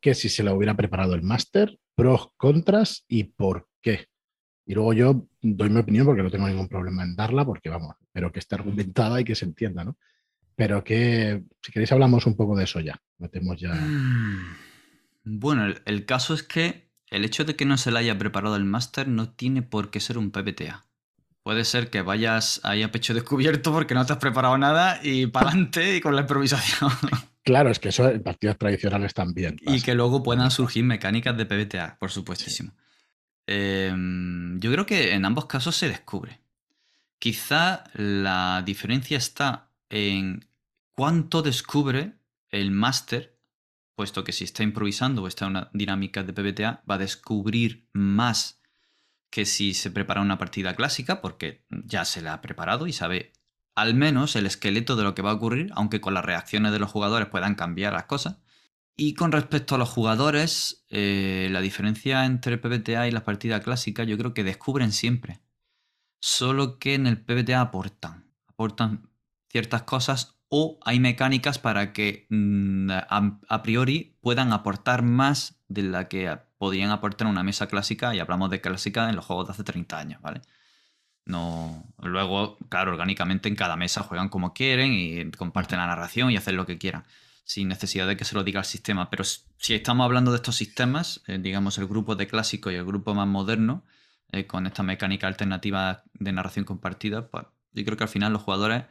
que 0.00 0.14
si 0.14 0.28
se 0.28 0.42
la 0.42 0.54
hubiera 0.54 0.74
preparado 0.74 1.14
el 1.14 1.22
máster, 1.22 1.78
pros, 1.94 2.30
contras 2.36 3.04
y 3.08 3.24
por 3.24 3.68
qué. 3.80 4.08
Y 4.66 4.74
luego 4.74 4.92
yo 4.92 5.28
doy 5.40 5.70
mi 5.70 5.80
opinión 5.80 6.04
porque 6.04 6.22
no 6.22 6.30
tengo 6.30 6.48
ningún 6.48 6.68
problema 6.68 7.04
en 7.04 7.14
darla, 7.14 7.44
porque 7.44 7.70
vamos, 7.70 7.94
pero 8.12 8.32
que 8.32 8.40
esté 8.40 8.56
argumentada 8.56 9.20
y 9.20 9.24
que 9.24 9.34
se 9.34 9.44
entienda, 9.44 9.84
¿no? 9.84 9.96
Pero 10.56 10.84
que, 10.84 11.42
si 11.62 11.72
queréis, 11.72 11.92
hablamos 11.92 12.26
un 12.26 12.36
poco 12.36 12.56
de 12.56 12.64
eso 12.64 12.80
ya. 12.80 13.00
Metemos 13.18 13.58
ya. 13.58 13.74
Mm. 13.74 14.56
Bueno, 15.24 15.66
el, 15.66 15.82
el 15.84 16.04
caso 16.06 16.34
es 16.34 16.42
que 16.42 16.90
el 17.08 17.24
hecho 17.24 17.44
de 17.44 17.56
que 17.56 17.64
no 17.64 17.76
se 17.76 17.90
le 17.90 17.98
haya 17.98 18.18
preparado 18.18 18.56
el 18.56 18.64
máster 18.64 19.08
no 19.08 19.30
tiene 19.30 19.62
por 19.62 19.90
qué 19.90 20.00
ser 20.00 20.18
un 20.18 20.30
PBTA. 20.30 20.84
Puede 21.44 21.64
ser 21.64 21.90
que 21.90 22.00
vayas 22.00 22.60
ahí 22.64 22.82
a 22.82 22.90
pecho 22.90 23.12
descubierto 23.12 23.70
porque 23.70 23.94
no 23.94 24.06
te 24.06 24.14
has 24.14 24.18
preparado 24.18 24.56
nada 24.56 24.98
y 25.02 25.26
para 25.26 25.50
adelante 25.50 25.96
y 25.96 26.00
con 26.00 26.14
la 26.16 26.22
improvisación. 26.22 26.90
Claro, 27.44 27.68
es 27.68 27.78
que 27.78 27.90
eso 27.90 28.08
en 28.08 28.22
partidas 28.22 28.56
tradicionales 28.56 29.12
también. 29.12 29.56
y 29.60 29.82
que 29.82 29.94
luego 29.94 30.22
puedan 30.22 30.50
surgir 30.50 30.82
mecánicas 30.82 31.36
de 31.36 31.44
PBTA, 31.44 31.98
por 32.00 32.10
supuestísimo. 32.10 32.72
Em, 33.46 34.58
yo 34.60 34.72
creo 34.72 34.86
que 34.86 35.12
en 35.12 35.26
ambos 35.26 35.44
casos 35.44 35.76
se 35.76 35.88
descubre. 35.88 36.40
Quizá 37.18 37.84
la 37.92 38.62
diferencia 38.64 39.18
está 39.18 39.68
en 39.88 40.48
cuánto 40.92 41.42
descubre 41.42 42.14
el 42.50 42.70
máster, 42.70 43.38
puesto 43.94 44.24
que 44.24 44.32
si 44.32 44.44
está 44.44 44.62
improvisando 44.62 45.22
o 45.22 45.28
está 45.28 45.44
en 45.46 45.52
una 45.52 45.70
dinámica 45.72 46.22
de 46.22 46.32
PBTA, 46.32 46.82
va 46.88 46.94
a 46.96 46.98
descubrir 46.98 47.88
más 47.92 48.60
que 49.30 49.44
si 49.44 49.74
se 49.74 49.90
prepara 49.90 50.20
una 50.20 50.38
partida 50.38 50.76
clásica, 50.76 51.20
porque 51.20 51.64
ya 51.68 52.04
se 52.04 52.22
la 52.22 52.34
ha 52.34 52.40
preparado 52.40 52.86
y 52.86 52.92
sabe 52.92 53.32
al 53.74 53.94
menos 53.94 54.36
el 54.36 54.46
esqueleto 54.46 54.94
de 54.94 55.02
lo 55.02 55.14
que 55.14 55.22
va 55.22 55.32
a 55.32 55.34
ocurrir, 55.34 55.70
aunque 55.74 56.00
con 56.00 56.14
las 56.14 56.24
reacciones 56.24 56.72
de 56.72 56.78
los 56.78 56.90
jugadores 56.90 57.28
puedan 57.28 57.56
cambiar 57.56 57.92
las 57.92 58.04
cosas. 58.04 58.38
Y 58.96 59.14
con 59.14 59.32
respecto 59.32 59.74
a 59.74 59.78
los 59.78 59.88
jugadores, 59.88 60.84
eh, 60.88 61.48
la 61.50 61.60
diferencia 61.60 62.24
entre 62.26 62.58
PBTA 62.58 63.08
y 63.08 63.10
la 63.10 63.24
partida 63.24 63.60
clásica 63.60 64.04
yo 64.04 64.16
creo 64.16 64.34
que 64.34 64.44
descubren 64.44 64.92
siempre. 64.92 65.40
Solo 66.20 66.78
que 66.78 66.94
en 66.94 67.08
el 67.08 67.20
PBTA 67.20 67.60
aportan. 67.60 68.30
Aportan 68.46 69.10
ciertas 69.54 69.84
cosas 69.84 70.34
o 70.48 70.80
hay 70.84 70.98
mecánicas 70.98 71.60
para 71.60 71.92
que 71.92 72.26
mm, 72.28 72.90
a, 72.90 73.62
priori 73.62 74.16
puedan 74.20 74.52
aportar 74.52 75.02
más 75.02 75.60
de 75.68 75.84
la 75.84 76.08
que 76.08 76.36
podían 76.58 76.90
aportar 76.90 77.28
una 77.28 77.44
mesa 77.44 77.68
clásica, 77.68 78.12
y 78.16 78.18
hablamos 78.18 78.50
de 78.50 78.60
clásica 78.60 79.08
en 79.08 79.14
los 79.14 79.24
juegos 79.24 79.46
de 79.46 79.52
hace 79.52 79.62
30 79.62 79.96
años, 79.96 80.22
¿vale? 80.22 80.40
No. 81.24 81.86
Luego, 82.02 82.58
claro, 82.68 82.90
orgánicamente 82.90 83.48
en 83.48 83.54
cada 83.54 83.76
mesa 83.76 84.02
juegan 84.02 84.28
como 84.28 84.54
quieren 84.54 84.92
y 84.92 85.30
comparten 85.30 85.78
la 85.78 85.86
narración 85.86 86.32
y 86.32 86.36
hacen 86.36 86.56
lo 86.56 86.66
que 86.66 86.76
quieran, 86.76 87.04
sin 87.44 87.68
necesidad 87.68 88.08
de 88.08 88.16
que 88.16 88.24
se 88.24 88.34
lo 88.34 88.42
diga 88.42 88.58
el 88.58 88.66
sistema. 88.66 89.08
Pero 89.08 89.22
si 89.22 89.74
estamos 89.74 90.04
hablando 90.04 90.32
de 90.32 90.38
estos 90.38 90.56
sistemas, 90.56 91.22
eh, 91.28 91.38
digamos 91.38 91.78
el 91.78 91.86
grupo 91.86 92.16
de 92.16 92.26
clásico 92.26 92.72
y 92.72 92.74
el 92.74 92.84
grupo 92.84 93.14
más 93.14 93.28
moderno, 93.28 93.84
eh, 94.32 94.48
con 94.48 94.66
esta 94.66 94.82
mecánica 94.82 95.28
alternativa 95.28 96.02
de 96.14 96.32
narración 96.32 96.64
compartida, 96.64 97.28
pues 97.28 97.44
yo 97.72 97.84
creo 97.84 97.96
que 97.96 98.04
al 98.04 98.10
final 98.10 98.32
los 98.32 98.42
jugadores 98.42 98.84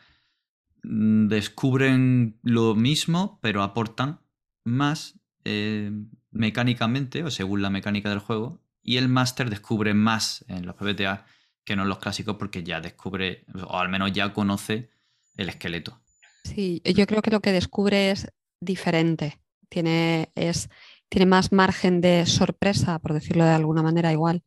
descubren 0.84 2.38
lo 2.44 2.76
mismo, 2.76 3.40
pero 3.42 3.64
aportan 3.64 4.20
más 4.64 5.20
eh, 5.46 5.92
mecánicamente 6.32 7.24
o 7.24 7.32
según 7.32 7.62
la 7.62 7.70
mecánica 7.70 8.10
del 8.10 8.20
juego. 8.20 8.62
Y 8.82 8.98
el 8.98 9.08
máster 9.08 9.50
descubre 9.50 9.94
más 9.94 10.44
en 10.50 10.66
los 10.66 10.76
PBTA 10.76 11.26
que 11.64 11.78
no 11.78 11.84
en 11.84 11.90
los 11.90 12.00
clásicos 12.00 12.36
porque 12.36 12.64
ya 12.64 12.82
descubre, 12.82 13.46
o 13.68 13.80
al 13.80 13.88
menos 13.88 14.12
ya 14.12 14.34
conoce 14.34 14.90
el 15.38 15.48
esqueleto. 15.48 16.02
Sí, 16.44 16.82
yo 16.84 17.08
creo 17.08 17.22
que 17.22 17.32
lo 17.32 17.40
que 17.40 17.54
descubre 17.54 18.12
es 18.12 18.28
diferente. 18.60 19.40
Tiene, 19.70 20.30
es, 20.36 20.70
tiene 21.08 21.26
más 21.26 21.54
margen 21.54 22.02
de 22.02 22.26
sorpresa, 22.26 23.00
por 23.00 23.14
decirlo 23.14 23.46
de 23.46 23.52
alguna 23.52 23.82
manera, 23.82 24.12
igual, 24.12 24.44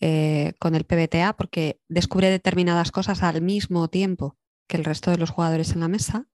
eh, 0.00 0.52
con 0.58 0.74
el 0.74 0.84
PBTA, 0.84 1.34
porque 1.34 1.80
descubre 1.88 2.28
determinadas 2.28 2.92
cosas 2.92 3.22
al 3.22 3.40
mismo 3.40 3.88
tiempo 3.88 4.36
que 4.70 4.76
el 4.76 4.84
resto 4.84 5.10
de 5.10 5.18
los 5.18 5.30
jugadores 5.30 5.72
en 5.72 5.80
la 5.80 5.88
mesa. 5.88 6.26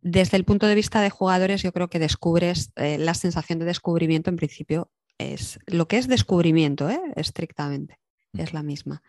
Desde 0.00 0.36
el 0.36 0.44
punto 0.44 0.66
de 0.66 0.74
vista 0.74 1.02
de 1.02 1.10
jugadores, 1.10 1.62
yo 1.62 1.72
creo 1.72 1.88
que 1.88 1.98
descubres 1.98 2.72
eh, 2.76 2.98
la 2.98 3.14
sensación 3.14 3.58
de 3.58 3.66
descubrimiento, 3.66 4.30
en 4.30 4.36
principio, 4.36 4.90
es 5.18 5.58
lo 5.66 5.86
que 5.86 5.98
es 5.98 6.08
descubrimiento, 6.08 6.88
¿eh? 6.90 7.00
estrictamente, 7.14 8.00
es 8.32 8.52
la 8.54 8.62
misma. 8.62 9.02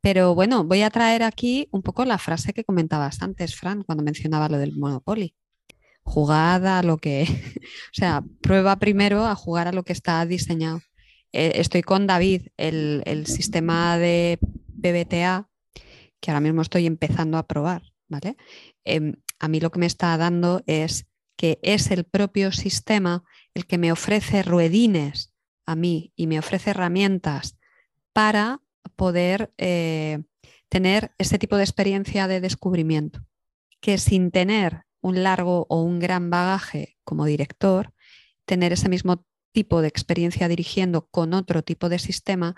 Pero 0.00 0.34
bueno, 0.34 0.64
voy 0.64 0.82
a 0.82 0.90
traer 0.90 1.24
aquí 1.24 1.68
un 1.72 1.82
poco 1.82 2.04
la 2.04 2.16
frase 2.16 2.52
que 2.52 2.64
comentabas 2.64 3.22
antes, 3.22 3.56
Fran, 3.56 3.82
cuando 3.82 4.04
mencionaba 4.04 4.48
lo 4.48 4.58
del 4.58 4.76
Monopoly. 4.76 5.34
Jugad 6.04 6.66
a 6.66 6.82
lo 6.82 6.98
que, 6.98 7.24
o 7.58 7.94
sea, 7.94 8.24
prueba 8.40 8.76
primero 8.76 9.26
a 9.26 9.34
jugar 9.34 9.66
a 9.66 9.72
lo 9.72 9.82
que 9.82 9.92
está 9.92 10.24
diseñado. 10.26 10.80
Eh, 11.32 11.52
estoy 11.56 11.82
con 11.82 12.06
David, 12.06 12.48
el, 12.56 13.02
el 13.04 13.26
sistema 13.26 13.98
de 13.98 14.38
PBTA, 14.80 15.48
que 16.20 16.30
ahora 16.30 16.40
mismo 16.40 16.62
estoy 16.62 16.86
empezando 16.86 17.36
a 17.36 17.46
probar, 17.46 17.91
¿vale? 18.12 18.36
Em, 18.84 19.14
a 19.40 19.48
mí 19.48 19.58
lo 19.58 19.70
que 19.70 19.80
me 19.80 19.86
está 19.86 20.16
dando 20.16 20.62
es 20.66 21.06
que 21.36 21.58
es 21.62 21.90
el 21.90 22.04
propio 22.04 22.52
sistema 22.52 23.24
el 23.54 23.66
que 23.66 23.78
me 23.78 23.90
ofrece 23.90 24.42
ruedines 24.42 25.34
a 25.66 25.74
mí 25.74 26.12
y 26.14 26.28
me 26.28 26.38
ofrece 26.38 26.70
herramientas 26.70 27.58
para 28.12 28.60
poder 28.94 29.52
eh, 29.58 30.22
tener 30.68 31.12
este 31.18 31.38
tipo 31.38 31.56
de 31.56 31.64
experiencia 31.64 32.28
de 32.28 32.40
descubrimiento, 32.40 33.26
que 33.80 33.98
sin 33.98 34.30
tener 34.30 34.82
un 35.00 35.22
largo 35.22 35.66
o 35.68 35.82
un 35.82 35.98
gran 35.98 36.30
bagaje 36.30 36.96
como 37.04 37.24
director, 37.24 37.92
tener 38.44 38.72
ese 38.72 38.88
mismo 38.88 39.24
tipo 39.52 39.82
de 39.82 39.88
experiencia 39.88 40.48
dirigiendo 40.48 41.08
con 41.08 41.34
otro 41.34 41.62
tipo 41.62 41.88
de 41.88 41.98
sistema 41.98 42.54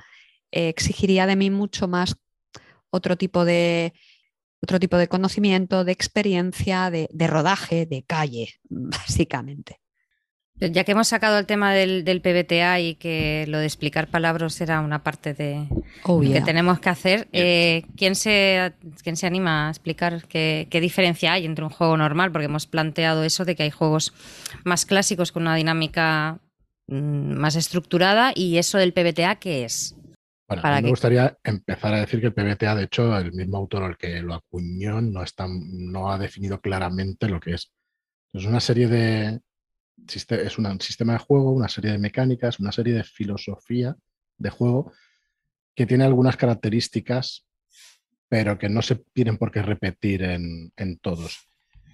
eh, 0.53 0.69
exigiría 0.69 1.27
de 1.27 1.37
mí 1.37 1.51
mucho 1.51 1.89
más 1.89 2.17
otro 2.91 3.17
tipo 3.17 3.45
de 3.45 3.93
otro 4.65 4.81
tipo 4.81 4.97
de 4.97 5.09
conocimiento, 5.09 5.85
de 5.85 5.93
experiencia, 5.93 6.91
de, 6.91 7.09
de 7.13 7.27
rodaje, 7.27 7.87
de 7.87 8.03
calle, 8.03 8.55
básicamente. 8.69 9.81
Ya 10.61 10.85
que 10.85 10.93
hemos 10.93 11.09
sacado 11.09 11.39
el 11.39 11.47
tema 11.47 11.75
del, 11.75 12.05
del, 12.05 12.21
PBTA 12.21 12.79
y 12.79 12.95
que 12.95 13.45
lo 13.49 13.59
de 13.59 13.67
explicar 13.67 14.07
palabras 14.07 14.61
era 14.61 14.81
una 14.81 15.03
parte 15.03 15.35
de 15.35 15.67
oh, 16.05 16.23
yeah. 16.23 16.35
que 16.35 16.43
tenemos 16.43 16.79
que 16.79 16.89
hacer, 16.89 17.29
eh, 17.33 17.83
¿quién, 17.97 18.15
se, 18.15 18.73
¿quién 19.03 19.17
se 19.17 19.27
anima 19.27 19.67
a 19.67 19.71
explicar 19.71 20.29
qué, 20.29 20.69
qué, 20.71 20.81
diferencia 20.81 21.33
hay 21.33 21.45
entre 21.45 21.65
un 21.65 21.71
juego 21.71 21.97
normal? 21.97 22.31
Porque 22.31 22.47
hemos 22.47 22.67
planteado 22.67 23.25
eso 23.25 23.45
de 23.45 23.57
que 23.57 23.65
hay 23.65 23.71
juegos 23.71 24.15
más 24.65 24.87
clásicos 24.87 25.33
con 25.33 25.43
una 25.43 25.57
dinámica 25.57 26.39
mmm, 26.87 27.35
más 27.35 27.57
estructurada 27.57 28.31
y 28.33 28.59
eso 28.59 28.79
del 28.79 28.93
PBTA, 28.93 29.35
¿qué 29.41 29.65
es? 29.65 29.97
Bueno, 30.47 30.63
a 30.63 30.77
mí 30.77 30.83
me 30.83 30.91
gustaría 30.91 31.39
empezar 31.43 31.95
a 31.95 32.01
decir 32.01 32.21
que 32.21 32.27
el 32.27 32.35
PBTA, 32.35 32.75
de 32.75 32.85
hecho, 32.85 33.17
el 33.17 33.33
mismo 33.33 33.57
autor 33.57 33.85
al 33.85 33.97
que 33.97 34.21
lo 34.21 34.35
acuñó 34.35 35.01
no, 35.01 35.23
está, 35.23 35.47
no 35.49 36.11
ha 36.11 36.19
definido 36.19 36.61
claramente 36.61 37.29
lo 37.29 37.41
que 37.41 37.55
es. 37.55 37.73
Es 38.33 38.45
una 38.45 38.61
serie 38.61 38.89
de, 38.89 39.41
es 40.07 40.59
un 40.59 40.81
sistema 40.81 41.15
de 41.15 41.19
juego, 41.21 41.53
una 41.53 41.69
serie 41.69 41.93
de 41.93 41.99
mecánicas, 41.99 42.61
una 42.61 42.73
serie 42.73 42.95
de 42.95 43.05
filosofía 43.05 43.97
de 44.37 44.51
juego 44.51 44.93
que 45.75 45.87
tiene 45.87 46.05
algunas 46.05 46.37
características, 46.37 47.47
pero 48.29 48.59
que 48.59 48.69
no 48.69 48.83
se 48.83 48.97
tienen 49.13 49.39
por 49.39 49.51
qué 49.51 49.63
repetir 49.63 50.23
en, 50.23 50.73
en 50.77 50.99
todos. 50.99 51.49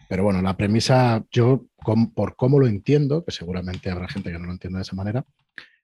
Pero 0.09 0.25
bueno, 0.25 0.43
la 0.43 0.57
premisa, 0.57 1.25
yo 1.31 1.67
por 2.15 2.35
cómo 2.35 2.59
lo 2.59 2.67
entiendo, 2.67 3.25
que 3.25 3.31
seguramente 3.31 3.91
habrá 3.91 4.09
gente 4.09 4.33
que 4.33 4.39
no 4.39 4.47
lo 4.47 4.53
entienda 4.53 4.79
de 4.79 4.83
esa 4.83 4.97
manera, 4.97 5.25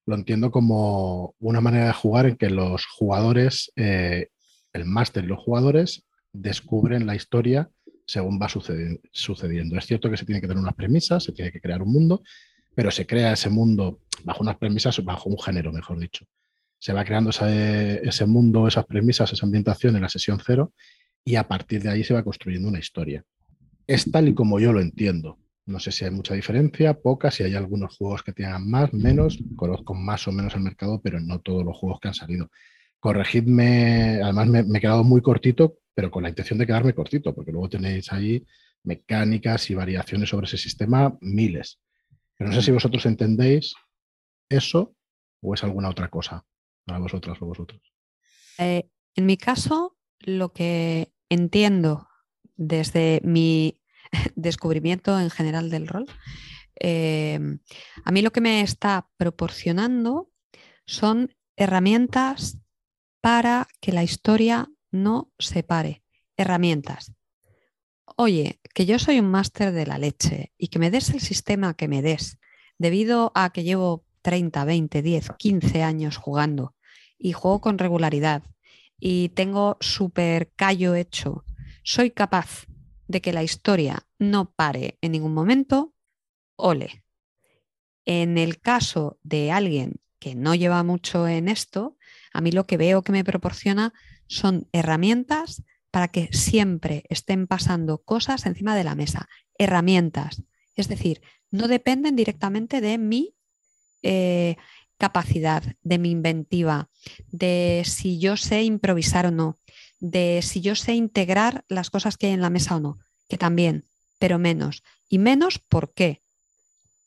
lo 0.06 0.14
entiendo 0.14 0.50
como 0.50 1.34
una 1.40 1.60
manera 1.60 1.86
de 1.86 1.92
jugar 1.92 2.26
en 2.26 2.36
que 2.36 2.48
los 2.48 2.86
jugadores, 2.86 3.72
eh, 3.76 4.28
el 4.72 4.84
máster 4.84 5.24
y 5.24 5.28
los 5.28 5.40
jugadores 5.40 6.06
descubren 6.32 7.06
la 7.06 7.16
historia 7.16 7.68
según 8.06 8.40
va 8.40 8.48
sucedi 8.48 9.00
sucediendo. 9.10 9.76
Es 9.76 9.86
cierto 9.86 10.08
que 10.08 10.16
se 10.16 10.24
tiene 10.24 10.40
que 10.40 10.46
tener 10.46 10.62
unas 10.62 10.74
premisas, 10.74 11.24
se 11.24 11.32
tiene 11.32 11.50
que 11.50 11.60
crear 11.60 11.82
un 11.82 11.92
mundo, 11.92 12.22
pero 12.74 12.90
se 12.90 13.06
crea 13.06 13.32
ese 13.32 13.50
mundo 13.50 14.00
bajo 14.22 14.42
unas 14.42 14.56
premisas, 14.58 15.04
bajo 15.04 15.28
un 15.28 15.38
género, 15.38 15.72
mejor 15.72 15.98
dicho. 15.98 16.24
Se 16.78 16.92
va 16.92 17.04
creando 17.04 17.30
ese 17.30 18.26
mundo, 18.26 18.68
esas 18.68 18.86
premisas, 18.86 19.32
esa 19.32 19.44
ambientación 19.44 19.96
en 19.96 20.02
la 20.02 20.08
sesión 20.08 20.38
cero 20.44 20.72
y 21.24 21.34
a 21.34 21.48
partir 21.48 21.82
de 21.82 21.90
ahí 21.90 22.04
se 22.04 22.14
va 22.14 22.22
construyendo 22.22 22.68
una 22.68 22.78
historia. 22.78 23.24
Es 23.88 24.10
tal 24.10 24.28
y 24.28 24.34
como 24.34 24.60
yo 24.60 24.72
lo 24.72 24.80
entiendo. 24.80 25.38
No 25.66 25.80
sé 25.80 25.90
si 25.92 26.04
hay 26.04 26.10
mucha 26.10 26.34
diferencia, 26.34 26.94
poca, 26.94 27.30
si 27.30 27.42
hay 27.42 27.54
algunos 27.54 27.96
juegos 27.96 28.22
que 28.22 28.32
tengan 28.32 28.68
más, 28.70 28.92
menos. 28.94 29.38
Conozco 29.56 29.94
más 29.94 30.26
o 30.28 30.32
menos 30.32 30.54
el 30.54 30.62
mercado, 30.62 31.00
pero 31.02 31.20
no 31.20 31.40
todos 31.40 31.64
los 31.64 31.76
juegos 31.76 31.98
que 32.00 32.08
han 32.08 32.14
salido. 32.14 32.50
Corregidme, 33.00 34.20
además 34.22 34.46
me, 34.48 34.62
me 34.62 34.78
he 34.78 34.80
quedado 34.80 35.02
muy 35.02 35.20
cortito, 35.20 35.78
pero 35.92 36.10
con 36.10 36.22
la 36.22 36.28
intención 36.28 36.58
de 36.58 36.66
quedarme 36.66 36.94
cortito, 36.94 37.34
porque 37.34 37.52
luego 37.52 37.68
tenéis 37.68 38.12
ahí 38.12 38.44
mecánicas 38.84 39.68
y 39.70 39.74
variaciones 39.74 40.28
sobre 40.28 40.46
ese 40.46 40.56
sistema, 40.56 41.16
miles. 41.20 41.80
Pero 42.36 42.50
no 42.50 42.56
sé 42.56 42.62
si 42.62 42.70
vosotros 42.70 43.04
entendéis 43.06 43.74
eso 44.48 44.94
o 45.40 45.54
es 45.54 45.64
alguna 45.64 45.88
otra 45.88 46.08
cosa 46.08 46.44
para 46.84 46.98
vosotras 46.98 47.36
o 47.40 47.46
vosotros. 47.46 47.80
Eh, 48.58 48.88
en 49.14 49.26
mi 49.26 49.36
caso, 49.36 49.96
lo 50.20 50.52
que 50.52 51.12
entiendo 51.28 52.08
desde 52.54 53.20
mi 53.24 53.80
descubrimiento 54.34 55.18
en 55.18 55.30
general 55.30 55.70
del 55.70 55.88
rol, 55.88 56.06
eh, 56.78 57.38
a 58.04 58.12
mí 58.12 58.22
lo 58.22 58.32
que 58.32 58.40
me 58.40 58.60
está 58.60 59.08
proporcionando 59.16 60.30
son 60.86 61.34
herramientas 61.56 62.58
para 63.20 63.66
que 63.80 63.92
la 63.92 64.04
historia 64.04 64.68
no 64.90 65.32
se 65.38 65.62
pare. 65.62 66.02
Herramientas. 66.36 67.12
Oye, 68.16 68.60
que 68.74 68.86
yo 68.86 68.98
soy 68.98 69.18
un 69.18 69.30
máster 69.30 69.72
de 69.72 69.86
la 69.86 69.98
leche 69.98 70.52
y 70.58 70.68
que 70.68 70.78
me 70.78 70.90
des 70.90 71.10
el 71.10 71.20
sistema 71.20 71.74
que 71.74 71.88
me 71.88 72.02
des, 72.02 72.38
debido 72.78 73.32
a 73.34 73.50
que 73.50 73.64
llevo 73.64 74.04
30, 74.22 74.64
20, 74.64 75.02
10, 75.02 75.30
15 75.38 75.82
años 75.82 76.16
jugando 76.16 76.74
y 77.18 77.32
juego 77.32 77.60
con 77.60 77.78
regularidad 77.78 78.42
y 78.98 79.30
tengo 79.30 79.76
súper 79.80 80.52
callo 80.54 80.94
hecho, 80.94 81.44
soy 81.82 82.10
capaz 82.10 82.66
de 83.08 83.20
que 83.20 83.32
la 83.32 83.42
historia 83.42 84.05
no 84.18 84.52
pare 84.52 84.98
en 85.00 85.12
ningún 85.12 85.34
momento, 85.34 85.94
ole. 86.56 87.04
En 88.04 88.38
el 88.38 88.60
caso 88.60 89.18
de 89.22 89.50
alguien 89.50 90.00
que 90.18 90.34
no 90.34 90.54
lleva 90.54 90.82
mucho 90.82 91.28
en 91.28 91.48
esto, 91.48 91.96
a 92.32 92.40
mí 92.40 92.52
lo 92.52 92.66
que 92.66 92.76
veo 92.76 93.02
que 93.02 93.12
me 93.12 93.24
proporciona 93.24 93.92
son 94.26 94.68
herramientas 94.72 95.62
para 95.90 96.08
que 96.08 96.28
siempre 96.32 97.04
estén 97.08 97.46
pasando 97.46 98.02
cosas 98.02 98.46
encima 98.46 98.76
de 98.76 98.84
la 98.84 98.94
mesa. 98.94 99.28
Herramientas. 99.58 100.42
Es 100.74 100.88
decir, 100.88 101.22
no 101.50 101.68
dependen 101.68 102.16
directamente 102.16 102.80
de 102.80 102.98
mi 102.98 103.34
eh, 104.02 104.56
capacidad, 104.98 105.62
de 105.82 105.98
mi 105.98 106.10
inventiva, 106.10 106.90
de 107.28 107.82
si 107.84 108.18
yo 108.18 108.36
sé 108.36 108.62
improvisar 108.62 109.26
o 109.26 109.30
no, 109.30 109.58
de 110.00 110.40
si 110.42 110.60
yo 110.60 110.74
sé 110.74 110.94
integrar 110.94 111.64
las 111.68 111.90
cosas 111.90 112.16
que 112.16 112.26
hay 112.26 112.32
en 112.32 112.40
la 112.40 112.50
mesa 112.50 112.76
o 112.76 112.80
no, 112.80 112.98
que 113.28 113.38
también, 113.38 113.84
pero 114.26 114.40
menos. 114.40 114.82
Y 115.08 115.18
menos, 115.18 115.60
¿por 115.60 115.94
qué? 115.94 116.20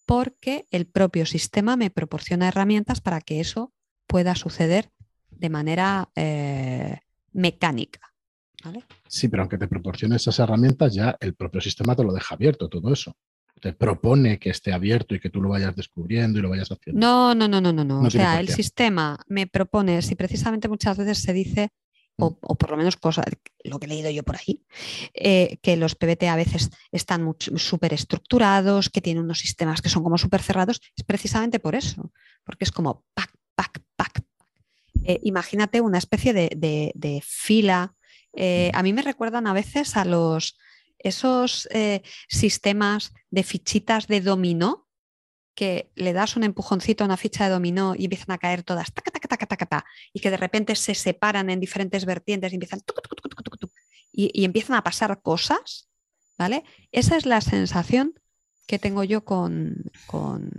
Porque 0.05 0.67
el 0.71 0.85
propio 0.85 1.25
sistema 1.25 1.75
me 1.75 1.89
proporciona 1.89 2.47
herramientas 2.47 3.01
para 3.01 3.19
que 3.19 3.41
eso 3.41 3.73
pueda 4.07 4.35
suceder 4.35 4.89
de 5.29 5.49
manera 5.49 6.07
eh, 6.15 6.99
mecánica. 7.33 7.99
Sí, 9.05 9.27
pero 9.27 9.43
aunque 9.43 9.57
te 9.57 9.67
proporcione 9.67 10.15
esas 10.15 10.39
herramientas, 10.39 10.93
ya 10.93 11.17
el 11.19 11.33
propio 11.33 11.59
sistema 11.59 11.93
te 11.93 12.05
lo 12.05 12.13
deja 12.13 12.35
abierto, 12.35 12.69
todo 12.69 12.93
eso. 12.93 13.17
Te 13.59 13.73
propone 13.73 14.39
que 14.39 14.51
esté 14.51 14.71
abierto 14.71 15.13
y 15.13 15.19
que 15.19 15.29
tú 15.29 15.41
lo 15.41 15.49
vayas 15.49 15.75
descubriendo 15.75 16.39
y 16.39 16.41
lo 16.41 16.51
vayas 16.51 16.71
haciendo. 16.71 17.01
No, 17.01 17.35
no, 17.35 17.49
no, 17.49 17.59
no, 17.59 17.73
no. 17.73 17.83
no. 17.83 17.99
o 17.99 18.09
sea, 18.09 18.39
el 18.39 18.47
sistema 18.47 19.19
me 19.27 19.45
propone, 19.45 20.01
si 20.03 20.15
precisamente 20.15 20.69
muchas 20.69 20.97
veces 20.97 21.17
se 21.21 21.33
dice, 21.33 21.67
o, 22.19 22.31
mm. 22.31 22.57
por 22.57 22.71
lo 22.71 22.77
menos 22.77 22.97
cosa, 22.97 23.23
lo 23.63 23.79
que 23.79 23.85
he 23.85 23.89
leído 23.89 24.09
yo 24.09 24.23
por 24.23 24.35
ahí, 24.35 24.63
eh, 25.13 25.57
que 25.61 25.77
los 25.77 25.95
PBT 25.95 26.23
a 26.23 26.35
veces 26.35 26.69
están 26.91 27.35
súper 27.37 27.93
estructurados, 27.93 28.89
que 28.89 29.01
tienen 29.01 29.23
unos 29.23 29.39
sistemas 29.39 29.81
que 29.81 29.89
son 29.89 30.03
como 30.03 30.17
súper 30.17 30.41
cerrados, 30.41 30.81
es 30.95 31.03
precisamente 31.03 31.59
por 31.59 31.75
eso, 31.75 32.11
porque 32.43 32.65
es 32.65 32.71
como 32.71 33.05
pack, 33.13 33.31
pack, 33.55 33.81
pack. 33.95 34.23
Eh, 35.03 35.19
imagínate 35.23 35.81
una 35.81 35.97
especie 35.97 36.33
de 36.33 37.23
fila 37.25 37.95
eh, 38.33 38.69
a 38.73 38.83
mí 38.83 38.93
me 38.93 39.01
recuerdan 39.01 39.47
a 39.47 39.53
veces 39.53 39.97
a 39.97 40.05
los 40.05 40.57
esos 40.99 41.69
sistemas 42.27 43.13
de 43.31 43.43
fichitas 43.43 44.07
de 44.07 44.19
dominó 44.19 44.88
que 45.59 45.91
le 45.95 46.13
das 46.13 46.37
un 46.37 46.45
empujoncito 46.45 47.03
a 47.03 47.07
una 47.07 47.17
ficha 47.17 47.43
de 47.43 47.49
dominó 47.49 47.93
y 47.93 48.05
empiezan 48.05 48.31
a 48.31 48.37
caer 48.37 48.63
todas 48.63 48.93
y 50.13 50.21
que 50.21 50.31
de 50.31 50.37
repente 50.37 50.73
se 50.73 50.95
separan 50.95 51.49
en 51.49 51.59
diferentes 51.59 52.05
vertientes 52.05 52.53
y 52.53 52.55
empiezan 52.55 52.79
y, 54.13 54.45
empiezan 54.45 54.77
a 54.77 54.83
pasar 54.85 55.21
cosas, 55.21 55.89
¿vale? 56.37 56.63
Esa 56.93 57.17
es 57.17 57.25
la 57.25 57.41
sensación 57.41 58.13
que 58.67 58.79
tengo 58.79 59.03
yo 59.03 59.25
con, 59.25 59.83
con 60.07 60.49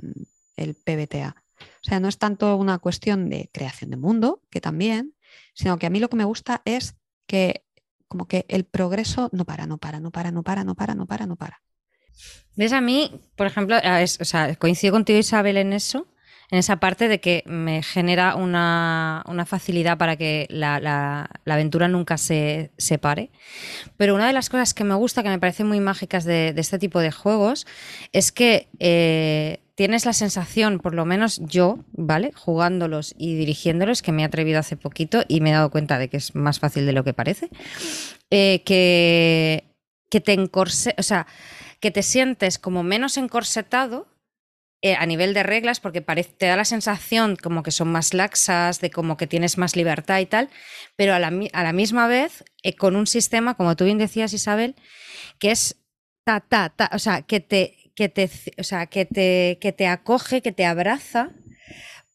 el 0.57 0.75
PBTA. 0.75 1.35
O 1.59 1.65
sea, 1.81 1.99
no 1.99 2.09
es 2.09 2.19
tanto 2.19 2.55
una 2.57 2.79
cuestión 2.79 3.31
de 3.31 3.49
creación 3.55 3.89
de 3.89 3.97
mundo, 3.97 4.43
que 4.51 4.61
también, 4.61 5.15
sino 5.55 5.79
que 5.79 5.87
a 5.87 5.91
mí 5.91 5.99
lo 5.99 6.11
que 6.11 6.17
me 6.17 6.25
gusta 6.25 6.61
es 6.67 6.95
que 7.27 7.65
como 8.07 8.29
que 8.29 8.45
el 8.49 8.67
progreso 8.67 9.31
no 9.33 9.47
para, 9.47 9.67
no 9.67 9.79
para, 9.79 9.99
no 9.99 10.11
para, 10.11 10.31
no 10.31 10.43
para, 10.43 10.63
no 10.63 10.75
para, 10.75 10.95
no 10.95 11.07
para, 11.07 11.27
no 11.27 11.37
para. 11.37 11.63
¿Ves? 12.57 12.73
A 12.73 12.81
mí, 12.81 13.11
por 13.37 13.47
ejemplo, 13.47 13.77
coincido 14.59 14.93
contigo 14.93 15.19
Isabel 15.19 15.57
en 15.57 15.73
eso, 15.73 16.07
en 16.51 16.59
esa 16.59 16.77
parte 16.77 17.09
de 17.09 17.21
que 17.21 17.45
me 17.47 17.83
genera 17.83 18.35
una, 18.35 19.25
facilidad 19.47 19.99
para 19.99 20.17
que 20.17 20.47
la, 20.51 21.31
aventura 21.47 21.89
nunca 21.89 22.19
se, 22.19 22.71
pare. 23.01 23.31
Pero 23.97 24.15
una 24.15 24.27
de 24.27 24.33
las 24.33 24.51
cosas 24.51 24.75
que 24.75 24.85
me 24.85 24.95
gusta, 24.95 25.23
que 25.23 25.29
me 25.29 25.39
parecen 25.39 25.69
muy 25.69 25.81
mágicas 25.81 26.25
de, 26.25 26.53
este 26.57 26.79
tipo 26.79 26.99
de 27.01 27.13
juegos, 27.13 27.67
es 28.13 28.33
que 28.33 28.69
eh, 28.81 29.61
tienes 29.77 30.05
la 30.05 30.13
sensación, 30.13 30.81
por 30.81 30.95
lo 30.95 31.05
menos 31.05 31.41
yo, 31.45 31.79
¿vale? 31.93 32.33
Jugándolos 32.35 33.15
y 33.17 33.37
dirigiéndolos, 33.37 34.03
que 34.03 34.13
me 34.13 34.23
he 34.23 34.25
atrevido 34.25 34.59
hace 34.59 34.77
poquito 34.77 35.23
y 35.29 35.41
me 35.41 35.51
he 35.51 35.53
dado 35.55 35.71
cuenta 35.71 35.99
de 35.99 36.09
que 36.09 36.17
es 36.17 36.35
más 36.35 36.59
fácil 36.59 36.85
de 36.85 36.93
lo 36.93 37.05
que 37.05 37.15
parece, 37.15 37.49
eh, 38.31 38.63
que, 38.67 39.65
que 40.11 40.21
te 40.21 40.33
encorse, 40.33 40.95
o 40.99 41.03
sea, 41.05 41.29
que 41.81 41.91
te 41.91 42.03
sientes 42.03 42.59
como 42.59 42.83
menos 42.83 43.17
encorsetado 43.17 44.09
eh, 44.83 44.95
a 44.95 45.05
nivel 45.05 45.35
de 45.35 45.43
reglas, 45.43 45.79
porque 45.79 46.01
te 46.01 46.47
da 46.47 46.57
la 46.57 46.65
sensación 46.65 47.37
como 47.37 47.63
que 47.63 47.71
son 47.71 47.93
más 47.93 48.15
laxas, 48.15 48.81
de 48.81 48.91
como 48.91 49.19
que 49.19 49.27
tienes 49.27 49.59
más 49.59 49.77
libertad 49.77 50.21
y 50.21 50.27
tal, 50.27 50.49
pero 50.97 51.13
a 51.13 51.19
la, 51.19 51.31
a 51.53 51.63
la 51.63 51.73
misma 51.75 52.07
vez 52.07 52.45
eh, 52.63 52.75
con 52.75 52.97
un 52.97 53.07
sistema, 53.07 53.57
como 53.57 53.77
tú 53.77 53.85
bien 53.85 53.99
decías, 53.99 54.33
Isabel, 54.33 54.75
que 55.39 55.51
es 55.51 55.77
ta, 56.25 56.41
ta, 56.41 56.71
ta, 56.71 56.91
o 56.95 56.99
sea, 56.99 57.23
que 57.23 57.41
te, 57.41 57.93
que 57.95 58.09
te, 58.09 58.31
o 58.59 58.63
sea, 58.63 58.87
que 58.87 59.05
te, 59.05 59.59
que 59.61 59.73
te 59.73 59.87
acoge, 59.87 60.41
que 60.41 60.53
te 60.53 60.65
abraza 60.65 61.33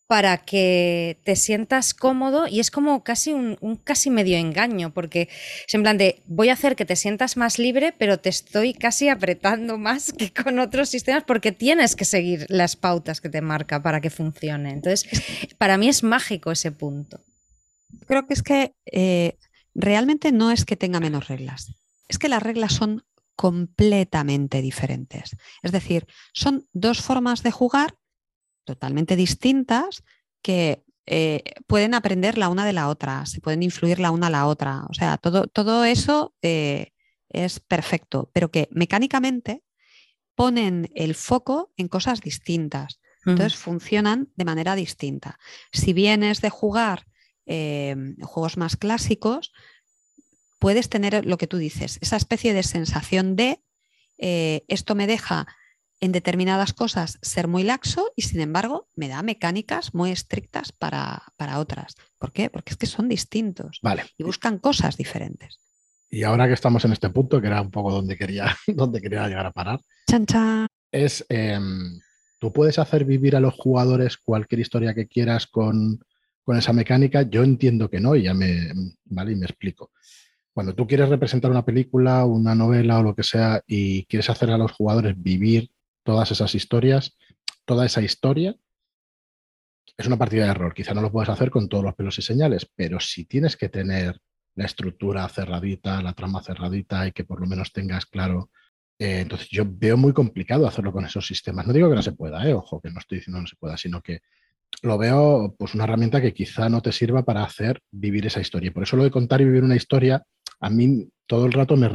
para 0.07 0.37
que 0.37 1.19
te 1.23 1.35
sientas 1.35 1.93
cómodo 1.93 2.47
y 2.47 2.59
es 2.59 2.69
como 2.69 3.03
casi 3.03 3.33
un, 3.33 3.79
casi 3.83 4.11
medio 4.11 4.37
engaño, 4.37 4.93
porque 4.93 5.29
es 5.67 5.73
en 5.73 5.81
plan 5.81 5.97
de 5.97 6.21
voy 6.27 6.49
a 6.49 6.53
hacer 6.53 6.75
que 6.75 6.85
te 6.85 6.95
sientas 6.95 7.37
más 7.37 7.57
libre, 7.57 7.93
pero 7.97 8.19
te 8.19 8.29
estoy 8.29 8.73
casi 8.73 9.09
apretando 9.09 9.77
más 9.77 10.13
que 10.13 10.31
con 10.31 10.59
otros 10.59 10.89
sistemas 10.89 11.23
porque 11.25 11.51
tienes 11.51 11.95
que 11.95 12.05
seguir 12.05 12.45
las 12.49 12.75
pautas 12.75 13.19
que 13.19 13.29
te 13.29 13.41
marca 13.41 13.81
para 13.81 13.99
que 13.99 14.11
funcione. 14.11 14.71
Entonces, 14.71 15.07
para 15.57 15.77
mí 15.77 15.89
es 15.89 16.03
mágico 16.03 16.51
ese 16.51 16.71
punto. 16.71 17.23
Creo 18.05 18.27
que 18.27 18.33
es 18.33 18.43
que 18.43 18.75
eh, 18.85 19.37
realmente 19.73 20.31
no 20.31 20.51
es 20.51 20.65
que 20.65 20.75
tenga 20.75 20.99
menos 20.99 21.27
reglas, 21.27 21.71
es 22.07 22.19
que 22.19 22.29
las 22.29 22.43
reglas 22.43 22.73
son 22.73 23.03
completamente 23.35 24.61
diferentes. 24.61 25.35
Es 25.61 25.71
decir, 25.71 26.07
son 26.33 26.67
dos 26.73 27.01
formas 27.01 27.43
de 27.43 27.51
jugar 27.51 27.95
totalmente 28.65 29.15
distintas 29.15 30.03
que 30.41 30.83
eh, 31.05 31.43
pueden 31.67 31.93
aprender 31.93 32.37
la 32.37 32.49
una 32.49 32.65
de 32.65 32.73
la 32.73 32.89
otra, 32.89 33.25
se 33.25 33.39
pueden 33.39 33.63
influir 33.63 33.99
la 33.99 34.11
una 34.11 34.27
a 34.27 34.31
la 34.31 34.47
otra. 34.47 34.85
O 34.89 34.93
sea, 34.93 35.17
todo, 35.17 35.47
todo 35.47 35.85
eso 35.85 36.33
eh, 36.41 36.91
es 37.29 37.59
perfecto, 37.59 38.29
pero 38.33 38.51
que 38.51 38.67
mecánicamente 38.71 39.63
ponen 40.35 40.91
el 40.95 41.15
foco 41.15 41.71
en 41.77 41.87
cosas 41.87 42.21
distintas. 42.21 42.99
Entonces 43.25 43.55
funcionan 43.55 44.29
de 44.35 44.45
manera 44.45 44.75
distinta. 44.75 45.39
Si 45.71 45.93
vienes 45.93 46.41
de 46.41 46.51
jugar 46.51 47.07
eh, 47.47 47.95
juegos 48.21 48.55
más 48.55 48.77
clásicos, 48.77 49.51
puedes 50.59 50.89
tener 50.89 51.25
lo 51.25 51.37
que 51.37 51.47
tú 51.47 51.57
dices, 51.57 51.97
esa 52.01 52.17
especie 52.17 52.53
de 52.53 52.61
sensación 52.61 53.35
de 53.35 53.61
eh, 54.17 54.63
esto 54.67 54.95
me 54.95 55.07
deja 55.07 55.47
en 55.99 56.11
determinadas 56.11 56.73
cosas 56.73 57.19
ser 57.21 57.47
muy 57.47 57.63
laxo 57.63 58.11
y 58.15 58.23
sin 58.23 58.41
embargo 58.41 58.89
me 58.95 59.07
da 59.07 59.23
mecánicas 59.23 59.93
muy 59.93 60.11
estrictas 60.11 60.71
para, 60.71 61.23
otras. 61.57 61.95
¿Por 62.17 62.31
qué? 62.31 62.49
Porque 62.49 62.71
es 62.71 62.77
que 62.77 62.85
son 62.85 63.07
distintos 63.07 63.79
vale. 63.81 64.03
y 64.17 64.23
buscan 64.23 64.59
cosas 64.59 64.97
diferentes. 64.97 65.59
Y 66.09 66.23
ahora 66.23 66.47
que 66.47 66.53
estamos 66.53 66.85
en 66.85 66.93
este 66.93 67.09
punto, 67.09 67.41
que 67.41 67.47
era 67.47 67.61
un 67.61 67.71
poco 67.71 67.91
donde 67.91 68.17
quería, 68.17 68.55
donde 68.67 69.01
quería 69.01 69.27
llegar 69.27 69.45
a 69.45 69.51
parar, 69.51 69.79
chan, 70.07 70.67
es, 70.91 71.25
em, 71.29 71.99
tú 72.39 72.53
puedes 72.53 72.79
hacer 72.79 73.05
vivir 73.05 73.35
a 73.35 73.39
los 73.39 73.53
jugadores 73.53 74.17
cualquier 74.17 74.61
historia 74.61 74.93
que 74.93 75.07
quieras 75.07 75.47
con, 75.47 75.99
con 76.43 76.57
esa 76.57 76.71
mecánica. 76.71 77.23
Yo 77.23 77.43
entiendo 77.43 77.89
que 77.89 77.99
no 77.99 78.15
y 78.15 78.23
ya 78.23 78.33
me, 78.33 78.71
¿vale? 79.05 79.33
y 79.33 79.35
me 79.35 79.45
explico. 79.45 79.91
Cuando 80.53 80.73
tú 80.73 80.87
quieres 80.87 81.09
representar 81.09 81.51
una 81.51 81.65
película, 81.65 82.23
una 82.23 82.55
novela 82.55 82.99
o 82.99 83.03
lo 83.03 83.13
que 83.13 83.23
sea 83.23 83.61
y 83.67 84.05
quieres 84.05 84.29
hacer 84.29 84.51
a 84.51 84.57
los 84.57 84.71
jugadores 84.71 85.21
vivir 85.21 85.69
todas 86.05 86.31
esas 86.31 86.55
historias, 86.55 87.17
toda 87.65 87.85
esa 87.85 88.01
historia, 88.01 88.55
es 89.97 90.07
una 90.07 90.17
partida 90.17 90.45
de 90.45 90.51
error. 90.51 90.73
Quizá 90.73 90.93
no 90.93 91.01
lo 91.01 91.11
puedes 91.11 91.29
hacer 91.29 91.49
con 91.49 91.67
todos 91.67 91.83
los 91.83 91.95
pelos 91.95 92.17
y 92.19 92.21
señales, 92.21 92.69
pero 92.75 92.99
si 92.99 93.25
tienes 93.25 93.57
que 93.57 93.69
tener 93.69 94.21
la 94.55 94.65
estructura 94.65 95.27
cerradita, 95.27 96.01
la 96.01 96.13
trama 96.13 96.43
cerradita 96.43 97.07
y 97.07 97.11
que 97.11 97.25
por 97.25 97.41
lo 97.41 97.47
menos 97.47 97.73
tengas 97.73 98.05
claro. 98.05 98.51
Eh, 98.99 99.21
entonces 99.21 99.49
yo 99.49 99.63
veo 99.67 99.97
muy 99.97 100.13
complicado 100.13 100.67
hacerlo 100.67 100.93
con 100.93 101.05
esos 101.05 101.25
sistemas. 101.25 101.65
No 101.65 101.73
digo 101.73 101.89
que 101.89 101.95
no 101.95 102.03
se 102.03 102.13
pueda, 102.13 102.47
eh, 102.47 102.53
ojo, 102.53 102.79
que 102.79 102.91
no 102.91 102.99
estoy 102.99 103.17
diciendo 103.17 103.41
no 103.41 103.47
se 103.47 103.55
pueda, 103.57 103.75
sino 103.75 104.01
que 104.01 104.19
lo 104.83 104.97
veo 104.97 105.55
pues 105.57 105.73
una 105.73 105.85
herramienta 105.85 106.21
que 106.21 106.33
quizá 106.33 106.69
no 106.69 106.81
te 106.81 106.91
sirva 106.91 107.25
para 107.25 107.43
hacer 107.43 107.81
vivir 107.91 108.27
esa 108.27 108.41
historia. 108.41 108.71
Por 108.71 108.83
eso 108.83 108.95
lo 108.95 109.03
de 109.03 109.11
contar 109.11 109.41
y 109.41 109.45
vivir 109.45 109.63
una 109.63 109.75
historia 109.75 110.23
a 110.59 110.69
mí 110.69 111.07
todo 111.27 111.45
el 111.47 111.53
rato 111.53 111.75
me, 111.75 111.89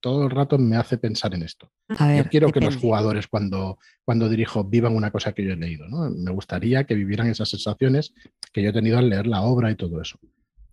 todo 0.00 0.24
el 0.24 0.30
rato 0.30 0.58
me 0.58 0.76
hace 0.76 0.98
pensar 0.98 1.34
en 1.34 1.42
esto. 1.42 1.70
yo 1.88 2.24
quiero 2.28 2.50
que 2.50 2.60
los 2.60 2.76
jugadores 2.76 3.28
cuando, 3.28 3.78
cuando 4.04 4.28
dirijo 4.28 4.64
vivan 4.64 4.96
una 4.96 5.10
cosa 5.12 5.32
que 5.32 5.44
yo 5.44 5.52
he 5.52 5.56
leído. 5.56 5.86
¿no? 5.88 6.10
Me 6.10 6.32
gustaría 6.32 6.84
que 6.84 6.94
vivieran 6.94 7.28
esas 7.28 7.48
sensaciones 7.50 8.12
que 8.52 8.62
yo 8.62 8.70
he 8.70 8.72
tenido 8.72 8.98
al 8.98 9.08
leer 9.08 9.26
la 9.28 9.42
obra 9.42 9.70
y 9.70 9.76
todo 9.76 10.00
eso. 10.00 10.18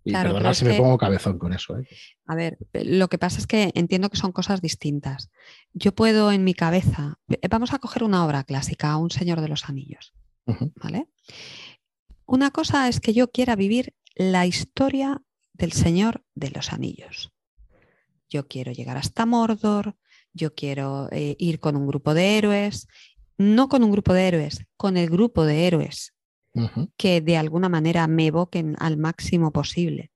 Y 0.02 0.10
Claro, 0.12 0.30
perdonad 0.30 0.54
si 0.54 0.64
me 0.64 0.72
que- 0.72 0.78
pongo 0.78 0.96
cabezón 0.98 1.38
con 1.38 1.52
eso. 1.52 1.78
¿eh? 1.78 1.86
A 2.26 2.34
ver, 2.34 2.56
lo 2.72 3.08
que 3.08 3.18
pasa 3.18 3.38
es 3.38 3.46
que 3.46 3.70
entiendo 3.74 4.08
que 4.08 4.16
son 4.16 4.32
cosas 4.32 4.60
distintas. 4.62 5.30
Yo 5.74 5.92
puedo 5.94 6.32
en 6.32 6.42
mi 6.42 6.54
cabeza, 6.54 7.18
vamos 7.50 7.72
a 7.74 7.78
coger 7.78 8.02
una 8.02 8.24
obra 8.24 8.42
clásica, 8.44 8.96
Un 8.96 9.10
Señor 9.10 9.40
de 9.40 9.48
los 9.48 9.68
Anillos. 9.68 10.14
¿vale? 10.82 11.06
Una 12.26 12.50
cosa 12.50 12.88
es 12.88 12.98
que 13.00 13.12
yo 13.12 13.30
quiera 13.30 13.56
vivir 13.56 13.94
la 14.16 14.46
historia 14.46 15.20
del 15.60 15.72
Señor 15.72 16.24
de 16.34 16.50
los 16.50 16.72
Anillos. 16.72 17.32
Yo 18.28 18.48
quiero 18.48 18.72
llegar 18.72 18.96
hasta 18.96 19.26
Mordor, 19.26 19.96
yo 20.32 20.54
quiero 20.54 21.08
eh, 21.12 21.36
ir 21.38 21.60
con 21.60 21.76
un 21.76 21.86
grupo 21.86 22.14
de 22.14 22.38
héroes, 22.38 22.88
no 23.38 23.68
con 23.68 23.84
un 23.84 23.92
grupo 23.92 24.12
de 24.12 24.26
héroes, 24.26 24.64
con 24.76 24.96
el 24.96 25.08
grupo 25.10 25.44
de 25.44 25.66
héroes 25.66 26.14
que 26.96 27.20
de 27.20 27.36
alguna 27.36 27.68
manera 27.68 28.06
me 28.08 28.26
evoquen 28.26 28.76
al 28.80 28.96
máximo 28.96 29.52
posible 29.52 30.10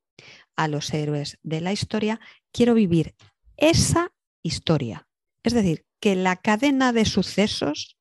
a 0.56 0.66
los 0.68 0.92
héroes 0.92 1.38
de 1.42 1.60
la 1.60 1.72
historia, 1.72 2.20
quiero 2.52 2.74
vivir 2.74 3.14
esa 3.56 4.12
historia. 4.42 5.06
Es 5.42 5.52
decir, 5.52 5.86
que 6.00 6.16
la 6.16 6.36
cadena 6.36 6.92
de 6.92 7.04
sucesos 7.04 7.96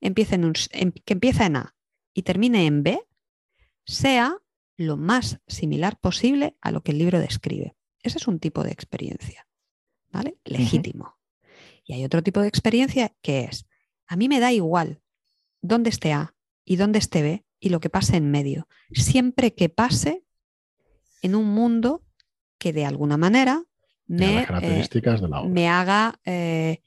empiece 0.00 0.34
en 0.34 0.44
un 0.44 0.52
em- 0.72 0.92
que 0.92 1.14
empieza 1.14 1.46
en 1.46 1.56
A 1.56 1.74
y 2.14 2.22
termine 2.22 2.66
en 2.66 2.82
B 2.82 3.00
sea 3.84 4.36
lo 4.78 4.96
más 4.96 5.40
similar 5.48 5.98
posible 6.00 6.56
a 6.62 6.70
lo 6.70 6.82
que 6.82 6.92
el 6.92 6.98
libro 6.98 7.18
describe. 7.18 7.76
Ese 8.02 8.16
es 8.18 8.28
un 8.28 8.38
tipo 8.38 8.62
de 8.62 8.70
experiencia, 8.70 9.46
¿vale? 10.10 10.38
Legítimo. 10.44 11.18
Y 11.84 11.94
hay 11.94 12.04
otro 12.04 12.22
tipo 12.22 12.40
de 12.40 12.48
experiencia 12.48 13.12
que 13.20 13.44
es, 13.44 13.66
a 14.06 14.16
mí 14.16 14.28
me 14.28 14.40
da 14.40 14.52
igual 14.52 15.02
dónde 15.60 15.90
esté 15.90 16.12
A 16.12 16.34
y 16.64 16.76
dónde 16.76 17.00
esté 17.00 17.22
B 17.22 17.44
y 17.58 17.70
lo 17.70 17.80
que 17.80 17.90
pase 17.90 18.16
en 18.16 18.30
medio, 18.30 18.68
siempre 18.92 19.52
que 19.52 19.68
pase 19.68 20.24
en 21.22 21.34
un 21.34 21.46
mundo 21.46 22.04
que 22.56 22.72
de 22.72 22.84
alguna 22.84 23.16
manera 23.16 23.64
me, 24.06 24.42
eh, 24.42 24.46
características 24.46 25.20
de 25.20 25.28
la 25.28 25.40
obra. 25.40 25.50
me 25.50 25.68
haga, 25.68 26.20
eh, 26.24 26.82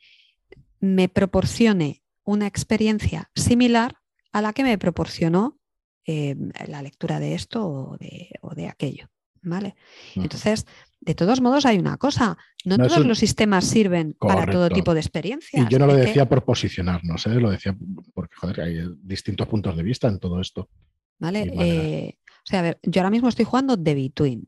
me 0.80 1.10
proporcione 1.10 2.04
una 2.24 2.48
experiencia 2.48 3.30
similar 3.36 3.98
a 4.32 4.42
la 4.42 4.54
que 4.54 4.64
me 4.64 4.78
proporcionó 4.78 5.60
eh, 6.06 6.36
la 6.68 6.82
lectura 6.82 7.20
de 7.20 7.36
esto 7.36 7.68
o 7.68 7.98
de, 7.98 8.30
o 8.42 8.54
de 8.56 8.68
aquello. 8.68 9.08
¿vale? 9.44 9.76
Entonces, 10.16 10.68
de 11.00 11.16
todos 11.16 11.42
modos, 11.42 11.66
hay 11.66 11.80
una 11.80 11.98
cosa, 11.98 12.38
no, 12.64 12.78
No, 12.78 12.88
todos 12.88 13.06
los 13.08 13.18
sistemas 13.18 13.66
sirven 13.66 14.16
para 14.20 14.46
todo 14.52 14.70
tipo 14.70 14.94
de 14.94 15.00
experiencias. 15.00 15.66
Y 15.66 15.72
yo 15.72 15.80
no 15.80 15.88
lo 15.88 15.94
Hay 15.94 16.02
que- 16.02 16.06
decía 16.08 16.30
por 16.30 16.44
posicionarnos, 16.46 17.26
¿eh? 17.26 17.40
lo 17.40 17.50
decía 17.50 17.76
porque, 18.14 18.36
joder, 18.36 18.62
hay 18.62 18.88
distintos 19.02 19.48
puntos 19.48 19.76
de 19.76 19.82
vista 19.84 20.08
en 20.08 20.20
todo 20.20 20.40
esto. 20.40 20.70
¿vale? 21.18 21.52
Eh, 21.60 22.18
o 22.28 22.46
sea, 22.46 22.60
a 22.60 22.64
ver, 22.64 22.80
yo 22.84 23.02
ahora 23.02 23.10
mismo 23.10 23.30
estoy 23.30 23.46
jugando 23.46 23.82
The 23.82 23.96
Between, 23.96 24.48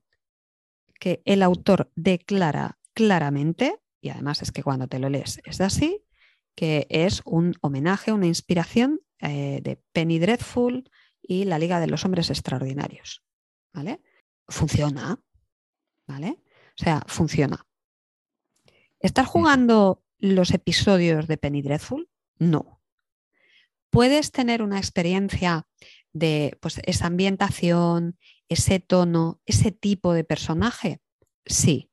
que 1.00 1.22
el 1.26 1.42
autor 1.42 1.92
declara 1.96 2.78
claramente, 2.94 3.78
y 4.00 4.10
además 4.10 4.42
es 4.44 4.52
que 4.52 4.62
cuando 4.64 4.88
te 4.88 5.00
lo 5.00 5.10
lees 5.10 5.42
es 5.44 5.60
así, 5.60 6.04
que 6.56 6.86
es 6.90 7.22
un 7.26 7.56
homenaje, 7.62 8.12
una 8.12 8.28
inspiración 8.28 9.00
eh, 9.20 9.60
de 9.64 9.82
Penny 9.92 10.20
Dreadful 10.20 10.88
y 11.24 11.46
la 11.46 11.58
Liga 11.58 11.80
de 11.80 11.88
los 11.88 12.06
Hombres 12.06 12.30
Extraordinarios. 12.30 13.24
¿Vale? 13.74 14.02
Funciona. 14.48 15.20
¿Vale? 16.06 16.44
O 16.78 16.84
sea, 16.84 17.02
funciona. 17.08 17.66
¿Estás 19.00 19.28
jugando 19.28 20.04
los 20.20 20.52
episodios 20.52 21.28
de 21.28 21.38
Penny 21.38 21.62
Dreadful? 21.62 22.10
No. 22.38 22.82
Puedes 23.90 24.32
tener 24.32 24.62
una 24.62 24.78
experiencia 24.78 25.68
de 26.14 26.58
pues, 26.62 26.80
esa 26.86 27.08
ambientación, 27.08 28.18
ese 28.50 28.80
tono, 28.80 29.42
ese 29.46 29.72
tipo 29.72 30.14
de 30.14 30.24
personaje? 30.24 31.02
Sí. 31.46 31.92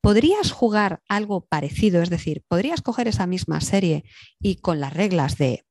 ¿Podrías 0.00 0.52
jugar 0.52 1.02
algo 1.08 1.46
parecido? 1.46 2.02
Es 2.02 2.10
decir, 2.10 2.44
¿podrías 2.46 2.82
coger 2.82 3.08
esa 3.08 3.26
misma 3.26 3.60
serie 3.60 4.04
y 4.38 4.56
con 4.56 4.80
las 4.80 4.92
reglas 4.92 5.36
de 5.36 5.65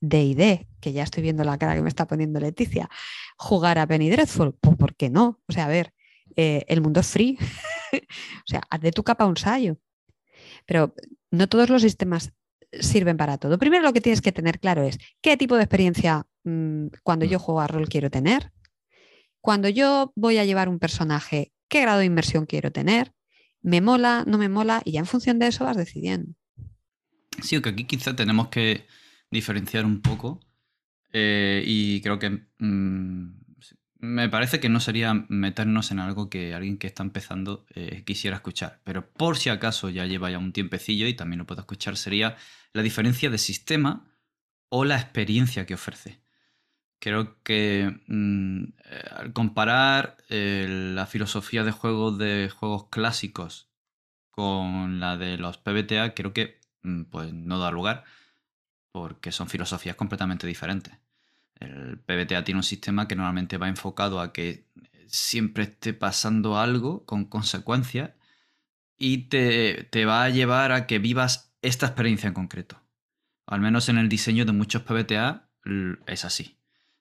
D&D, 0.00 0.68
que 0.80 0.92
ya 0.92 1.02
estoy 1.02 1.22
viendo 1.22 1.44
la 1.44 1.58
cara 1.58 1.74
que 1.74 1.82
me 1.82 1.88
está 1.88 2.06
poniendo 2.06 2.40
Leticia, 2.40 2.88
jugar 3.36 3.78
a 3.78 3.86
Penny 3.86 4.10
Dreadful? 4.10 4.54
Pues 4.60 4.76
¿por 4.76 4.94
qué 4.96 5.10
no? 5.10 5.40
O 5.48 5.52
sea, 5.52 5.66
a 5.66 5.68
ver, 5.68 5.92
eh, 6.36 6.64
el 6.68 6.80
mundo 6.80 7.00
es 7.00 7.06
free. 7.06 7.38
o 7.92 8.46
sea, 8.46 8.62
haz 8.70 8.80
de 8.80 8.92
tu 8.92 9.02
capa 9.02 9.26
un 9.26 9.36
sayo. 9.36 9.78
Pero 10.66 10.94
no 11.30 11.48
todos 11.48 11.70
los 11.70 11.82
sistemas 11.82 12.32
sirven 12.72 13.16
para 13.16 13.38
todo. 13.38 13.58
Primero 13.58 13.82
lo 13.82 13.92
que 13.92 14.00
tienes 14.00 14.20
que 14.20 14.32
tener 14.32 14.60
claro 14.60 14.82
es 14.82 14.98
qué 15.20 15.36
tipo 15.36 15.56
de 15.56 15.62
experiencia 15.62 16.26
mm, 16.44 16.88
cuando 17.02 17.24
yo 17.24 17.38
juego 17.38 17.60
a 17.60 17.66
rol 17.66 17.88
quiero 17.88 18.10
tener, 18.10 18.52
cuando 19.40 19.68
yo 19.68 20.12
voy 20.16 20.38
a 20.38 20.44
llevar 20.44 20.68
un 20.68 20.78
personaje, 20.78 21.52
qué 21.68 21.80
grado 21.80 22.00
de 22.00 22.06
inmersión 22.06 22.46
quiero 22.46 22.72
tener, 22.72 23.12
me 23.62 23.80
mola, 23.80 24.24
no 24.26 24.38
me 24.38 24.48
mola, 24.48 24.82
y 24.84 24.92
ya 24.92 25.00
en 25.00 25.06
función 25.06 25.38
de 25.38 25.46
eso 25.48 25.64
vas 25.64 25.76
decidiendo. 25.76 26.32
Sí, 27.42 27.60
que 27.60 27.68
aquí 27.68 27.84
quizá 27.84 28.16
tenemos 28.16 28.48
que 28.48 28.86
diferenciar 29.30 29.84
un 29.84 30.00
poco 30.02 30.40
eh, 31.12 31.62
y 31.66 32.00
creo 32.02 32.18
que 32.18 32.46
mm, 32.58 33.28
me 34.00 34.28
parece 34.28 34.60
que 34.60 34.68
no 34.68 34.80
sería 34.80 35.14
meternos 35.28 35.90
en 35.90 35.98
algo 35.98 36.28
que 36.28 36.54
alguien 36.54 36.78
que 36.78 36.86
está 36.86 37.02
empezando 37.02 37.64
eh, 37.74 38.02
quisiera 38.04 38.36
escuchar, 38.36 38.80
pero 38.84 39.10
por 39.10 39.38
si 39.38 39.48
acaso 39.48 39.88
ya 39.88 40.06
lleva 40.06 40.30
ya 40.30 40.38
un 40.38 40.52
tiempecillo 40.52 41.06
y 41.06 41.14
también 41.14 41.38
lo 41.38 41.46
puedo 41.46 41.62
escuchar, 41.62 41.96
sería 41.96 42.36
la 42.72 42.82
diferencia 42.82 43.30
de 43.30 43.38
sistema 43.38 44.04
o 44.68 44.84
la 44.84 44.96
experiencia 44.96 45.64
que 45.64 45.74
ofrece. 45.74 46.20
Creo 46.98 47.42
que 47.42 48.00
mm, 48.06 48.64
eh, 48.84 49.02
al 49.16 49.32
comparar 49.32 50.18
la 50.28 51.06
filosofía 51.06 51.64
de 51.64 51.70
juego 51.70 52.12
de 52.12 52.50
juegos 52.50 52.88
clásicos 52.90 53.70
con 54.30 55.00
la 55.00 55.16
de 55.16 55.38
los 55.38 55.56
PBTA, 55.56 56.14
creo 56.14 56.34
que 56.34 56.60
mm, 56.82 57.04
pues 57.04 57.32
no 57.32 57.58
da 57.58 57.70
lugar 57.70 58.04
porque 58.96 59.30
son 59.30 59.46
filosofías 59.46 59.94
completamente 59.94 60.46
diferentes. 60.46 60.94
El 61.60 61.98
PBTA 61.98 62.44
tiene 62.44 62.60
un 62.60 62.64
sistema 62.64 63.06
que 63.06 63.14
normalmente 63.14 63.58
va 63.58 63.68
enfocado 63.68 64.20
a 64.20 64.32
que 64.32 64.64
siempre 65.06 65.64
esté 65.64 65.92
pasando 65.92 66.58
algo 66.58 67.04
con 67.04 67.26
consecuencias 67.26 68.12
y 68.96 69.24
te, 69.28 69.84
te 69.90 70.06
va 70.06 70.24
a 70.24 70.30
llevar 70.30 70.72
a 70.72 70.86
que 70.86 70.98
vivas 70.98 71.52
esta 71.60 71.84
experiencia 71.84 72.26
en 72.28 72.32
concreto. 72.32 72.80
Al 73.46 73.60
menos 73.60 73.90
en 73.90 73.98
el 73.98 74.08
diseño 74.08 74.46
de 74.46 74.52
muchos 74.52 74.80
PBTA 74.80 75.50
es 76.06 76.24
así. 76.24 76.56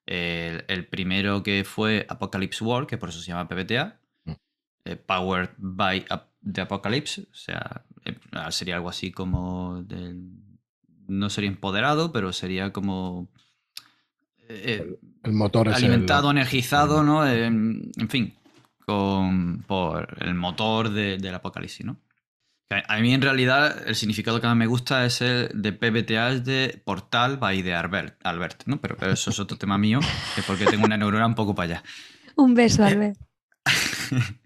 El, 0.06 0.66
el 0.68 0.86
primero 0.88 1.44
que 1.44 1.64
fue 1.64 2.06
Apocalypse 2.10 2.62
War, 2.62 2.88
que 2.88 2.98
por 2.98 3.08
eso 3.08 3.22
se 3.22 3.28
llama 3.28 3.48
PBTA, 3.48 4.02
Mm. 4.26 4.32
eh, 4.84 4.96
Powered 4.98 5.52
by 5.58 6.06
the 6.54 6.60
Apocalypse, 6.62 7.22
o 7.22 7.34
sea, 7.36 7.86
eh, 8.04 8.18
sería 8.50 8.76
algo 8.76 8.90
así 8.90 9.12
como 9.12 9.82
del- 9.84 10.42
no 11.08 11.30
sería 11.30 11.50
empoderado, 11.50 12.12
pero 12.12 12.34
sería 12.34 12.72
como 12.74 13.28
eh, 14.48 14.98
El 15.24 15.34
motor 15.34 15.68
es 15.70 15.78
el- 15.78 15.86
alimentado, 15.86 16.30
energizado, 16.32 17.04
¿no? 17.04 17.28
En, 17.28 17.92
en 17.98 18.10
fin, 18.10 18.34
con, 18.86 19.64
por 19.68 20.18
el 20.22 20.36
motor 20.36 20.90
de- 20.90 21.18
del 21.18 21.36
apocalipsis, 21.36 21.86
¿no? 21.86 21.98
A 22.88 22.98
mí 23.00 23.14
en 23.14 23.22
realidad 23.22 23.88
el 23.88 23.96
significado 23.96 24.42
que 24.42 24.48
más 24.48 24.56
me 24.58 24.66
gusta 24.66 25.06
es 25.06 25.22
el 25.22 25.50
de 25.54 25.72
PBTA 25.72 26.32
es 26.32 26.44
de 26.46 26.82
Portal 26.84 27.38
by 27.38 27.62
de 27.62 27.76
Albert, 27.76 28.20
Albert 28.26 28.64
¿no? 28.66 28.82
Pero, 28.82 28.98
pero 28.98 29.12
eso 29.14 29.30
es 29.30 29.40
otro 29.40 29.56
tema 29.58 29.78
mío, 29.78 30.00
que 30.34 30.42
es 30.42 30.48
porque 30.48 30.66
tengo 30.66 30.84
una 30.86 30.98
neurona 30.98 31.28
un 31.28 31.36
poco 31.36 31.54
para 31.54 31.76
allá. 31.76 31.84
Un 32.36 32.56
beso, 32.56 32.84
Albert. 32.84 33.18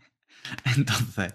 Entonces, 0.76 1.34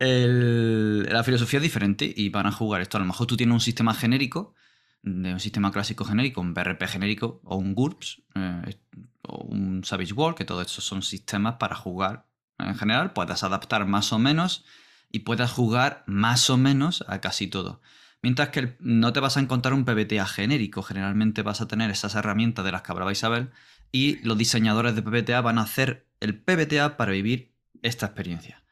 la 0.00 1.22
filosofía 1.24 1.58
es 1.58 1.62
diferente 1.62 2.12
y 2.14 2.30
van 2.30 2.46
a 2.46 2.52
jugar 2.52 2.80
esto. 2.80 2.96
A 2.96 3.00
lo 3.00 3.06
mejor 3.06 3.26
tú 3.26 3.36
tienes 3.36 3.52
un 3.52 3.60
sistema 3.60 3.94
genérico, 3.94 4.54
de 5.02 5.32
un 5.32 5.40
sistema 5.40 5.70
clásico 5.70 6.04
genérico, 6.04 6.40
un 6.40 6.54
BRP 6.54 6.86
genérico 6.86 7.40
o 7.44 7.56
un 7.56 7.74
GURPS 7.74 8.22
eh, 8.34 8.76
o 9.22 9.44
un 9.44 9.84
Savage 9.84 10.14
World, 10.14 10.36
que 10.36 10.44
todos 10.44 10.66
estos 10.66 10.84
son 10.84 11.02
sistemas 11.02 11.56
para 11.58 11.74
jugar 11.74 12.26
en 12.58 12.74
general. 12.74 13.12
Puedas 13.12 13.44
adaptar 13.44 13.86
más 13.86 14.12
o 14.12 14.18
menos 14.18 14.64
y 15.10 15.20
puedas 15.20 15.52
jugar 15.52 16.04
más 16.06 16.48
o 16.50 16.56
menos 16.56 17.04
a 17.06 17.20
casi 17.20 17.46
todo. 17.46 17.80
Mientras 18.22 18.50
que 18.50 18.76
no 18.80 19.12
te 19.12 19.20
vas 19.20 19.36
a 19.36 19.40
encontrar 19.40 19.74
un 19.74 19.84
PBTA 19.84 20.26
genérico, 20.26 20.82
generalmente 20.82 21.42
vas 21.42 21.60
a 21.60 21.68
tener 21.68 21.90
esas 21.90 22.14
herramientas 22.14 22.64
de 22.64 22.72
las 22.72 22.82
que 22.82 22.92
hablaba 22.92 23.12
Isabel 23.12 23.50
y 23.92 24.16
los 24.26 24.36
diseñadores 24.36 24.94
de 24.94 25.02
PBTA 25.02 25.40
van 25.40 25.58
a 25.58 25.62
hacer 25.62 26.06
el 26.20 26.38
PBTA 26.38 26.96
para 26.96 27.12
vivir 27.12 27.54
esta 27.82 28.06
experiencia. 28.06 28.62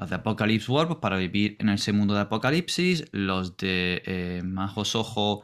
Los 0.00 0.08
de 0.08 0.16
Apocalypse 0.16 0.72
World 0.72 0.88
pues, 0.88 1.00
para 1.00 1.18
vivir 1.18 1.56
en 1.60 1.68
ese 1.68 1.92
mundo 1.92 2.14
de 2.14 2.20
Apocalipsis, 2.20 3.04
los 3.12 3.58
de 3.58 4.02
eh, 4.06 4.40
Majos 4.42 4.94
Ojo 4.94 5.42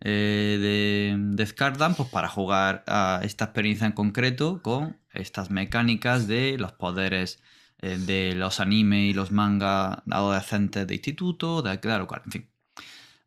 eh, 0.00 0.58
de, 0.60 1.16
de 1.34 1.46
Scardan, 1.46 1.96
pues 1.96 2.08
para 2.10 2.28
jugar 2.28 2.84
a 2.86 3.18
esta 3.24 3.46
experiencia 3.46 3.84
en 3.84 3.94
concreto 3.94 4.62
con 4.62 4.96
estas 5.12 5.50
mecánicas 5.50 6.28
de 6.28 6.56
los 6.56 6.70
poderes 6.70 7.42
eh, 7.80 7.98
de 7.98 8.36
los 8.36 8.60
anime 8.60 9.06
y 9.06 9.12
los 9.12 9.32
manga 9.32 10.04
adolescentes 10.08 10.86
de 10.86 10.94
instituto, 10.94 11.62
de 11.62 11.80
claro 11.80 12.06
en 12.24 12.30
fin. 12.30 12.50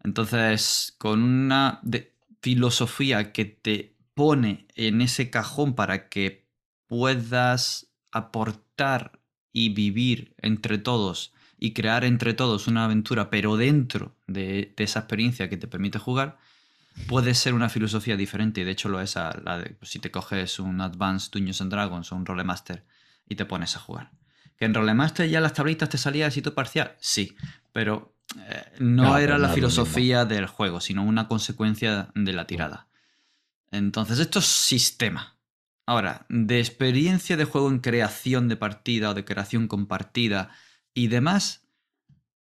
Entonces, 0.01 0.95
con 0.97 1.22
una 1.22 1.81
filosofía 2.41 3.34
que 3.34 3.43
te 3.43 3.97
pone 4.14 4.65
en 4.76 5.01
ese 5.01 5.30
cajón 5.30 5.76
para 5.76 6.07
que 6.07 6.47
puedas 6.88 7.91
aportar 8.11 9.19
y 9.51 9.69
vivir 9.69 10.34
entre 10.41 10.77
todos 10.77 11.34
y 11.59 11.73
crear 11.73 12.05
entre 12.05 12.34
todos 12.34 12.67
una 12.67 12.85
aventura, 12.85 13.30
pero 13.30 13.57
dentro 13.57 14.15
de, 14.27 14.73
esa 14.77 14.99
experiencia 14.99 15.49
que 15.49 15.57
te 15.57 15.67
permite 15.67 15.99
jugar, 15.99 16.38
puede 17.07 17.34
ser 17.34 17.53
una 17.53 17.69
filosofía 17.69 18.15
diferente. 18.15 18.61
Y 18.61 18.63
de 18.63 18.71
hecho 18.71 18.88
lo 18.88 19.01
es 19.01 19.17
a 19.17 19.38
la 19.43 19.57
de 19.57 19.76
si 19.81 19.99
te 19.99 20.09
coges 20.09 20.59
un 20.59 20.80
Advanced 20.80 21.31
Dungeons 21.31 21.61
and 21.61 21.71
Dragons 21.71 22.11
o 22.11 22.15
un 22.15 22.26
Rolemaster 22.26 22.85
y 23.27 23.35
te 23.35 23.45
pones 23.45 23.76
a 23.76 23.80
jugar. 23.80 24.11
Que 24.57 24.65
en 24.65 24.73
Rolemaster 24.73 25.30
ya 25.30 25.41
las 25.41 25.53
tablitas 25.53 25.89
te 25.89 25.97
salía 25.97 26.26
de 26.26 26.31
sitio 26.31 26.53
parcial, 26.53 26.95
sí, 26.99 27.35
pero 27.73 28.13
eh, 28.38 28.65
no, 28.80 29.17
era 29.17 29.38
la 29.38 29.49
filosofía 29.49 30.26
del 30.26 30.47
juego, 30.47 30.80
sino 30.80 31.03
una 31.03 31.27
consecuencia 31.27 32.09
de 32.15 32.34
la 32.34 32.45
tirada. 32.47 32.88
Entonces, 33.71 34.19
esto 34.19 34.39
es 34.39 34.45
sistema. 34.45 35.39
Ahora, 35.90 36.28
de 36.30 36.60
experiencia 36.60 37.36
de 37.36 37.45
juego 37.45 37.68
en 37.68 37.80
creación 37.80 38.48
de 38.48 38.56
partida 38.56 39.10
o 39.10 39.16
de 39.16 39.26
creación 39.26 39.68
compartida 39.68 40.52
y 40.94 41.07
demás, 41.07 41.68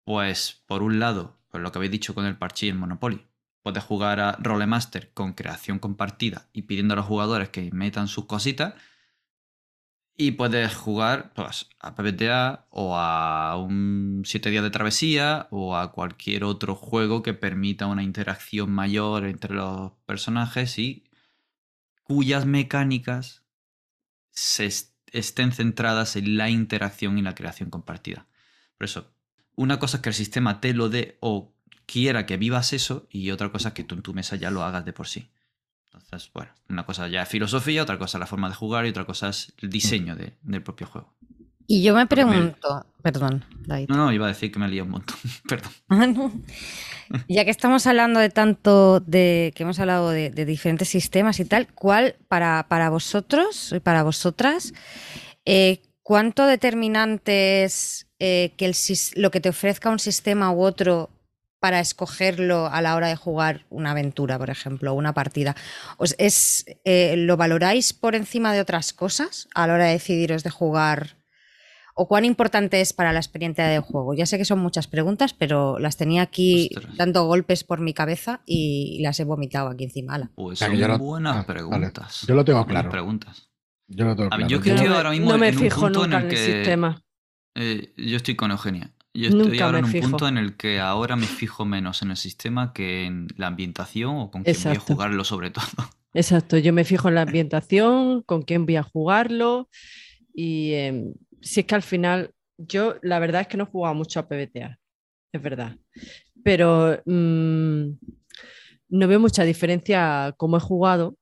pues 0.03 0.63
por 0.67 0.83
un 0.83 0.99
lado, 0.99 1.39
pues 1.49 1.63
lo 1.63 1.71
que 1.71 1.79
habéis 1.79 1.91
dicho 1.91 2.13
con 2.13 2.27
el 2.27 2.37
parche 2.37 2.67
y 2.67 2.69
el 2.69 2.75
Monopoly, 2.75 3.25
puedes 3.63 3.83
jugar 3.83 4.19
a 4.19 4.33
Rolemaster 4.33 5.11
con 5.15 5.33
creación 5.33 5.79
compartida 5.79 6.51
y 6.53 6.61
pidiendo 6.61 6.93
a 6.93 6.97
los 6.97 7.07
jugadores 7.07 7.49
que 7.49 7.71
metan 7.71 8.07
sus 8.07 8.25
cositas. 8.25 8.75
Y 10.15 10.33
puedes 10.33 10.75
jugar 10.75 11.33
pues, 11.33 11.67
a 11.79 11.95
PBTA 11.95 12.67
o 12.69 12.95
a 12.95 13.57
un 13.57 14.21
7 14.23 14.51
días 14.51 14.61
de 14.63 14.69
travesía 14.69 15.47
o 15.49 15.75
a 15.75 15.91
cualquier 15.91 16.43
otro 16.43 16.75
juego 16.75 17.23
que 17.23 17.33
permita 17.33 17.87
una 17.87 18.03
interacción 18.03 18.69
mayor 18.69 19.25
entre 19.25 19.55
los 19.55 19.93
personajes 20.05 20.77
y 20.77 21.05
cuyas 22.03 22.45
mecánicas 22.45 23.43
se 24.31 24.69
estén 25.11 25.51
centradas 25.51 26.15
en 26.15 26.37
la 26.37 26.49
interacción 26.49 27.17
y 27.17 27.21
la 27.21 27.35
creación 27.35 27.69
compartida. 27.69 28.27
Por 28.77 28.85
eso, 28.85 29.13
una 29.55 29.79
cosa 29.79 29.97
es 29.97 30.03
que 30.03 30.09
el 30.09 30.15
sistema 30.15 30.61
te 30.61 30.73
lo 30.73 30.89
dé 30.89 31.17
o 31.19 31.53
quiera 31.85 32.25
que 32.25 32.37
vivas 32.37 32.73
eso 32.73 33.07
y 33.09 33.31
otra 33.31 33.51
cosa 33.51 33.69
es 33.69 33.73
que 33.73 33.83
tú 33.83 33.95
en 33.95 34.01
tu 34.01 34.13
mesa 34.13 34.35
ya 34.35 34.49
lo 34.49 34.63
hagas 34.63 34.85
de 34.85 34.93
por 34.93 35.07
sí. 35.07 35.29
Entonces, 35.85 36.31
bueno, 36.33 36.51
una 36.69 36.85
cosa 36.85 37.07
ya 37.09 37.23
es 37.23 37.29
filosofía, 37.29 37.83
otra 37.83 37.97
cosa 37.97 38.17
es 38.17 38.21
la 38.21 38.27
forma 38.27 38.47
de 38.47 38.55
jugar 38.55 38.85
y 38.85 38.89
otra 38.89 39.05
cosa 39.05 39.29
es 39.29 39.53
el 39.57 39.69
diseño 39.69 40.15
del 40.15 40.63
propio 40.63 40.87
juego. 40.87 41.13
Y 41.71 41.83
yo 41.83 41.95
me 41.95 42.05
pregunto, 42.05 42.85
perdón, 43.01 43.45
David. 43.65 43.87
No, 43.87 43.95
no, 43.95 44.11
iba 44.11 44.25
a 44.25 44.27
decir 44.27 44.51
que 44.51 44.59
me 44.59 44.67
lío 44.67 44.83
un 44.83 44.89
montón, 44.89 45.15
perdón. 45.47 45.71
Ah, 45.87 46.05
ya 47.29 47.45
que 47.45 47.49
estamos 47.49 47.87
hablando 47.87 48.19
de 48.19 48.29
tanto, 48.29 48.99
de 48.99 49.53
que 49.55 49.63
hemos 49.63 49.79
hablado 49.79 50.09
de, 50.09 50.31
diferentes 50.31 50.89
sistemas 50.89 51.39
y 51.39 51.45
tal, 51.45 51.67
¿cuál 51.73 52.17
para, 52.27 52.65
para 52.67 52.89
vosotros 52.89 53.71
y 53.73 53.79
para 53.79 54.03
vosotras, 54.03 54.73
eh, 55.45 55.81
cuánto 56.03 56.45
determinante 56.45 57.63
es 57.63 58.05
eh, 58.19 58.51
que 58.57 58.65
el, 58.65 58.75
lo 59.15 59.31
que 59.31 59.39
te 59.39 59.47
ofrezca 59.47 59.89
un 59.89 59.99
sistema 59.99 60.51
u 60.51 60.63
otro 60.63 61.09
para 61.61 61.79
escogerlo 61.79 62.67
a 62.67 62.81
la 62.81 62.97
hora 62.97 63.07
de 63.07 63.15
jugar 63.15 63.65
una 63.69 63.91
aventura, 63.91 64.37
por 64.37 64.49
ejemplo, 64.49 64.93
una 64.93 65.13
partida? 65.13 65.55
es, 66.17 66.65
eh, 66.83 67.15
¿Lo 67.15 67.37
valoráis 67.37 67.93
por 67.93 68.15
encima 68.15 68.51
de 68.51 68.59
otras 68.59 68.91
cosas 68.91 69.47
a 69.55 69.67
la 69.67 69.75
hora 69.75 69.85
de 69.85 69.93
decidiros 69.93 70.43
de 70.43 70.49
jugar? 70.49 71.20
¿O 71.95 72.07
cuán 72.07 72.25
importante 72.25 72.81
es 72.81 72.93
para 72.93 73.13
la 73.13 73.19
experiencia 73.19 73.67
de 73.67 73.79
juego? 73.79 74.13
Ya 74.13 74.25
sé 74.25 74.37
que 74.37 74.45
son 74.45 74.59
muchas 74.59 74.87
preguntas, 74.87 75.33
pero 75.33 75.79
las 75.79 75.97
tenía 75.97 76.21
aquí 76.21 76.69
dando 76.95 77.25
golpes 77.25 77.63
por 77.63 77.79
mi 77.79 77.93
cabeza 77.93 78.41
y 78.45 78.99
las 79.01 79.19
he 79.19 79.23
vomitado 79.23 79.69
aquí 79.69 79.85
encima. 79.85 80.31
Pues 80.35 80.59
son 80.59 80.97
buenas 80.97 81.37
ah, 81.37 81.45
preguntas. 81.45 82.25
Yo 82.27 82.35
lo 82.35 82.45
tengo 82.45 82.65
claro. 82.65 82.89
Preguntas. 82.89 83.49
Yo 83.87 84.05
lo 84.05 84.15
tengo 84.15 84.29
claro. 84.29 84.47
Yo 84.47 84.61
que 84.61 84.71
estoy 84.71 84.87
ahora 84.87 85.11
mismo 85.11 85.31
no 85.31 85.37
me 85.37 85.49
en 85.49 85.57
fijo 85.57 85.81
un 85.81 85.87
punto 85.87 86.03
nunca 86.03 86.19
en 86.19 86.23
el, 86.23 86.29
que, 86.29 86.37
sistema. 86.37 87.03
Eh, 87.55 87.93
yo 87.97 88.17
estoy 88.17 88.35
con 88.35 88.51
Eugenia. 88.51 88.93
Yo 89.13 89.27
estoy 89.27 89.59
ahora 89.59 89.79
en 89.79 89.85
un 89.85 89.91
punto 89.91 90.27
en 90.27 90.37
el 90.37 90.55
que 90.55 90.79
ahora 90.79 91.17
me 91.17 91.27
fijo 91.27 91.65
menos 91.65 92.01
en 92.01 92.11
el 92.11 92.17
sistema 92.17 92.71
que 92.71 93.05
en 93.05 93.27
la 93.35 93.47
ambientación 93.47 94.17
o 94.17 94.31
con 94.31 94.43
quién 94.43 94.55
voy 94.63 94.75
a 94.75 94.79
jugarlo 94.79 95.23
sobre 95.25 95.49
todo. 95.49 95.65
Exacto, 96.13 96.57
yo 96.57 96.73
me 96.73 96.83
fijo 96.83 97.09
en 97.09 97.15
la 97.15 97.21
ambientación, 97.21 98.21
con 98.23 98.43
quién 98.43 98.65
voy 98.65 98.77
a 98.77 98.83
jugarlo 98.83 99.69
y 100.33 100.73
em, 100.73 101.13
si 101.41 101.61
es 101.61 101.65
que 101.65 101.75
al 101.75 101.81
final 101.81 102.31
yo 102.57 102.95
la 103.01 103.19
verdad 103.19 103.41
es 103.41 103.47
que 103.47 103.57
no 103.57 103.63
he 103.63 103.67
jugado 103.67 103.95
mucho 103.95 104.19
a 104.19 104.27
PBTA, 104.27 104.79
es 105.33 105.41
verdad, 105.41 105.77
pero 106.43 107.01
mm, 107.05 107.91
no 108.89 109.07
veo 109.07 109.19
mucha 109.19 109.43
diferencia 109.43 110.33
cómo 110.37 110.57
he 110.57 110.59
jugado 110.59 111.15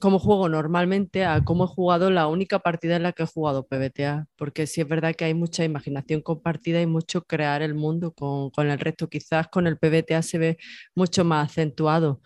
cómo 0.00 0.18
juego 0.18 0.48
normalmente 0.48 1.24
a 1.24 1.44
cómo 1.44 1.64
he 1.64 1.66
jugado 1.68 2.10
la 2.10 2.26
única 2.26 2.58
partida 2.58 2.96
en 2.96 3.04
la 3.04 3.12
que 3.12 3.22
he 3.22 3.26
jugado 3.26 3.66
PBTA, 3.66 4.26
porque 4.36 4.66
sí 4.66 4.80
es 4.80 4.88
verdad 4.88 5.14
que 5.14 5.26
hay 5.26 5.34
mucha 5.34 5.64
imaginación 5.64 6.22
compartida 6.22 6.80
y 6.80 6.86
mucho 6.86 7.22
crear 7.22 7.62
el 7.62 7.74
mundo 7.74 8.12
con, 8.12 8.70
el 8.70 8.78
resto. 8.80 9.08
Quizás 9.08 9.48
con 9.48 9.66
el 9.66 9.78
PBTA 9.78 10.22
se 10.22 10.38
ve 10.38 10.58
mucho 10.94 11.24
más 11.24 11.50
acentuado, 11.50 12.20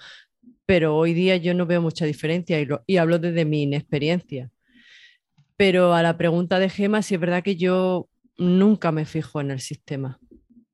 pero 0.67 0.97
hoy 0.97 1.15
día 1.15 1.37
yo 1.37 1.55
no 1.55 1.67
veo 1.67 1.83
mucha 1.83 2.07
diferencia 2.07 2.61
y, 2.61 2.69
y 2.87 2.97
hablo 2.99 3.19
desde 3.19 3.45
mi 3.45 3.65
inexperiencia. 3.65 4.51
Pero 5.57 5.95
a 5.95 6.03
la 6.03 6.17
pregunta 6.17 6.59
de 6.59 6.69
Gema, 6.69 7.03
sí 7.03 7.15
es 7.15 7.21
verdad 7.21 7.43
que 7.43 7.57
yo 7.57 8.09
nunca 8.37 8.93
me 8.93 9.05
fijo 9.05 9.41
en 9.41 9.51
el 9.51 9.61
sistema. 9.61 10.19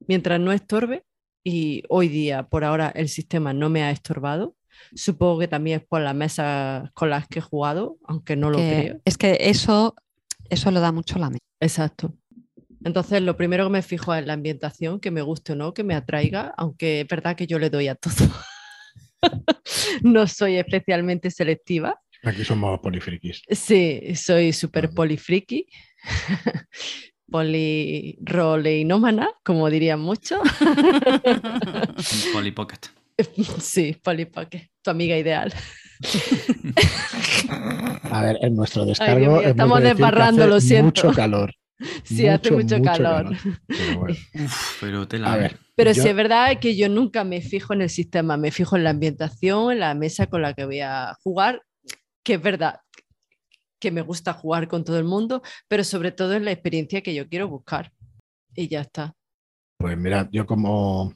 Mientras 0.07 0.41
no 0.41 0.53
estorbe, 0.53 1.05
y 1.45 1.83
hoy 1.89 2.09
día, 2.09 2.45
por 2.45 2.65
ahora, 2.65 2.91
el 2.95 3.09
sistema 3.09 3.53
no 3.53 3.71
me 3.71 3.83
ha 3.83 3.91
estorbado, 3.91 4.57
Supongo 4.95 5.41
que 5.41 5.49
también 5.49 5.81
es 5.81 5.87
por 5.87 6.01
las 6.01 6.15
mesas 6.15 6.91
con 6.95 7.11
las 7.11 7.29
que 7.29 7.39
he 7.39 7.43
jugado, 7.43 7.99
aunque 8.05 8.37
no 8.37 8.51
lo 8.51 8.59
creo. 8.59 9.01
Es 9.05 9.17
que 9.17 9.37
eso, 9.41 9.95
eso 10.49 10.71
lo 10.71 10.81
da 10.81 10.93
mucho 10.93 11.19
la 11.19 11.31
mesa. 11.31 11.45
Exacto. 11.61 12.15
Entonces, 12.85 13.23
lo 13.23 13.37
primero 13.37 13.65
que 13.65 13.71
me 13.71 13.83
fijo 13.83 14.15
es 14.15 14.27
la 14.27 14.33
ambientación, 14.33 15.01
que 15.01 15.11
me 15.11 15.23
guste 15.23 15.53
o 15.53 15.57
no, 15.57 15.75
que 15.75 15.85
me 15.85 15.95
atraiga, 15.95 16.55
aunque 16.57 17.03
es 17.03 17.09
verdad 17.09 17.37
que 17.37 17.47
yo 17.47 17.59
le 17.59 17.71
doy 17.71 17.89
a 17.89 17.95
todo. 17.95 18.15
no 20.03 20.27
soy 20.27 20.57
especialmente 20.57 21.31
selectiva. 21.31 22.01
Aquí 22.23 22.45
somos 22.45 22.79
polifrikis. 22.81 23.43
Sí, 23.49 24.15
soy 24.15 24.53
súper 24.53 24.91
polifriki. 24.91 25.67
Poliroleinómana, 27.31 29.31
como 29.45 29.71
dirían 29.71 30.01
muchos. 30.01 30.41
Polipocket. 32.33 32.91
Sí, 33.61 33.97
Polly 34.03 34.27
tu 34.83 34.91
amiga 34.91 35.17
ideal. 35.17 35.53
A 38.11 38.23
ver, 38.23 38.39
en 38.41 38.57
nuestro 38.57 38.87
descargo. 38.87 39.43
estamos 39.43 39.83
desbarrando, 39.83 40.47
lo 40.47 40.61
siento. 40.61 41.07
Mucho 41.07 41.13
calor. 41.13 41.55
Sí, 42.05 42.27
hace 42.27 42.51
mucho, 42.51 42.83
calor. 42.83 43.35
Pero, 44.83 45.09
te 45.09 45.19
la... 45.19 45.35
ver, 45.35 45.57
Pero 45.75 45.95
sí 45.95 46.07
es 46.07 46.15
verdad 46.15 46.59
que 46.61 46.77
yo 46.77 46.91
nunca 46.91 47.25
me 47.25 47.41
fijo 47.41 47.73
en 47.73 47.81
el 47.81 47.89
sistema, 47.89 48.37
me 48.37 48.51
fijo 48.51 48.77
en 48.77 48.85
la 48.85 48.91
ambientación, 48.91 49.73
en 49.73 49.81
la 49.81 49.95
mesa 49.95 50.27
con 50.27 50.43
la 50.43 50.53
que 50.53 50.67
voy 50.67 50.81
a 50.81 51.17
jugar, 51.23 51.63
que 52.23 52.35
es 52.35 52.43
verdad 52.43 52.81
que 53.81 53.91
me 53.91 54.03
gusta 54.03 54.33
jugar 54.33 54.69
con 54.69 54.85
todo 54.85 54.99
el 54.99 55.05
mundo, 55.05 55.43
pero 55.67 55.85
sobre 55.85 56.13
todo 56.13 56.35
en 56.35 56.45
la 56.45 56.53
experiencia 56.53 57.03
que 57.03 57.15
yo 57.15 57.29
quiero 57.29 57.49
buscar. 57.49 57.93
Y 58.55 58.69
ya 58.69 58.83
está. 58.83 59.15
Pues 59.79 59.97
mira, 59.97 60.29
yo 60.31 60.45
como 60.45 61.15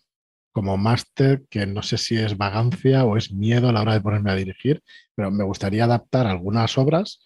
como 0.55 0.77
máster, 0.77 1.45
que 1.51 1.67
no 1.67 1.83
sé 1.83 1.99
si 1.99 2.17
es 2.17 2.37
vagancia 2.37 3.05
o 3.05 3.17
es 3.17 3.33
miedo 3.33 3.69
a 3.69 3.73
la 3.73 3.83
hora 3.83 3.95
de 3.95 4.01
ponerme 4.01 4.31
a 4.31 4.37
dirigir, 4.37 4.85
pero 5.17 5.33
me 5.33 5.43
gustaría 5.43 5.83
adaptar 5.83 6.29
algunas 6.29 6.79
obras 6.79 7.21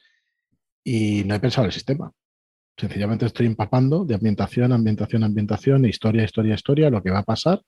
y 0.83 1.25
no 1.25 1.35
he 1.35 1.41
pensado 1.41 1.65
en 1.65 1.69
el 1.69 1.75
sistema. 1.75 2.11
Sencillamente 2.79 3.27
estoy 3.27 3.45
empapando 3.45 4.07
de 4.07 4.15
ambientación, 4.15 4.73
ambientación, 4.73 5.25
ambientación, 5.25 5.85
historia, 5.85 6.25
historia, 6.25 6.55
historia, 6.55 6.89
lo 6.89 7.03
que 7.03 7.11
va 7.11 7.19
a 7.19 7.25
pasar, 7.25 7.61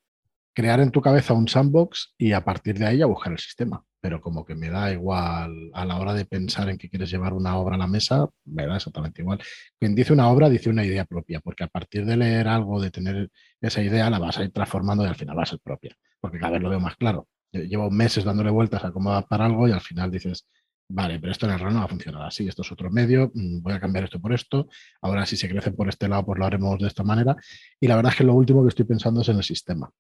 crear 0.55 0.81
en 0.81 0.93
tu 0.93 1.03
cabeza 1.03 1.35
un 1.35 1.47
sandbox 1.47 2.15
y 2.17 2.33
a 2.33 2.43
partir 2.43 2.79
de 2.79 2.87
ahí 2.87 3.03
a 3.03 3.07
buscar 3.07 3.35
el 3.35 3.39
sistema 3.39 3.85
pero 4.01 4.21
como 4.21 4.45
que 4.45 4.55
me 4.55 4.71
da 4.71 4.93
igual 4.93 5.71
a 5.75 5.85
la 5.85 5.99
hora 5.99 6.15
de 6.15 6.25
pensar 6.25 6.69
en 6.71 6.79
que 6.79 6.89
quieres 6.89 7.11
llevar 7.11 7.33
una 7.35 7.57
obra 7.57 7.75
a 7.77 7.79
la 7.79 7.87
mesa, 7.87 8.27
me 8.47 8.67
da 8.67 8.77
exactamente 8.77 9.23
igual. 9.23 9.41
Quien 9.79 9.95
dice 9.95 10.13
una 10.13 10.29
obra 10.29 10.49
dice 10.49 10.71
una 10.71 10.85
idea 10.85 11.05
propia, 11.05 11.41
porque 11.41 11.65
a 11.65 11.69
partir 11.69 12.07
de 12.07 12.17
leer 12.17 12.49
algo, 12.49 12.81
de 12.81 12.91
tener 12.91 13.31
esa 13.61 13.83
idea, 13.83 14.11
la 14.11 14.19
vas 14.19 14.39
a 14.39 14.45
ir 14.45 14.53
transformando 14.53 15.05
y 15.05 15.09
al 15.09 15.17
final 15.17 15.39
va 15.39 15.43
a 15.43 15.47
ser 15.47 15.61
propia, 15.61 15.95
porque 16.21 16.39
cada 16.39 16.53
vez 16.53 16.63
lo 16.63 16.71
veo 16.71 16.81
más 16.81 16.97
claro. 16.97 17.29
Llevo 17.53 17.91
meses 17.91 18.25
dándole 18.25 18.51
vueltas 18.51 18.85
a 18.85 18.93
cómo 18.93 19.11
adaptar 19.11 19.43
algo 19.43 19.69
y 19.69 19.73
al 19.73 19.81
final 19.81 20.11
dices, 20.11 20.47
vale, 20.89 21.19
pero 21.19 21.33
esto 21.33 21.47
en 21.47 21.53
el 21.53 21.59
RAN 21.61 21.75
no 21.75 21.81
va 21.81 21.87
a 21.87 21.89
funcionar 21.89 22.23
así, 22.23 22.49
esto 22.49 22.63
es 22.63 22.73
otro 22.73 22.91
medio, 22.91 23.31
mm, 23.35 23.61
voy 23.61 23.73
a 23.75 23.81
cambiar 23.81 24.05
esto 24.05 24.21
por 24.21 24.33
esto, 24.33 24.69
ahora 25.03 25.27
si 25.27 25.37
se 25.37 25.49
crece 25.49 25.73
por 25.73 25.89
este 25.89 26.09
lado, 26.09 26.25
pues 26.27 26.39
lo 26.39 26.47
haremos 26.47 26.79
de 26.79 26.87
esta 26.87 27.03
manera. 27.03 27.37
Y 27.81 27.89
la 27.89 27.97
verdad 27.97 28.13
es 28.13 28.19
que 28.19 28.25
lo 28.25 28.35
último 28.35 28.63
que 28.63 28.69
estoy 28.69 28.85
pensando 28.87 29.21
es 29.23 29.29
en 29.29 29.37
el 29.37 29.45
sistema 29.45 29.91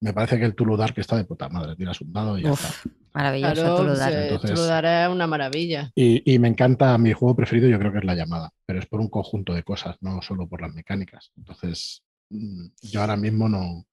me 0.00 0.12
parece 0.12 0.38
que 0.38 0.44
el 0.44 0.54
Tuludar 0.54 0.92
que 0.92 1.00
está 1.00 1.16
de 1.16 1.24
puta 1.24 1.48
madre, 1.48 1.74
tiras 1.76 2.00
un 2.00 2.12
dado 2.12 2.38
y 2.38 2.42
ya 2.42 2.52
está. 2.52 2.68
Maravilloso 3.14 3.76
Tuludar. 3.76 4.40
Tuludar 4.40 4.84
es 4.84 5.08
una 5.08 5.26
maravilla. 5.26 5.90
Y, 5.94 6.38
me 6.38 6.48
encanta, 6.48 6.96
mi 6.98 7.12
juego 7.12 7.34
preferido 7.34 7.68
yo 7.68 7.78
creo 7.78 7.92
que 7.92 7.98
es 7.98 8.04
la 8.04 8.14
llamada, 8.14 8.50
pero 8.66 8.78
es 8.78 8.86
por 8.86 9.00
un 9.00 9.08
conjunto 9.08 9.54
de 9.54 9.62
cosas, 9.62 9.96
no 10.00 10.20
solo 10.20 10.46
por 10.46 10.60
las 10.60 10.74
mecánicas. 10.74 11.32
Entonces, 11.36 12.02
mm, 12.28 12.66
yo 12.82 13.00
ahora 13.00 13.16
mismo 13.16 13.48
no, 13.48 13.86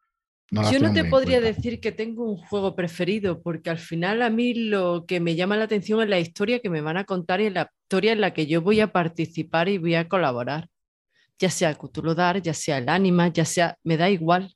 No 0.51 0.71
Yo 0.71 0.79
no 0.79 0.93
te 0.93 1.05
podría 1.05 1.39
cuenta. 1.39 1.55
decir 1.55 1.79
que 1.79 1.91
tengo 1.91 2.29
un 2.29 2.37
juego 2.37 2.75
preferido, 2.75 3.41
porque 3.41 3.69
al 3.69 3.79
final 3.79 4.21
a 4.21 4.29
mí 4.29 4.53
lo 4.53 5.05
que 5.07 5.19
me 5.19 5.35
llama 5.35 5.55
la 5.55 5.63
atención 5.63 6.01
es 6.01 6.09
la 6.09 6.19
historia 6.19 6.59
que 6.59 6.69
me 6.69 6.81
van 6.81 6.97
a 6.97 7.05
contar 7.05 7.39
y 7.39 7.49
la 7.49 7.71
historia 7.83 8.11
en 8.11 8.21
la 8.21 8.33
que 8.33 8.45
yo 8.45 8.61
voy 8.61 8.81
a 8.81 8.91
participar 8.91 9.69
y 9.69 9.77
voy 9.77 9.95
a 9.95 10.07
colaborar. 10.07 10.67
Ya 11.39 11.49
sea 11.49 11.73
Cthulhu 11.73 12.13
Dark, 12.13 12.43
ya 12.43 12.53
sea 12.53 12.77
el 12.77 12.89
Anima, 12.89 13.29
ya 13.29 13.45
sea, 13.45 13.77
me 13.83 13.97
da 13.97 14.09
igual. 14.09 14.53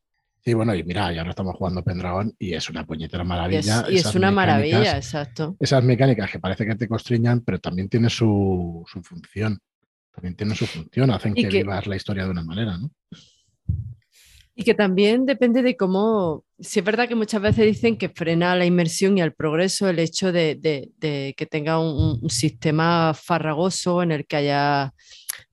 Sí, 0.48 0.54
bueno, 0.54 0.74
y 0.74 0.82
mira, 0.82 1.12
ya 1.12 1.20
ahora 1.20 1.32
estamos 1.32 1.58
jugando 1.58 1.84
Pendragon 1.84 2.34
y 2.40 2.54
es 2.54 2.70
una 2.70 2.86
puñetera 2.86 3.22
Y 3.22 3.26
es, 3.26 3.28
maravilla. 3.28 3.86
y 3.90 3.98
es 3.98 4.16
una 4.16 4.32
maravilla, 4.32 4.96
exacto. 4.96 5.58
Esas 5.60 5.84
mecánicas 5.84 6.32
que 6.32 6.40
parece 6.40 6.66
que 6.66 6.74
te 6.76 6.88
constriñan, 6.88 7.42
pero 7.42 7.60
también 7.60 7.90
tiene 7.90 8.10
su, 8.10 8.82
su 8.90 9.04
función. 9.04 9.60
También 10.16 10.38
tiene 10.38 10.56
su 10.56 10.66
función, 10.66 11.12
hacen 11.12 11.34
Y 11.36 11.44
que, 11.44 11.50
que- 11.50 11.58
vivas 11.58 11.86
la 11.86 11.98
historia 11.98 12.24
de 12.24 12.30
una 12.32 12.44
manera, 12.46 12.78
¿no? 12.78 12.90
Y 14.56 14.64
que 14.64 14.74
también 14.74 15.26
depende 15.26 15.62
de 15.62 15.76
cómo, 15.76 16.46
si 16.58 16.80
es 16.80 16.86
verdad 16.86 17.10
que 17.10 17.16
muchas 17.16 17.42
veces 17.42 17.66
dicen 17.66 17.98
que 17.98 18.08
frena 18.08 18.56
la 18.56 18.66
inmersión 18.66 19.18
y 19.18 19.22
el 19.22 19.34
progreso 19.34 19.90
el 19.90 20.00
hecho 20.00 20.32
de, 20.32 20.56
de- 20.56 20.92
de 20.98 21.34
que 21.36 21.46
tenga 21.46 21.78
un, 21.78 22.20
un 22.24 22.30
sistema 22.30 23.14
farragoso 23.14 24.02
en 24.02 24.14
el 24.14 24.26
que 24.26 24.38
haya 24.38 24.94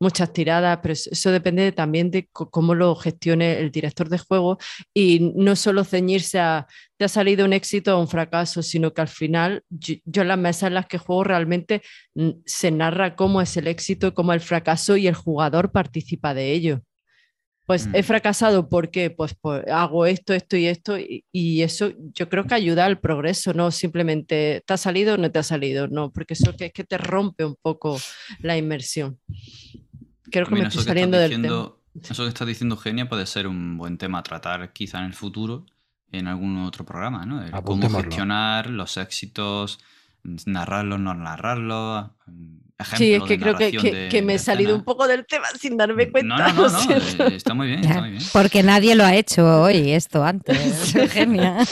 muchas 0.01 0.33
tiradas, 0.33 0.79
pero 0.83 0.93
eso, 0.93 1.31
depende 1.31 1.73
también 1.73 2.11
de 2.11 2.29
cómo 2.33 2.75
lo 2.75 2.95
gestione 2.97 3.59
el 3.59 3.71
director 3.71 4.09
de 4.09 4.19
juego 4.19 4.59
y 4.93 5.33
no 5.37 5.57
solo 5.57 5.85
ceñirse 5.85 6.39
a 6.39 6.67
te 6.97 7.05
ha 7.05 7.09
salido 7.09 7.45
un 7.45 7.53
éxito 7.53 7.97
o 7.97 8.01
un 8.01 8.09
fracaso, 8.09 8.63
sino 8.63 8.93
que 8.93 9.01
al 9.01 9.09
final 9.09 9.63
yo, 9.69 9.95
yo 10.05 10.23
en 10.23 10.29
las 10.29 10.39
mesas 10.39 10.69
en 10.69 10.75
las 10.75 10.87
que 10.87 10.99
juego 10.99 11.25
realmente 11.25 11.83
mm, 12.15 12.31
se 12.45 12.71
narra 12.71 13.17
cómo 13.17 13.41
es 13.41 13.57
el 13.57 13.67
éxito, 13.67 14.15
cómo 14.15 14.33
el 14.33 14.41
fracaso 14.41 14.97
y 14.97 15.07
el 15.07 15.15
jugador 15.15 15.73
participa 15.73 16.35
de 16.35 16.53
ello. 16.53 16.83
Pues 17.67 17.89
he 17.95 18.03
Mm. 18.03 18.05
fracasado 18.05 18.69
porque 18.69 19.11
pues, 19.11 19.35
pues, 19.41 19.65
hago 19.69 20.05
esto, 20.05 20.35
esto 20.35 20.57
y 20.57 20.67
esto 20.67 20.99
y, 20.99 21.25
y 21.33 21.63
eso 21.63 21.93
yo 22.13 22.29
creo 22.29 22.45
que 22.47 22.55
ayuda 22.55 22.85
al 22.85 23.01
progreso, 23.01 23.55
no 23.55 23.71
simplemente 23.71 24.63
te 24.67 24.75
ha 24.75 24.77
salido 24.77 25.15
o 25.15 25.17
no 25.17 25.31
te 25.31 25.39
ha 25.39 25.43
salido, 25.43 25.89
no, 25.89 26.13
porque 26.13 26.35
eso 26.35 26.55
que, 26.55 26.67
es 26.67 26.73
que 26.73 26.85
te 26.85 26.99
rompe 26.99 27.45
un 27.45 27.57
poco 27.61 27.99
la 28.43 28.59
inmersión. 28.59 29.19
Creo 30.35 30.47
que 30.47 30.55
me 30.55 30.61
estoy 30.63 30.81
eso 30.81 30.85
que, 30.85 30.89
saliendo 30.91 31.17
estás 31.17 31.31
del 31.31 31.43
tema. 31.43 31.55
diciendo, 31.55 31.81
eso 32.11 32.23
que 32.25 32.29
estás 32.29 32.47
diciendo, 32.49 32.77
Genia, 32.77 33.09
puede 33.09 33.27
ser 33.27 33.47
un 33.47 33.77
buen 33.79 33.99
tema 33.99 34.19
a 34.19 34.23
tratar 34.23 34.73
quizá 34.73 34.99
en 34.99 35.05
el 35.07 35.15
futuro 35.15 35.65
en 36.13 36.27
algún 36.29 36.59
otro 36.65 36.85
programa, 36.85 37.25
¿no? 37.27 37.43
El 37.43 37.51
cómo 37.63 37.89
gestionar 37.89 38.69
los 38.71 38.97
éxitos, 38.97 39.79
narrarlos, 40.47 41.01
no 41.01 41.15
narrarlos. 41.15 42.11
ejemplos 42.79 42.99
Sí, 42.99 43.15
es 43.15 43.23
que 43.23 43.39
creo 43.39 43.57
que, 43.57 43.71
que- 43.71 43.91
de- 43.93 44.09
que 44.09 44.23
me 44.23 44.35
he 44.35 44.39
salido 44.39 44.71
escena. 44.71 44.79
un 44.81 44.85
poco 44.85 45.07
del 45.07 45.25
tema 45.27 45.47
sin 45.59 45.77
darme 45.77 46.07
No, 46.07 46.13
cuenta. 46.13 46.53
no, 46.53 46.55
no, 46.55 46.63
no, 46.71 46.79
siento. 46.81 47.27
eh, 47.29 47.37
está 47.37 47.55
muy 47.55 47.67
bien, 47.69 47.85
está 47.85 48.01
muy 48.01 48.11
bien. 48.11 48.23
Porque 48.33 48.63
nadie 48.65 48.95
lo 48.97 49.05
ha 49.05 49.15
hecho 49.15 49.63
hoy, 49.63 49.93
esto 49.93 50.25
antes, 50.25 50.95
Eugenia. 50.97 51.59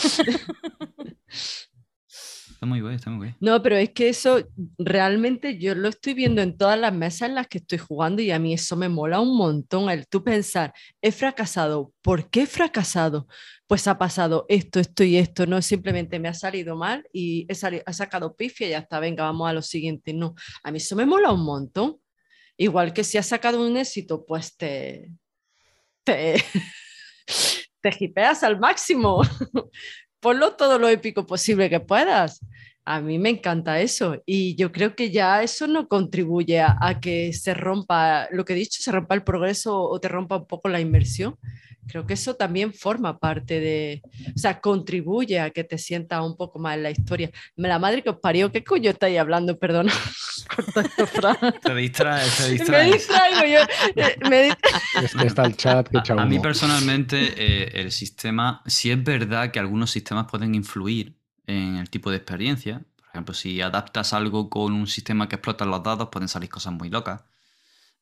Está 2.62 2.68
muy 2.68 2.80
bien, 2.80 2.92
está 2.94 3.10
muy. 3.10 3.34
No, 3.40 3.60
pero 3.60 3.74
es 3.76 3.90
que 3.90 4.08
eso 4.08 4.38
realmente 4.78 5.58
yo 5.58 5.74
lo 5.74 5.88
estoy 5.88 6.14
viendo 6.14 6.42
en 6.42 6.56
todas 6.56 6.78
las 6.78 6.94
mesas 6.94 7.28
en 7.28 7.34
las 7.34 7.48
que 7.48 7.58
estoy 7.58 7.78
jugando 7.78 8.22
y 8.22 8.30
a 8.30 8.38
mí 8.38 8.54
eso 8.54 8.76
me 8.76 8.88
mola 8.88 9.18
un 9.18 9.36
montón. 9.36 9.90
El 9.90 10.06
tú 10.06 10.22
pensar, 10.22 10.72
he 11.00 11.10
fracasado, 11.10 11.92
¿por 12.02 12.30
qué 12.30 12.42
he 12.42 12.46
fracasado? 12.46 13.26
Pues 13.66 13.88
ha 13.88 13.98
pasado 13.98 14.46
esto, 14.48 14.78
esto 14.78 15.02
y 15.02 15.16
esto, 15.16 15.44
no 15.44 15.60
simplemente 15.60 16.20
me 16.20 16.28
ha 16.28 16.34
salido 16.34 16.76
mal 16.76 17.04
y 17.12 17.46
he, 17.48 17.54
sali- 17.56 17.82
he 17.84 17.92
sacado 17.92 18.36
pifia 18.36 18.68
y 18.68 18.70
ya 18.70 18.78
está, 18.78 19.00
venga, 19.00 19.24
vamos 19.24 19.50
a 19.50 19.52
lo 19.54 19.62
siguiente. 19.62 20.14
No, 20.14 20.36
a 20.62 20.70
mí 20.70 20.76
eso 20.78 20.94
me 20.94 21.04
mola 21.04 21.32
un 21.32 21.44
montón. 21.44 21.96
Igual 22.56 22.92
que 22.92 23.02
si 23.02 23.18
has 23.18 23.26
sacado 23.26 23.60
un 23.66 23.76
éxito, 23.76 24.24
pues 24.24 24.56
te, 24.56 25.10
te, 26.04 26.36
te 27.80 27.90
hipeas 27.98 28.44
al 28.44 28.60
máximo. 28.60 29.22
Ponlo 30.20 30.54
todo 30.54 30.78
lo 30.78 30.88
épico 30.88 31.26
posible 31.26 31.68
que 31.68 31.80
puedas. 31.80 32.38
A 32.84 33.00
mí 33.00 33.18
me 33.18 33.30
encanta 33.30 33.80
eso 33.80 34.20
y 34.26 34.56
yo 34.56 34.72
creo 34.72 34.96
que 34.96 35.10
ya 35.10 35.42
eso 35.42 35.66
no 35.68 35.86
contribuye 35.86 36.60
a, 36.60 36.76
a 36.80 36.98
que 37.00 37.32
se 37.32 37.54
rompa, 37.54 38.26
lo 38.32 38.44
que 38.44 38.54
he 38.54 38.56
dicho, 38.56 38.82
se 38.82 38.90
rompa 38.90 39.14
el 39.14 39.22
progreso 39.22 39.80
o 39.80 40.00
te 40.00 40.08
rompa 40.08 40.36
un 40.38 40.46
poco 40.46 40.68
la 40.68 40.80
inversión. 40.80 41.36
Creo 41.88 42.06
que 42.06 42.14
eso 42.14 42.34
también 42.34 42.72
forma 42.72 43.18
parte 43.18 43.58
de, 43.58 44.02
o 44.34 44.38
sea, 44.38 44.60
contribuye 44.60 45.40
a 45.40 45.50
que 45.50 45.64
te 45.64 45.78
sientas 45.78 46.22
un 46.24 46.36
poco 46.36 46.58
más 46.60 46.76
en 46.76 46.84
la 46.84 46.90
historia. 46.90 47.30
La 47.56 47.78
madre 47.78 48.02
que 48.02 48.10
os 48.10 48.18
parió, 48.20 48.52
¿qué 48.52 48.62
coño 48.62 48.90
estáis 48.90 49.18
hablando? 49.18 49.58
Perdona. 49.58 49.92
Te 51.62 51.74
distraes, 51.74 52.36
te 52.36 52.42
me 52.44 52.50
distraes. 52.50 52.92
distraigo 52.92 53.40
yo. 53.46 53.60
eh, 53.96 54.16
me 55.16 55.26
está 55.26 55.44
el 55.44 55.56
chat 55.56 55.88
que 55.88 56.12
A 56.12 56.24
mí 56.26 56.38
personalmente 56.38 57.34
eh, 57.36 57.80
el 57.80 57.90
sistema, 57.90 58.62
sí 58.66 58.90
es 58.90 59.02
verdad 59.02 59.50
que 59.50 59.58
algunos 59.58 59.90
sistemas 59.90 60.26
pueden 60.30 60.54
influir 60.54 61.16
en 61.46 61.76
el 61.76 61.90
tipo 61.90 62.10
de 62.10 62.16
experiencia. 62.16 62.82
Por 62.96 63.08
ejemplo, 63.08 63.34
si 63.34 63.60
adaptas 63.60 64.12
algo 64.12 64.48
con 64.48 64.72
un 64.72 64.86
sistema 64.86 65.28
que 65.28 65.36
explota 65.36 65.64
los 65.64 65.82
dados, 65.82 66.08
pueden 66.10 66.28
salir 66.28 66.48
cosas 66.48 66.72
muy 66.72 66.88
locas. 66.88 67.22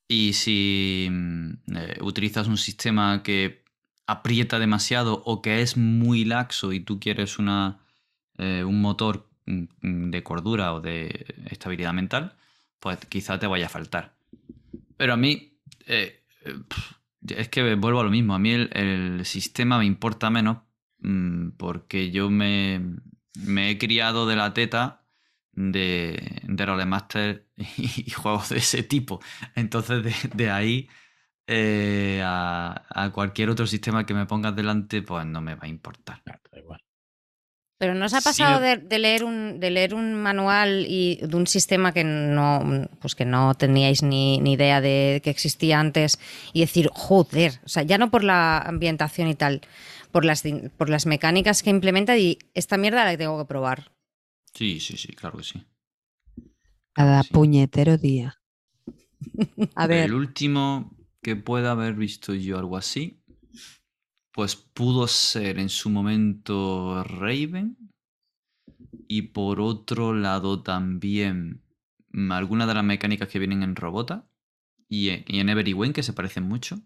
Y 0.08 0.32
si 0.32 1.08
mm, 1.10 1.50
eh, 1.76 1.98
utilizas 2.00 2.48
un 2.48 2.58
sistema 2.58 3.22
que 3.22 3.62
aprieta 4.06 4.58
demasiado 4.58 5.22
o 5.24 5.40
que 5.40 5.62
es 5.62 5.76
muy 5.76 6.24
laxo 6.24 6.72
y 6.72 6.80
tú 6.80 6.98
quieres 6.98 7.38
una, 7.38 7.78
eh, 8.38 8.64
un 8.64 8.80
motor 8.80 9.28
mm, 9.46 9.62
mm, 9.82 10.10
de 10.10 10.22
cordura 10.24 10.74
o 10.74 10.80
de 10.80 11.26
estabilidad 11.48 11.92
mental, 11.92 12.36
pues 12.80 12.98
quizá 13.08 13.38
te 13.38 13.46
vaya 13.46 13.66
a 13.66 13.68
faltar. 13.68 14.16
Pero 14.96 15.12
a 15.12 15.16
mí, 15.16 15.54
eh, 15.86 16.24
es 17.28 17.48
que 17.48 17.74
vuelvo 17.76 18.00
a 18.00 18.04
lo 18.04 18.10
mismo. 18.10 18.34
A 18.34 18.38
mí 18.38 18.52
el, 18.52 19.24
sistema 19.24 19.78
me 19.78 19.84
importa 19.84 20.30
menos 20.30 20.58
porque 21.56 22.10
yo 22.10 22.30
me, 22.30 22.80
me 23.34 23.70
he 23.70 23.78
criado 23.78 24.26
de 24.26 24.36
la 24.36 24.54
teta 24.54 25.04
de, 25.52 26.40
de 26.44 26.66
Rolemaster 26.66 27.48
y, 27.56 28.04
y 28.06 28.10
juegos 28.10 28.50
de 28.50 28.58
ese 28.58 28.82
tipo. 28.82 29.20
Entonces, 29.54 30.02
de, 30.04 30.14
de 30.34 30.50
ahí 30.50 30.88
eh, 31.46 32.22
a, 32.24 32.86
a 32.90 33.10
cualquier 33.12 33.50
otro 33.50 33.66
sistema 33.66 34.06
que 34.06 34.14
me 34.14 34.26
pongas 34.26 34.56
delante, 34.56 35.02
pues 35.02 35.26
no 35.26 35.40
me 35.42 35.54
va 35.56 35.64
a 35.64 35.68
importar. 35.68 36.24
Ah, 36.26 36.40
da 36.50 36.58
igual. 36.58 36.82
Pero 37.78 37.94
¿nos 37.94 38.12
ha 38.12 38.18
Sí, 38.18 38.20
pasado 38.20 38.60
eh. 38.60 38.60
de, 38.60 38.76
de 38.76 38.98
leer 38.98 39.24
un, 39.24 39.58
de 39.58 39.70
leer 39.70 39.94
un 39.94 40.14
manual 40.14 40.84
y 40.86 41.16
de 41.22 41.34
un 41.34 41.46
sistema 41.46 41.92
que 41.92 42.04
no, 42.04 42.62
pues 43.00 43.14
que 43.14 43.24
no 43.24 43.54
teníais 43.54 44.02
ni, 44.02 44.38
ni 44.38 44.52
idea 44.52 44.82
de 44.82 45.22
que 45.24 45.30
existía 45.30 45.80
antes 45.80 46.18
y 46.52 46.60
decir, 46.60 46.90
joder, 46.92 47.60
o 47.64 47.68
sea, 47.70 47.82
ya 47.82 47.96
no 47.96 48.10
por 48.10 48.22
la 48.22 48.58
ambientación 48.58 49.28
y 49.28 49.34
tal, 49.34 49.62
por 50.12 50.24
las, 50.24 50.42
por 50.76 50.88
las 50.90 51.06
mecánicas 51.06 51.62
que 51.62 51.70
implementa 51.70 52.16
y 52.18 52.38
esta 52.54 52.76
mierda 52.76 53.04
la 53.04 53.16
tengo 53.16 53.38
que 53.38 53.46
probar. 53.48 53.92
Sí, 54.54 54.78
sí, 54.80 54.96
sí, 54.96 55.12
claro 55.14 55.38
que 55.38 55.44
sí. 55.44 55.66
Cada 56.96 57.18
Sí. 57.24 57.34
puñetero 57.34 57.94
día. 58.06 58.28
A 59.74 59.86
ver, 59.86 60.08
El 60.08 60.14
último 60.14 60.96
que 61.22 61.36
pueda 61.36 61.72
haber 61.72 61.94
visto 61.94 62.34
yo 62.34 62.58
algo 62.58 62.76
así, 62.78 63.22
pues 64.32 64.56
pudo 64.56 65.06
ser 65.06 65.58
en 65.60 65.68
su 65.68 65.88
momento 65.88 67.04
Raven. 67.04 67.76
Y 69.08 69.22
por 69.22 69.60
otro 69.60 70.14
lado 70.14 70.62
también 70.62 71.62
algunas 72.30 72.66
de 72.68 72.74
las 72.74 72.84
mecánicas 72.84 73.28
que 73.28 73.38
vienen 73.38 73.62
en 73.62 73.76
Robota 73.76 74.28
y 74.88 75.10
en, 75.10 75.24
y 75.28 75.40
en 75.40 75.92
que 75.92 76.02
se 76.02 76.12
parecen 76.12 76.44
mucho. 76.44 76.80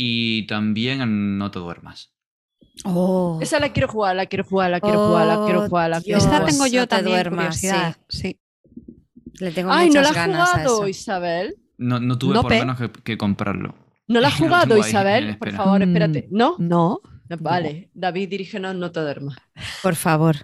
Y 0.00 0.46
también 0.46 1.00
en 1.00 1.38
No 1.38 1.50
Te 1.50 1.58
Duermas. 1.58 2.14
Oh, 2.84 3.40
Esa 3.42 3.58
la 3.58 3.72
quiero 3.72 3.88
jugar, 3.88 4.14
la 4.14 4.26
quiero 4.26 4.44
jugar, 4.44 4.70
la 4.70 4.78
quiero 4.80 5.08
jugar, 5.08 5.26
la 5.26 5.44
quiero 5.44 5.64
Oh, 5.64 5.68
jugar, 5.68 5.90
la 5.90 6.00
quiero 6.00 6.18
esta 6.20 6.44
tengo 6.44 6.66
yo 6.68 6.82
no 6.82 6.86
te 6.86 6.94
también 6.96 7.14
duermas, 7.16 7.46
curiosidad. 7.60 7.96
Sí. 8.08 8.38
le 9.40 9.50
tengo 9.50 9.72
Ay, 9.72 9.90
no 9.90 10.00
la 10.00 10.10
has 10.10 10.24
jugado. 10.26 10.86
Isabel. 10.86 11.56
No, 11.78 11.98
no 11.98 12.16
tuve 12.16 12.34
No 12.34 12.42
por 12.42 12.50
pe- 12.52 12.60
menos 12.60 12.78
que, 12.78 12.92
que 12.92 13.18
comprarlo. 13.18 13.74
No 14.06 14.20
la 14.20 14.28
has 14.28 14.34
jugado, 14.38 14.78
Isabel. 14.78 15.36
Por 15.40 15.50
favor, 15.50 15.80
Mm. 15.80 15.88
espérate. 15.88 16.28
¿No? 16.30 16.54
No, 16.60 17.00
Vale, 17.40 17.90
David, 17.92 18.28
dirígenos, 18.28 18.76
no 18.76 18.92
te 18.92 19.00
duermas. 19.00 19.36
Por 19.82 19.96
favor. 19.96 20.36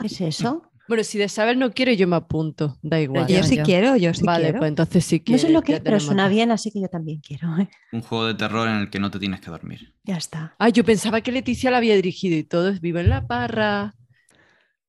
¿Qué 0.00 0.08
es 0.08 0.20
eso? 0.20 0.67
Bueno, 0.88 1.04
si 1.04 1.18
de 1.18 1.24
Isabel 1.26 1.58
no 1.58 1.70
quiere, 1.72 1.96
yo 1.98 2.08
me 2.08 2.16
apunto. 2.16 2.78
Da 2.82 2.98
igual. 3.00 3.26
Yo 3.26 3.36
yo 3.36 3.42
sí 3.44 3.58
quiero, 3.58 3.94
yo 3.96 4.14
sí 4.14 4.22
vale, 4.24 4.44
quiero. 4.46 4.58
pues 4.60 4.68
entonces 4.70 5.04
sí 5.04 5.18
No 5.18 5.24
quiero. 5.24 5.40
sé 5.42 5.48
lo 5.50 5.62
que 5.62 5.74
es, 5.74 5.80
pero 5.80 6.00
suena 6.00 6.28
bien, 6.28 6.50
así 6.50 6.70
que 6.72 6.80
yo 6.80 6.88
también 6.88 7.20
quiero. 7.20 7.56
¿eh? 7.58 7.68
Un 7.92 8.00
juego 8.00 8.26
de 8.26 8.34
terror 8.34 8.66
en 8.68 8.76
el 8.76 8.90
que 8.90 8.98
no 8.98 9.10
te 9.10 9.18
tienes 9.18 9.40
que 9.40 9.50
dormir. 9.50 9.94
Ya 10.04 10.16
está. 10.16 10.54
Ay, 10.58 10.72
yo 10.72 10.84
pensaba 10.84 11.20
que 11.20 11.30
Leticia 11.30 11.70
la 11.70 11.76
había 11.76 11.94
dirigido 11.94 12.36
y 12.36 12.42
todo. 12.44 12.68
es 12.70 12.80
Vivo 12.80 12.98
en 13.00 13.10
la 13.10 13.26
parra. 13.26 13.94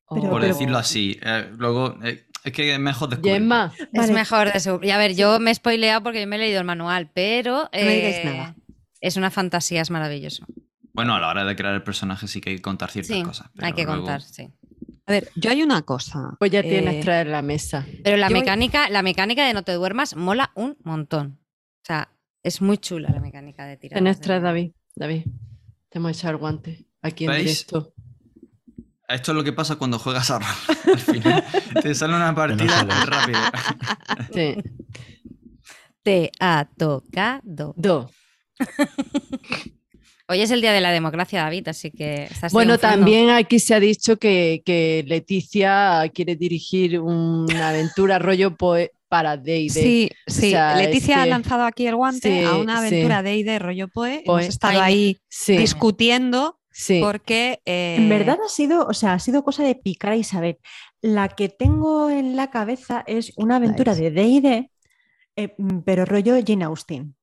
Pero- 0.10 0.30
Por 0.30 0.42
pero- 0.42 0.54
decirlo 0.54 0.78
así. 0.78 1.20
Eh, 1.22 1.52
luego, 1.58 1.98
eh, 2.04 2.26
es 2.44 2.52
que 2.54 2.74
es 2.74 2.80
mejor 2.80 3.10
descubrir. 3.10 3.34
Gemma, 3.34 3.72
Es 3.78 3.88
Vale. 3.92 4.14
mejor 4.14 4.54
de 4.54 4.60
su- 4.62 4.80
Y 4.82 4.90
a 4.92 4.98
ver, 4.98 5.16
yo 5.16 5.40
me 5.40 5.52
he 5.52 5.56
spoileado 5.56 6.02
porque 6.02 6.22
yo 6.22 6.28
me 6.28 6.38
he 6.38 6.40
leído 6.40 6.60
el 6.60 6.66
manual, 6.66 7.12
pero 7.14 7.64
No 7.64 7.70
me 7.74 7.96
digáis 7.96 8.16
eh, 8.16 8.22
nada. 8.26 8.56
es 9.02 9.18
una 9.18 9.30
fantasía, 9.32 9.82
es 9.82 9.92
maravilloso. 9.92 10.46
Bueno, 10.94 11.14
a 11.14 11.20
la 11.20 11.28
hora 11.30 11.46
de 11.46 11.56
crear 11.56 11.74
el 11.76 11.84
personaje 11.84 12.28
sí 12.28 12.42
que 12.42 12.50
hay 12.52 12.56
que 12.56 12.62
contar 12.62 12.90
ciertas 12.90 13.16
Sí, 13.16 13.24
cosas. 13.24 13.50
hay 13.62 13.74
que 13.74 13.84
luego- 13.84 13.98
contar, 14.02 14.22
sí. 14.22 14.50
A 15.10 15.12
ver, 15.12 15.30
yo 15.36 15.50
hay 15.50 15.64
una 15.64 15.82
cosa. 15.82 16.36
pues 16.40 16.52
ya 16.52 16.62
tienes 16.62 16.96
Eh, 16.96 17.00
traer 17.02 17.28
la 17.28 17.42
mesa. 17.42 17.86
Pero 18.04 18.16
la 18.18 18.30
Yo- 18.30 18.34
mecánica, 18.38 18.90
la 18.90 19.02
mecánica 19.02 19.46
de 19.46 19.54
no 19.54 19.64
te 19.64 19.72
duermas 19.74 20.16
mola 20.16 20.52
un 20.56 20.78
montón. 20.84 21.40
O 21.82 21.86
sea, 21.86 22.10
es 22.44 22.62
muy 22.62 22.78
chula 22.78 23.10
la 23.10 23.20
mecánica 23.20 23.66
de 23.66 23.76
tirar. 23.78 23.98
Tienes 23.98 24.22
traer, 24.22 24.44
David. 24.44 24.72
David. 24.96 25.24
Te 25.90 25.98
hemos 25.98 26.12
echado 26.16 26.34
el 26.34 26.38
guante 26.38 26.86
aquí 27.02 27.26
en 27.26 27.32
¿Veis? 27.32 27.46
directo. 27.68 27.94
Esto 29.08 29.32
es 29.32 29.36
lo 29.36 29.44
que 29.44 29.54
pasa 29.54 29.78
cuando 29.78 29.98
juegas 29.98 30.30
a 30.30 30.38
rol. 30.38 30.48
Al 30.94 31.00
final 31.00 31.44
te 31.82 31.96
sale 31.96 32.16
una 32.16 32.36
partida 32.36 32.82
sale. 32.82 32.94
rápido. 33.06 33.40
Sí. 34.32 34.56
Te 36.04 36.32
ha 36.40 36.70
tocado. 36.78 37.74
Do. 37.76 38.12
Hoy 40.32 40.42
es 40.42 40.52
el 40.52 40.62
día 40.62 40.72
de 40.74 40.80
la 40.82 40.92
democracia, 40.92 41.42
David, 41.42 41.68
así 41.70 41.90
que 41.90 42.26
estás 42.26 42.54
Bueno, 42.54 42.78
triunfando. 42.78 43.04
también 43.06 43.30
aquí 43.32 43.58
se 43.58 43.74
ha 43.74 43.80
dicho 43.80 44.18
que, 44.18 44.62
que 44.64 45.04
Leticia 45.08 46.04
quiere 46.14 46.36
dirigir 46.36 47.00
una 47.00 47.70
aventura 47.70 48.20
rollo 48.20 48.56
poe 48.56 48.92
para 49.08 49.38
D&D. 49.38 49.70
Sí, 49.70 50.12
sí. 50.28 50.52
sea, 50.52 50.76
Leticia 50.76 51.16
es 51.16 51.22
ha 51.22 51.24
que- 51.24 51.30
lanzado 51.32 51.64
aquí 51.64 51.88
el 51.88 51.96
guante 51.96 52.42
Sí, 52.42 52.46
a 52.46 52.58
una 52.58 52.80
sí. 52.80 52.88
aventura 52.88 53.24
de 53.24 53.44
de 53.44 53.58
rollo 53.58 53.88
Poe. 53.88 54.22
Poe. 54.24 54.44
Hemos 54.44 54.54
estado 54.54 54.80
ahí 54.82 55.18
Sí, 55.30 55.58
discutiendo 55.58 56.60
sí. 56.72 57.00
porque. 57.04 57.60
eh, 57.66 57.96
En 57.98 58.08
verdad 58.08 58.38
ha 58.46 58.50
sido, 58.50 58.86
o 58.86 58.94
sea, 58.94 59.14
ha 59.14 59.20
sido 59.20 59.44
cosa 59.44 59.64
de 59.64 59.74
picar 59.74 60.12
a 60.12 60.16
Isabel. 60.16 60.60
La 61.02 61.30
que 61.30 61.50
tengo 61.50 62.12
en 62.12 62.36
la 62.36 62.52
cabeza 62.52 63.04
es 63.08 63.34
una 63.36 63.56
aventura 63.56 63.96
de 63.96 64.12
D&D, 64.12 64.70
eh, 65.38 65.56
pero 65.86 66.06
rollo 66.06 66.36
Jane 66.46 66.66
Austen. 66.66 67.16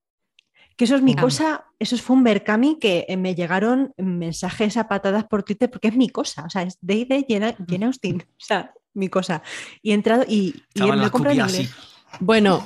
Que 0.77 0.85
eso 0.85 0.97
es 0.97 1.03
mi 1.03 1.15
cosa, 1.15 1.65
eso 1.79 1.97
fue 1.97 2.17
un 2.17 2.23
Berkami 2.25 2.79
que 2.79 3.07
eh, 3.09 3.17
me 3.17 3.35
llegaron 3.35 3.93
mensajes 3.97 4.77
a 4.77 4.89
patadas 4.89 5.25
por 5.25 5.43
Twitter 5.43 5.71
porque 5.71 5.89
es 5.89 5.97
mi 5.97 6.09
cosa, 6.11 6.45
o 6.45 6.51
sea, 6.51 6.63
es 6.63 6.77
D&D 6.83 7.25
Jane, 7.29 7.57
Jane 7.67 7.87
Austen, 7.87 8.23
o 8.23 8.35
sea, 8.45 8.73
mi 8.93 9.09
cosa. 9.09 9.43
Y 9.83 9.93
he 9.93 9.95
entrado 9.95 10.25
y, 10.29 10.55
y 10.75 10.83
me 10.83 10.89
en 11.07 11.41
inglés. 11.41 11.75
Bueno, 12.21 12.63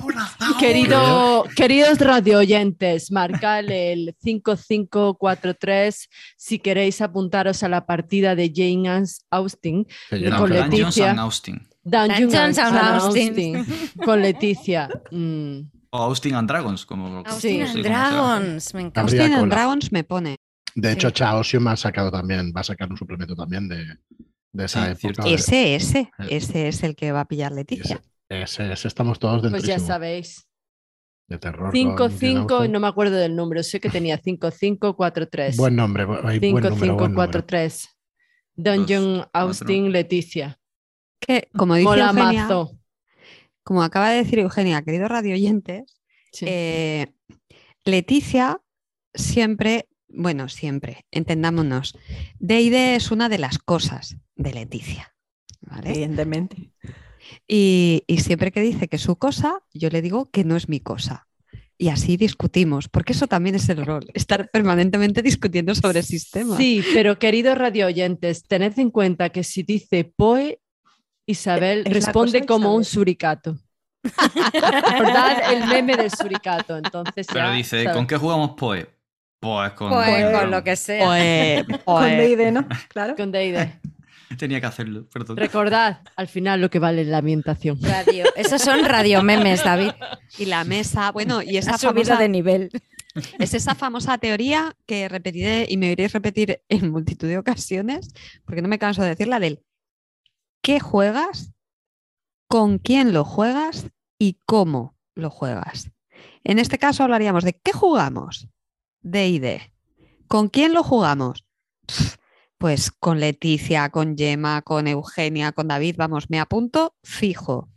querido, 0.61 1.45
queridos 1.57 1.99
radio 1.99 2.39
oyentes, 2.39 3.11
marcad 3.11 3.65
el 3.71 4.15
5543 4.23 6.09
si 6.37 6.59
queréis 6.59 7.01
apuntaros 7.01 7.63
a 7.63 7.69
la 7.69 7.87
partida 7.87 8.35
de 8.35 8.53
Jane 8.55 8.89
Ans- 8.89 9.25
Austen 9.31 9.87
de 10.11 10.31
no 10.31 10.39
con. 10.39 10.51
Dungeons 10.51 10.71
Leticia. 10.97 11.11
and 11.11 11.21
Austin. 11.21 11.69
Dungeons 11.83 12.35
and 12.35 12.59
and 12.59 12.77
Austin, 12.79 13.57
Austin. 13.57 13.91
con 14.05 14.21
Leticia. 14.23 14.89
Mm, 15.11 15.61
O 15.93 15.99
Austin 15.99 16.35
and 16.35 16.49
Dragons, 16.49 16.87
como 16.87 17.19
Austin 17.27 17.67
Sí. 17.67 17.79
and. 17.79 17.83
Dragons, 17.85 18.75
me 18.75 18.81
encanta. 18.83 19.01
Austin 19.03 19.21
and 19.23 19.35
cola. 19.41 19.55
Dragons 19.55 19.93
me 19.93 20.05
pone. 20.05 20.37
De 20.75 20.93
hecho, 20.93 21.09
Sí. 21.09 21.15
Chaosium 21.15 21.67
ha 21.69 21.77
sacado 21.77 22.11
también, 22.13 22.53
va 22.57 22.61
a 22.61 22.65
sacar 22.65 22.89
un 22.89 22.97
suplemento 22.97 23.35
también 23.35 23.69
de, 23.69 23.85
de 24.53 24.65
esa 24.65 24.95
Sí, 24.95 25.07
época. 25.09 25.25
de- 25.25 25.35
Ese, 25.35 25.75
ese, 25.75 25.99
Eh. 26.19 26.27
ese 26.31 26.69
es 26.69 26.83
el 26.85 26.95
que 26.95 27.11
va 27.11 27.21
a 27.23 27.25
pillar 27.25 27.51
Leticia. 27.53 28.01
ese, 28.29 28.73
ese 28.73 28.87
estamos 28.89 29.19
todos 29.19 29.43
dentro 29.43 29.59
pues 29.59 29.65
ya 29.69 29.79
sabéis. 29.81 30.47
de 31.29 31.39
terror. 31.39 31.71
con 31.71 31.73
55, 31.73 32.57
Jane 32.59 32.69
no 32.71 32.81
me 32.81 32.89
acuerdo 32.89 33.15
del 33.17 33.37
número, 33.37 33.63
sé 33.63 33.79
que 33.79 33.89
tenía 33.89 34.19
5543. 34.19 35.47
Austen. 35.51 35.63
Buen 35.63 35.77
nombre, 35.77 36.05
bu- 36.07 36.21
hay 36.25 36.39
buen 36.41 36.53
número, 36.65 36.71
buen 36.77 36.79
número. 36.81 37.07
5543. 37.07 37.89
Dungeon 38.57 39.27
Austin 39.33 39.93
Leticia. 39.93 40.59
Que, 41.21 41.49
como 41.57 41.75
dice 41.75 41.85
Mola 41.89 42.07
Eugenia, 42.11 42.43
mazo. 42.43 42.73
Como 43.71 43.85
acaba 43.85 44.11
de 44.11 44.17
decir 44.25 44.41
Eugenia, 44.41 44.83
queridos 44.83 45.09
radio 45.09 45.33
oyentes, 45.35 45.97
Sí. 46.33 46.45
eh, 46.49 47.07
Leticia 47.85 48.61
siempre, 49.15 49.89
bueno, 50.09 50.49
siempre, 50.49 51.07
entendámonos, 51.13 51.97
D&D 52.41 52.97
es 52.97 53.13
una 53.13 53.29
de 53.29 53.39
las 53.39 53.59
cosas 53.59 54.17
de 54.35 54.53
Leticia. 54.55 55.15
¿vale? 55.61 55.91
Evidentemente. 55.91 56.73
Y, 57.47 58.03
y 58.09 58.19
siempre 58.19 58.51
que 58.51 58.61
dice 58.61 58.89
que 58.89 58.97
es 58.97 59.03
su 59.03 59.15
cosa, 59.15 59.61
yo 59.73 59.89
le 59.89 60.03
digo 60.03 60.33
que 60.33 60.43
no 60.43 60.57
es 60.57 60.69
mi 60.69 60.81
cosa. 60.81 61.29
Y 61.79 61.91
así 61.91 62.17
discutimos, 62.17 62.89
porque 62.89 63.13
eso 63.13 63.29
también 63.29 63.55
es 63.55 63.69
el 63.69 63.87
rol, 63.87 64.11
estar 64.15 64.51
permanentemente 64.51 65.23
discutiendo 65.23 65.77
sobre 65.77 66.03
sistemas. 66.03 66.57
Sí, 66.59 66.83
pero 66.93 67.21
queridos 67.21 67.57
radio 67.57 67.87
oyentes, 67.87 68.43
tened 68.49 68.77
en 68.81 68.91
cuenta 68.91 69.29
que 69.31 69.45
si 69.45 69.63
dice 69.63 70.03
Poe, 70.03 70.61
Isabel 71.31 71.83
Es 71.87 71.93
responde 71.93 72.45
como 72.47 72.75
un 72.75 72.85
suricato. 72.85 73.57
¿Verdad? 74.53 75.53
El 75.53 75.67
meme 75.67 75.97
del 75.97 76.11
suricato. 76.11 76.77
Entonces 76.77 77.27
Pero 77.33 77.47
ya 77.47 77.53
dice, 77.53 77.83
sabes. 77.85 77.97
¿con 77.97 78.07
qué 78.07 78.17
jugamos 78.17 78.51
Poe? 78.57 78.89
Pues 79.39 79.73
con. 79.73 79.91
Pues 79.91 80.39
con 80.39 80.51
lo 80.51 80.63
que 80.65 80.77
sea. 80.77 81.07
Pues- 81.07 81.65
Con 81.85 82.05
D&D, 82.05 82.53
¿no? 82.53 82.67
Claro. 82.89 83.17
Con 83.17 83.33
D&D. 83.33 83.81
Tenía 84.39 84.61
que 84.61 84.67
hacerlo, 84.67 85.09
perdón. 85.13 85.37
Recordad, 85.39 86.03
al 86.15 86.29
final 86.29 86.61
lo 86.61 86.71
que 86.71 86.79
vale 86.79 87.05
la 87.05 87.19
ambientación. 87.19 87.79
Radio. 87.83 88.25
Esos 88.37 88.63
son 88.63 88.85
radiomemes, 88.85 89.65
David. 89.65 89.91
y 90.39 90.45
la 90.45 90.63
mesa, 90.65 91.11
bueno, 91.11 91.43
y 91.43 91.57
esa 91.57 91.75
Ha 91.75 91.79
subido 91.79 92.05
famosa, 92.05 92.17
de 92.23 92.29
nivel. 92.29 92.71
es 93.41 93.55
esa 93.55 93.75
famosa 93.75 94.19
teoría 94.19 94.77
que 94.87 95.09
repetiré 95.09 95.67
y 95.69 95.77
me 95.79 95.89
oiréis 95.89 96.13
repetir 96.13 96.61
en 96.69 96.91
multitud 96.93 97.27
de 97.27 97.39
ocasiones, 97.39 98.15
porque 98.45 98.63
no 98.63 98.69
me 98.69 98.79
canso 98.79 99.03
de 99.03 99.09
decirla, 99.09 99.41
del 99.41 99.65
qué 100.63 100.81
juegas, 100.81 101.53
con 102.49 102.79
quién 102.79 103.13
lo 103.13 103.25
juegas 103.25 103.91
y 104.19 104.39
cómo 104.47 104.97
lo 105.15 105.31
juegas. 105.31 105.91
En 106.45 106.59
este 106.59 106.79
caso 106.79 107.03
hablaríamos 107.05 107.45
de 107.45 107.55
qué 107.55 107.73
jugamos, 107.73 108.49
D 109.03 109.29
y 109.29 109.39
D. 109.39 109.73
¿Con 110.29 110.49
quién 110.49 110.73
lo 110.75 110.83
jugamos? 110.83 111.47
Pues 112.59 112.91
con 112.91 113.21
Leticia, 113.21 113.89
con 113.91 114.17
Gemma, 114.17 114.63
con 114.63 114.87
Eugenia, 114.87 115.53
con 115.53 115.69
David, 115.69 115.97
vamos, 115.97 116.29
me 116.31 116.39
apunto 116.41 116.95
fijo. 117.03 117.69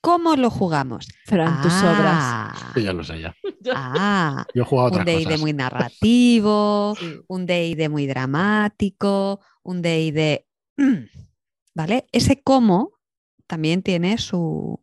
¿Cómo 0.00 0.36
lo 0.36 0.50
jugamos? 0.50 1.08
Fran, 1.24 1.62
tus 1.62 1.72
obras. 1.72 2.14
Ah, 2.18 2.72
Sí, 2.74 2.82
ya 2.82 2.92
lo 2.92 3.02
sé, 3.04 3.20
ya. 3.20 3.34
ah, 3.74 4.44
Yo 4.54 4.62
he 4.62 4.66
jugado 4.66 4.88
un 4.88 4.92
otras 5.00 5.06
D&D 5.06 5.24
cosas. 5.24 5.40
muy 5.40 5.52
narrativo, 5.54 6.94
Sí. 6.98 7.20
un 7.28 7.46
D&D 7.46 7.88
muy 7.88 8.06
dramático, 8.06 9.40
un 9.62 9.80
D&D... 9.80 10.46
¿Vale? 11.74 12.06
Ese 12.12 12.42
cómo 12.42 12.92
también 13.46 13.82
tiene 13.82 14.18
su, 14.18 14.80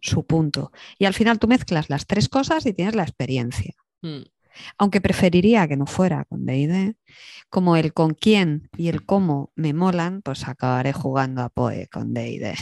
su 0.00 0.26
punto. 0.26 0.72
Y 0.98 1.04
al 1.04 1.14
final 1.14 1.38
tú 1.38 1.48
mezclas 1.48 1.90
las 1.90 2.06
tres 2.06 2.28
cosas 2.28 2.66
y 2.66 2.72
tienes 2.72 2.94
la 2.94 3.02
experiencia. 3.02 3.74
Mm. 4.02 4.22
Aunque 4.78 5.00
preferiría 5.00 5.66
que 5.66 5.76
no 5.76 5.86
fuera 5.86 6.24
con 6.24 6.46
D&D, 6.46 6.96
como 7.50 7.76
el 7.76 7.92
con 7.92 8.14
quién 8.14 8.68
y 8.76 8.88
el 8.88 9.04
cómo 9.04 9.52
me 9.56 9.72
molan, 9.72 10.22
pues 10.22 10.46
acabaré 10.46 10.92
jugando 10.92 11.42
a 11.42 11.48
Poe 11.48 11.88
con 11.88 12.14
D&D. 12.14 12.54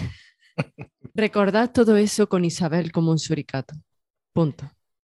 Recordad 1.15 1.73
todo 1.73 1.97
eso 1.97 2.29
con 2.29 2.45
Isabel 2.45 2.93
como 2.93 3.11
un 3.11 3.19
suricato. 3.19 3.75
Punto. 4.33 4.71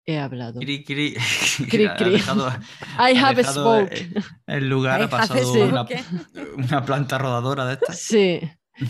He 0.09 0.17
hablado. 0.17 0.59
Cri, 0.59 0.83
cri. 0.83 1.13
Cri, 1.69 1.85
Ha 1.85 1.95
cri. 1.95 2.11
dejado- 2.11 2.49
I 2.97 3.15
ha 3.15 3.27
have 3.29 3.43
spoke. 3.43 4.09
El 4.47 4.67
lugar 4.67 4.99
I 5.01 5.03
ha 5.03 5.09
pasado 5.09 5.53
una, 5.53 5.85
una 6.57 6.83
planta 6.85 7.17
rodadora 7.19 7.65
de 7.67 7.73
estas. 7.75 7.99
Sí, 7.99 8.39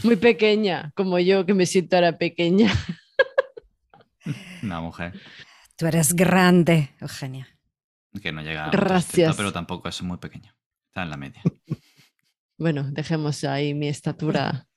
muy 0.03 0.15
pequeña, 0.15 0.91
como 0.95 1.19
yo 1.19 1.45
que 1.45 1.53
me 1.53 1.65
siento 1.65 1.97
ahora 1.97 2.17
pequeña. 2.17 2.71
Una 4.63 4.81
mujer 4.81 5.19
Tú 5.75 5.87
eres 5.87 6.13
grande, 6.13 6.89
Eugenia. 6.99 7.47
que 8.21 8.31
no 8.31 8.41
llega 8.41 8.65
a 8.65 8.69
Gracias. 8.69 9.31
1,70, 9.33 9.37
pero 9.37 9.51
tampoco 9.53 9.87
es 9.89 10.01
muy 10.01 10.17
pequeña. 10.17 10.55
Está 10.87 11.03
en 11.03 11.09
la 11.09 11.17
media. 11.17 11.41
Bueno, 12.61 12.83
dejemos 12.91 13.45
ahí 13.45 13.73
mi 13.73 13.87
estatura. 13.87 14.67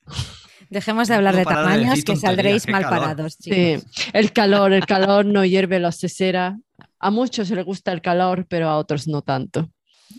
Dejemos 0.73 1.07
de 1.09 1.15
hablar 1.15 1.35
de 1.36 1.43
No 1.43 1.44
parar 1.44 1.66
de 1.66 1.73
tamaños 1.85 2.05
que 2.05 2.16
saldréis 2.16 2.66
mal 2.69 2.82
calor. 2.82 2.99
parados. 3.01 3.36
Sí, 3.39 3.77
el 4.15 4.32
calor, 4.32 4.73
el 4.73 4.86
calor 4.86 5.27
no 5.27 5.44
hierve 5.44 5.78
la 5.78 5.93
cesera. 5.93 6.59
A 6.99 7.11
muchos 7.11 7.51
les 7.51 7.65
gusta 7.65 7.93
el 7.93 8.01
calor, 8.01 8.47
pero 8.49 8.69
a 8.70 8.78
otros 8.78 9.07
no 9.07 9.20
tanto. 9.23 9.70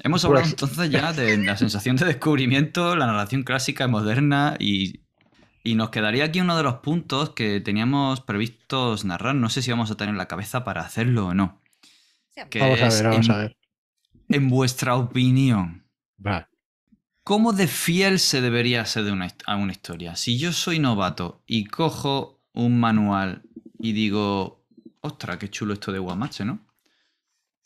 Hemos 0.04 0.24
hablado 0.26 0.44
Pues- 0.44 0.52
entonces 0.54 0.90
ya 0.92 1.12
de 1.14 1.38
la 1.38 1.58
sensación 1.58 1.96
de 1.96 2.06
descubrimiento, 2.06 2.96
la 2.96 3.06
narración 3.08 3.44
clásica 3.44 3.86
y 3.86 3.88
moderna 3.88 4.56
y, 4.60 5.02
y 5.64 5.76
nos 5.76 5.90
quedaría 5.90 6.26
aquí 6.26 6.40
uno 6.42 6.56
de 6.56 6.64
los 6.64 6.76
puntos 6.76 7.32
que 7.32 7.60
teníamos 7.60 8.22
previstos 8.22 9.06
narrar. 9.06 9.34
No 9.36 9.50
sé 9.50 9.62
si 9.64 9.72
vamos 9.72 9.90
a 9.92 9.96
tener 9.98 10.14
la 10.16 10.28
cabeza 10.28 10.64
para 10.64 10.82
hacerlo 10.82 11.28
o 11.28 11.34
no. 11.34 11.62
Que 12.50 12.60
Vamos 12.60 12.82
a 12.82 12.90
ver, 12.90 13.04
vamos 13.08 13.26
en, 13.28 13.32
a 13.32 13.38
ver. 13.38 13.58
en 14.30 14.50
vuestra 14.50 14.96
opinión, 14.98 15.86
Va. 16.26 16.48
¿Cómo 17.24 17.54
de 17.54 17.68
fiel 17.68 18.20
se 18.20 18.42
debería 18.42 18.86
ser 18.86 19.06
de 19.06 19.12
una, 19.12 19.28
a 19.46 19.56
una 19.56 19.72
historia? 19.72 20.16
Si 20.16 20.38
yo 20.38 20.52
soy 20.52 20.80
novato 20.80 21.42
y 21.48 21.66
cojo 21.66 22.42
un 22.54 22.80
manual 22.80 23.44
y 23.80 23.94
digo, 23.94 24.66
ostras, 25.02 25.38
qué 25.38 25.50
chulo 25.50 25.74
esto 25.74 25.92
de 25.92 26.00
Guamache, 26.00 26.46
¿no? 26.46 26.60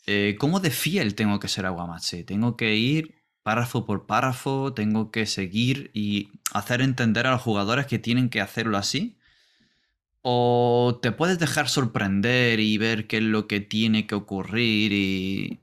Eh, 0.06 0.36
¿Cómo 0.38 0.60
de 0.60 0.70
fiel 0.70 1.14
tengo 1.14 1.38
que 1.38 1.48
ser 1.48 1.66
a 1.66 1.70
Guamache? 1.70 2.24
Tengo 2.24 2.56
que 2.56 2.76
ir 2.76 3.14
párrafo 3.42 3.86
por 3.86 4.06
párrafo, 4.06 4.72
tengo 4.74 5.10
que 5.10 5.26
seguir 5.26 5.90
y 5.94 6.30
hacer 6.52 6.80
entender 6.80 7.26
a 7.26 7.32
los 7.32 7.42
jugadores 7.42 7.86
que 7.86 7.98
tienen 7.98 8.30
que 8.30 8.40
hacerlo 8.40 8.76
así. 8.78 9.18
¿O 10.22 10.98
te 11.02 11.12
puedes 11.12 11.38
dejar 11.38 11.68
sorprender 11.68 12.60
y 12.60 12.76
ver 12.78 13.06
qué 13.06 13.18
es 13.18 13.22
lo 13.22 13.46
que 13.46 13.60
tiene 13.60 14.06
que 14.06 14.14
ocurrir 14.14 14.92
y 14.92 15.60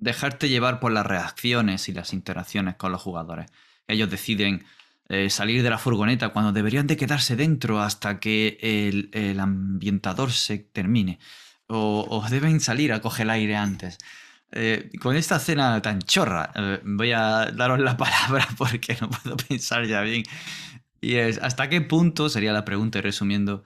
dejarte 0.00 0.48
llevar 0.48 0.80
por 0.80 0.92
las 0.92 1.06
reacciones 1.06 1.88
y 1.88 1.92
las 1.92 2.12
interacciones 2.12 2.76
con 2.76 2.92
los 2.92 3.02
jugadores? 3.02 3.50
Ellos 3.86 4.10
deciden 4.10 4.64
eh, 5.08 5.30
salir 5.30 5.62
de 5.62 5.70
la 5.70 5.78
furgoneta 5.78 6.28
cuando 6.28 6.52
deberían 6.52 6.86
de 6.86 6.98
quedarse 6.98 7.34
dentro 7.34 7.80
hasta 7.80 8.20
que 8.20 8.58
el, 8.60 9.08
el 9.12 9.40
ambientador 9.40 10.32
se 10.32 10.58
termine. 10.58 11.18
O, 11.66 12.24
deben 12.30 12.60
salir 12.60 12.92
a 12.92 13.00
coger 13.00 13.24
el 13.24 13.30
aire 13.30 13.56
antes. 13.56 13.98
Eh, 14.52 14.90
con 15.00 15.16
esta 15.16 15.36
escena 15.36 15.80
tan 15.82 16.00
chorra, 16.00 16.50
eh, 16.54 16.80
voy 16.84 17.12
a 17.12 17.50
daros 17.52 17.80
la 17.80 17.96
palabra 17.98 18.46
porque 18.56 18.96
no 19.00 19.10
puedo 19.10 19.36
pensar 19.36 19.86
ya 19.86 20.02
bien. 20.02 20.24
Y 21.00 21.14
es, 21.16 21.38
¿hasta 21.38 21.68
qué 21.68 21.80
punto, 21.80 22.28
sería 22.28 22.52
la 22.52 22.64
pregunta 22.64 22.98
y 22.98 23.02
resumiendo, 23.02 23.64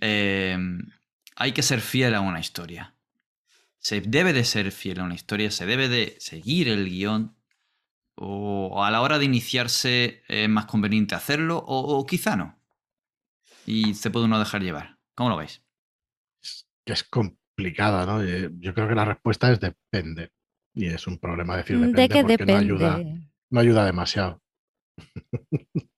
hay 0.00 1.52
que 1.52 1.62
ser 1.62 1.80
fiel 1.80 2.14
a 2.14 2.20
una 2.20 2.40
historia? 2.40 2.94
Se 3.84 4.00
debe 4.00 4.32
de 4.32 4.44
ser 4.44 4.72
fiel 4.72 5.00
a 5.00 5.04
una 5.04 5.14
historia, 5.14 5.50
se 5.50 5.66
debe 5.66 5.88
de 5.88 6.16
seguir 6.18 6.68
el 6.68 6.88
guion, 6.88 7.36
o 8.16 8.82
a 8.82 8.90
la 8.90 9.02
hora 9.02 9.18
de 9.18 9.26
iniciarse 9.26 10.22
es 10.28 10.48
más 10.48 10.66
conveniente 10.66 11.14
hacerlo, 11.14 11.58
o, 11.58 11.98
o 11.98 12.06
quizá 12.06 12.34
no. 12.36 12.58
Y 13.66 13.94
se 13.94 14.10
puede 14.10 14.26
uno 14.26 14.38
dejar 14.38 14.62
llevar. 14.62 14.98
¿Cómo 15.14 15.30
lo 15.30 15.36
veis? 15.36 15.62
Que 16.86 16.92
es 16.94 17.04
complicada, 17.04 18.06
¿no? 18.06 18.22
Eh, 18.22 18.50
Yo 18.58 18.74
creo 18.74 18.88
que 18.88 18.94
la 18.94 19.04
respuesta 19.04 19.50
es 19.52 19.60
depende. 19.60 20.30
Y 20.74 20.86
es 20.86 21.06
un 21.06 21.18
problema 21.18 21.56
decir 21.56 21.78
depende 21.78 22.02
¿De 22.02 22.08
qué 22.08 22.22
porque 22.22 22.44
depende? 22.44 22.52
no 22.54 22.58
ayuda, 22.58 22.98
no 23.50 23.60
ayuda 23.60 23.84
demasiado. 23.84 24.40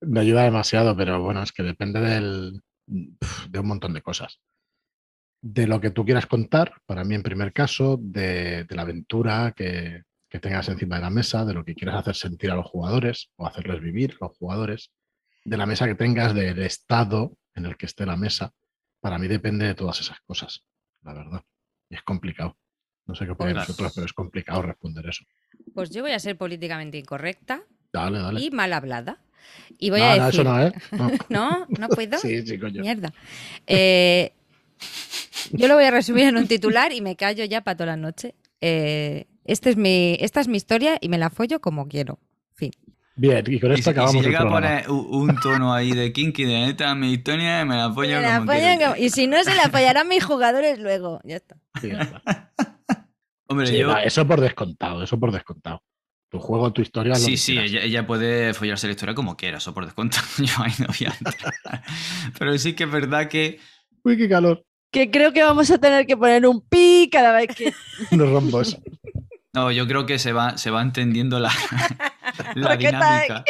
no 0.00 0.20
ayuda 0.20 0.44
demasiado, 0.44 0.96
pero 0.96 1.22
bueno, 1.22 1.42
es 1.42 1.52
que 1.52 1.62
depende 1.62 2.00
del, 2.00 2.62
de 2.86 3.58
un 3.58 3.66
montón 3.66 3.92
de 3.94 4.02
cosas. 4.02 4.40
De 5.40 5.66
lo 5.66 5.80
que 5.80 5.90
tú 5.90 6.04
quieras 6.04 6.26
contar, 6.26 6.74
para 6.86 7.04
mí 7.04 7.14
en 7.14 7.22
primer 7.22 7.52
caso, 7.52 7.96
de, 8.00 8.64
de 8.64 8.74
la 8.76 8.82
aventura 8.82 9.52
que, 9.56 10.02
que 10.28 10.40
tengas 10.40 10.68
encima 10.68 10.96
de 10.96 11.02
la 11.02 11.10
mesa, 11.10 11.44
de 11.44 11.54
lo 11.54 11.64
que 11.64 11.74
quieras 11.74 11.96
hacer 11.96 12.16
sentir 12.16 12.50
a 12.50 12.56
los 12.56 12.66
jugadores 12.66 13.30
o 13.36 13.46
hacerles 13.46 13.80
vivir 13.80 14.16
los 14.20 14.36
jugadores, 14.36 14.90
de 15.44 15.56
la 15.56 15.64
mesa 15.66 15.86
que 15.86 15.94
tengas, 15.94 16.34
del 16.34 16.58
estado 16.60 17.36
en 17.54 17.66
el 17.66 17.76
que 17.76 17.86
esté 17.86 18.04
la 18.04 18.16
mesa. 18.16 18.52
Para 19.00 19.18
mí 19.18 19.28
depende 19.28 19.64
de 19.66 19.74
todas 19.74 20.00
esas 20.00 20.18
cosas, 20.26 20.64
la 21.02 21.14
verdad. 21.14 21.42
Y 21.88 21.94
es 21.94 22.02
complicado. 22.02 22.56
No 23.06 23.14
sé 23.14 23.26
qué 23.26 23.34
Claro. 23.34 23.54
vosotros, 23.60 23.92
pero 23.94 24.04
es 24.06 24.12
complicado 24.12 24.60
responder 24.62 25.06
eso. 25.08 25.24
Pues 25.72 25.88
yo 25.90 26.02
voy 26.02 26.12
a 26.12 26.18
ser 26.18 26.36
políticamente 26.36 26.98
incorrecta 26.98 27.62
Dale, 27.92 28.18
dale. 28.18 28.40
y 28.40 28.50
mal 28.50 28.72
hablada. 28.72 29.18
Y 29.78 29.88
voy 29.90 30.00
no, 30.00 30.06
a 30.10 30.16
no, 30.16 30.26
decir. 30.26 30.40
eso 30.40 30.44
no, 30.50 30.60
¿eh? 30.62 30.72
No. 30.92 31.10
No, 31.30 31.66
no 31.78 31.88
puedo. 31.88 32.18
Sí, 32.18 32.44
sí, 32.46 32.58
coño. 32.58 32.82
Mierda. 32.82 33.14
Eh, 33.66 34.32
yo 35.52 35.68
lo 35.68 35.74
voy 35.74 35.84
a 35.84 35.90
resumir 35.90 36.24
en 36.24 36.36
un 36.36 36.46
titular 36.48 36.92
y 36.92 37.00
me 37.00 37.16
callo 37.16 37.44
ya 37.44 37.62
para 37.62 37.76
toda 37.76 37.86
la 37.88 37.96
noche. 37.96 38.34
Eh, 38.60 39.26
este 39.44 39.70
es 39.70 39.76
mi, 39.76 40.16
esta 40.20 40.40
es 40.40 40.48
mi 40.48 40.56
historia 40.56 40.98
y 41.00 41.08
me 41.08 41.18
la 41.18 41.30
follo 41.30 41.60
como 41.60 41.88
quiero. 41.88 42.18
Fin. 42.54 42.70
Bien, 43.16 43.44
y 43.48 43.58
con 43.58 43.70
Y 43.72 43.74
esto 43.74 43.84
si, 43.84 43.90
y 43.90 43.92
acabamos 43.92 44.12
si 44.12 44.18
el 44.18 44.24
llega 44.26 44.40
a 44.42 44.48
poner 44.50 44.90
un 44.90 45.34
tono 45.40 45.72
ahí 45.74 45.92
de 45.92 46.12
kinky 46.12 46.44
de 46.44 46.52
neta, 46.66 46.94
mi 46.94 47.12
historia 47.14 47.64
me 47.64 47.76
la 47.76 47.88
Me 47.88 48.06
la 48.08 48.38
como 48.38 48.52
quiero. 48.52 48.84
como- 48.92 48.96
y 48.96 49.10
si 49.10 49.26
no, 49.26 49.42
se 49.42 49.54
la 49.56 49.64
apoyarán 49.64 50.06
mis 50.08 50.24
jugadores 50.24 50.78
luego. 50.78 51.20
Ya 51.24 51.36
está. 51.36 51.56
Sí, 51.80 51.88
ya 51.88 52.02
está. 52.02 52.52
Hombre, 53.48 53.66
Sí, 53.66 53.78
yo... 53.78 53.88
va, 53.88 54.02
eso 54.04 54.26
por 54.26 54.40
descontado, 54.40 55.02
eso 55.02 55.18
por 55.18 55.32
descontado. 55.32 55.82
Tu 56.30 56.38
juego, 56.38 56.70
tu 56.72 56.82
historia. 56.82 57.14
lo 57.14 57.18
Sí, 57.18 57.30
que 57.32 57.36
sí, 57.38 57.58
ella, 57.58 57.80
ella 57.80 58.06
puede 58.06 58.52
follarse 58.52 58.86
la 58.86 58.90
historia 58.92 59.14
como 59.14 59.34
quiera, 59.36 59.56
eso 59.58 59.72
por 59.72 59.84
descuento. 59.86 60.18
Yo 60.38 60.52
ahí 60.62 60.72
no 60.78 60.86
voy 60.88 61.06
a 61.06 61.14
entrar. 61.18 61.82
Pero 62.38 62.58
sí 62.58 62.74
que 62.74 62.84
es 62.84 62.90
verdad 62.90 63.28
que 63.28 63.58
Uy, 64.04 64.16
qué 64.16 64.28
calor. 64.28 64.64
Que 64.90 65.10
creo 65.10 65.32
que 65.32 65.42
vamos 65.42 65.70
a 65.70 65.78
tener 65.78 66.06
que 66.06 66.16
poner 66.16 66.46
un 66.46 66.60
pi 66.66 67.08
cada 67.10 67.32
vez 67.32 67.54
que. 67.54 67.74
Unos 68.10 68.30
rombos. 68.30 68.78
No, 69.52 69.70
yo 69.72 69.86
creo 69.86 70.06
que 70.06 70.18
se 70.18 70.32
va, 70.32 70.56
se 70.58 70.70
va 70.70 70.82
entendiendo 70.82 71.40
la, 71.40 71.50
la 72.54 72.68
¿Por 72.68 72.78
qué 72.78 72.86
está 72.86 73.22
dinámica. 73.22 73.44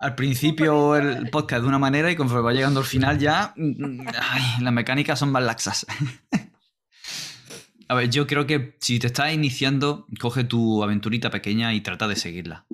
Al 0.00 0.14
principio 0.14 0.94
el 0.94 1.28
podcast 1.30 1.62
de 1.62 1.68
una 1.68 1.78
manera 1.78 2.10
y 2.10 2.16
conforme 2.16 2.44
va 2.44 2.52
llegando 2.52 2.78
al 2.80 2.86
final 2.86 3.18
ya 3.18 3.52
mm, 3.56 4.06
ay, 4.20 4.42
las 4.62 4.72
mecánicas 4.72 5.18
son 5.18 5.32
más 5.32 5.42
laxas. 5.42 5.86
A 7.88 7.94
ver, 7.94 8.10
yo 8.10 8.26
creo 8.26 8.46
que 8.46 8.76
si 8.80 8.98
te 8.98 9.06
estás 9.06 9.32
iniciando, 9.32 10.06
coge 10.20 10.44
tu 10.44 10.84
aventurita 10.84 11.30
pequeña 11.30 11.72
y 11.72 11.80
trata 11.80 12.06
de 12.06 12.16
seguirla. 12.16 12.66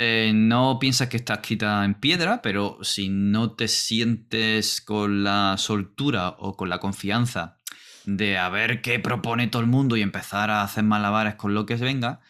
Eh, 0.00 0.30
no 0.32 0.78
piensas 0.78 1.08
que 1.08 1.16
está 1.16 1.34
escrita 1.34 1.84
en 1.84 1.94
piedra, 1.94 2.40
pero 2.40 2.78
si 2.82 3.08
no 3.08 3.56
te 3.56 3.66
sientes 3.66 4.80
con 4.80 5.24
la 5.24 5.56
soltura 5.58 6.36
o 6.38 6.56
con 6.56 6.68
la 6.68 6.78
confianza 6.78 7.58
de 8.04 8.38
a 8.38 8.48
ver 8.48 8.80
qué 8.80 9.00
propone 9.00 9.48
todo 9.48 9.60
el 9.60 9.68
mundo 9.68 9.96
y 9.96 10.02
empezar 10.02 10.50
a 10.50 10.62
hacer 10.62 10.84
malabares 10.84 11.34
con 11.34 11.52
lo 11.52 11.66
que 11.66 11.74
venga, 11.74 12.20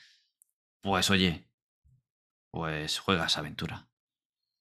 pues 0.83 1.11
oye, 1.11 1.47
pues 2.51 2.99
juega 2.99 3.27
esa 3.27 3.41
aventura. 3.41 3.89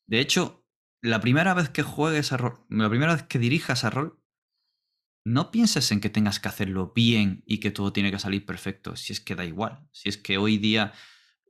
De 0.06 0.20
hecho, 0.20 0.66
la 1.02 1.22
primera 1.22 1.54
vez 1.54 1.70
que 1.70 1.84
juegues 1.84 2.34
a 2.34 2.38
rol, 2.38 2.66
la 2.70 2.90
primera 2.90 3.14
vez 3.14 3.24
que 3.24 3.40
dirijas 3.40 3.86
a 3.86 3.90
rol, 3.90 4.22
no 5.26 5.52
pienses 5.52 5.92
en 5.92 6.02
que 6.02 6.10
tengas 6.10 6.40
que 6.40 6.50
hacerlo 6.50 6.92
bien 6.94 7.44
y 7.46 7.60
que 7.60 7.72
todo 7.72 7.94
tiene 7.94 8.12
que 8.12 8.20
salir 8.20 8.46
perfecto, 8.46 8.96
si 8.96 9.14
es 9.14 9.22
que 9.22 9.36
da 9.36 9.46
igual. 9.46 9.88
Si 9.92 10.10
es 10.10 10.18
que 10.18 10.38
hoy 10.38 10.58
día 10.58 10.94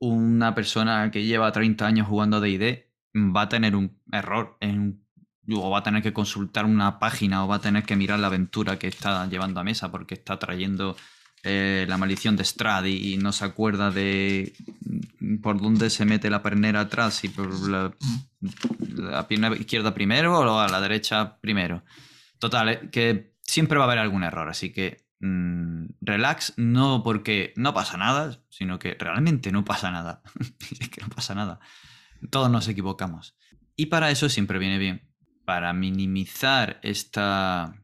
una 0.00 0.54
persona 0.54 1.10
que 1.10 1.24
lleva 1.24 1.52
30 1.52 1.86
años 1.86 2.08
jugando 2.08 2.38
a 2.38 2.40
D&D 2.40 2.88
va 3.14 3.42
a 3.42 3.48
tener 3.48 3.74
un 3.74 4.00
error 4.12 4.56
en 4.60 5.02
o 5.50 5.70
va 5.70 5.78
a 5.78 5.82
tener 5.82 6.02
que 6.02 6.12
consultar 6.12 6.66
una 6.66 6.98
página 6.98 7.44
o 7.44 7.48
va 7.48 7.56
a 7.56 7.60
tener 7.60 7.84
que 7.84 7.96
mirar 7.96 8.18
la 8.18 8.26
aventura 8.26 8.78
que 8.78 8.88
está 8.88 9.26
llevando 9.28 9.60
a 9.60 9.64
mesa 9.64 9.90
porque 9.90 10.14
está 10.14 10.38
trayendo 10.38 10.96
eh, 11.42 11.86
la 11.88 11.96
maldición 11.96 12.36
de 12.36 12.44
Strad 12.44 12.84
y, 12.84 13.16
no 13.16 13.32
se 13.32 13.44
acuerda 13.44 13.90
de 13.90 14.52
mm, 15.20 15.36
por 15.36 15.60
dónde 15.60 15.88
se 15.88 16.04
mete 16.04 16.30
la 16.30 16.42
pernera 16.42 16.80
atrás 16.80 17.24
y 17.24 17.28
por 17.28 17.68
la, 17.68 17.94
la 18.96 19.26
pierna 19.28 19.54
izquierda 19.54 19.94
primero 19.94 20.38
o 20.38 20.58
a 20.58 20.68
la 20.68 20.80
derecha 20.80 21.38
primero. 21.40 21.82
Total, 22.38 22.68
eh, 22.68 22.88
que 22.90 23.34
siempre 23.40 23.78
va 23.78 23.84
a 23.84 23.86
haber 23.86 24.00
algún 24.00 24.24
error, 24.24 24.48
así 24.48 24.72
que 24.72 25.07
mm, 25.20 25.86
relax, 26.00 26.54
no 26.56 27.02
porque 27.02 27.52
no 27.56 27.74
pasa 27.74 27.96
nada, 27.96 28.42
sino 28.48 28.78
que 28.78 28.96
realmente 28.98 29.52
no 29.52 29.64
pasa 29.64 29.90
nada. 29.90 30.22
es 30.80 30.88
que 30.88 31.00
no 31.00 31.08
pasa 31.08 31.34
nada. 31.34 31.60
Todos 32.30 32.50
nos 32.50 32.68
equivocamos. 32.68 33.36
Y 33.76 33.86
para 33.86 34.10
eso 34.10 34.28
siempre 34.28 34.58
viene 34.58 34.78
bien, 34.78 35.08
para 35.44 35.72
minimizar 35.72 36.80
esta 36.82 37.74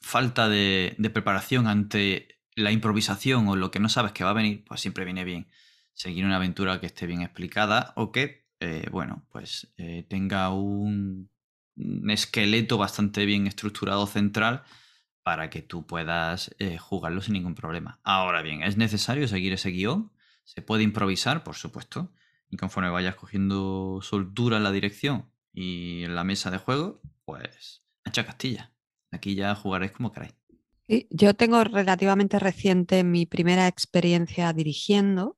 falta 0.00 0.48
de, 0.48 0.96
preparación 1.12 1.66
ante 1.66 2.40
la 2.54 2.72
improvisación 2.72 3.48
o 3.48 3.56
lo 3.56 3.70
que 3.70 3.80
no 3.80 3.88
sabes 3.88 4.12
que 4.12 4.24
va 4.24 4.30
a 4.30 4.34
venir, 4.34 4.64
pues 4.66 4.80
siempre 4.80 5.04
viene 5.04 5.24
bien 5.24 5.48
seguir 5.92 6.24
una 6.24 6.36
aventura 6.36 6.80
que 6.80 6.86
esté 6.86 7.06
bien 7.06 7.22
explicada 7.22 7.92
o 7.96 8.12
que, 8.12 8.46
eh, 8.60 8.88
bueno, 8.90 9.26
pues 9.30 9.72
eh, 9.76 10.04
tenga 10.08 10.50
un 10.50 11.30
esqueleto 12.08 12.78
bastante 12.78 13.24
bien 13.24 13.46
estructurado 13.46 14.06
central 14.06 14.62
para 15.26 15.50
que 15.50 15.60
tú 15.60 15.84
puedas 15.84 16.54
eh, 16.60 16.78
jugarlo 16.78 17.20
sin 17.20 17.32
ningún 17.32 17.56
problema. 17.56 17.98
Ahora 18.04 18.42
bien, 18.42 18.62
¿es 18.62 18.76
necesario 18.76 19.26
seguir 19.26 19.52
ese 19.52 19.70
guion? 19.70 20.12
¿Se 20.44 20.62
puede 20.62 20.84
improvisar? 20.84 21.42
Por 21.42 21.56
supuesto. 21.56 22.12
Y 22.48 22.56
conforme 22.56 22.90
vayas 22.90 23.16
cogiendo 23.16 23.98
soltura 24.02 24.58
en 24.58 24.62
la 24.62 24.70
dirección 24.70 25.28
y 25.52 26.04
en 26.04 26.14
la 26.14 26.22
mesa 26.22 26.52
de 26.52 26.58
juego, 26.58 27.02
pues 27.24 27.82
hecha 28.04 28.24
Castilla. 28.24 28.72
Aquí 29.10 29.34
ya 29.34 29.56
jugaréis 29.56 29.90
como 29.90 30.12
queráis. 30.12 30.36
Sí, 30.86 31.08
Yo 31.10 31.34
tengo 31.34 31.64
relativamente 31.64 32.38
reciente 32.38 33.02
mi 33.02 33.26
primera 33.26 33.66
experiencia 33.66 34.52
dirigiendo 34.52 35.36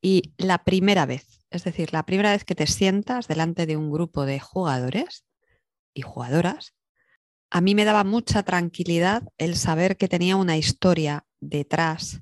y 0.00 0.32
la 0.38 0.64
primera 0.64 1.04
vez, 1.04 1.44
es 1.50 1.64
decir, 1.64 1.92
la 1.92 2.06
primera 2.06 2.30
vez 2.30 2.46
que 2.46 2.54
te 2.54 2.66
sientas 2.66 3.28
delante 3.28 3.66
de 3.66 3.76
un 3.76 3.90
grupo 3.90 4.24
de 4.24 4.40
jugadores 4.40 5.26
y 5.92 6.00
jugadoras, 6.00 6.72
a 7.54 7.60
mí 7.60 7.76
me 7.76 7.84
daba 7.84 8.02
mucha 8.02 8.42
tranquilidad 8.42 9.22
el 9.38 9.54
saber 9.54 9.96
que 9.96 10.08
tenía 10.08 10.34
una 10.34 10.56
historia 10.56 11.24
detrás 11.38 12.20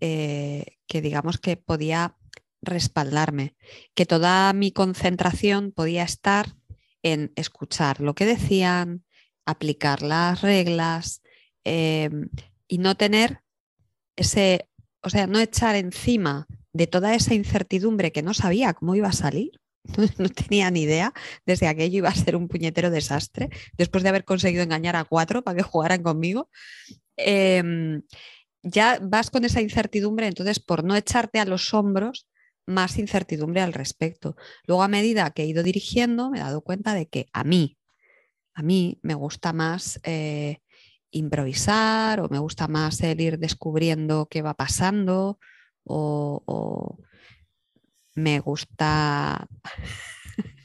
eh, 0.00 0.78
que 0.86 1.02
digamos 1.02 1.36
que 1.36 1.58
podía 1.58 2.16
respaldarme, 2.62 3.56
que 3.94 4.06
toda 4.06 4.50
mi 4.54 4.72
concentración 4.72 5.70
podía 5.70 6.02
estar 6.02 6.56
en 7.02 7.30
escuchar 7.36 8.00
lo 8.00 8.14
que 8.14 8.24
decían, 8.24 9.04
aplicar 9.44 10.00
las 10.00 10.40
reglas, 10.40 11.20
eh, 11.64 12.08
y 12.66 12.78
no 12.78 12.96
tener 12.96 13.42
ese, 14.16 14.70
o 15.02 15.10
sea, 15.10 15.26
no 15.26 15.40
echar 15.40 15.76
encima 15.76 16.46
de 16.72 16.86
toda 16.86 17.14
esa 17.14 17.34
incertidumbre 17.34 18.12
que 18.12 18.22
no 18.22 18.32
sabía 18.32 18.72
cómo 18.72 18.94
iba 18.94 19.08
a 19.08 19.12
salir, 19.12 19.60
no 20.18 20.28
tenía 20.28 20.70
ni 20.70 20.82
idea, 20.82 21.12
desde 21.46 21.68
aquello 21.68 21.98
iba 21.98 22.08
a 22.08 22.14
ser 22.14 22.36
un 22.36 22.48
puñetero 22.48 22.90
desastre, 22.90 23.48
después 23.76 24.02
de 24.02 24.10
haber 24.10 24.24
conseguido 24.24 24.62
engañar 24.62 24.96
a 24.96 25.04
cuatro 25.04 25.42
para 25.42 25.56
que 25.56 25.62
jugaran 25.62 26.02
conmigo. 26.02 26.50
eh, 27.16 28.00
ya 28.62 28.98
vas 29.02 29.30
con 29.30 29.44
esa 29.44 29.60
incertidumbre, 29.60 30.26
entonces 30.26 30.60
por 30.60 30.84
no 30.84 30.96
echarte 30.96 31.40
a 31.40 31.44
los 31.44 31.72
hombros, 31.74 32.28
más 32.66 32.98
incertidumbre 32.98 33.62
al 33.62 33.72
respecto. 33.72 34.36
Luego 34.66 34.82
a 34.82 34.88
medida 34.88 35.30
que 35.30 35.42
he 35.42 35.46
ido 35.46 35.62
dirigiendo, 35.62 36.30
me 36.30 36.38
he 36.38 36.42
dado 36.42 36.60
cuenta 36.62 36.94
de 36.94 37.08
que 37.08 37.26
a 37.32 37.44
mí, 37.44 37.78
a 38.54 38.62
mí 38.62 38.98
me 39.02 39.14
gusta 39.14 39.52
más 39.52 40.00
eh, 40.04 40.58
improvisar 41.10 42.20
o 42.20 42.28
me 42.28 42.38
gusta 42.38 42.68
más 42.68 43.00
el 43.02 43.20
ir 43.20 43.38
descubriendo 43.38 44.26
qué 44.30 44.42
va 44.42 44.54
pasando 44.54 45.38
o 45.84 46.98
me 48.18 48.40
gusta 48.40 49.46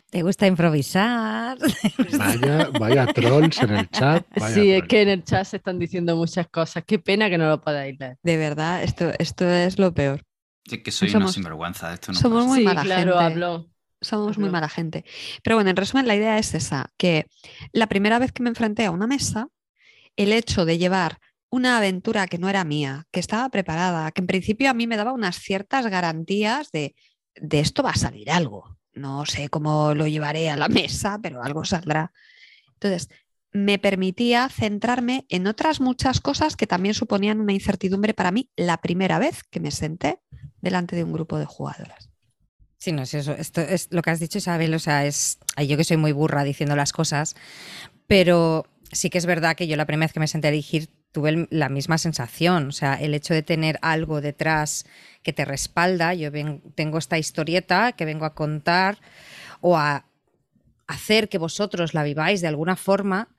Te 0.09 0.21
gusta 0.21 0.45
improvisar. 0.45 1.57
Vaya, 2.19 2.69
vaya 2.79 3.07
trolls 3.07 3.57
en 3.63 3.71
el 3.71 3.89
chat. 3.89 4.23
vaya 4.37 4.53
sí, 4.53 4.71
es 4.71 4.83
que 4.83 5.01
en 5.01 5.09
el 5.09 5.23
chat 5.23 5.43
se 5.43 5.57
están 5.57 5.79
diciendo 5.79 6.15
muchas 6.15 6.47
cosas. 6.49 6.83
Qué 6.85 6.99
pena 6.99 7.31
que 7.31 7.39
no 7.39 7.47
lo 7.49 7.59
podáis 7.61 7.97
leer. 7.99 8.19
De 8.21 8.37
verdad, 8.37 8.83
esto, 8.83 9.11
esto 9.17 9.49
es 9.49 9.79
lo 9.79 9.91
peor. 9.91 10.21
Es 10.65 10.83
que 10.83 10.91
soy 10.91 11.09
Somos- 11.09 11.23
una 11.23 11.33
sinvergüenza. 11.33 11.91
Esto 11.91 12.11
no 12.11 12.19
somos 12.19 12.45
muy 12.45 12.59
sí, 12.59 12.63
mala 12.63 12.83
claro, 12.83 13.13
gente. 13.13 13.23
habló. 13.25 13.69
Somos 14.01 14.37
muy 14.37 14.49
mala 14.51 14.69
gente. 14.69 15.03
Pero 15.43 15.55
bueno, 15.55 15.71
en 15.71 15.77
resumen, 15.77 16.05
la 16.07 16.15
idea 16.15 16.37
es 16.37 16.53
esa, 16.53 16.91
que 16.95 17.25
la 17.71 17.87
primera 17.87 18.19
vez 18.19 18.31
que 18.31 18.43
me 18.43 18.49
enfrenté 18.49 18.85
a 18.85 18.91
una 18.91 19.07
mesa, 19.07 19.47
el 20.15 20.31
hecho 20.31 20.65
de 20.65 20.77
llevar 20.77 21.17
una 21.49 21.77
aventura 21.77 22.27
que 22.27 22.37
no 22.37 22.49
era 22.49 22.63
mía, 22.65 23.05
que 23.11 23.19
estaba 23.19 23.49
preparada, 23.49 24.11
que 24.11 24.21
en 24.21 24.27
principio 24.27 24.69
a 24.69 24.73
mí 24.75 24.85
me 24.85 24.97
daba 24.97 25.11
unas 25.13 25.37
ciertas 25.37 25.87
garantías 25.87 26.69
de, 26.71 26.93
de 27.39 27.59
esto 27.59 27.83
va 27.83 27.91
a 27.91 27.95
salir 27.95 28.31
algo. 28.31 28.77
No 28.93 29.25
sé 29.25 29.49
cómo 29.49 29.93
lo 29.95 30.07
llevaré 30.07 30.49
a 30.49 30.57
la 30.57 30.67
mesa, 30.69 31.19
pero 31.21 31.43
algo 31.43 31.65
saldrá. 31.65 32.13
Entonces, 32.73 33.09
me 33.51 33.77
permitía 33.77 34.49
centrarme 34.49 35.25
en 35.29 35.47
otras 35.47 35.79
muchas 35.79 36.19
cosas 36.19 36.55
que 36.55 36.67
también 36.67 36.95
suponían 36.95 37.39
una 37.39 37.53
incertidumbre 37.53 38.13
para 38.13 38.31
mí 38.31 38.49
la 38.55 38.81
primera 38.81 39.19
vez 39.19 39.43
que 39.43 39.59
me 39.59 39.71
senté 39.71 40.19
delante 40.61 40.95
de 40.95 41.03
un 41.03 41.13
grupo 41.13 41.37
de 41.37 41.45
jugadoras. 41.45 42.09
Sí, 42.79 42.91
no 42.91 43.03
es 43.03 43.13
eso. 43.13 43.33
Esto 43.33 43.61
es 43.61 43.87
lo 43.91 44.01
que 44.01 44.09
has 44.09 44.19
dicho, 44.19 44.39
Isabel. 44.39 44.73
O 44.73 44.79
sea, 44.79 45.05
es. 45.05 45.37
yo 45.65 45.77
que 45.77 45.83
soy 45.85 45.97
muy 45.97 46.11
burra 46.11 46.43
diciendo 46.43 46.75
las 46.75 46.91
cosas, 46.91 47.35
pero 48.07 48.65
sí 48.91 49.09
que 49.09 49.19
es 49.19 49.25
verdad 49.25 49.55
que 49.55 49.67
yo 49.67 49.77
la 49.77 49.85
primera 49.85 50.07
vez 50.07 50.13
que 50.13 50.19
me 50.19 50.27
senté 50.27 50.49
a 50.49 50.51
dirigir 50.51 50.89
tuve 51.13 51.47
la 51.51 51.69
misma 51.69 51.97
sensación. 51.97 52.67
O 52.67 52.71
sea, 52.73 52.95
el 52.95 53.13
hecho 53.13 53.33
de 53.33 53.43
tener 53.43 53.79
algo 53.81 54.19
detrás 54.19 54.85
que 55.21 55.31
te 55.31 55.45
respalda. 55.45 56.13
Yo 56.13 56.29
tengo 56.75 56.97
esta 56.97 57.17
historieta 57.17 57.93
que 57.93 58.03
vengo 58.03 58.25
a 58.25 58.33
contar 58.33 58.97
o 59.61 59.77
a 59.77 60.05
hacer 60.87 61.29
que 61.29 61.37
vosotros 61.37 61.93
la 61.93 62.03
viváis 62.03 62.41
de 62.41 62.47
alguna 62.47 62.75
forma. 62.75 63.29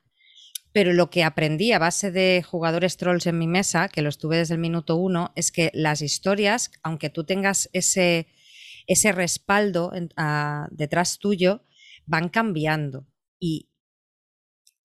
Pero 0.72 0.92
lo 0.92 1.10
que 1.10 1.22
aprendí 1.22 1.72
a 1.72 1.78
base 1.78 2.10
de 2.10 2.42
jugadores 2.42 2.96
trolls 2.96 3.26
en 3.26 3.38
mi 3.38 3.46
mesa, 3.46 3.88
que 3.88 4.02
los 4.02 4.18
tuve 4.18 4.38
desde 4.38 4.54
el 4.54 4.60
minuto 4.60 4.96
uno, 4.96 5.32
es 5.36 5.52
que 5.52 5.70
las 5.74 6.00
historias, 6.00 6.72
aunque 6.82 7.10
tú 7.10 7.24
tengas 7.24 7.68
ese, 7.72 8.26
ese 8.86 9.12
respaldo 9.12 9.92
detrás 10.70 11.18
tuyo, 11.18 11.62
van 12.06 12.28
cambiando 12.28 13.06
y 13.38 13.68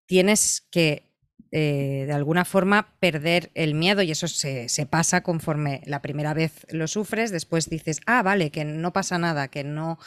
tienes 0.06 0.62
que 0.70 1.09
eh, 1.52 2.04
de 2.08 2.14
alguna 2.14 2.46
forma 2.46 2.94
perder 3.00 3.52
el 3.56 3.74
miedo 3.74 4.02
y 4.02 4.12
eso 4.12 4.28
se, 4.28 4.70
se 4.70 4.86
pasa 4.86 5.22
conforme 5.22 5.82
la 5.86 6.02
primera 6.02 6.34
vez 6.34 6.66
lo 6.70 6.88
sufres, 6.88 7.32
después 7.32 7.70
dices, 7.70 8.02
ah, 8.06 8.22
vale, 8.24 8.52
que 8.52 8.66
no 8.66 8.94
pasa 8.94 9.18
nada, 9.18 9.48
que 9.48 9.64
no 9.64 9.98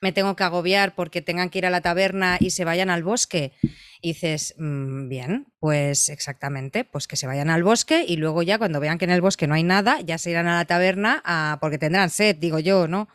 me 0.00 0.12
tengo 0.12 0.34
que 0.36 0.44
agobiar 0.44 0.94
porque 0.94 1.22
tengan 1.22 1.48
que 1.50 1.58
ir 1.58 1.66
a 1.66 1.70
la 1.70 1.80
taberna 1.80 2.36
y 2.40 2.50
se 2.50 2.64
vayan 2.64 2.90
al 2.90 3.04
bosque. 3.04 3.52
Y 4.00 4.14
dices, 4.14 4.54
"Mm, 4.58 5.08
bien, 5.08 5.46
pues 5.60 6.08
exactamente, 6.08 6.84
pues 6.84 7.06
que 7.06 7.14
se 7.16 7.28
vayan 7.28 7.50
al 7.50 7.62
bosque 7.62 8.04
y 8.06 8.16
luego 8.16 8.42
ya 8.42 8.58
cuando 8.58 8.80
vean 8.80 8.98
que 8.98 9.04
en 9.04 9.12
el 9.12 9.20
bosque 9.20 9.46
no 9.46 9.54
hay 9.54 9.62
nada, 9.62 10.00
ya 10.00 10.18
se 10.18 10.30
irán 10.30 10.48
a 10.48 10.56
la 10.56 10.64
taberna 10.64 11.22
a- 11.24 11.58
porque 11.60 11.78
tendrán 11.78 12.10
sed, 12.10 12.34
digo 12.36 12.58
yo, 12.58 12.88
¿no? 12.88 13.02
O 13.02 13.08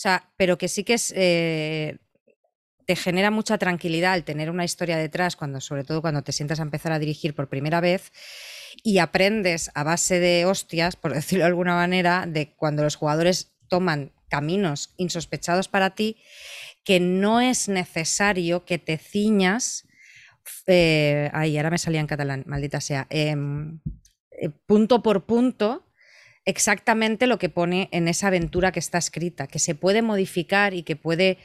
sea, 0.00 0.28
pero 0.36 0.58
que 0.58 0.68
sí 0.68 0.84
que 0.84 0.94
es... 0.94 1.12
eh, 1.16 1.96
te 2.88 2.96
genera 2.96 3.30
mucha 3.30 3.58
tranquilidad 3.58 4.16
el 4.16 4.24
tener 4.24 4.48
una 4.48 4.64
historia 4.64 4.96
detrás, 4.96 5.36
cuando, 5.36 5.60
sobre 5.60 5.84
todo 5.84 6.00
cuando 6.00 6.22
te 6.22 6.32
sientas 6.32 6.58
a 6.58 6.62
empezar 6.62 6.90
a 6.90 6.98
dirigir 6.98 7.34
por 7.34 7.46
primera 7.46 7.82
vez 7.82 8.12
y 8.82 8.96
aprendes 8.96 9.70
a 9.74 9.84
base 9.84 10.18
de 10.18 10.46
hostias, 10.46 10.96
por 10.96 11.12
decirlo 11.14 11.44
de 11.44 11.48
alguna 11.48 11.74
manera, 11.74 12.24
de 12.26 12.54
cuando 12.56 12.82
los 12.82 12.96
jugadores 12.96 13.52
toman 13.68 14.12
caminos 14.30 14.94
insospechados 14.96 15.68
para 15.68 15.94
ti, 15.94 16.16
que 16.82 16.98
no 16.98 17.42
es 17.42 17.68
necesario 17.68 18.64
que 18.64 18.78
te 18.78 18.96
ciñas. 18.96 19.86
Eh, 20.66 21.28
ay, 21.34 21.58
ahora 21.58 21.68
me 21.68 21.76
salía 21.76 22.00
en 22.00 22.06
catalán, 22.06 22.44
maldita 22.46 22.80
sea. 22.80 23.06
em, 23.10 23.80
eh, 24.30 24.48
punto 24.64 25.02
por 25.02 25.26
punto, 25.26 25.84
exactamente 26.46 27.26
lo 27.26 27.38
que 27.38 27.50
pone 27.50 27.90
en 27.92 28.08
esa 28.08 28.28
aventura 28.28 28.72
que 28.72 28.78
está 28.80 28.96
escrita, 28.96 29.46
que 29.46 29.58
se 29.58 29.74
puede 29.74 30.00
modificar 30.00 30.72
y 30.72 30.84
que 30.84 30.96
puede. 30.96 31.36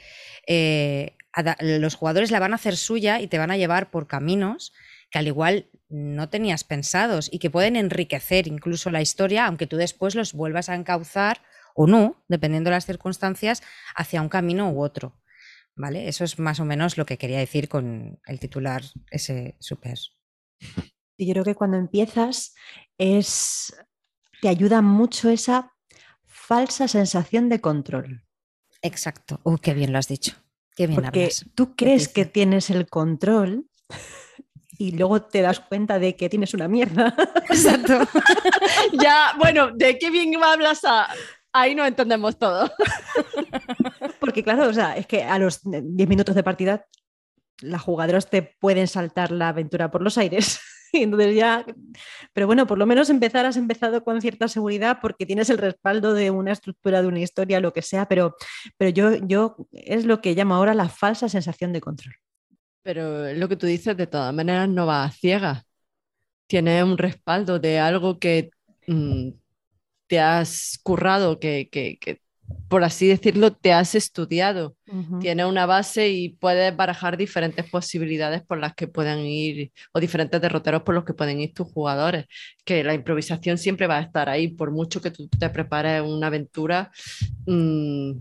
eh, 0.46 1.14
los 1.60 1.94
jugadores 1.94 2.30
la 2.30 2.38
van 2.38 2.52
a 2.52 2.56
hacer 2.56 2.76
suya 2.76 3.20
y 3.20 3.26
te 3.26 3.38
van 3.38 3.50
a 3.50 3.56
llevar 3.56 3.90
por 3.90 4.06
caminos 4.06 4.72
que 5.10 5.18
al 5.18 5.26
igual 5.26 5.70
no 5.88 6.28
tenías 6.28 6.64
pensados 6.64 7.28
y 7.32 7.38
que 7.38 7.50
pueden 7.50 7.76
enriquecer 7.76 8.48
incluso 8.48 8.90
la 8.90 9.00
historia, 9.00 9.46
aunque 9.46 9.66
tú 9.66 9.76
después 9.76 10.14
los 10.14 10.32
vuelvas 10.32 10.68
a 10.68 10.74
encauzar 10.74 11.40
o 11.74 11.86
no, 11.86 12.24
dependiendo 12.28 12.70
de 12.70 12.76
las 12.76 12.86
circunstancias, 12.86 13.62
hacia 13.96 14.22
un 14.22 14.28
camino 14.28 14.70
u 14.70 14.82
otro. 14.82 15.20
¿Vale? 15.76 16.08
Eso 16.08 16.22
es 16.24 16.38
más 16.38 16.60
o 16.60 16.64
menos 16.64 16.96
lo 16.96 17.04
que 17.04 17.18
quería 17.18 17.38
decir 17.38 17.68
con 17.68 18.20
el 18.26 18.38
titular 18.38 18.82
ese 19.10 19.56
súper. 19.60 19.98
Y 21.16 21.26
yo 21.26 21.34
creo 21.34 21.44
que 21.44 21.54
cuando 21.54 21.76
empiezas 21.76 22.56
es 22.98 23.72
te 24.40 24.48
ayuda 24.48 24.82
mucho 24.82 25.30
esa 25.30 25.72
falsa 26.26 26.88
sensación 26.88 27.48
de 27.48 27.60
control. 27.60 28.24
Exacto. 28.82 29.40
Uh, 29.44 29.56
qué 29.58 29.74
bien 29.74 29.92
lo 29.92 29.98
has 29.98 30.08
dicho. 30.08 30.43
Qué 30.74 30.86
bien 30.86 31.00
Porque 31.00 31.20
hablas. 31.20 31.44
tú 31.54 31.74
crees 31.76 32.08
que 32.08 32.24
tienes 32.24 32.70
el 32.70 32.88
control 32.88 33.66
y 34.78 34.92
luego 34.92 35.22
te 35.22 35.40
das 35.42 35.60
cuenta 35.68 35.98
de 35.98 36.16
que 36.16 36.28
tienes 36.28 36.54
una 36.54 36.68
mierda. 36.68 37.14
Exacto. 37.48 37.98
Ya, 39.00 39.34
bueno, 39.38 39.70
¿de 39.72 39.98
qué 39.98 40.10
bien 40.10 40.42
hablas? 40.42 40.84
A... 40.84 41.08
Ahí 41.52 41.74
no 41.74 41.84
entendemos 41.84 42.38
todo. 42.38 42.70
Porque 44.20 44.42
claro, 44.42 44.68
o 44.68 44.72
sea, 44.72 44.96
es 44.96 45.06
que 45.06 45.22
a 45.24 45.38
los 45.38 45.60
10 45.62 46.08
minutos 46.08 46.34
de 46.34 46.42
partida 46.42 46.86
las 47.60 47.82
jugadoras 47.82 48.28
te 48.28 48.42
pueden 48.42 48.88
saltar 48.88 49.30
la 49.30 49.48
aventura 49.48 49.90
por 49.90 50.02
los 50.02 50.18
aires. 50.18 50.60
Entonces 51.02 51.34
ya, 51.34 51.64
pero 52.32 52.46
bueno, 52.46 52.66
por 52.66 52.78
lo 52.78 52.86
menos 52.86 53.10
empezar 53.10 53.46
has 53.46 53.56
empezado 53.56 54.04
con 54.04 54.20
cierta 54.20 54.48
seguridad 54.48 54.98
porque 55.02 55.26
tienes 55.26 55.50
el 55.50 55.58
respaldo 55.58 56.14
de 56.14 56.30
una 56.30 56.52
estructura, 56.52 57.02
de 57.02 57.08
una 57.08 57.20
historia, 57.20 57.60
lo 57.60 57.72
que 57.72 57.82
sea, 57.82 58.06
pero, 58.06 58.36
pero 58.76 58.90
yo, 58.90 59.16
yo 59.26 59.56
es 59.72 60.04
lo 60.04 60.20
que 60.20 60.34
llamo 60.34 60.54
ahora 60.54 60.74
la 60.74 60.88
falsa 60.88 61.28
sensación 61.28 61.72
de 61.72 61.80
control. 61.80 62.14
Pero 62.82 63.32
lo 63.32 63.48
que 63.48 63.56
tú 63.56 63.66
dices, 63.66 63.96
de 63.96 64.06
todas 64.06 64.32
maneras, 64.34 64.68
no 64.68 64.86
va 64.86 65.04
a 65.04 65.10
ciegas. 65.10 65.62
Tienes 66.46 66.84
un 66.84 66.98
respaldo 66.98 67.58
de 67.58 67.78
algo 67.78 68.18
que 68.18 68.50
mm, 68.86 69.30
te 70.06 70.20
has 70.20 70.78
currado, 70.82 71.40
que, 71.40 71.68
por 72.68 72.84
así 72.84 73.06
decirlo, 73.06 73.52
te 73.52 73.72
has 73.72 73.94
estudiado. 73.94 74.76
Tienes 75.20 75.46
una 75.46 75.66
base 75.66 76.10
y 76.10 76.30
puedes 76.30 76.74
barajar 76.76 77.16
diferentes 77.16 77.68
posibilidades 77.70 78.42
por 78.42 78.58
las 78.58 78.74
que 78.74 78.88
pueden 78.88 79.20
ir, 79.20 79.72
o 79.92 80.00
diferentes 80.00 80.40
derroteros 80.40 80.82
por 80.82 80.94
los 80.94 81.04
que 81.04 81.14
pueden 81.14 81.40
ir 81.40 81.54
tus 81.54 81.68
jugadores. 81.68 82.26
Que 82.64 82.84
la 82.84 82.94
improvisación 82.94 83.58
siempre 83.58 83.86
va 83.86 83.98
a 83.98 84.02
estar 84.02 84.28
ahí, 84.28 84.48
por 84.48 84.70
mucho 84.70 85.00
que 85.00 85.10
tú 85.10 85.28
te 85.28 85.50
prepares 85.50 86.02
una 86.02 86.26
aventura, 86.26 86.90
mm, 87.46 88.12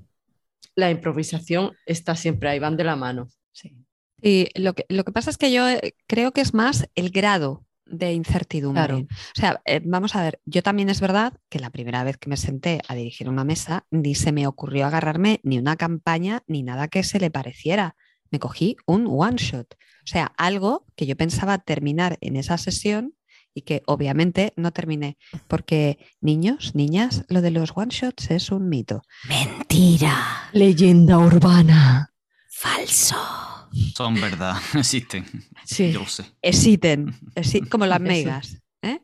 la 0.76 0.92
improvisación 0.92 1.72
está 1.86 2.16
siempre 2.16 2.50
ahí, 2.50 2.60
van 2.60 2.78
de 2.78 2.84
la 2.84 2.96
mano. 2.96 3.30
Sí. 3.52 3.76
Y 4.22 4.48
lo 4.60 4.74
que, 4.74 4.86
lo 4.90 5.04
que 5.04 5.12
pasa 5.12 5.30
es 5.30 5.38
que 5.38 5.52
yo 5.52 5.68
eh, 5.68 5.96
creo 6.08 6.32
que 6.32 6.42
es 6.42 6.54
más 6.54 6.88
el 6.96 7.10
grado 7.12 7.66
de 7.86 8.14
incertidumbre. 8.14 8.86
Claro. 8.86 9.08
O 9.08 9.40
sea, 9.40 9.62
eh, 9.66 9.82
vamos 9.84 10.16
a 10.16 10.24
ver, 10.24 10.42
yo 10.46 10.64
también 10.64 10.90
es 10.90 11.02
verdad 11.02 11.34
que 11.50 11.60
la 11.60 11.70
primera 11.70 12.04
vez 12.04 12.18
que 12.18 12.30
me 12.30 12.38
senté 12.38 12.82
a 12.88 12.96
dirigir 12.96 13.30
una 13.30 13.44
mesa, 13.44 13.86
ni 13.92 14.16
se 14.16 14.32
me 14.32 14.48
ocurrió 14.48 14.86
agarrarme 14.86 15.40
ni 15.44 15.58
una 15.58 15.76
campaña 15.76 16.44
ni 16.48 16.64
nada 16.64 16.88
que 16.88 17.04
se 17.04 17.20
le 17.20 17.32
pareciera. 17.32 17.96
Me 18.32 18.40
cogí 18.40 18.78
un 18.86 19.08
one 19.08 19.38
shot. 19.38 19.76
O 20.04 20.08
sea, 20.08 20.34
algo 20.38 20.86
que 20.96 21.06
yo 21.06 21.16
pensaba 21.16 21.60
terminar 21.60 22.18
en 22.22 22.36
esa 22.36 22.58
sesión 22.58 23.16
y 23.54 23.62
que 23.62 23.84
obviamente 23.86 24.54
no 24.56 24.72
terminé. 24.72 25.18
Porque 25.48 26.00
niños, 26.22 26.76
niñas, 26.76 27.24
lo 27.28 27.42
de 27.42 27.52
los 27.52 27.72
one 27.76 27.92
shots 27.92 28.32
es 28.32 28.52
un 28.52 28.68
mito. 28.70 29.04
Mentira. 29.30 30.50
Leyenda 30.52 31.20
urbana. 31.20 32.14
Falso. 32.50 33.53
Son 33.96 34.14
verdad, 34.16 34.56
existen. 34.76 35.26
Sí. 35.66 35.92
Yo 35.92 36.00
lo 36.00 36.08
sé. 36.08 36.26
Existen, 36.42 37.14
exi- 37.36 37.68
como 37.70 37.86
las 37.86 38.02
megas. 38.02 38.58
¿eh? 38.82 39.00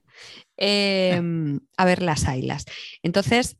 Em, 0.58 1.60
a 1.78 1.86
ver, 1.86 2.02
las 2.02 2.28
ailas. 2.28 2.66
Entonces, 3.04 3.58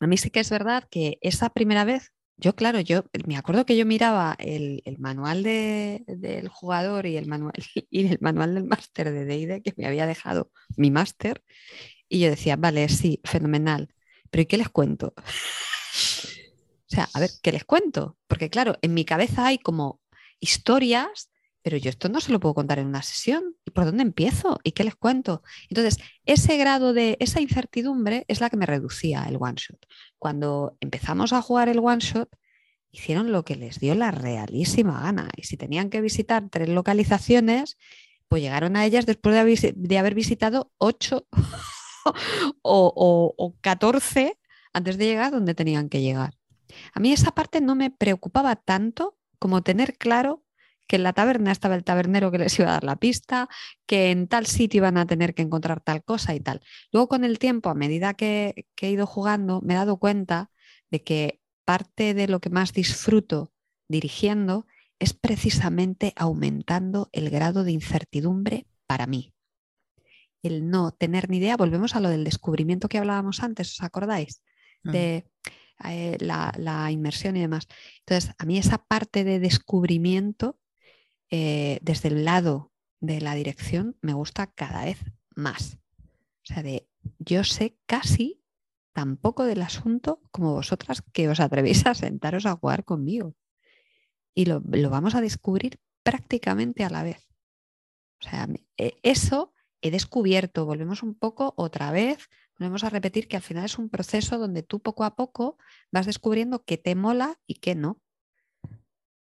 a 0.00 0.06
mí 0.06 0.16
sí 0.16 0.30
que 0.30 0.40
es 0.40 0.50
verdad 0.50 0.84
que 0.90 1.18
esa 1.20 1.50
primera 1.50 1.84
vez, 1.84 2.12
yo 2.36 2.54
claro, 2.54 2.80
yo 2.80 3.04
me 3.26 3.36
acuerdo 3.36 3.66
que 3.66 3.76
yo 3.76 3.84
miraba 3.84 4.34
el, 4.38 4.82
el 4.86 4.98
manual 4.98 5.42
de- 5.42 6.04
del 6.06 6.48
jugador 6.48 7.04
y 7.06 7.16
el 7.16 7.26
manual, 7.26 7.52
y 7.90 8.06
el 8.06 8.18
manual 8.20 8.54
del 8.54 8.64
máster 8.64 9.10
de 9.12 9.24
D&D 9.26 9.62
que 9.62 9.74
me 9.76 9.86
había 9.86 10.06
dejado 10.06 10.50
mi 10.76 10.90
máster 10.90 11.42
y 12.08 12.20
yo 12.20 12.30
decía, 12.30 12.56
vale, 12.56 12.88
sí, 12.88 13.20
fenomenal, 13.24 13.94
pero 14.30 14.42
¿y 14.42 14.46
qué 14.46 14.58
les 14.58 14.68
cuento? 14.70 15.14
O 16.90 16.94
sea, 16.94 17.08
a 17.14 17.20
ver, 17.20 17.30
¿qué 17.42 17.52
les 17.52 17.64
cuento? 17.64 18.16
Porque 18.26 18.50
claro, 18.50 18.76
en 18.82 18.94
mi 18.94 19.04
cabeza 19.04 19.46
hay 19.46 19.58
como 19.58 20.00
historias, 20.40 21.30
pero 21.62 21.76
yo 21.76 21.90
esto 21.90 22.08
no 22.08 22.20
se 22.20 22.32
lo 22.32 22.40
puedo 22.40 22.54
contar 22.54 22.78
en 22.78 22.86
una 22.86 23.02
sesión. 23.02 23.54
¿Y 23.64 23.70
por 23.70 23.84
dónde 23.84 24.02
empiezo? 24.02 24.58
¿Y 24.64 24.72
qué 24.72 24.82
les 24.82 24.96
cuento? 24.96 25.42
Entonces, 25.68 25.98
ese 26.24 26.56
grado 26.56 26.92
de, 26.92 27.16
esa 27.20 27.40
incertidumbre 27.40 28.24
es 28.28 28.40
la 28.40 28.50
que 28.50 28.56
me 28.56 28.66
reducía 28.66 29.24
el 29.28 29.36
one 29.38 29.54
shot. 29.56 29.86
Cuando 30.18 30.76
empezamos 30.80 31.32
a 31.32 31.42
jugar 31.42 31.68
el 31.68 31.78
one 31.78 32.00
shot, 32.00 32.28
hicieron 32.90 33.30
lo 33.30 33.44
que 33.44 33.56
les 33.56 33.78
dio 33.78 33.94
la 33.94 34.10
realísima 34.10 35.00
gana. 35.00 35.28
Y 35.36 35.44
si 35.44 35.56
tenían 35.56 35.90
que 35.90 36.00
visitar 36.00 36.48
tres 36.50 36.68
localizaciones, 36.68 37.76
pues 38.28 38.42
llegaron 38.42 38.76
a 38.76 38.84
ellas 38.84 39.06
después 39.06 39.34
de 39.34 39.98
haber, 39.98 40.14
visitado 40.14 40.72
ocho 40.78 41.26
o, 42.62 43.54
14 43.60 44.38
antes 44.72 44.98
de 44.98 45.04
llegar 45.04 45.32
donde 45.32 45.54
tenían 45.54 45.88
que 45.88 46.00
llegar. 46.00 46.39
A 46.92 47.00
mí 47.00 47.12
esa 47.12 47.32
parte 47.32 47.60
no 47.60 47.74
me 47.74 47.90
preocupaba 47.90 48.56
tanto 48.56 49.18
como 49.38 49.62
tener 49.62 49.96
claro 49.96 50.44
que 50.90 50.96
en 50.96 51.04
la 51.04 51.12
taberna 51.12 51.52
estaba 51.52 51.76
el 51.76 51.84
tabernero 51.84 52.32
que 52.32 52.38
les 52.38 52.58
iba 52.58 52.68
a 52.68 52.72
dar 52.72 52.82
la 52.82 52.96
pista, 52.96 53.48
que 53.86 54.10
en 54.10 54.26
tal 54.26 54.46
sitio 54.46 54.78
iban 54.78 54.98
a 54.98 55.06
tener 55.06 55.34
que 55.34 55.42
encontrar 55.42 55.80
tal 55.80 56.02
cosa 56.02 56.34
y 56.34 56.40
tal. 56.40 56.62
Luego 56.90 57.06
con 57.06 57.22
el 57.22 57.38
tiempo, 57.38 57.70
a 57.70 57.74
medida 57.74 58.14
que, 58.14 58.66
he 58.80 58.90
ido 58.90 59.06
jugando, 59.06 59.60
me 59.60 59.74
he 59.74 59.76
dado 59.76 59.98
cuenta 59.98 60.50
de 60.90 61.04
que 61.04 61.40
parte 61.64 62.12
de 62.12 62.26
lo 62.26 62.40
que 62.40 62.50
más 62.50 62.72
disfruto 62.72 63.52
dirigiendo 63.88 64.66
es 64.98 65.14
precisamente 65.14 66.12
aumentando 66.16 67.08
el 67.12 67.30
grado 67.30 67.62
de 67.62 67.70
incertidumbre 67.70 68.66
para 68.88 69.06
mí. 69.06 69.32
El 70.42 70.70
no 70.70 70.90
tener 70.90 71.30
ni 71.30 71.36
idea, 71.36 71.56
volvemos 71.56 71.94
a 71.94 72.00
lo 72.00 72.08
del 72.08 72.24
descubrimiento 72.24 72.88
que 72.88 72.98
hablábamos 72.98 73.44
antes, 73.44 73.70
¿os 73.78 73.82
acordáis? 73.84 74.42
De 74.82 75.24
eh, 75.88 76.16
la, 76.20 76.90
inmersión 76.90 77.36
y 77.36 77.40
demás. 77.40 77.66
Entonces, 78.00 78.34
a 78.38 78.44
mí 78.44 78.58
esa 78.58 78.78
parte 78.78 79.24
de 79.24 79.38
descubrimiento 79.38 80.58
eh, 81.30 81.78
desde 81.82 82.08
el 82.08 82.24
lado 82.24 82.72
de 83.00 83.20
la 83.20 83.34
dirección 83.34 83.96
me 84.02 84.12
gusta 84.12 84.46
cada 84.48 84.84
vez 84.84 84.98
más. 85.34 85.78
O 86.42 86.46
sea, 86.46 86.62
de 86.62 86.88
yo 87.18 87.44
sé 87.44 87.78
casi 87.86 88.42
tan 88.92 89.16
poco 89.16 89.44
del 89.44 89.62
asunto 89.62 90.20
como 90.30 90.52
vosotras 90.52 91.02
que 91.12 91.28
os 91.28 91.40
atrevéis 91.40 91.86
a 91.86 91.94
sentaros 91.94 92.46
a 92.46 92.56
jugar 92.56 92.84
conmigo. 92.84 93.34
Y 94.34 94.46
lo, 94.46 94.60
vamos 94.60 95.14
a 95.14 95.20
descubrir 95.20 95.80
prácticamente 96.02 96.84
a 96.84 96.90
la 96.90 97.02
vez. 97.02 97.26
O 98.20 98.28
sea, 98.28 98.48
e, 98.76 98.98
eso 99.02 99.52
he 99.80 99.90
descubierto, 99.90 100.66
volvemos 100.66 101.02
un 101.02 101.14
poco 101.14 101.54
otra 101.56 101.90
vez, 101.90 102.28
volvemos 102.60 102.84
a 102.84 102.90
repetir 102.90 103.26
que 103.26 103.36
al 103.36 103.42
final 103.42 103.64
es 103.64 103.78
un 103.78 103.88
proceso 103.88 104.38
donde 104.38 104.62
tú 104.62 104.80
poco 104.80 105.04
a 105.04 105.16
poco 105.16 105.56
vas 105.90 106.04
descubriendo 106.04 106.62
qué 106.62 106.76
te 106.76 106.94
mola 106.94 107.36
y 107.46 107.54
qué 107.54 107.74
no. 107.74 108.02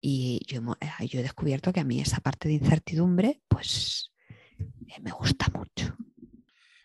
Y 0.02 0.44
yo, 0.46 0.60
eh, 0.80 1.06
yo 1.06 1.20
he 1.20 1.22
descubierto 1.22 1.72
que 1.72 1.80
a 1.80 1.84
mí 1.84 1.98
esa 1.98 2.20
parte 2.20 2.48
de 2.48 2.54
incertidumbre, 2.54 3.40
pues 3.48 4.12
eh, 4.58 5.00
me 5.00 5.12
gusta 5.12 5.46
mucho. 5.54 5.96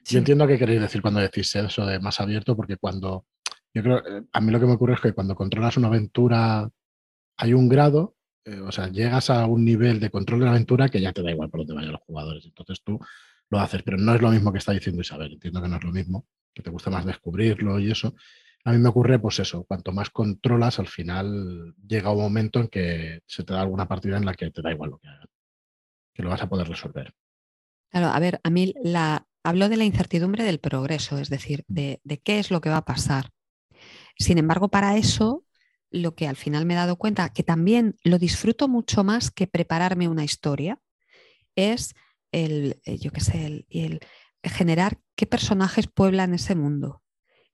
Yo 0.05 0.19
entiendo 0.19 0.47
qué 0.47 0.57
queréis 0.57 0.79
decir 0.79 1.01
cuando 1.01 1.19
decís 1.19 1.53
eso 1.53 1.85
de 1.85 1.99
más 1.99 2.21
abierto, 2.21 2.55
porque 2.55 2.77
cuando 2.77 3.25
yo 3.73 3.83
creo, 3.83 3.97
eh, 3.97 4.23
a 4.31 4.39
mí 4.39 4.49
lo 4.49 4.59
que 4.59 4.67
me 4.67 4.73
ocurre 4.73 4.93
es 4.93 5.01
que 5.01 5.11
cuando 5.11 5.35
controlas 5.35 5.75
una 5.75 5.87
aventura 5.87 6.69
hay 7.35 7.53
un 7.53 7.67
grado, 7.67 8.15
o 8.65 8.71
sea, 8.71 8.87
llegas 8.87 9.29
a 9.29 9.45
un 9.45 9.65
nivel 9.65 9.99
de 9.99 10.09
control 10.09 10.39
de 10.39 10.45
la 10.45 10.51
aventura 10.51 10.87
que 10.87 11.01
ya 11.01 11.11
te 11.11 11.21
da 11.21 11.31
igual 11.31 11.49
por 11.49 11.59
dónde 11.59 11.73
vayan 11.73 11.91
los 11.91 12.01
jugadores. 12.03 12.45
Entonces 12.45 12.81
tú 12.81 12.97
lo 13.49 13.59
haces, 13.59 13.83
pero 13.83 13.97
no 13.97 14.13
es 14.13 14.21
lo 14.21 14.31
mismo 14.31 14.51
que 14.51 14.59
está 14.59 14.71
diciendo 14.71 15.01
Isabel. 15.01 15.33
Entiendo 15.33 15.61
que 15.61 15.67
no 15.67 15.77
es 15.77 15.83
lo 15.83 15.91
mismo, 15.91 16.27
que 16.53 16.61
te 16.61 16.69
gusta 16.69 16.89
más 16.89 17.05
descubrirlo 17.05 17.79
y 17.79 17.91
eso. 17.91 18.15
A 18.65 18.71
mí 18.71 18.79
me 18.79 18.89
ocurre, 18.89 19.19
pues 19.19 19.39
eso, 19.39 19.63
cuanto 19.63 19.91
más 19.91 20.09
controlas, 20.09 20.79
al 20.79 20.87
final 20.87 21.73
llega 21.87 22.11
un 22.11 22.19
momento 22.19 22.59
en 22.59 22.67
que 22.67 23.21
se 23.25 23.43
te 23.43 23.53
da 23.53 23.61
alguna 23.61 23.87
partida 23.87 24.17
en 24.17 24.25
la 24.25 24.33
que 24.33 24.51
te 24.51 24.61
da 24.61 24.71
igual 24.71 24.91
lo 24.91 24.97
que 24.97 25.07
hagas, 25.07 25.29
que 26.13 26.23
lo 26.23 26.29
vas 26.29 26.41
a 26.41 26.49
poder 26.49 26.67
resolver. 26.67 27.13
Claro, 27.89 28.07
a 28.07 28.19
ver, 28.19 28.41
a 28.43 28.49
mí 28.49 28.73
la, 28.83 29.25
hablo 29.43 29.69
de 29.69 29.77
la 29.77 29.85
incertidumbre 29.85 30.43
del 30.43 30.59
progreso, 30.59 31.17
es 31.17 31.29
decir, 31.29 31.63
de, 31.67 32.01
de 32.03 32.17
qué 32.17 32.39
es 32.39 32.51
lo 32.51 32.59
que 32.59 32.69
va 32.69 32.77
a 32.77 32.85
pasar. 32.85 33.29
Sin 34.17 34.37
embargo, 34.37 34.67
para 34.67 34.97
eso, 34.97 35.45
lo 35.89 36.15
que 36.15 36.27
al 36.27 36.35
final 36.35 36.65
me 36.65 36.73
he 36.73 36.77
dado 36.77 36.97
cuenta, 36.97 37.29
que 37.31 37.43
también 37.43 37.95
lo 38.03 38.17
disfruto 38.17 38.67
mucho 38.67 39.05
más 39.05 39.31
que 39.31 39.47
prepararme 39.47 40.09
una 40.09 40.25
historia, 40.25 40.79
es 41.55 41.93
el, 42.31 42.81
eh, 42.85 42.97
yo 42.97 43.11
qué 43.11 43.21
sé, 43.21 43.45
el, 43.45 43.65
el 43.69 44.01
generar 44.43 44.99
qué 45.15 45.25
personajes 45.25 45.87
pueblan 45.87 46.33
ese 46.33 46.55
mundo, 46.55 47.01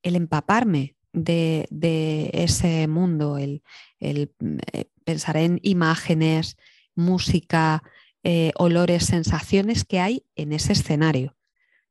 el 0.01 0.15
empaparme 0.15 0.95
de, 1.13 2.29
ese 2.33 2.87
mundo, 2.87 3.37
el, 3.37 3.61
mm, 3.99 4.57
eh, 4.73 4.85
pensar 5.03 5.37
en 5.37 5.59
imágenes, 5.63 6.57
música, 6.95 7.83
eh, 8.23 8.51
olores, 8.55 9.05
sensaciones 9.05 9.83
que 9.85 9.99
hay 9.99 10.25
en 10.35 10.53
ese 10.53 10.73
escenario. 10.73 11.35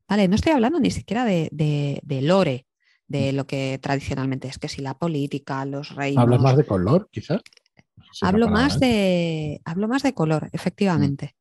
Vale, 0.09 0.29
no 0.29 0.35
estoy 0.35 0.53
hablando 0.53 0.81
ni 0.81 0.91
siquiera 0.91 1.25
de, 1.25 1.49
de, 1.53 2.23
lore, 2.23 2.67
de 3.07 3.33
lo 3.33 3.47
que 3.47 3.79
tradicionalmente 3.81 4.49
es, 4.49 4.59
que 4.59 4.69
si 4.69 4.83
la 4.83 4.99
política, 4.99 5.65
los 5.65 5.95
reinos. 5.95 6.23
¿Hablas 6.23 6.41
más 6.41 6.57
de 6.57 6.67
color, 6.67 7.09
quizás? 7.11 7.41
hablo, 8.21 8.49
más 8.49 8.79
de, 8.79 9.61
hablo 9.65 9.89
más 9.89 10.03
de 10.03 10.13
color, 10.13 10.51
efectivamente. 10.53 11.35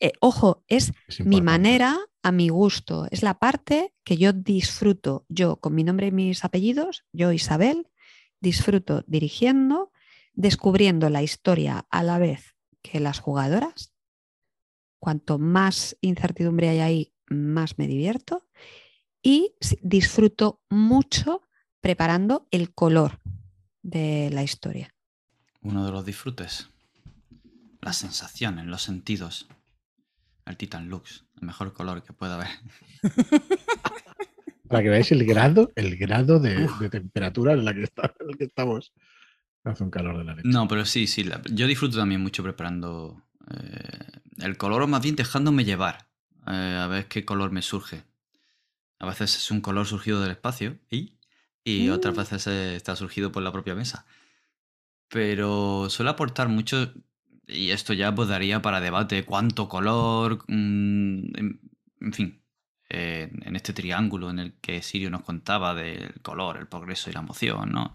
Eh, 0.00 0.12
ojo, 0.20 0.64
es, 0.68 0.92
mi 1.18 1.40
manera 1.40 1.98
a 2.22 2.30
mi 2.30 2.48
gusto, 2.48 3.06
es 3.10 3.22
la 3.22 3.38
parte 3.38 3.94
que 4.04 4.16
yo 4.16 4.32
disfruto, 4.32 5.26
yo 5.28 5.56
con 5.56 5.74
mi 5.74 5.82
nombre 5.82 6.08
y 6.08 6.12
mis 6.12 6.44
apellidos, 6.44 7.04
yo 7.12 7.32
Isabel, 7.32 7.88
disfruto 8.40 9.02
dirigiendo, 9.06 9.92
descubriendo 10.34 11.10
la 11.10 11.22
historia 11.22 11.86
a 11.90 12.02
la 12.02 12.18
vez 12.18 12.54
que 12.82 13.00
las 13.00 13.18
jugadoras. 13.18 13.92
Cuanto 15.00 15.38
más 15.38 15.96
incertidumbre 16.00 16.68
hay 16.68 16.78
ahí, 16.80 17.14
más 17.28 17.78
me 17.78 17.86
divierto. 17.86 18.46
Y 19.22 19.54
disfruto 19.82 20.62
mucho 20.70 21.42
preparando 21.80 22.46
el 22.50 22.72
color 22.72 23.20
de 23.82 24.30
la 24.32 24.42
historia. 24.42 24.94
Uno 25.60 25.84
de 25.84 25.92
los 25.92 26.04
disfrutes, 26.04 26.68
las 27.80 27.96
sensaciones, 27.96 28.66
los 28.66 28.82
sentidos 28.82 29.48
el 30.48 30.56
Titan 30.56 30.88
Lux, 30.88 31.24
el 31.40 31.46
mejor 31.46 31.72
color 31.72 32.02
que 32.02 32.12
pueda 32.12 32.34
haber. 32.34 32.48
Para 34.68 34.82
que 34.82 34.88
veáis 34.88 35.12
el 35.12 35.24
grado, 35.26 35.72
el 35.76 35.96
grado 35.96 36.40
de, 36.40 36.68
temperatura 36.90 37.52
en 37.52 37.64
la 37.64 37.74
que, 37.74 37.88
estamos. 38.38 38.92
Hace 39.64 39.84
un 39.84 39.90
calor 39.90 40.18
de 40.18 40.24
la 40.24 40.34
leche. 40.34 40.48
No, 40.48 40.68
pero 40.68 40.84
sí, 40.84 41.06
sí. 41.06 41.28
yo 41.50 41.66
disfruto 41.66 41.98
también 41.98 42.20
mucho 42.20 42.42
preparando 42.42 43.22
eh, 43.50 44.20
el 44.38 44.56
color, 44.56 44.82
o 44.82 44.86
más 44.86 45.02
bien 45.02 45.16
dejándome 45.16 45.64
llevar. 45.64 46.08
Eh, 46.46 46.78
a 46.80 46.86
ver 46.86 47.06
qué 47.08 47.24
color 47.24 47.50
me 47.50 47.62
surge. 47.62 48.04
A 48.98 49.06
veces 49.06 49.36
es 49.36 49.50
un 49.50 49.60
color 49.60 49.86
surgido 49.86 50.20
del 50.20 50.32
espacio 50.32 50.78
y, 50.90 51.18
y 51.64 51.90
otras 51.90 52.14
mm. 52.14 52.18
veces 52.18 52.46
está 52.46 52.96
surgido 52.96 53.32
por 53.32 53.42
la 53.42 53.52
propia 53.52 53.74
mesa. 53.74 54.06
Pero 55.08 55.88
suele 55.88 56.10
aportar 56.10 56.48
mucho 56.48 56.92
y 57.48 57.70
esto 57.70 57.92
ya 57.92 58.14
pues 58.14 58.28
daría 58.28 58.62
para 58.62 58.80
debate 58.80 59.24
cuánto 59.24 59.68
color, 59.68 60.44
mm, 60.48 61.36
en, 62.00 62.12
fin, 62.12 62.42
eh, 62.90 63.30
en 63.42 63.56
este 63.56 63.72
triángulo 63.72 64.30
en 64.30 64.38
el 64.38 64.54
que 64.60 64.82
Sirio 64.82 65.10
nos 65.10 65.22
contaba 65.22 65.74
del 65.74 66.20
color, 66.22 66.58
el 66.58 66.68
progreso 66.68 67.10
y 67.10 67.14
la 67.14 67.20
emoción, 67.20 67.72
¿no? 67.72 67.94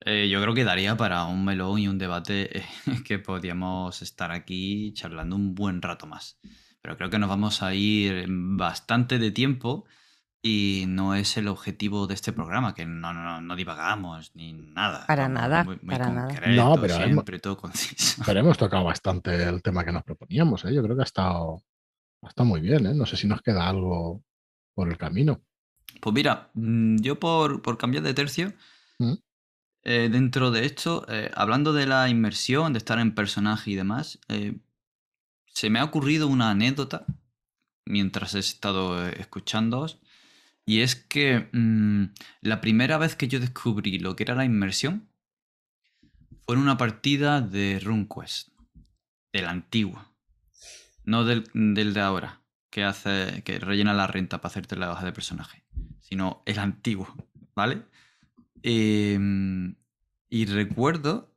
Eh, 0.00 0.28
yo 0.30 0.40
creo 0.40 0.54
que 0.54 0.64
daría 0.64 0.96
para 0.96 1.24
un 1.24 1.44
melón 1.44 1.78
y 1.80 1.88
un 1.88 1.98
debate 1.98 2.64
que 3.04 3.18
podríamos 3.18 4.00
estar 4.00 4.32
aquí 4.32 4.92
charlando 4.94 5.36
un 5.36 5.54
buen 5.54 5.82
rato 5.82 6.06
más. 6.06 6.40
Pero 6.80 6.96
creo 6.96 7.10
que 7.10 7.18
nos 7.18 7.28
vamos 7.28 7.62
a 7.62 7.74
ir 7.74 8.26
bastante 8.28 9.18
de 9.18 9.30
tiempo 9.32 9.84
y 10.42 10.84
no 10.86 11.14
es 11.14 11.36
el 11.36 11.48
objetivo 11.48 12.06
de 12.06 12.14
este 12.14 12.32
programa, 12.32 12.74
que 12.74 12.86
no, 12.86 13.12
no, 13.12 13.40
no 13.40 13.56
divagamos 13.56 14.34
ni 14.34 14.52
nada. 14.52 15.04
Para 15.06 15.28
nada, 15.28 15.64
para 15.86 16.10
nada. 16.10 16.28
No, 16.46 16.80
pero 16.80 16.94
siempre 16.94 17.36
hemos, 17.36 17.42
todo 17.42 17.56
conciso. 17.56 18.22
Pero 18.24 18.40
hemos 18.40 18.56
tocado 18.58 18.84
bastante 18.84 19.42
el 19.42 19.62
tema 19.62 19.84
que 19.84 19.92
nos 19.92 20.04
proponíamos, 20.04 20.64
¿eh? 20.64 20.74
Yo 20.74 20.82
creo 20.82 20.94
que 20.94 21.02
ha 21.02 21.04
estado, 21.04 21.62
ha 22.22 22.44
muy 22.44 22.60
bien, 22.60 22.86
¿eh? 22.86 22.94
No 22.94 23.04
sé 23.04 23.16
si 23.16 23.26
nos 23.26 23.42
queda 23.42 23.68
algo 23.68 24.22
por 24.74 24.88
el 24.88 24.96
camino. 24.96 25.40
Pues 26.00 26.14
mira, 26.14 26.50
mm, 26.54 26.98
yo 26.98 27.18
por, 27.18 27.76
cambiar 27.76 28.04
de 28.04 28.14
tercio, 28.14 28.52
¿Mm? 28.98 29.14
eh, 29.82 30.08
dentro 30.10 30.52
de 30.52 30.66
esto, 30.66 31.04
eh, 31.08 31.32
hablando 31.34 31.72
de 31.72 31.86
la 31.86 32.08
inmersión, 32.08 32.72
de 32.72 32.78
estar 32.78 33.00
en 33.00 33.14
personaje 33.14 33.72
y 33.72 33.74
demás, 33.74 34.20
eh, 34.28 34.56
se 35.46 35.68
me 35.68 35.80
ha 35.80 35.84
ocurrido 35.84 36.28
una 36.28 36.50
anécdota 36.50 37.06
mientras 37.84 38.34
he 38.34 38.38
estado 38.38 39.04
escuchándoos 39.08 39.98
y 40.68 40.82
es 40.82 40.96
que 40.96 41.48
mm, 41.50 42.12
la 42.42 42.60
primera 42.60 42.98
vez 42.98 43.16
que 43.16 43.26
yo 43.26 43.40
descubrí 43.40 43.98
lo 43.98 44.14
que 44.14 44.24
era 44.24 44.34
la 44.34 44.44
inmersión 44.44 45.08
fue 46.44 46.56
en 46.56 46.60
una 46.60 46.76
partida 46.76 47.40
de 47.40 47.80
RuneQuest, 47.82 48.50
del 49.32 49.46
antiguo, 49.46 50.14
no 51.04 51.24
del, 51.24 51.44
de 51.54 52.00
ahora, 52.02 52.42
que 52.68 52.84
hace 52.84 53.42
que 53.46 53.58
rellena 53.58 53.94
la 53.94 54.08
renta 54.08 54.42
para 54.42 54.50
hacerte 54.50 54.76
la 54.76 54.92
hoja 54.92 55.06
de 55.06 55.12
personaje, 55.12 55.64
sino 56.00 56.42
el 56.44 56.58
antiguo, 56.58 57.16
¿vale? 57.54 57.84
Em, 58.62 59.74
y 60.28 60.44
recuerdo 60.44 61.34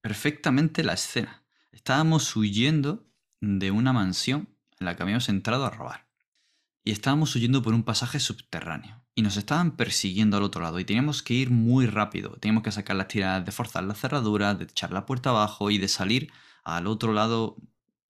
perfectamente 0.00 0.84
la 0.84 0.92
escena. 0.92 1.42
Estábamos 1.72 2.36
huyendo 2.36 3.04
de 3.40 3.72
una 3.72 3.92
mansión 3.92 4.48
en 4.78 4.86
la 4.86 4.94
que 4.94 5.02
habíamos 5.02 5.28
entrado 5.28 5.66
a 5.66 5.70
robar 5.70 6.03
y 6.84 6.92
estábamos 6.92 7.34
huyendo 7.34 7.62
por 7.62 7.74
un 7.74 7.82
pasaje 7.82 8.20
subterráneo. 8.20 9.02
y 9.16 9.22
nos 9.22 9.36
estaban 9.36 9.76
persiguiendo 9.76 10.36
al 10.36 10.42
otro 10.42 10.60
lado 10.60 10.80
y 10.80 10.84
teníamos 10.84 11.22
que 11.22 11.34
ir 11.34 11.50
muy 11.50 11.86
rápido. 11.86 12.30
Teníamos 12.40 12.64
que 12.64 12.72
sacar 12.72 12.96
las 12.96 13.06
tiradas 13.06 13.44
de 13.44 13.52
forzar 13.52 13.84
la 13.84 13.94
cerradura, 13.94 14.54
de 14.54 14.64
echar 14.64 14.92
la 14.92 15.06
puerta 15.06 15.30
abajo 15.30 15.70
y 15.70 15.78
de 15.78 15.86
salir 15.86 16.32
al 16.64 16.88
otro 16.88 17.12
lado. 17.12 17.56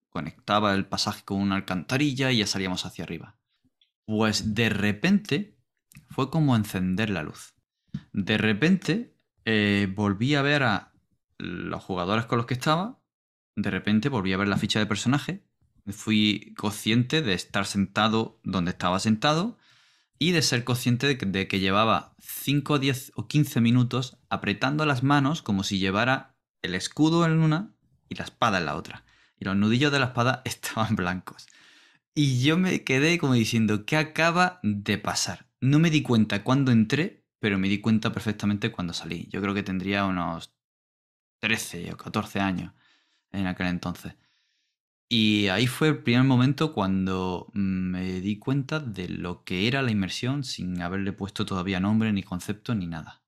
Conectaba 0.09 0.73
el 0.73 0.87
pasaje 0.87 1.23
con 1.23 1.39
una 1.39 1.57
alcantarilla 1.57 2.31
y 2.31 2.39
ya 2.39 2.47
salíamos 2.47 2.87
hacia 2.87 3.03
arriba. 3.03 3.37
Pues 4.05 4.55
de 4.55 4.69
repente 4.69 5.59
fue 6.09 6.31
como 6.31 6.55
encender 6.55 7.11
la 7.11 7.21
luz. 7.21 7.53
De 8.11 8.39
repente 8.39 9.15
eh, 9.45 9.87
volví 9.95 10.33
a 10.33 10.41
ver 10.41 10.63
a 10.63 10.93
los 11.37 11.83
jugadores 11.83 12.25
con 12.25 12.37
los 12.39 12.47
que 12.47 12.55
estaba. 12.55 12.99
De 13.55 13.69
repente 13.69 14.09
volví 14.09 14.33
a 14.33 14.37
ver 14.37 14.47
la 14.47 14.57
ficha 14.57 14.79
de 14.79 14.87
personaje. 14.87 15.45
Fui 15.87 16.53
consciente 16.57 17.21
de 17.21 17.33
estar 17.33 17.65
sentado 17.65 18.39
donde 18.43 18.71
estaba 18.71 18.99
sentado 18.99 19.57
y 20.17 20.31
de 20.31 20.41
ser 20.41 20.63
consciente 20.63 21.15
de 21.15 21.47
que, 21.47 21.59
llevaba 21.59 22.15
5, 22.19 22.79
10 22.79 23.11
o 23.15 23.27
15 23.27 23.61
minutos 23.61 24.17
apretando 24.29 24.85
las 24.85 25.03
manos 25.03 25.41
como 25.41 25.63
si 25.63 25.77
llevara 25.77 26.35
el 26.61 26.73
escudo 26.73 27.25
en 27.25 27.39
una 27.39 27.73
y 28.09 28.15
la 28.15 28.23
espada 28.23 28.57
en 28.57 28.65
la 28.65 28.75
otra. 28.75 29.05
Y 29.37 29.45
los 29.45 29.55
nudillos 29.55 29.91
de 29.91 29.99
la 29.99 30.07
espada 30.07 30.41
estaban 30.45 30.95
blancos. 30.95 31.47
Y 32.13 32.41
yo 32.41 32.57
me 32.57 32.83
quedé 32.83 33.17
como 33.17 33.33
diciendo, 33.33 33.85
¿qué 33.85 33.97
acaba 33.97 34.59
de 34.63 34.97
pasar? 34.97 35.49
No 35.59 35.79
me 35.79 35.89
di 35.89 36.01
cuenta 36.01 36.43
cuando 36.43 36.71
entré, 36.71 37.25
pero 37.39 37.59
me 37.59 37.67
di 37.67 37.81
cuenta 37.81 38.13
perfectamente 38.13 38.71
cuando 38.71 38.93
salí. 38.93 39.27
Yo 39.29 39.41
creo 39.41 39.53
que 39.53 39.63
tendría 39.63 40.05
unos 40.05 40.53
13 41.39 41.91
o 41.91 41.97
14 41.97 42.39
años 42.39 42.73
en 43.31 43.47
aquel 43.47 43.67
entonces. 43.67 44.15
Y 45.07 45.49
ahí 45.49 45.67
fue 45.67 45.89
el 45.89 46.01
primer 46.01 46.23
momento 46.23 46.73
cuando 46.73 47.51
me 47.53 48.21
di 48.21 48.39
cuenta 48.39 48.79
de 48.79 49.07
lo 49.07 49.43
que 49.43 49.67
era 49.67 49.81
la 49.83 49.91
inmersión 49.91 50.43
sin 50.43 50.81
haberle 50.81 51.13
puesto 51.13 51.45
todavía 51.45 51.79
nombre, 51.79 52.11
ni 52.11 52.23
concepto, 52.23 52.73
ni 52.73 52.87
nada. 52.87 53.23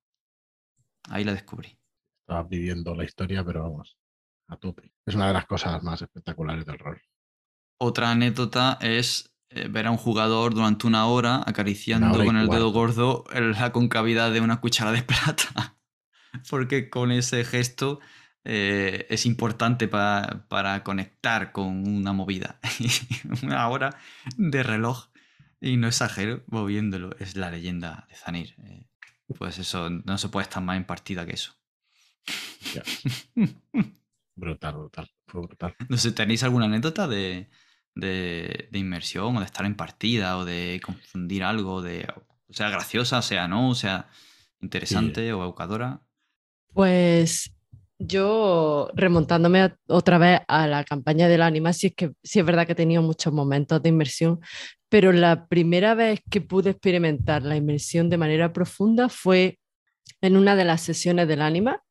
Ahí 1.09 1.23
la 1.23 1.33
descubrí. 1.33 1.77
Estaba 2.21 2.43
viviendo 2.43 2.95
la 2.95 3.03
historia, 3.03 3.43
pero 3.45 3.63
vamos, 3.63 3.97
a 4.47 4.57
tope. 4.57 4.91
Es 5.05 5.15
una 5.15 5.27
de 5.27 5.33
las 5.33 5.45
cosas 5.45 5.81
más 5.83 6.01
espectaculares 6.01 6.65
del 6.65 6.79
rol. 6.79 7.01
Otra 7.79 8.11
anécdota 8.11 8.79
es 8.81 9.35
eh, 9.49 9.67
ver 9.69 9.85
a 9.85 9.91
un 9.91 9.97
jugador 9.97 10.55
durante 10.55 10.87
una 10.87 11.05
hora 11.05 11.43
acariciando 11.45 12.25
con 12.25 12.37
el 12.37 12.49
dedo 12.49 12.71
gordo 12.71 13.23
la 13.31 13.71
concavidad 13.71 14.33
de 14.33 14.41
una 14.41 14.59
cuchara 14.59 14.91
de 14.91 15.03
plata. 15.03 15.77
Porque 16.49 16.89
con 16.89 17.11
ese 17.11 17.45
gesto 17.45 17.99
eh, 18.49 19.05
es 19.09 19.25
importante 19.25 19.89
para 19.89 20.81
conectar 20.85 21.51
con 21.51 21.85
una 21.85 22.13
movida. 22.13 22.61
una 23.43 23.67
hora 23.67 23.97
de 24.37 24.63
reloj, 24.63 25.09
y 25.59 25.75
no 25.75 25.89
exagero, 25.89 26.43
moviéndolo, 26.47 27.13
es 27.19 27.35
la 27.35 27.51
leyenda 27.51 28.07
de 28.09 28.15
Zanir. 28.15 28.55
Eh, 28.63 28.87
pues 29.37 29.59
eso, 29.59 29.89
no 29.89 30.17
se 30.17 30.29
puede 30.29 30.43
estar 30.43 30.63
más 30.63 30.77
en 30.77 30.85
partida 30.85 31.25
que 31.25 31.33
eso. 31.33 31.57
brutal, 34.35 34.75
brutal, 34.75 35.11
fue 35.27 35.41
brutal. 35.41 35.75
No 35.89 35.97
sé, 35.97 36.13
¿tenéis 36.13 36.43
alguna 36.43 36.67
anécdota 36.67 37.05
de, 37.05 37.49
inmersión 38.71 39.35
o 39.35 39.39
de 39.41 39.45
estar 39.45 39.65
en 39.65 39.75
partida 39.75 40.37
o 40.37 40.45
de 40.45 40.79
confundir 40.81 41.43
algo, 41.43 41.81
de, 41.81 42.07
o 42.47 42.53
sea 42.53 42.69
graciosa, 42.69 43.21
sea 43.21 43.49
no, 43.49 43.71
o 43.71 43.75
sea 43.75 44.07
interesante 44.61 45.33
o 45.33 45.43
evocadora? 45.43 46.01
Pues 46.71 47.56
yo, 47.99 48.89
remontándome 48.93 49.73
otra 49.87 50.17
vez 50.17 50.41
a 50.47 50.67
la 50.67 50.83
campaña 50.83 51.27
del 51.27 51.41
anima, 51.41 51.73
sí 51.73 51.87
es 51.87 51.95
que 51.95 52.11
sí 52.23 52.39
es 52.39 52.45
verdad 52.45 52.65
que 52.65 52.73
he 52.73 52.75
tenido 52.75 53.01
muchos 53.01 53.33
momentos 53.33 53.81
de 53.81 53.89
inmersión, 53.89 54.39
pero 54.89 55.11
la 55.11 55.47
primera 55.47 55.95
vez 55.95 56.21
que 56.29 56.41
pude 56.41 56.71
experimentar 56.71 57.43
la 57.43 57.55
inmersión 57.55 58.09
de 58.09 58.17
manera 58.17 58.53
profunda 58.53 59.09
fue 59.09 59.59
en 60.21 60.37
una 60.37 60.55
de 60.55 60.65
las 60.65 60.81
sesiones 60.81 61.27
del 61.27 61.41
anima. 61.41 61.81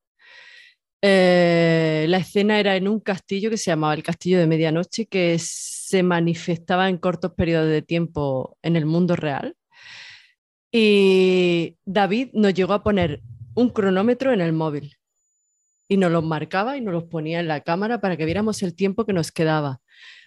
Eh, 1.03 2.07
la 2.09 2.19
escena 2.19 2.59
era 2.59 2.77
en 2.77 2.89
un 2.89 3.01
castillo 3.01 3.51
que 3.51 3.59
se 3.59 3.71
llamaba 3.71 3.95
el 3.95 4.03
Castillo 4.03 4.39
de 4.39 4.47
Medianoche, 4.47 5.07
que 5.07 5.37
se 5.41 6.03
manifestaba 6.03 6.89
en 6.89 6.99
cortos 6.99 7.33
periodos 7.35 7.69
de 7.69 7.83
tiempo 7.83 8.57
en 8.63 8.77
el 8.77 8.87
mundo 8.87 9.17
real. 9.17 9.57
Y 10.73 11.77
David 11.85 12.31
nos 12.33 12.55
llegó 12.55 12.73
a 12.75 12.83
poner 12.83 13.23
un 13.55 13.71
cronómetro 13.71 14.33
en 14.33 14.41
el 14.41 14.53
móvil 14.53 14.97
y 15.89 15.97
nos 15.97 16.11
los 16.11 16.25
marcaba 16.25 16.77
y 16.77 16.81
nos 16.81 16.95
los 16.95 17.05
ponía 17.05 17.41
en 17.41 17.49
la 17.49 17.61
cámara 17.61 18.01
para 18.01 18.17
que 18.17 18.25
viéramos 18.25 18.63
el 18.63 18.75
tiempo 18.75 19.05
que 19.05 19.13
nos 19.13 19.33
quedaba. 19.33 19.81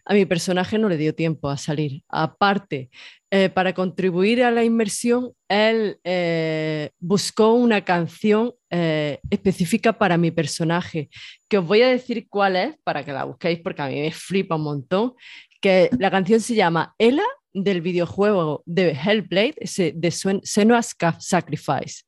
A 0.06 0.14
mi 0.14 0.26
personaje 0.26 0.78
no 0.80 0.90
le 0.90 0.98
dio 0.98 1.14
tiempo 1.14 1.50
a 1.50 1.58
salir. 1.58 2.02
Aparte, 2.08 2.90
eh, 3.32 3.50
para 3.50 3.74
contribuir 3.74 4.44
a 4.44 4.50
la 4.50 4.64
inmersión, 4.64 5.34
él 5.48 6.00
eh, 6.04 6.90
buscó 7.00 7.54
una 7.54 7.86
canción 7.86 8.54
eh, 8.72 9.20
específica 9.30 9.94
para 9.94 10.18
mi 10.18 10.32
personaje, 10.32 11.10
que 11.48 11.60
os 11.60 11.66
voy 11.66 11.84
a 11.84 11.90
decir 11.90 12.28
cuál 12.28 12.56
es 12.56 12.76
para 12.84 13.04
que 13.04 13.12
la 13.12 13.26
busquéis 13.26 13.60
porque 13.60 13.82
a 13.82 13.88
mí 13.88 14.02
me 14.02 14.12
flipa 14.12 14.56
un 14.56 14.64
montón, 14.64 15.14
que 15.62 15.90
la 16.00 16.10
canción 16.10 16.40
se 16.40 16.56
llama 16.56 16.96
Ella 16.98 17.26
del 17.54 17.82
videojuego 17.82 18.64
de 18.66 18.92
Hellblade, 18.92 19.56
de 19.94 20.12
Senua's 20.12 20.96
Sacrifice. 21.20 22.04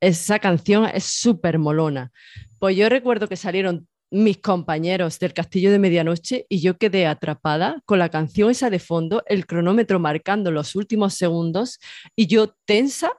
Esa 0.00 0.38
canción 0.38 0.86
es 0.92 1.04
súper 1.04 1.58
molona. 1.58 2.12
Pues 2.58 2.76
yo 2.76 2.88
recuerdo 2.88 3.28
que 3.28 3.36
salieron 3.36 3.86
mis 4.10 4.38
compañeros 4.38 5.18
del 5.18 5.32
Castillo 5.32 5.70
de 5.70 5.78
Medianoche 5.78 6.46
y 6.48 6.60
yo 6.60 6.76
quedé 6.76 7.06
atrapada 7.06 7.82
con 7.84 7.98
la 7.98 8.08
canción 8.08 8.50
esa 8.50 8.70
de 8.70 8.78
fondo, 8.78 9.22
el 9.26 9.46
cronómetro 9.46 10.00
marcando 10.00 10.50
los 10.50 10.74
últimos 10.74 11.14
segundos 11.14 11.78
y 12.16 12.26
yo 12.26 12.56
tensa 12.64 13.12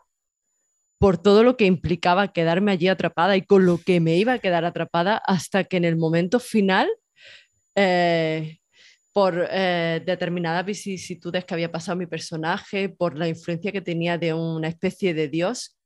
por 0.97 1.17
todo 1.17 1.43
lo 1.43 1.55
que 1.55 1.65
implicaba 1.65 2.33
quedarme 2.33 2.71
allí 2.73 2.89
atrapada 2.89 3.37
y 3.37 3.43
con 3.43 3.65
lo 3.65 3.77
que 3.77 4.01
me 4.01 4.17
iba 4.17 4.33
a 4.33 4.39
quedar 4.39 4.65
atrapada 4.65 5.17
hasta 5.25 5.63
que 5.63 5.77
en 5.77 5.85
el 5.85 5.95
momento 5.95 6.39
final, 6.39 6.89
eh, 7.75 8.57
por 9.13 9.47
eh, 9.49 10.01
determinadas 10.05 10.65
vicisitudes 10.65 11.45
que 11.45 11.53
había 11.53 11.71
pasado 11.71 11.97
mi 11.97 12.07
personaje, 12.07 12.89
por 12.89 13.17
la 13.17 13.29
influencia 13.29 13.71
que 13.71 13.81
tenía 13.81 14.17
de 14.17 14.33
una 14.33 14.67
especie 14.67 15.13
de 15.13 15.29
Dios, 15.29 15.77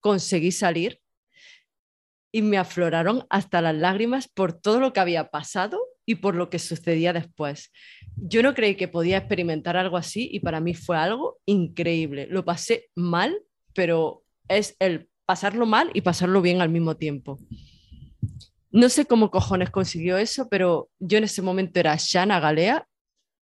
conseguí 0.00 0.52
salir 0.52 1.00
y 2.36 2.42
me 2.42 2.58
afloraron 2.58 3.24
hasta 3.30 3.62
las 3.62 3.74
lágrimas 3.74 4.28
por 4.28 4.52
todo 4.52 4.78
lo 4.78 4.92
que 4.92 5.00
había 5.00 5.30
pasado 5.30 5.80
y 6.04 6.16
por 6.16 6.34
lo 6.34 6.50
que 6.50 6.58
sucedía 6.58 7.14
después. 7.14 7.72
Yo 8.14 8.42
no 8.42 8.52
creí 8.52 8.74
que 8.74 8.88
podía 8.88 9.16
experimentar 9.16 9.78
algo 9.78 9.96
así 9.96 10.28
y 10.30 10.40
para 10.40 10.60
mí 10.60 10.74
fue 10.74 10.98
algo 10.98 11.38
increíble. 11.46 12.26
Lo 12.28 12.44
pasé 12.44 12.90
mal, 12.94 13.38
pero 13.72 14.22
es 14.48 14.76
el 14.80 15.08
pasarlo 15.24 15.64
mal 15.64 15.90
y 15.94 16.02
pasarlo 16.02 16.42
bien 16.42 16.60
al 16.60 16.68
mismo 16.68 16.98
tiempo. 16.98 17.38
No 18.70 18.90
sé 18.90 19.06
cómo 19.06 19.30
cojones 19.30 19.70
consiguió 19.70 20.18
eso, 20.18 20.46
pero 20.50 20.90
yo 20.98 21.16
en 21.16 21.24
ese 21.24 21.40
momento 21.40 21.80
era 21.80 21.96
Shana 21.98 22.38
Galea 22.38 22.86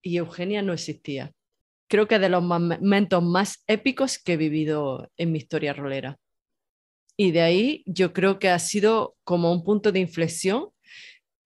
y 0.02 0.18
Eugenia 0.18 0.60
no 0.60 0.74
existía. 0.74 1.32
Creo 1.88 2.06
que 2.06 2.18
de 2.18 2.28
los 2.28 2.42
momentos 2.42 3.22
más 3.22 3.64
épicos 3.66 4.18
que 4.18 4.34
he 4.34 4.36
vivido 4.36 5.10
en 5.16 5.32
mi 5.32 5.38
historia 5.38 5.72
rolera. 5.72 6.18
Y 7.16 7.30
de 7.30 7.42
ahí 7.42 7.82
yo 7.86 8.12
creo 8.12 8.38
que 8.38 8.48
ha 8.48 8.58
sido 8.58 9.16
como 9.24 9.52
un 9.52 9.64
punto 9.64 9.92
de 9.92 10.00
inflexión 10.00 10.70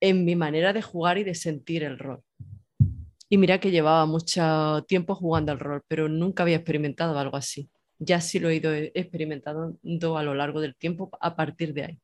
en 0.00 0.24
mi 0.24 0.36
manera 0.36 0.72
de 0.72 0.82
jugar 0.82 1.18
y 1.18 1.24
de 1.24 1.34
sentir 1.34 1.82
el 1.82 1.98
rol. 1.98 2.22
Y 3.28 3.38
mira 3.38 3.58
que 3.58 3.70
llevaba 3.70 4.06
mucho 4.06 4.84
tiempo 4.86 5.14
jugando 5.14 5.52
al 5.52 5.58
rol, 5.58 5.82
pero 5.88 6.08
nunca 6.08 6.44
había 6.44 6.56
experimentado 6.56 7.18
algo 7.18 7.36
así. 7.36 7.68
Ya 7.98 8.20
sí 8.20 8.38
lo 8.38 8.48
he 8.50 8.56
ido 8.56 8.72
experimentando 8.72 10.16
a 10.16 10.22
lo 10.22 10.34
largo 10.34 10.60
del 10.60 10.76
tiempo 10.76 11.10
a 11.20 11.34
partir 11.34 11.72
de 11.72 11.84
ahí. 11.84 12.00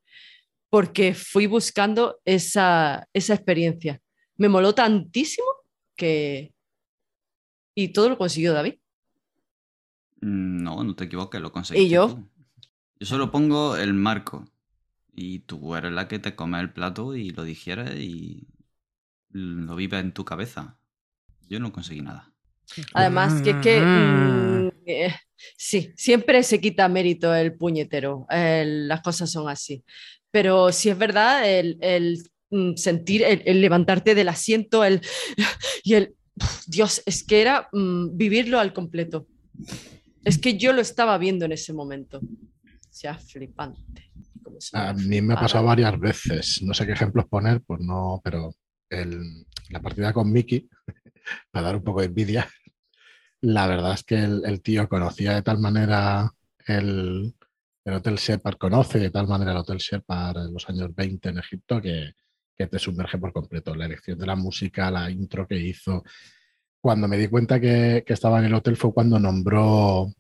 Porque 0.69 1.15
fui 1.15 1.47
buscando 1.47 2.19
esa, 2.25 3.07
esa 3.13 3.35
experiencia. 3.35 4.01
Me 4.37 4.49
moló 4.49 4.75
tantísimo 4.75 5.47
que... 5.97 6.53
Y 7.75 7.89
todo 7.89 8.09
lo 8.09 8.19
consiguió 8.19 8.53
David. 8.53 8.75
Mm, 10.23 10.63
no, 10.63 10.83
no 10.83 10.95
te 10.97 11.05
equivoques, 11.05 11.41
lo 11.41 11.53
conseguí. 11.53 11.83
Y 11.83 11.89
yo, 11.89 12.19
yo 13.03 13.07
solo 13.07 13.33
pongo 13.33 13.77
el 13.77 13.95
marco 13.95 14.45
y 15.13 15.41
tú 15.41 15.75
eres 15.75 15.91
la 15.91 16.07
que 16.07 16.21
te 16.21 16.37
come 16.37 16.61
el 16.61 16.73
plato 16.73 17.17
y 17.17 17.31
lo 17.31 17.43
digieres 17.43 17.99
y 17.99 18.47
lo 19.31 19.75
vive 19.75 19.99
en 19.99 20.13
tu 20.13 20.25
cabeza. 20.25 20.79
Yo 21.49 21.59
no 21.59 21.73
conseguí 21.73 22.01
nada. 22.01 22.33
Además, 22.95 23.43
que 23.43 23.51
es 23.51 23.57
que 23.57 23.81
mm, 23.81 24.69
eh, 24.87 25.15
sí, 25.57 25.93
siempre 25.97 26.45
se 26.45 26.61
quita 26.61 26.89
mérito 26.89 27.35
el 27.35 27.57
puñetero. 27.57 28.25
las 28.31 29.01
cosas 29.01 29.33
son 29.33 29.49
así. 29.49 29.83
Pero 30.31 30.71
sí 30.71 30.89
es 30.89 30.97
verdad, 30.97 31.43
el, 31.45 32.23
mm, 32.51 32.77
sentir, 32.77 33.25
el, 33.25 33.61
levantarte 33.61 34.15
del 34.15 34.29
asiento, 34.29 34.85
el, 34.85 35.01
y 35.83 35.95
el, 35.95 36.15
Dios, 36.69 37.03
es 37.05 37.25
que 37.25 37.41
era 37.41 37.69
mm, 37.73 38.17
vivirlo 38.17 38.61
al 38.61 38.73
completo. 38.73 39.27
Es 40.25 40.39
que 40.39 40.57
yo 40.57 40.73
lo 40.73 40.81
estaba 40.81 41.19
viendo 41.19 41.47
en 41.47 41.51
ese 41.51 41.73
momento 41.73 42.21
sea 42.93 43.15
flipante. 43.15 44.13
A 44.75 44.93
mí 44.93 45.23
me 45.23 45.35
ha 45.35 45.41
pasado 45.41 45.65
varias 45.65 45.99
veces, 45.99 46.63
no 46.63 46.75
sé 46.75 46.85
qué 46.85 46.93
ejemplos 46.93 47.27
poner, 47.27 47.63
pues 47.63 47.81
no, 47.81 48.21
pero 48.23 48.55
la 48.91 49.81
partida 49.81 50.13
con 50.13 50.31
Mickey, 50.31 50.69
para 51.51 51.67
dar 51.67 51.77
un 51.77 51.83
poco 51.83 52.01
de 52.01 52.07
envidia, 52.07 52.49
la 53.41 53.67
verdad 53.67 53.95
es 53.95 54.05
que 54.05 54.17
el, 54.17 54.43
el 54.45 54.61
tío 54.61 54.89
conocía 54.89 55.35
de 55.35 55.43
tal 55.43 55.59
manera 55.59 56.31
el, 56.67 57.35
el 57.85 57.95
Hotel 57.95 58.17
Shepard, 58.17 58.59
conoce 58.59 58.99
de 58.99 59.11
tal 59.11 59.27
manera 59.27 59.53
el 59.53 59.59
Hotel 59.59 59.79
Shepard 59.79 60.47
en 60.47 60.53
los 60.53 60.69
años 60.69 60.95
20 60.95 61.31
en 61.31 61.39
Egipto 61.39 61.81
que, 61.81 62.13
que 62.57 62.67
te 62.67 62.79
sumerge 62.79 63.19
por 63.19 63.33
completo. 63.33 63.75
La 63.75 63.87
elección 63.87 64.19
de 64.19 64.27
la 64.27 64.37
música, 64.37 64.91
la 64.91 65.11
intro 65.11 65.49
que 65.49 65.57
hizo. 65.57 66.05
Cuando 66.81 67.09
me 67.09 67.17
di 67.17 67.29
cuenta 67.29 67.59
que, 67.59 68.05
que 68.07 68.13
estaba 68.13 68.39
en 68.39 68.45
el 68.45 68.55
hotel 68.55 68.77
fue 68.77 68.93
cuando 68.93 69.19
nombró 69.19 70.13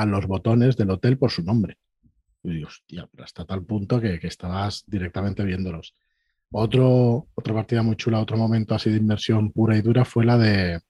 a 0.00 0.06
los 0.06 0.26
botones 0.26 0.76
del 0.76 0.90
hotel 0.90 1.18
por 1.18 1.30
su 1.30 1.42
nombre. 1.42 1.76
Y 2.42 2.50
digo, 2.54 2.68
hostia, 2.68 3.08
hasta 3.22 3.44
tal 3.44 3.64
punto 3.64 4.00
que, 4.00 4.18
que 4.20 4.26
estabas 4.28 4.84
directamente 4.86 5.44
viéndolos. 5.44 5.94
Otro, 6.50 7.28
otra 7.34 7.54
partida 7.54 7.82
muy 7.82 7.96
chula, 7.96 8.20
otro 8.20 8.36
momento 8.36 8.74
así 8.74 8.90
de 8.90 8.96
inmersión 8.98 9.52
pura 9.52 9.76
y 9.76 9.82
dura 9.82 10.04
fue 10.04 10.24
la 10.24 10.38
de, 10.38 10.80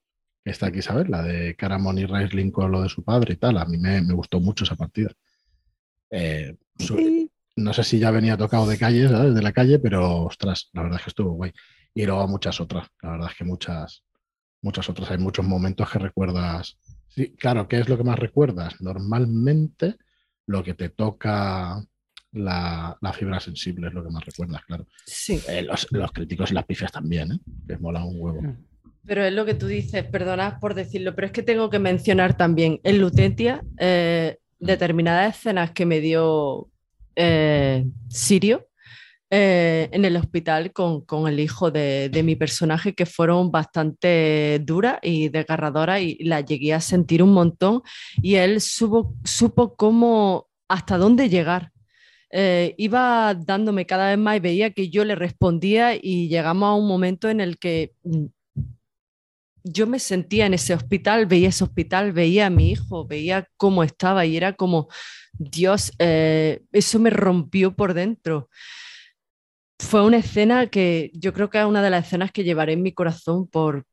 está 0.45 0.67
aquí, 0.67 0.83
¿sabes? 0.83 1.09
La 1.09 1.23
de 1.23 1.57
Caramon 1.57 1.99
y 1.99 2.07
Raisling 2.07 2.51
con 2.51 2.71
lo 2.71 2.83
de 2.83 2.89
su 2.89 3.03
padre 3.03 3.35
y 3.35 3.37
tal. 3.37 3.59
A 3.59 3.65
mí 3.65 3.79
me, 3.79 4.01
me 4.03 4.15
gustó 4.15 4.41
mucho 4.41 4.65
esa 4.65 4.77
partida. 4.77 5.11
Eh, 6.11 6.57
Sí. 6.79 7.29
no 7.57 7.73
sé 7.73 7.83
si 7.83 7.99
ya 7.99 8.11
venía 8.13 8.37
tocado 8.37 8.67
de 8.69 8.79
calle, 8.79 9.09
¿sabes? 9.09 9.35
De 9.35 9.43
la 9.43 9.53
calle, 9.53 9.79
pero 9.81 10.25
ostras, 10.27 10.71
la 10.75 10.83
verdad 10.83 10.99
es 10.99 11.05
que 11.05 11.11
estuvo 11.11 11.33
guay. 11.33 11.53
Y 11.95 12.07
luego 12.07 12.29
muchas 12.29 12.61
otras, 12.61 12.87
la 13.03 13.11
verdad 13.13 13.29
es 13.33 13.37
que 13.37 13.45
muchas, 13.45 14.05
muchas 14.63 14.89
otras. 14.89 15.11
Hay 15.11 15.19
muchos 15.19 15.45
momentos 15.45 15.91
que 15.91 15.99
recuerdas. 15.99 16.79
Sí, 17.19 17.31
claro, 17.33 17.67
¿qué 17.67 17.81
es 17.81 17.89
lo 17.89 17.97
que 17.97 18.05
más 18.05 18.17
recuerdas? 18.17 18.81
Normalmente 18.81 19.97
lo 20.47 20.63
que 20.63 20.75
te 20.75 20.89
toca 20.89 21.85
la, 22.31 22.97
la 23.01 23.13
fibra 23.13 23.41
sensible 23.41 23.89
es 23.89 23.93
lo 23.93 24.05
que 24.05 24.11
más 24.11 24.25
recuerdas, 24.25 24.65
claro. 24.65 24.87
Sí. 25.05 25.41
Eh, 25.49 25.63
los, 25.63 25.89
los 25.91 26.13
críticos 26.13 26.53
y 26.53 26.55
las 26.55 26.65
pifias 26.65 26.93
también, 26.93 27.33
¿eh? 27.33 27.39
Que 27.67 27.77
mola 27.77 28.05
un 28.05 28.21
huevo. 28.21 28.41
Pero 29.05 29.25
es 29.25 29.33
lo 29.33 29.45
que 29.45 29.55
tú 29.55 29.67
dices, 29.67 30.05
perdonad 30.05 30.61
por 30.61 30.75
decirlo, 30.75 31.17
pero 31.17 31.27
es 31.27 31.33
que 31.33 31.43
tengo 31.43 31.71
que 31.71 31.81
mencionar 31.81 32.37
también 32.37 32.79
en 32.85 33.01
Lutetia 33.01 33.65
eh, 33.79 34.39
determinadas 34.61 35.39
escenas 35.39 35.73
que 35.73 35.87
me 35.87 35.99
dio 35.99 36.69
eh, 37.17 37.85
Sirio 38.09 38.68
eh, 39.31 39.89
en 39.93 40.05
el 40.05 40.17
hospital 40.17 40.73
con, 40.73 41.03
con 41.03 41.29
el 41.29 41.39
hijo 41.39 41.71
de, 41.71 42.09
de 42.09 42.23
mi 42.23 42.35
personaje 42.35 42.95
que 42.95 43.05
fueron 43.05 43.51
bastante 43.51 44.61
duras 44.65 44.99
y 45.03 45.29
desgarradoras 45.29 46.01
y 46.01 46.25
las 46.25 46.45
llegué 46.47 46.73
a 46.73 46.81
sentir 46.81 47.23
un 47.23 47.33
montón 47.35 47.83
y 48.23 48.37
él 48.37 48.61
supo, 48.61 49.15
supo 49.25 49.77
cómo, 49.77 50.49
hasta 50.69 50.97
dónde 50.97 51.29
llegar. 51.29 51.73
Eh, 52.31 52.75
iba 52.77 53.35
dándome 53.35 53.87
cada 53.87 54.09
vez 54.11 54.19
más 54.19 54.37
y 54.37 54.41
veía 54.41 54.71
que 54.71 54.91
yo 54.91 55.05
le 55.05 55.15
respondía 55.15 55.95
y 55.95 56.29
llegamos 56.29 56.69
a 56.69 56.75
un 56.75 56.87
momento 56.87 57.31
en 57.31 57.41
el 57.41 57.59
que 57.59 57.95
mm, 58.05 58.27
yo 59.65 59.87
me 59.87 59.99
sentía 59.99 60.47
en 60.47 60.55
ese 60.55 60.75
hospital, 60.75 61.27
veía 61.27 61.49
ese 61.49 61.65
hospital, 61.65 62.13
veía 62.13 62.47
a 62.47 62.51
mi 62.51 62.71
hijo, 62.71 63.07
veía 63.07 63.47
cómo 63.57 63.83
estaba 63.83 64.25
y 64.27 64.37
era 64.37 64.55
como, 64.55 64.89
Dios, 65.33 65.93
eh, 65.99 66.63
eso 66.73 66.99
me 66.99 67.11
rompió 67.11 67.75
por 67.75 67.95
dentro. 67.95 68.49
Fue 69.79 70.03
una 70.05 70.19
escena 70.19 70.67
que 70.67 71.11
yo 71.15 71.33
creo 71.33 71.51
que 71.51 71.59
es 71.59 71.65
una 71.65 71.83
de 71.83 71.91
las 71.91 72.07
escenas 72.07 72.33
que 72.33 72.45
llevaré 72.45 72.73
en 72.73 72.83
mi 72.83 72.93
corazón 72.93 73.47
por, 73.47 73.85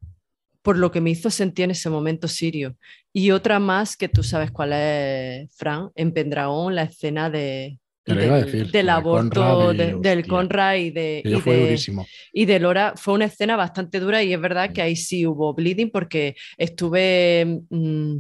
por 0.62 0.78
lo 0.78 0.91
que 0.91 0.99
me 1.02 1.12
hizo 1.12 1.30
sentir 1.30 1.66
en 1.66 1.72
ese 1.72 1.90
momento 1.90 2.28
Sirio. 2.28 2.76
Y 3.14 3.32
otra 3.32 3.60
más 3.60 3.95
que 3.95 4.10
tú 4.10 4.24
sabes 4.24 4.52
cuál 4.52 4.74
es, 4.74 5.56
Fran, 5.56 5.90
en 5.95 6.12
Pendragón, 6.12 6.74
la 6.76 6.84
escena 6.84 7.30
de, 7.30 7.80
del, 8.16 8.18
decir, 8.45 8.72
del 8.72 8.86
de 8.88 8.91
aborto 8.91 9.41
Conrad 9.41 9.74
y, 9.74 9.78
de- 9.78 9.94
del 10.02 10.28
Conrad 10.28 10.76
y 10.76 10.90
de, 10.90 11.22
y 11.26 11.30
de- 11.68 11.78
y 12.34 12.45
de 12.45 12.60
Lora 12.60 12.94
fue 12.98 13.14
una 13.14 13.26
escena 13.26 13.56
bastante 13.56 13.99
dura 13.99 14.24
y 14.24 14.34
es 14.34 14.41
verdad 14.41 14.74
que 14.74 14.82
ahí 14.82 14.95
sí 14.95 15.26
hubo 15.28 15.53
bleeding 15.53 15.91
porque 15.91 16.36
estuve 16.57 17.62
mm, 17.70 18.18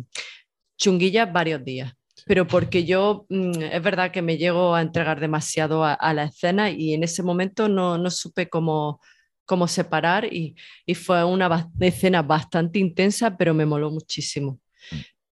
chunguilla 0.77 1.25
varios 1.25 1.63
días. 1.65 1.91
Pero 2.25 2.47
porque 2.47 2.85
yo 2.85 3.25
mm, 3.29 3.61
es 3.61 3.81
verdad 3.81 4.11
que 4.11 4.21
me 4.21 4.37
llego 4.37 4.75
a 4.75 4.81
entregar 4.81 5.19
demasiado 5.19 5.83
a, 5.83 5.93
a 5.93 6.13
la 6.13 6.25
escena 6.25 6.69
y 6.71 6.93
en 6.93 7.03
ese 7.03 7.23
momento 7.23 7.69
no, 7.69 7.97
no 7.97 8.09
supe 8.11 8.49
cómo, 8.49 8.99
cómo 9.45 9.67
separar 9.67 10.25
y, 10.25 10.55
y 10.85 10.95
fue 10.95 11.23
una 11.23 11.69
escena 11.79 12.21
bastante 12.21 12.79
intensa, 12.79 13.37
pero 13.37 13.53
me 13.53 13.65
moló 13.65 13.91
muchísimo. 13.91 14.59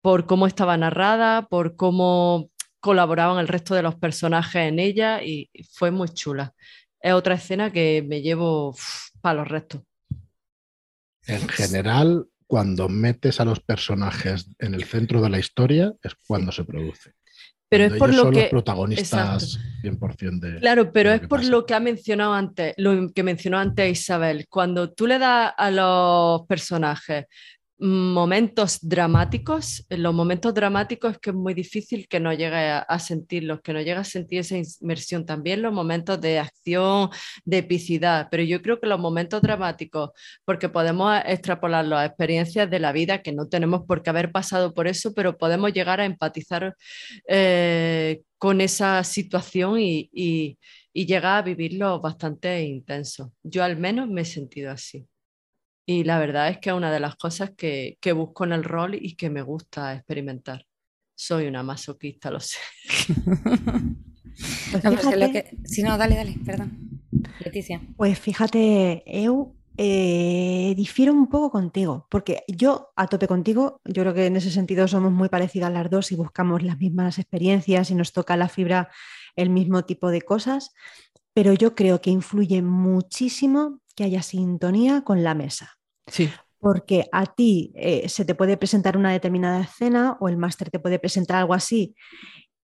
Por 0.02 0.26
cómo 0.26 0.48
estaba 0.48 0.78
narrada, 0.78 1.48
por 1.48 1.76
cómo 1.76 2.50
colaboraban 2.80 3.40
el 3.40 3.48
resto 3.48 3.76
de 3.76 3.82
los 3.82 3.96
personajes 3.96 4.68
en 4.68 4.78
ella 4.78 5.24
y 5.24 5.50
y 5.54 5.64
fue 5.64 5.92
muy 5.92 6.10
chula. 6.10 6.54
Es 7.00 7.14
otra 7.14 7.36
escena 7.36 7.72
que 7.72 8.04
me 8.08 8.22
llevo 8.22 8.76
para 9.22 9.40
los 9.40 9.48
restos. 9.48 9.82
En 11.26 11.48
general, 11.48 12.28
cuando 12.54 12.88
metes 12.88 13.40
a 13.40 13.46
los 13.46 13.62
personajes 13.62 14.48
en 14.60 14.76
el 14.76 14.84
centro 14.84 15.24
de 15.24 15.30
la 15.32 15.40
historia 15.40 15.92
es 16.04 16.14
cuando 16.28 16.52
se 16.52 16.64
produce. 16.64 17.14
Pero 17.68 17.86
es 17.86 17.94
por 17.94 18.12
ellos 18.12 18.18
lo 18.18 18.24
son 18.26 18.34
que... 18.36 18.42
los 18.42 18.50
protagonistas 18.52 19.60
100% 19.82 20.40
de... 20.40 20.60
Claro, 20.60 20.92
pero 20.92 21.10
de 21.10 21.16
es 21.16 21.22
por 21.22 21.40
pasa. 21.40 21.50
lo 21.50 21.66
que 21.66 21.74
ha 21.74 21.80
mencionado 21.80 22.32
antes, 22.36 22.76
lo 22.78 23.12
que 23.12 23.24
mencionó 23.24 23.58
antes 23.58 23.92
Isabel. 23.92 24.46
Cuando 24.48 24.94
tú 24.94 25.08
le 25.08 25.18
das 25.18 25.52
a 25.58 25.72
los 25.72 26.46
personajes 26.46 27.26
momentos 27.84 28.80
dramáticos, 28.82 29.86
en 29.90 30.04
los 30.04 30.14
momentos 30.14 30.54
dramáticos 30.54 31.12
es 31.12 31.18
que 31.20 31.32
es 31.32 31.36
muy 31.36 31.54
difícil 31.54 32.08
que 32.08 32.20
no 32.22 32.32
llegue 32.32 32.56
a, 32.56 33.00
sentirlos, 33.00 33.62
que 33.62 33.74
no 33.74 33.80
llegue 33.80 33.94
a 33.94 34.04
sentir 34.06 34.40
esa 34.40 34.56
inmersión. 34.58 35.26
También 35.26 35.62
los 35.62 35.74
momentos 35.74 36.22
de 36.22 36.40
acción, 36.40 37.10
de 37.44 37.58
epicidad, 37.58 38.30
pero 38.32 38.44
yo 38.44 38.62
creo 38.62 38.80
que 38.80 38.88
los 38.88 39.00
momentos 39.00 39.42
dramáticos, 39.42 40.12
porque 40.46 40.70
podemos 40.70 41.14
extrapolar 41.26 41.86
las 41.86 42.08
experiencias 42.08 42.70
de 42.70 42.80
la 42.80 42.94
vida, 42.94 43.22
que 43.22 43.34
no 43.34 43.48
tenemos 43.50 43.84
por 43.86 44.02
qué 44.02 44.12
haber 44.12 44.32
pasado 44.32 44.74
por 44.74 44.88
eso, 44.88 45.14
pero 45.14 45.38
podemos 45.38 45.74
llegar 45.74 46.00
a 46.00 46.06
empatizar 46.06 46.76
eh, 47.28 48.22
con 48.38 48.62
esa 48.62 49.04
situación 49.04 49.80
y 49.80 50.58
llegar 50.94 51.40
a 51.40 51.42
vivirlo 51.42 52.00
bastante 52.00 52.64
intenso. 52.64 53.34
Yo 53.44 53.64
al 53.64 53.78
menos 53.78 54.08
me 54.08 54.22
he 54.22 54.26
sentido 54.26 54.72
así. 54.72 55.06
Y 55.86 56.04
la 56.06 56.18
verdad 56.20 56.50
es 56.50 56.60
que 56.60 56.70
es 56.70 56.76
una 56.76 56.92
de 56.92 57.00
las 57.00 57.16
cosas 57.16 57.52
que, 57.58 57.98
que 58.00 58.14
busco 58.14 58.46
en 58.46 58.54
el 58.54 58.64
rol 58.64 58.96
y 58.96 59.16
que 59.16 59.30
me 59.30 59.42
gusta 59.42 59.94
experimentar. 59.96 60.66
Soy 61.16 61.48
una 61.48 61.62
masoquista, 61.64 62.32
lo 62.32 62.40
sé. 62.40 62.58
Pues 64.72 64.84
No, 64.84 64.90
pero 64.90 64.94
es 64.94 65.00
que 65.08 65.16
lo 65.18 65.28
fíjate- 65.28 65.32
que- 65.32 65.58
Si 65.68 65.84
no, 65.84 65.98
dale, 65.98 66.16
dale, 66.16 66.36
perdón. 66.46 67.02
Leticia. 67.44 67.82
Pues 67.98 68.18
fíjate, 68.18 69.04
Eu, 69.06 69.56
eh, 69.78 70.74
difiero 70.76 71.14
un 71.14 71.28
poco 71.28 71.52
contigo, 71.52 72.08
porque 72.10 72.44
yo 72.48 72.92
a 72.96 73.08
tope 73.08 73.28
contigo, 73.28 73.82
yo 73.86 74.04
creo 74.04 74.14
que 74.14 74.26
en 74.28 74.36
ese 74.38 74.52
sentido 74.52 74.88
somos 74.88 75.12
muy 75.12 75.30
parecidas 75.30 75.72
las 75.72 75.90
dos 75.90 76.12
y 76.12 76.16
buscamos 76.16 76.64
las 76.64 76.78
mismas 76.80 77.20
experiencias 77.20 77.92
y 77.92 77.96
nos 77.96 78.12
toca 78.14 78.38
la 78.38 78.50
fibra 78.50 78.90
el 79.36 79.50
mismo 79.50 79.84
tipo 79.84 80.10
de 80.10 80.22
cosas, 80.22 80.72
pero 81.34 81.54
yo 81.54 81.76
creo 81.76 82.02
que 82.02 82.10
influye 82.12 82.62
muchísimo 82.62 83.80
que 83.96 84.04
haya 84.04 84.22
sintonía 84.22 85.02
con 85.02 85.24
la 85.24 85.36
mesa. 85.36 85.78
Sí. 86.08 86.30
Porque 86.60 87.08
a 87.12 87.26
ti 87.26 87.74
eh, 87.76 88.08
se 88.10 88.26
te 88.26 88.36
puede 88.36 88.58
presentar 88.58 88.98
una 88.98 89.12
determinada 89.12 89.62
escena 89.62 90.18
o 90.20 90.30
el 90.30 90.38
máster 90.38 90.70
te 90.70 90.80
puede 90.80 91.00
presentar 91.00 91.38
algo 91.38 91.54
así 91.54 91.96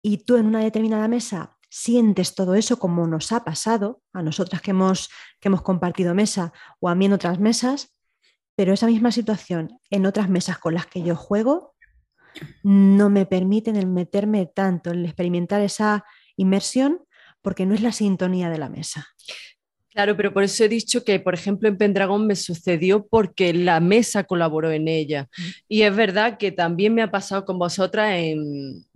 y 0.02 0.18
tú 0.18 0.36
en 0.36 0.46
una 0.46 0.60
determinada 0.60 1.08
mesa 1.08 1.56
sientes 1.70 2.34
todo 2.34 2.54
eso 2.54 2.78
como 2.78 3.06
nos 3.06 3.32
ha 3.32 3.44
pasado 3.44 4.02
a 4.12 4.22
nosotras 4.22 4.62
que 4.62 4.70
hemos, 4.70 5.10
que 5.40 5.48
hemos 5.48 5.62
compartido 5.62 6.14
mesa 6.14 6.52
o 6.80 6.88
a 6.88 6.94
mí 6.94 7.06
en 7.06 7.12
otras 7.12 7.38
mesas, 7.38 7.94
pero 8.56 8.72
esa 8.72 8.86
misma 8.86 9.12
situación 9.12 9.78
en 9.90 10.06
otras 10.06 10.28
mesas 10.28 10.58
con 10.58 10.74
las 10.74 10.86
que 10.86 11.02
yo 11.02 11.14
juego 11.14 11.74
no 12.62 13.10
me 13.10 13.26
permiten 13.26 13.76
el 13.76 13.86
meterme 13.86 14.46
tanto, 14.46 14.90
el 14.90 15.04
experimentar 15.04 15.60
esa 15.60 16.04
inmersión 16.36 17.04
porque 17.42 17.66
no 17.66 17.74
es 17.74 17.82
la 17.82 17.92
sintonía 17.92 18.50
de 18.50 18.58
la 18.58 18.68
mesa. 18.68 19.08
Claro, 19.98 20.16
pero 20.16 20.32
por 20.32 20.44
eso 20.44 20.62
he 20.62 20.68
dicho 20.68 21.02
que, 21.02 21.18
por 21.18 21.34
ejemplo, 21.34 21.68
en 21.68 21.76
Pendragón 21.76 22.24
me 22.24 22.36
sucedió 22.36 23.04
porque 23.08 23.52
la 23.52 23.80
mesa 23.80 24.22
colaboró 24.22 24.70
en 24.70 24.86
ella. 24.86 25.28
Y 25.66 25.82
es 25.82 25.96
verdad 25.96 26.38
que 26.38 26.52
también 26.52 26.94
me 26.94 27.02
ha 27.02 27.10
pasado 27.10 27.44
con 27.44 27.58
vosotras 27.58 28.14
en 28.14 28.86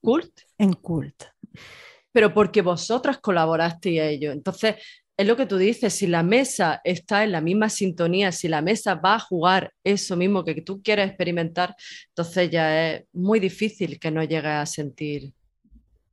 Cult, 0.00 0.32
En 0.58 0.72
cult. 0.72 1.22
pero 2.10 2.34
porque 2.34 2.60
vosotras 2.60 3.18
colaborasteis 3.18 4.00
a 4.00 4.08
ello. 4.08 4.32
Entonces, 4.32 4.74
es 5.16 5.26
lo 5.28 5.36
que 5.36 5.46
tú 5.46 5.58
dices, 5.58 5.94
si 5.94 6.08
la 6.08 6.24
mesa 6.24 6.80
está 6.82 7.22
en 7.22 7.30
la 7.30 7.40
misma 7.40 7.68
sintonía, 7.68 8.32
si 8.32 8.48
la 8.48 8.62
mesa 8.62 8.96
va 8.96 9.14
a 9.14 9.20
jugar 9.20 9.72
eso 9.84 10.16
mismo 10.16 10.44
que 10.44 10.60
tú 10.60 10.82
quieres 10.82 11.06
experimentar, 11.06 11.76
entonces 12.08 12.50
ya 12.50 12.94
es 12.94 13.04
muy 13.12 13.38
difícil 13.38 14.00
que 14.00 14.10
no 14.10 14.24
llegues 14.24 14.44
a 14.44 14.66
sentir 14.66 15.32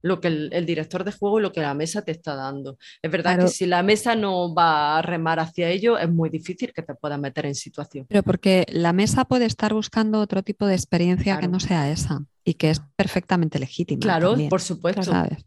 lo 0.02 0.20
que 0.20 0.28
el, 0.30 0.50
el 0.54 0.66
director 0.66 1.04
de 1.04 1.12
juego 1.12 1.40
y 1.40 1.44
lo 1.44 1.52
que 1.52 1.62
la 1.62 1.74
mesa 1.74 2.02
te 2.02 2.12
está 2.12 2.36
dando. 2.36 2.78
Es 3.02 3.12
verdad 3.12 3.36
Claro. 3.36 3.48
que 3.48 3.54
si 3.54 3.66
la 3.66 3.84
mesa 3.84 4.16
no 4.16 4.54
va 4.54 4.98
a 4.98 5.02
remar 5.02 5.40
hacia 5.40 5.70
ello, 5.70 5.98
es 5.98 6.10
muy 6.10 6.30
difícil 6.30 6.74
que 6.74 6.82
te 6.82 6.96
puedas 6.96 7.20
meter 7.20 7.46
en 7.46 7.56
situación. 7.56 8.06
Pero 8.10 8.24
porque 8.24 8.66
la 8.70 8.94
mesa 8.94 9.26
puede 9.26 9.46
estar 9.46 9.74
buscando 9.74 10.20
otro 10.20 10.44
tipo 10.44 10.66
de 10.66 10.76
experiencia 10.76 11.40
que 11.40 11.48
no 11.48 11.60
sea 11.60 11.92
esa 11.92 12.24
y 12.44 12.56
que 12.56 12.72
es 12.72 12.82
perfectamente 12.96 13.60
legítima. 13.60 14.00
Claro, 14.02 14.30
también, 14.32 14.50
por 14.50 14.62
supuesto. 14.62 15.04
¿sabes? 15.04 15.46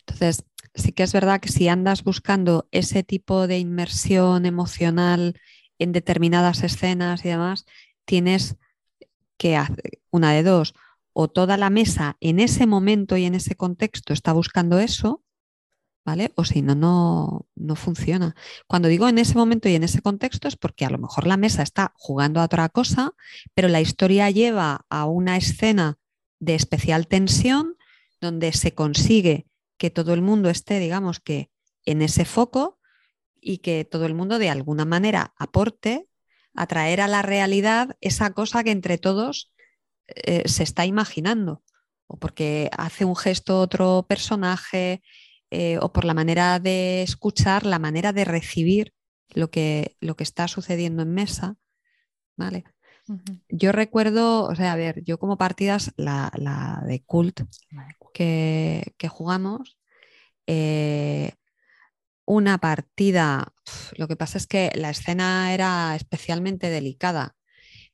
Entonces, 0.00 0.44
sí 0.74 0.92
que 0.92 1.04
es 1.04 1.12
verdad 1.12 1.40
que 1.40 1.48
si 1.48 1.68
andas 1.68 2.02
buscando 2.02 2.66
ese 2.72 3.02
tipo 3.04 3.46
de 3.46 3.58
inmersión 3.58 4.46
emocional 4.46 5.38
en 5.78 5.92
determinadas 5.92 6.62
escenas 6.64 7.24
y 7.24 7.28
demás, 7.28 7.66
tienes 8.04 8.56
que 9.36 9.56
hacer 9.56 10.00
una 10.10 10.32
de 10.32 10.42
dos, 10.42 10.74
o 11.12 11.28
toda 11.28 11.56
la 11.56 11.70
mesa 11.70 12.16
en 12.20 12.40
ese 12.40 12.66
momento 12.66 13.16
y 13.16 13.24
en 13.24 13.34
ese 13.34 13.54
contexto 13.54 14.12
está 14.12 14.32
buscando 14.32 14.78
eso, 14.78 15.22
¿vale? 16.04 16.32
O 16.36 16.44
si 16.44 16.62
no, 16.62 16.74
no, 16.74 17.46
no 17.54 17.76
funciona. 17.76 18.34
Cuando 18.66 18.88
digo 18.88 19.08
en 19.08 19.18
ese 19.18 19.36
momento 19.36 19.68
y 19.68 19.74
en 19.74 19.84
ese 19.84 20.02
contexto 20.02 20.48
es 20.48 20.56
porque 20.56 20.84
a 20.84 20.90
lo 20.90 20.98
mejor 20.98 21.26
la 21.26 21.36
mesa 21.36 21.62
está 21.62 21.92
jugando 21.96 22.40
a 22.40 22.44
otra 22.44 22.68
cosa, 22.68 23.12
pero 23.54 23.68
la 23.68 23.80
historia 23.80 24.30
lleva 24.30 24.86
a 24.88 25.06
una 25.06 25.36
escena 25.36 25.98
de 26.40 26.54
especial 26.54 27.06
tensión 27.06 27.76
donde 28.20 28.52
se 28.52 28.74
consigue 28.74 29.46
que 29.78 29.90
todo 29.90 30.14
el 30.14 30.22
mundo 30.22 30.48
esté, 30.48 30.78
digamos 30.78 31.20
que, 31.20 31.50
en 31.84 32.02
ese 32.02 32.24
foco 32.24 32.78
y 33.40 33.58
que 33.58 33.84
todo 33.84 34.06
el 34.06 34.14
mundo 34.14 34.38
de 34.38 34.50
alguna 34.50 34.84
manera 34.84 35.34
aporte 35.36 36.06
a 36.54 36.66
traer 36.66 37.00
a 37.00 37.08
la 37.08 37.22
realidad 37.22 37.96
esa 38.00 38.30
cosa 38.30 38.62
que 38.62 38.70
entre 38.70 38.98
todos 38.98 39.50
eh, 40.16 40.48
se 40.48 40.62
está 40.62 40.86
imaginando, 40.86 41.62
o 42.06 42.18
porque 42.18 42.70
hace 42.76 43.04
un 43.04 43.16
gesto 43.16 43.60
otro 43.60 44.06
personaje, 44.08 45.02
eh, 45.50 45.78
o 45.80 45.92
por 45.92 46.04
la 46.04 46.14
manera 46.14 46.58
de 46.58 47.02
escuchar, 47.02 47.66
la 47.66 47.78
manera 47.78 48.12
de 48.12 48.24
recibir 48.24 48.94
lo 49.34 49.50
que, 49.50 49.96
lo 50.00 50.16
que 50.16 50.24
está 50.24 50.48
sucediendo 50.48 51.02
en 51.02 51.12
mesa. 51.14 51.56
¿vale? 52.36 52.64
Yo 53.48 53.72
recuerdo, 53.72 54.44
o 54.44 54.54
sea, 54.54 54.72
a 54.72 54.76
ver, 54.76 55.02
yo 55.04 55.18
como 55.18 55.36
partidas, 55.36 55.92
la, 55.96 56.82
de 56.86 57.02
cult 57.02 57.40
que, 58.14 58.94
jugamos, 59.10 59.78
eh, 60.46 61.32
una 62.24 62.58
partida, 62.58 63.52
lo 63.96 64.08
que 64.08 64.16
pasa 64.16 64.38
es 64.38 64.46
que 64.46 64.70
la 64.74 64.90
escena 64.90 65.52
era 65.52 65.96
especialmente 65.96 66.70
delicada, 66.70 67.34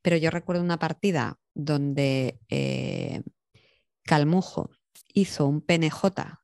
pero 0.03 0.17
yo 0.17 0.31
recuerdo 0.31 0.63
una 0.63 0.79
partida 0.79 1.39
donde 1.59 2.41
eh, 2.49 3.23
Calmujo 4.05 4.71
hizo 5.13 5.47
un 5.47 5.61
PNJ 5.61 6.39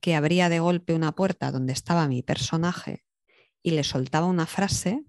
que 0.00 0.14
abría 0.14 0.48
de 0.48 0.60
golpe 0.60 0.94
una 0.94 1.12
puerta 1.12 1.50
donde 1.50 1.72
estaba 1.72 2.06
mi 2.06 2.22
personaje 2.22 3.04
y 3.62 3.72
le 3.72 3.82
soltaba 3.82 4.26
una 4.26 4.46
frase 4.46 5.04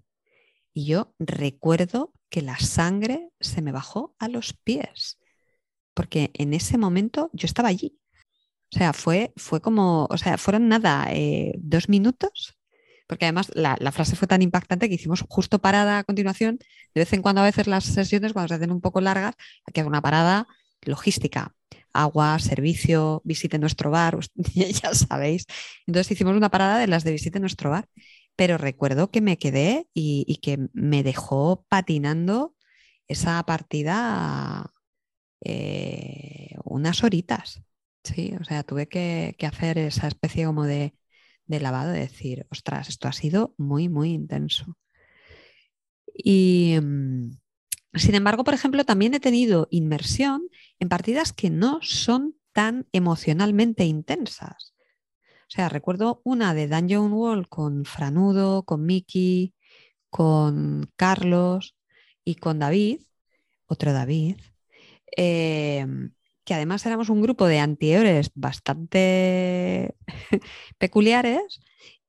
y 0.73 0.85
yo 0.85 1.13
recuerdo 1.19 2.13
que 2.29 2.41
la 2.41 2.57
sangre 2.57 3.29
se 3.39 3.61
me 3.61 3.71
bajó 3.71 4.15
a 4.17 4.27
los 4.27 4.53
pies, 4.53 5.19
porque 5.93 6.31
en 6.33 6.53
ese 6.53 6.77
momento 6.79 7.29
yo 7.33 7.45
estaba 7.45 7.69
allí. 7.69 7.99
O 8.73 8.77
sea, 8.77 8.93
fue, 8.93 9.33
fue 9.35 9.61
como, 9.61 10.07
o 10.09 10.17
sea, 10.17 10.39
fueron 10.39 10.67
nada, 10.67 11.07
eh, 11.11 11.53
dos 11.59 11.89
minutos, 11.89 12.57
porque 13.13 13.25
además 13.25 13.51
la, 13.53 13.91
frase 13.91 14.15
fue 14.15 14.27
tan 14.27 14.41
impactante 14.41 14.89
que 14.89 14.95
hicimos 14.95 15.23
justo 15.29 15.59
parada 15.59 15.99
a 15.99 16.03
continuación. 16.03 16.57
De 16.95 17.01
vez 17.01 17.13
en 17.13 17.21
cuando, 17.21 17.41
a 17.41 17.45
veces 17.45 17.67
las 17.67 17.83
sesiones, 17.85 18.33
cuando 18.33 18.49
se 18.49 18.55
hacen 18.55 18.71
un 18.71 18.81
poco 18.81 19.01
largas, 19.01 19.35
hay 19.65 19.71
que 19.73 19.83
una 19.83 20.01
parada 20.01 20.47
logística, 20.81 21.55
agua, 21.93 22.39
servicio, 22.39 23.21
visite 23.23 23.59
nuestro 23.59 23.91
bar, 23.91 24.17
ya 24.55 24.93
sabéis. 24.93 25.45
Entonces 25.87 26.11
hicimos 26.11 26.35
una 26.35 26.49
parada 26.49 26.79
de 26.79 26.87
las 26.87 27.03
de 27.03 27.11
visite 27.11 27.39
nuestro 27.39 27.69
bar 27.69 27.87
pero 28.35 28.57
recuerdo 28.57 29.11
que 29.11 29.21
me 29.21 29.37
quedé 29.37 29.87
y, 29.93 30.39
que 30.41 30.57
me 30.73 31.03
dejó 31.03 31.65
patinando 31.69 32.55
esa 33.07 33.43
partida 33.43 34.71
eh, 35.41 36.55
unas 36.63 37.03
horitas. 37.03 37.63
Sí, 38.03 38.33
o 38.39 38.43
sea, 38.43 38.63
tuve 38.63 38.87
que, 38.87 39.35
hacer 39.45 39.77
esa 39.77 40.07
especie 40.07 40.45
como 40.45 40.65
de, 40.65 40.95
lavado, 41.47 41.91
de 41.91 41.99
decir, 41.99 42.47
ostras, 42.49 42.89
esto 42.89 43.07
ha 43.07 43.13
sido 43.13 43.53
muy, 43.57 43.89
muy 43.89 44.11
intenso. 44.11 44.77
Y 46.13 46.77
mm, 46.81 47.31
sin 47.95 48.15
embargo, 48.15 48.43
por 48.43 48.53
ejemplo, 48.53 48.83
también 48.85 49.13
he 49.13 49.19
tenido 49.19 49.67
inmersión 49.71 50.49
en 50.79 50.89
partidas 50.89 51.33
que 51.33 51.49
no 51.49 51.79
son 51.81 52.35
tan 52.53 52.87
emocionalmente 52.91 53.85
intensas. 53.85 54.73
O 55.43 55.55
sea, 55.55 55.69
recuerdo 55.69 56.21
una 56.23 56.53
de 56.53 56.67
Dungeon 56.67 57.13
Wall 57.13 57.47
con 57.47 57.85
Franudo, 57.85 58.63
con 58.63 58.85
Miki, 58.85 59.53
con 60.09 60.89
Carlos 60.95 61.75
y 62.23 62.35
con 62.35 62.59
David, 62.59 63.01
otro 63.67 63.93
David, 63.93 64.37
em, 65.15 66.13
que 66.45 66.53
además 66.53 66.85
éramos 66.85 67.09
un 67.09 67.21
grupo 67.21 67.47
de 67.47 67.59
antihéroes 67.59 68.31
bastante 68.35 69.95
peculiares 70.77 71.59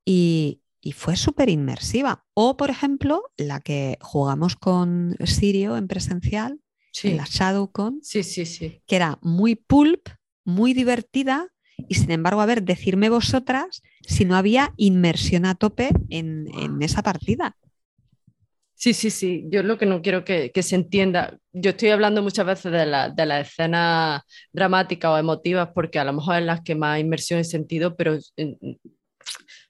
y, 0.04 0.60
fue 0.94 1.16
súper 1.16 1.48
inmersiva. 1.48 2.26
O, 2.34 2.58
por 2.58 2.68
ejemplo, 2.68 3.22
la 3.38 3.58
que 3.60 3.96
jugamos 4.02 4.54
con 4.54 5.16
Sirio 5.24 5.78
en 5.78 5.88
presencial, 5.88 6.60
en 7.02 7.16
la 7.16 7.24
ShadowCon, 7.24 8.00
sí, 8.02 8.22
sí, 8.22 8.44
sí. 8.44 8.82
que 8.86 8.96
era 8.96 9.18
muy 9.22 9.54
pulp, 9.56 10.08
muy 10.44 10.74
divertida, 10.74 11.54
y 11.88 11.94
sin 11.94 12.10
embargo, 12.10 12.40
a 12.40 12.46
ver, 12.46 12.62
decirme 12.62 13.08
vosotras 13.08 13.82
si 14.06 14.24
no 14.24 14.36
había 14.36 14.72
inmersión 14.76 15.46
a 15.46 15.54
tope 15.54 15.90
en, 16.10 16.46
esa 16.80 17.02
partida. 17.02 17.56
Sí, 18.74 18.92
sí, 18.92 19.10
sí. 19.10 19.44
Yo 19.50 19.62
lo 19.62 19.78
que 19.78 19.86
no 19.86 20.02
quiero 20.02 20.24
que, 20.24 20.50
se 20.62 20.74
entienda, 20.74 21.38
yo 21.52 21.70
estoy 21.70 21.90
hablando 21.90 22.22
muchas 22.22 22.44
veces 22.46 22.72
de 22.72 22.86
la, 22.86 23.08
de 23.08 23.26
la 23.26 23.40
escena 23.40 24.24
dramática 24.52 25.10
o 25.12 25.16
emotivas 25.18 25.70
porque 25.74 25.98
a 25.98 26.04
lo 26.04 26.12
mejor 26.12 26.36
es 26.36 26.44
las 26.44 26.60
que 26.62 26.74
más 26.74 27.00
inmersión 27.00 27.40
he 27.40 27.44
sentido, 27.44 27.96
pero 27.96 28.18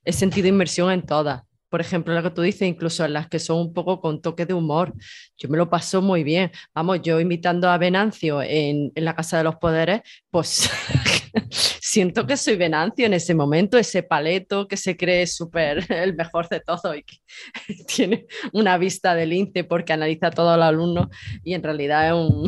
he 0.04 0.12
sentido 0.12 0.48
inmersión 0.48 0.90
en 0.90 1.02
todas 1.02 1.42
por 1.74 1.80
ejemplo, 1.80 2.14
lo 2.14 2.22
que 2.22 2.30
tú 2.30 2.40
dices, 2.40 2.68
incluso 2.68 3.08
las 3.08 3.26
que 3.26 3.40
son 3.40 3.58
un 3.58 3.74
poco 3.74 4.00
con 4.00 4.22
toque 4.22 4.46
de 4.46 4.54
humor. 4.54 4.94
Yo 5.36 5.48
me 5.48 5.58
lo 5.58 5.68
paso 5.68 6.00
muy 6.00 6.22
bien. 6.22 6.52
Vamos, 6.72 7.02
yo 7.02 7.18
invitando 7.18 7.68
a 7.68 7.78
Venancio 7.78 8.40
en, 8.42 8.92
en 8.94 9.04
la 9.04 9.16
Casa 9.16 9.38
de 9.38 9.42
los 9.42 9.56
Poderes, 9.56 10.02
pues 10.30 10.70
siento 11.80 12.28
que 12.28 12.36
soy 12.36 12.54
Venancio 12.54 13.06
en 13.06 13.14
ese 13.14 13.34
momento, 13.34 13.76
ese 13.76 14.04
paleto 14.04 14.68
que 14.68 14.76
se 14.76 14.96
cree 14.96 15.26
súper 15.26 15.84
el 15.92 16.14
mejor 16.14 16.48
de 16.48 16.60
todo 16.60 16.94
y 16.94 17.02
que 17.02 17.16
tiene 17.88 18.26
una 18.52 18.78
vista 18.78 19.16
del 19.16 19.30
lince 19.30 19.64
porque 19.64 19.94
analiza 19.94 20.28
a 20.28 20.30
todos 20.30 20.56
los 20.56 20.66
alumnos 20.66 21.08
y 21.42 21.54
en 21.54 21.62
realidad 21.64 22.06
es 22.06 22.14
un 22.14 22.46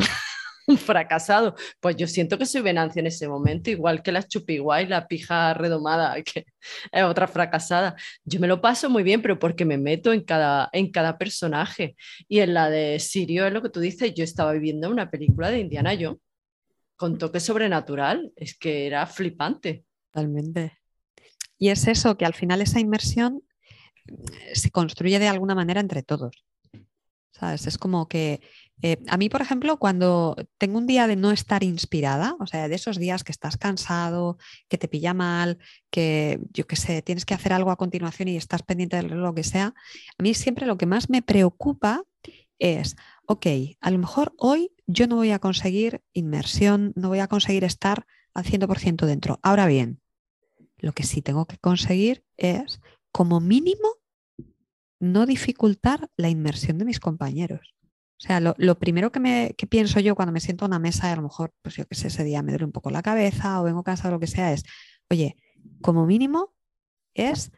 fracasado. 0.77 1.55
Pues 1.79 1.95
yo 1.95 2.07
siento 2.07 2.37
que 2.37 2.45
soy 2.45 2.61
Venancia 2.61 2.99
en 2.99 3.07
ese 3.07 3.27
momento, 3.27 3.69
igual 3.69 4.03
que 4.03 4.11
la 4.11 4.23
chupiguay, 4.23 4.87
la 4.87 5.07
pija 5.07 5.53
redomada, 5.53 6.15
que 6.23 6.45
es 6.91 7.03
otra 7.03 7.27
fracasada. 7.27 7.95
Yo 8.25 8.39
me 8.39 8.47
lo 8.47 8.61
paso 8.61 8.89
muy 8.89 9.03
bien, 9.03 9.21
pero 9.21 9.39
porque 9.39 9.65
me 9.65 9.77
meto 9.77 10.13
en 10.13 10.21
cada, 10.21 10.69
en 10.73 10.91
cada 10.91 11.17
personaje. 11.17 11.95
Y 12.27 12.39
en 12.39 12.53
la 12.53 12.69
de 12.69 12.99
Sirio, 12.99 13.47
es 13.47 13.53
lo 13.53 13.61
que 13.61 13.69
tú 13.69 13.79
dices, 13.79 14.13
yo 14.13 14.23
estaba 14.23 14.53
viviendo 14.53 14.89
una 14.89 15.09
película 15.09 15.49
de 15.49 15.59
Indiana 15.59 15.95
Jones 15.99 16.19
con 16.95 17.17
toque 17.17 17.39
sobrenatural, 17.39 18.33
es 18.35 18.57
que 18.57 18.87
era 18.87 19.05
flipante. 19.05 19.85
Totalmente. 20.11 20.79
Y 21.59 21.69
es 21.69 21.87
eso, 21.87 22.17
que 22.17 22.25
al 22.25 22.33
final 22.33 22.61
esa 22.61 22.79
inmersión 22.79 23.43
eh, 24.07 24.55
se 24.55 24.71
construye 24.71 25.19
de 25.19 25.27
alguna 25.27 25.55
manera 25.55 25.79
entre 25.79 26.01
todos. 26.03 26.43
¿Sabes? 27.31 27.67
Es 27.67 27.77
como 27.77 28.07
que 28.07 28.41
eh, 28.81 28.97
a 29.07 29.17
mí, 29.17 29.27
por 29.29 29.41
ejemplo, 29.41 29.77
cuando 29.77 30.35
tengo 30.57 30.77
un 30.77 30.85
día 30.85 31.07
de 31.07 31.15
no 31.15 31.31
estar 31.31 31.63
inspirada, 31.63 32.35
o 32.39 32.45
sea, 32.45 32.67
de 32.67 32.75
esos 32.75 32.97
días 32.97 33.23
que 33.23 33.31
estás 33.31 33.57
cansado, 33.57 34.37
que 34.69 34.77
te 34.77 34.87
pilla 34.87 35.13
mal, 35.13 35.57
que 35.89 36.39
yo 36.53 36.67
qué 36.67 36.75
sé, 36.75 37.01
tienes 37.01 37.25
que 37.25 37.33
hacer 37.33 37.53
algo 37.53 37.71
a 37.71 37.77
continuación 37.77 38.27
y 38.27 38.37
estás 38.37 38.61
pendiente 38.61 38.97
de 38.97 39.03
lo 39.03 39.33
que 39.33 39.43
sea, 39.43 39.73
a 40.17 40.23
mí 40.23 40.33
siempre 40.33 40.67
lo 40.67 40.77
que 40.77 40.85
más 40.85 41.09
me 41.09 41.23
preocupa 41.23 42.03
es, 42.59 42.95
ok, 43.25 43.47
a 43.81 43.91
lo 43.91 43.97
mejor 43.97 44.33
hoy 44.37 44.71
yo 44.85 45.07
no 45.07 45.15
voy 45.15 45.31
a 45.31 45.39
conseguir 45.39 46.01
inmersión, 46.13 46.93
no 46.95 47.09
voy 47.09 47.19
a 47.19 47.27
conseguir 47.27 47.63
estar 47.63 48.05
al 48.33 48.45
100% 48.45 49.05
dentro. 49.05 49.39
Ahora 49.41 49.65
bien, 49.65 49.99
lo 50.77 50.93
que 50.93 51.03
sí 51.03 51.21
tengo 51.23 51.45
que 51.45 51.57
conseguir 51.57 52.23
es, 52.37 52.79
como 53.11 53.39
mínimo, 53.39 53.95
no 54.99 55.25
dificultar 55.25 56.09
la 56.15 56.29
inmersión 56.29 56.77
de 56.77 56.85
mis 56.85 56.99
compañeros. 56.99 57.76
O 58.19 58.25
sea, 58.25 58.39
lo, 58.39 58.79
primero 58.79 59.11
que, 59.11 59.19
me, 59.19 59.55
pienso 59.69 59.99
yo 59.99 60.15
cuando 60.15 60.31
me 60.31 60.39
siento 60.39 60.65
a 60.65 60.67
una 60.67 60.79
mesa 60.79 61.07
y 61.07 61.11
a 61.11 61.15
lo 61.15 61.21
mejor, 61.21 61.53
pues 61.61 61.75
yo 61.75 61.85
que 61.85 61.93
sé, 61.93 62.07
ese 62.07 62.23
día 62.23 62.41
me 62.41 62.51
duele 62.51 62.65
un 62.65 62.71
poco 62.71 62.89
la 62.89 63.03
cabeza 63.03 63.61
o 63.61 63.63
vengo 63.63 63.83
cansado 63.83 64.09
o 64.09 64.11
lo 64.13 64.19
que 64.19 64.25
sea, 64.27 64.51
es, 64.53 64.63
oye, 65.09 65.35
como 65.81 66.07
mínimo 66.07 66.55
es 67.13 67.51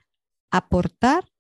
aportar 0.52 1.32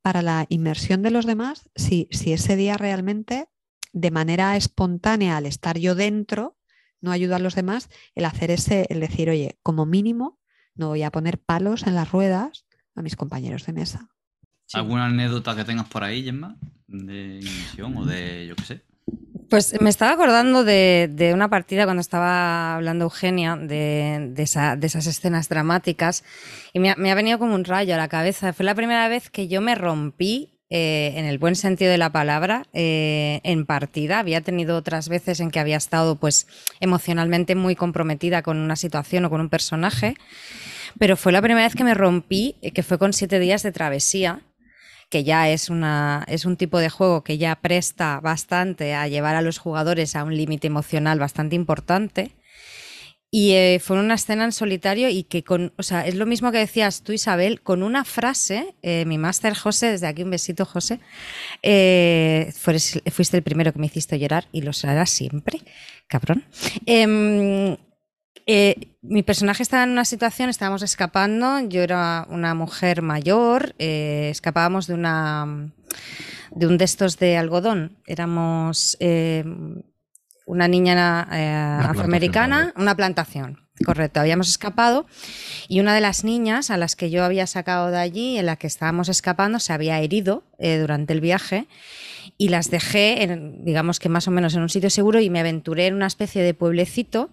para 0.00 0.22
la 0.22 0.46
inmersión 0.48 1.02
de 1.02 1.10
los 1.10 1.26
demás 1.26 1.70
si, 1.76 2.08
si 2.10 2.32
ese 2.32 2.56
día 2.56 2.78
realmente, 2.78 3.48
de 3.92 4.10
manera 4.10 4.56
espontánea, 4.56 5.36
al 5.36 5.44
estar 5.44 5.78
yo 5.78 5.94
dentro, 5.94 6.56
no 7.02 7.10
ayuda 7.10 7.36
a 7.36 7.40
los 7.40 7.54
demás, 7.54 7.90
el 8.14 8.24
hacer 8.24 8.50
ese, 8.50 8.86
el 8.88 9.00
decir, 9.00 9.28
oye, 9.28 9.58
como 9.62 9.84
mínimo, 9.84 10.38
no 10.74 10.88
voy 10.88 11.02
a 11.02 11.10
poner 11.10 11.38
palos 11.38 11.86
en 11.86 11.94
las 11.94 12.10
ruedas 12.10 12.64
a 12.94 13.02
mis 13.02 13.16
compañeros 13.16 13.66
de 13.66 13.74
mesa. 13.74 14.11
¿Alguna 14.72 15.06
anécdota 15.06 15.54
que 15.54 15.64
tengas 15.64 15.88
por 15.88 16.02
ahí, 16.04 16.24
Gemma? 16.24 16.56
De 16.86 17.40
inmersión 17.40 17.96
o 17.96 18.04
de, 18.04 18.46
yo 18.46 18.56
qué 18.56 18.64
sé. 18.64 18.82
Pues 19.52 19.78
me 19.82 19.90
estaba 19.90 20.12
acordando 20.12 20.64
de, 20.64 21.30
una 21.34 21.50
partida 21.50 21.84
cuando 21.84 22.00
estaba 22.00 22.74
hablando 22.74 23.04
Eugenia 23.04 23.54
de, 23.56 24.32
esas 24.38 25.06
escenas 25.06 25.50
dramáticas 25.50 26.24
y 26.72 26.78
me 26.78 26.90
ha, 26.90 27.14
venido 27.14 27.38
como 27.38 27.54
un 27.54 27.64
rayo 27.64 27.94
a 27.94 27.98
la 27.98 28.08
cabeza. 28.08 28.54
Fue 28.54 28.64
la 28.64 28.74
primera 28.74 29.08
vez 29.08 29.28
que 29.28 29.48
yo 29.48 29.60
me 29.60 29.74
rompí 29.74 30.58
eh, 30.70 31.12
en 31.16 31.26
el 31.26 31.36
buen 31.36 31.54
sentido 31.54 31.90
de 31.90 31.98
la 31.98 32.10
palabra, 32.10 32.64
eh, 32.72 33.40
en 33.44 33.66
partida. 33.66 34.20
Había 34.20 34.40
tenido 34.40 34.74
otras 34.74 35.10
veces 35.10 35.38
en 35.40 35.50
que 35.50 35.60
había 35.60 35.76
estado 35.76 36.16
pues 36.16 36.46
emocionalmente 36.80 37.54
muy 37.54 37.76
comprometida 37.76 38.40
con 38.40 38.56
una 38.56 38.76
situación 38.76 39.26
o 39.26 39.28
con 39.28 39.42
un 39.42 39.50
personaje, 39.50 40.14
pero 40.98 41.18
fue 41.18 41.30
la 41.30 41.42
primera 41.42 41.66
vez 41.66 41.74
que 41.74 41.84
me 41.84 41.92
rompí, 41.92 42.56
eh, 42.62 42.70
que 42.70 42.82
fue 42.82 42.96
con 42.96 43.12
siete 43.12 43.38
días 43.38 43.62
de 43.62 43.72
travesía 43.72 44.40
que 45.12 45.24
ya 45.24 45.50
es, 45.50 45.68
una, 45.68 46.24
es 46.26 46.46
un 46.46 46.56
tipo 46.56 46.78
de 46.78 46.88
juego 46.88 47.22
que 47.22 47.36
ya 47.36 47.54
presta 47.56 48.18
bastante 48.20 48.94
a 48.94 49.08
llevar 49.08 49.36
a 49.36 49.42
los 49.42 49.58
jugadores 49.58 50.16
a 50.16 50.24
un 50.24 50.34
límite 50.34 50.68
emocional 50.68 51.18
bastante 51.18 51.54
importante. 51.54 52.32
Y 53.30 53.52
eh, 53.52 53.78
fue 53.78 53.98
una 53.98 54.14
escena 54.14 54.44
en 54.44 54.52
solitario 54.52 55.10
y 55.10 55.24
que 55.24 55.44
con, 55.44 55.74
o 55.76 55.82
sea, 55.82 56.06
es 56.06 56.14
lo 56.14 56.24
mismo 56.24 56.50
que 56.50 56.58
decías 56.58 57.02
tú, 57.02 57.12
Isabel, 57.12 57.60
con 57.60 57.82
una 57.82 58.06
frase, 58.06 58.74
eh, 58.80 59.04
mi 59.04 59.18
máster 59.18 59.54
José, 59.54 59.90
desde 59.90 60.06
aquí 60.06 60.22
un 60.22 60.30
besito, 60.30 60.64
José, 60.64 60.98
eh, 61.62 62.50
fuiste 62.56 63.36
el 63.36 63.42
primero 63.42 63.74
que 63.74 63.80
me 63.80 63.86
hiciste 63.86 64.18
llorar 64.18 64.48
y 64.50 64.62
lo 64.62 64.72
será 64.72 65.04
siempre, 65.04 65.60
cabrón. 66.08 66.44
Eh, 68.46 68.96
mi 69.02 69.22
personaje 69.22 69.62
estaba 69.62 69.84
en 69.84 69.90
una 69.90 70.04
situación, 70.04 70.48
estábamos 70.48 70.82
escapando, 70.82 71.60
yo 71.68 71.82
era 71.82 72.26
una 72.28 72.54
mujer 72.54 73.02
mayor, 73.02 73.74
eh, 73.78 74.28
escapábamos 74.30 74.86
de 74.86 74.94
una 74.94 75.70
de 76.50 76.66
un 76.66 76.76
de 76.76 76.84
estos 76.84 77.18
de 77.18 77.38
algodón, 77.38 77.96
éramos 78.06 78.96
eh, 79.00 79.44
una 80.44 80.68
niña 80.68 81.22
afroamericana, 81.88 82.74
una 82.76 82.94
plantación, 82.94 83.60
correcto, 83.86 84.20
habíamos 84.20 84.48
escapado 84.48 85.06
y 85.68 85.80
una 85.80 85.94
de 85.94 86.00
las 86.00 86.24
niñas 86.24 86.70
a 86.70 86.76
las 86.76 86.94
que 86.94 87.10
yo 87.10 87.24
había 87.24 87.46
sacado 87.46 87.90
de 87.90 87.98
allí, 87.98 88.38
en 88.38 88.46
la 88.46 88.56
que 88.56 88.66
estábamos 88.66 89.08
escapando, 89.08 89.60
se 89.60 89.72
había 89.72 90.00
herido 90.00 90.44
durante 90.58 91.14
el 91.14 91.20
viaje 91.20 91.68
y 92.36 92.48
las 92.48 92.70
dejé, 92.70 93.22
en, 93.22 93.64
digamos 93.64 93.98
que 93.98 94.10
más 94.10 94.28
o 94.28 94.30
menos 94.30 94.54
en 94.54 94.62
un 94.62 94.68
sitio 94.68 94.90
seguro 94.90 95.20
y 95.20 95.30
me 95.30 95.40
aventuré 95.40 95.86
en 95.86 95.94
una 95.94 96.06
especie 96.06 96.42
de 96.42 96.52
pueblecito 96.52 97.30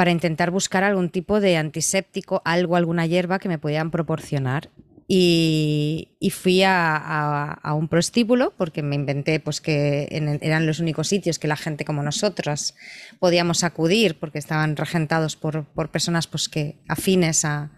para 0.00 0.12
intentar 0.12 0.50
buscar 0.50 0.82
algún 0.82 1.10
tipo 1.10 1.40
de 1.40 1.58
antiséptico, 1.58 2.40
algo, 2.46 2.76
alguna 2.76 3.04
hierba 3.04 3.38
que 3.38 3.50
me 3.50 3.58
pudieran 3.58 3.90
proporcionar. 3.90 4.70
Y, 5.06 6.08
fui 6.32 6.62
a, 6.64 7.60
un 7.76 7.86
prostíbulo 7.86 8.54
porque 8.56 8.82
me 8.82 8.94
inventé 8.94 9.40
pues, 9.40 9.60
que 9.60 10.08
eran 10.40 10.66
los 10.66 10.80
únicos 10.80 11.06
sitios 11.06 11.38
que 11.38 11.48
la 11.48 11.56
gente 11.56 11.84
como 11.84 12.02
nosotros 12.02 12.74
podíamos 13.18 13.62
acudir 13.62 14.18
porque 14.18 14.38
estaban 14.38 14.74
regentados 14.74 15.36
por, 15.36 15.66
personas 15.90 16.26
pues, 16.26 16.48
que 16.48 16.78
afines 16.88 17.44
a, 17.44 17.70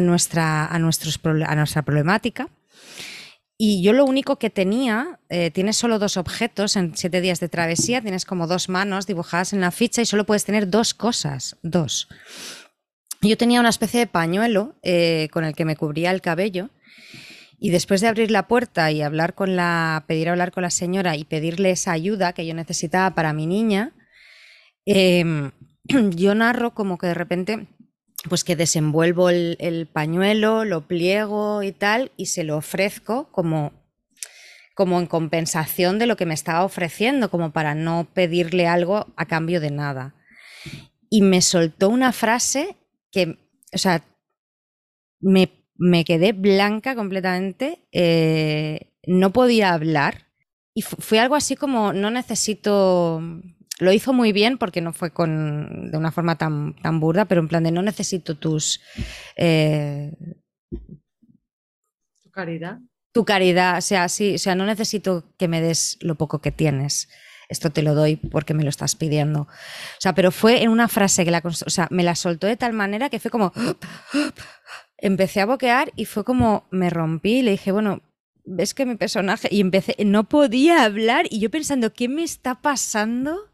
nuestra, 0.00 0.66
a, 0.66 0.78
nuestros, 0.78 1.18
a 1.24 1.56
nuestra 1.56 1.82
problemática. 1.82 2.48
Y 3.62 3.82
yo 3.82 3.92
lo 3.92 4.06
único 4.06 4.36
que 4.36 4.48
tenía, 4.48 5.20
eh, 5.28 5.50
tienes 5.50 5.76
solo 5.76 5.98
dos 5.98 6.16
objetos 6.16 6.76
en 6.76 6.96
siete 6.96 7.20
días 7.20 7.40
de 7.40 7.50
travesía, 7.50 8.00
tienes 8.00 8.24
como 8.24 8.46
dos 8.46 8.70
manos 8.70 9.06
dibujadas 9.06 9.52
en 9.52 9.60
la 9.60 9.70
ficha 9.70 10.00
y 10.00 10.06
solo 10.06 10.24
puedes 10.24 10.46
tener 10.46 10.70
dos 10.70 10.94
cosas, 10.94 11.58
dos. 11.62 12.08
Yo 13.20 13.36
tenía 13.36 13.60
una 13.60 13.68
especie 13.68 14.00
de 14.00 14.06
pañuelo 14.06 14.76
eh, 14.82 15.28
con 15.30 15.44
el 15.44 15.54
que 15.54 15.66
me 15.66 15.76
cubría 15.76 16.10
el 16.10 16.22
cabello 16.22 16.70
y 17.58 17.68
después 17.68 18.00
de 18.00 18.08
abrir 18.08 18.30
la 18.30 18.48
puerta 18.48 18.90
y 18.92 19.02
hablar 19.02 19.34
con 19.34 19.56
la, 19.56 20.04
pedir 20.08 20.30
hablar 20.30 20.52
con 20.52 20.62
la 20.62 20.70
señora 20.70 21.16
y 21.16 21.24
pedirle 21.24 21.70
esa 21.70 21.92
ayuda 21.92 22.32
que 22.32 22.46
yo 22.46 22.54
necesitaba 22.54 23.14
para 23.14 23.34
mi 23.34 23.46
niña, 23.46 23.92
em, 24.86 25.50
yo 25.84 26.34
narro 26.34 26.72
como 26.72 26.96
que 26.96 27.08
de 27.08 27.14
repente 27.14 27.68
pues 28.28 28.44
que 28.44 28.56
desenvuelvo 28.56 29.30
el, 29.30 29.88
pañuelo, 29.92 30.64
lo 30.64 30.86
pliego 30.86 31.62
y 31.62 31.72
tal, 31.72 32.12
y 32.16 32.26
se 32.26 32.44
lo 32.44 32.56
ofrezco 32.56 33.30
como, 33.32 33.72
como 34.74 35.00
en 35.00 35.06
compensación 35.06 35.98
de 35.98 36.06
lo 36.06 36.16
que 36.16 36.26
me 36.26 36.34
estaba 36.34 36.64
ofreciendo, 36.64 37.30
como 37.30 37.52
para 37.52 37.74
no 37.74 38.06
pedirle 38.12 38.66
algo 38.66 39.06
a 39.16 39.26
cambio 39.26 39.60
de 39.60 39.70
nada. 39.70 40.14
Y 41.08 41.22
me 41.22 41.40
soltó 41.40 41.88
una 41.88 42.12
frase 42.12 42.76
que, 43.10 43.38
o 43.72 43.78
sea, 43.78 44.04
me, 45.20 45.50
quedé 46.04 46.32
blanca 46.32 46.94
completamente, 46.94 47.86
eh, 47.90 48.92
no 49.06 49.32
podía 49.32 49.72
hablar, 49.72 50.26
y 50.74 50.82
fue 50.82 51.18
algo 51.18 51.34
así 51.34 51.56
como, 51.56 51.92
no 51.92 52.10
necesito 52.10 53.22
lo 53.80 53.92
hizo 53.92 54.12
muy 54.12 54.32
bien 54.32 54.58
porque 54.58 54.80
no 54.80 54.92
fue 54.92 55.10
con, 55.10 55.90
de 55.90 55.96
una 55.96 56.12
forma 56.12 56.36
tan, 56.36 56.76
tan 56.76 57.00
burda, 57.00 57.24
pero 57.24 57.40
en 57.40 57.48
plan 57.48 57.64
de 57.64 57.72
no 57.72 57.82
necesito 57.82 58.36
tus... 58.36 58.80
Eh, 59.36 60.12
tu 62.22 62.30
caridad. 62.30 62.78
Tu 63.12 63.24
caridad, 63.24 63.78
o 63.78 63.80
sea, 63.80 64.08
sí, 64.08 64.36
o 64.36 64.38
sea, 64.38 64.54
no 64.54 64.66
necesito 64.66 65.32
que 65.36 65.48
me 65.48 65.60
des 65.60 65.98
lo 66.00 66.14
poco 66.14 66.40
que 66.40 66.52
tienes. 66.52 67.08
Esto 67.48 67.70
te 67.70 67.82
lo 67.82 67.94
doy 67.94 68.14
porque 68.16 68.54
me 68.54 68.62
lo 68.62 68.70
estás 68.70 68.94
pidiendo. 68.94 69.42
O 69.42 69.48
sea, 69.98 70.14
pero 70.14 70.30
fue 70.30 70.62
en 70.62 70.68
una 70.68 70.86
frase 70.86 71.24
que 71.24 71.32
la, 71.32 71.42
o 71.44 71.50
sea, 71.50 71.88
me 71.90 72.04
la 72.04 72.14
soltó 72.14 72.46
de 72.46 72.56
tal 72.56 72.72
manera 72.72 73.10
que 73.10 73.18
fue 73.18 73.30
como... 73.30 73.52
Empecé 74.98 75.40
a 75.40 75.46
boquear 75.46 75.92
y 75.96 76.04
fue 76.04 76.24
como 76.24 76.68
me 76.70 76.90
rompí 76.90 77.38
y 77.38 77.42
le 77.42 77.52
dije, 77.52 77.72
bueno, 77.72 78.02
ves 78.44 78.74
que 78.74 78.86
mi 78.86 78.96
personaje 78.96 79.48
y 79.50 79.60
empecé 79.60 79.96
no 80.04 80.28
podía 80.28 80.84
hablar 80.84 81.26
y 81.30 81.40
yo 81.40 81.50
pensando 81.50 81.92
qué 81.92 82.08
me 82.08 82.22
está 82.22 82.60
pasando 82.60 83.49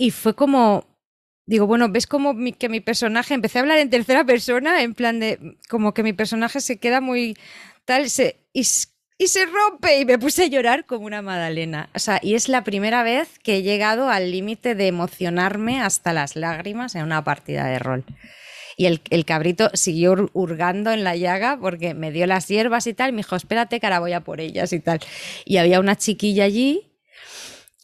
y 0.00 0.12
fue 0.12 0.34
como, 0.34 0.86
digo, 1.44 1.66
bueno, 1.66 1.90
ves 1.90 2.06
como 2.06 2.34
que 2.58 2.70
mi 2.70 2.80
personaje, 2.80 3.34
empecé 3.34 3.58
a 3.58 3.60
hablar 3.60 3.78
en 3.78 3.90
tercera 3.90 4.24
persona, 4.24 4.82
en 4.82 4.94
plan 4.94 5.20
de, 5.20 5.58
como 5.68 5.92
que 5.92 6.02
mi 6.02 6.14
personaje 6.14 6.62
se 6.62 6.78
queda 6.78 7.02
muy 7.02 7.36
tal, 7.84 8.08
se, 8.08 8.38
y, 8.54 8.64
se 8.64 9.44
rompe 9.44 10.00
y 10.00 10.06
me 10.06 10.18
puse 10.18 10.44
a 10.44 10.46
llorar 10.46 10.86
como 10.86 11.04
una 11.04 11.20
magdalena. 11.20 11.90
O 11.94 11.98
sea, 11.98 12.18
y 12.22 12.34
es 12.34 12.48
la 12.48 12.64
primera 12.64 13.02
vez 13.02 13.38
que 13.40 13.58
he 13.58 13.62
llegado 13.62 14.08
al 14.08 14.30
límite 14.30 14.74
de 14.74 14.86
emocionarme 14.86 15.82
hasta 15.82 16.14
las 16.14 16.34
lágrimas 16.34 16.94
en 16.94 17.02
una 17.02 17.22
partida 17.22 17.66
de 17.66 17.78
rol. 17.78 18.04
Y 18.78 18.86
el, 18.86 19.02
el, 19.10 19.26
cabrito 19.26 19.70
siguió 19.74 20.30
hurgando 20.32 20.92
en 20.92 21.04
la 21.04 21.14
llaga 21.14 21.58
porque 21.60 21.92
me 21.92 22.10
dio 22.10 22.26
las 22.26 22.48
hierbas 22.48 22.86
y 22.86 22.94
tal. 22.94 23.12
Me 23.12 23.18
dijo, 23.18 23.36
espérate 23.36 23.78
que 23.78 23.86
ahora 23.86 23.98
voy 23.98 24.14
a 24.14 24.22
por 24.22 24.40
ellas 24.40 24.72
y 24.72 24.80
tal. 24.80 25.00
Y 25.44 25.58
había 25.58 25.78
una 25.78 25.96
chiquilla 25.96 26.44
allí 26.44 26.90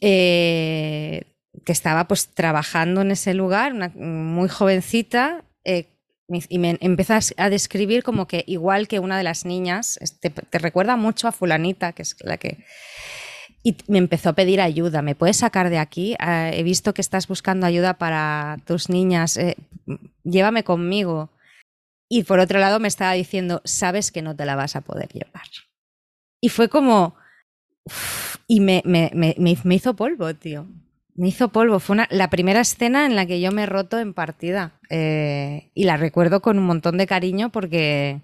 eh, 0.00 1.35
que 1.64 1.72
estaba 1.72 2.06
pues 2.08 2.28
trabajando 2.28 3.00
en 3.00 3.10
ese 3.10 3.34
lugar, 3.34 3.72
una, 3.72 3.88
muy 3.88 4.48
jovencita, 4.48 5.44
eh, 5.64 5.88
y 6.48 6.58
me 6.58 6.76
empezas 6.80 7.34
a 7.36 7.50
describir 7.50 8.02
como 8.02 8.26
que 8.26 8.42
igual 8.48 8.88
que 8.88 8.98
una 8.98 9.16
de 9.16 9.22
las 9.22 9.44
niñas, 9.44 9.98
te, 10.20 10.30
te, 10.30 10.58
recuerda 10.58 10.96
mucho 10.96 11.28
a 11.28 11.32
fulanita, 11.32 11.92
que 11.92 12.02
es 12.02 12.16
la 12.20 12.36
que... 12.36 12.64
Y 13.62 13.76
me 13.88 13.98
empezó 13.98 14.30
a 14.30 14.32
pedir 14.34 14.60
ayuda, 14.60 15.02
¿me 15.02 15.14
puedes 15.14 15.38
sacar 15.38 15.70
de 15.70 15.78
aquí? 15.78 16.16
Ah, 16.18 16.50
he 16.52 16.62
visto 16.62 16.94
que 16.94 17.00
estás 17.00 17.26
buscando 17.26 17.66
ayuda 17.66 17.94
para 17.94 18.58
tus 18.64 18.88
niñas, 18.88 19.36
eh, 19.36 19.56
llévame 20.24 20.64
conmigo. 20.64 21.30
Y 22.08 22.24
por 22.24 22.38
otro 22.38 22.60
lado 22.60 22.78
me 22.78 22.88
estaba 22.88 23.12
diciendo, 23.12 23.62
sabes 23.64 24.12
que 24.12 24.22
no 24.22 24.36
te 24.36 24.46
la 24.46 24.56
vas 24.56 24.76
a 24.76 24.82
poder 24.82 25.08
llevar. 25.08 25.46
Y 26.40 26.48
fue 26.48 26.68
como... 26.68 27.16
y 28.48 28.60
me, 28.60 28.82
me, 28.84 29.10
me, 29.14 29.36
me 29.36 29.74
hizo 29.74 29.94
polvo, 29.94 30.34
tío. 30.34 30.66
Me 31.16 31.28
hizo 31.28 31.48
polvo. 31.48 31.80
Fue 31.80 31.96
la 32.10 32.30
primera 32.30 32.60
escena 32.60 33.06
en 33.06 33.16
la 33.16 33.26
que 33.26 33.40
yo 33.40 33.50
me 33.50 33.62
he 33.62 33.66
roto 33.66 33.98
en 33.98 34.12
partida. 34.12 34.78
Eh, 34.90 35.70
y 35.74 35.84
la 35.84 35.96
recuerdo 35.96 36.42
con 36.42 36.58
un 36.58 36.66
montón 36.66 36.98
de 36.98 37.06
cariño 37.06 37.50
porque 37.50 38.20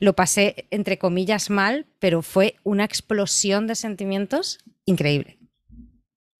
lo 0.00 0.14
pasé, 0.14 0.66
entre 0.70 0.98
comillas, 0.98 1.50
mal, 1.50 1.86
pero 1.98 2.22
fue 2.22 2.56
una 2.62 2.84
explosión 2.84 3.66
de 3.66 3.74
sentimientos 3.74 4.58
increíble. 4.84 5.38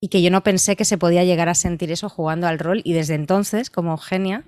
Y 0.00 0.08
que 0.08 0.22
yo 0.22 0.30
no 0.30 0.42
pensé 0.42 0.76
que 0.76 0.84
se 0.84 0.98
podía 0.98 1.24
llegar 1.24 1.48
a 1.48 1.54
sentir 1.54 1.90
eso 1.90 2.08
jugando 2.08 2.46
al 2.46 2.58
rol. 2.58 2.80
Y 2.84 2.92
desde 2.92 3.14
entonces, 3.14 3.68
como 3.68 3.96
genia, 3.98 4.44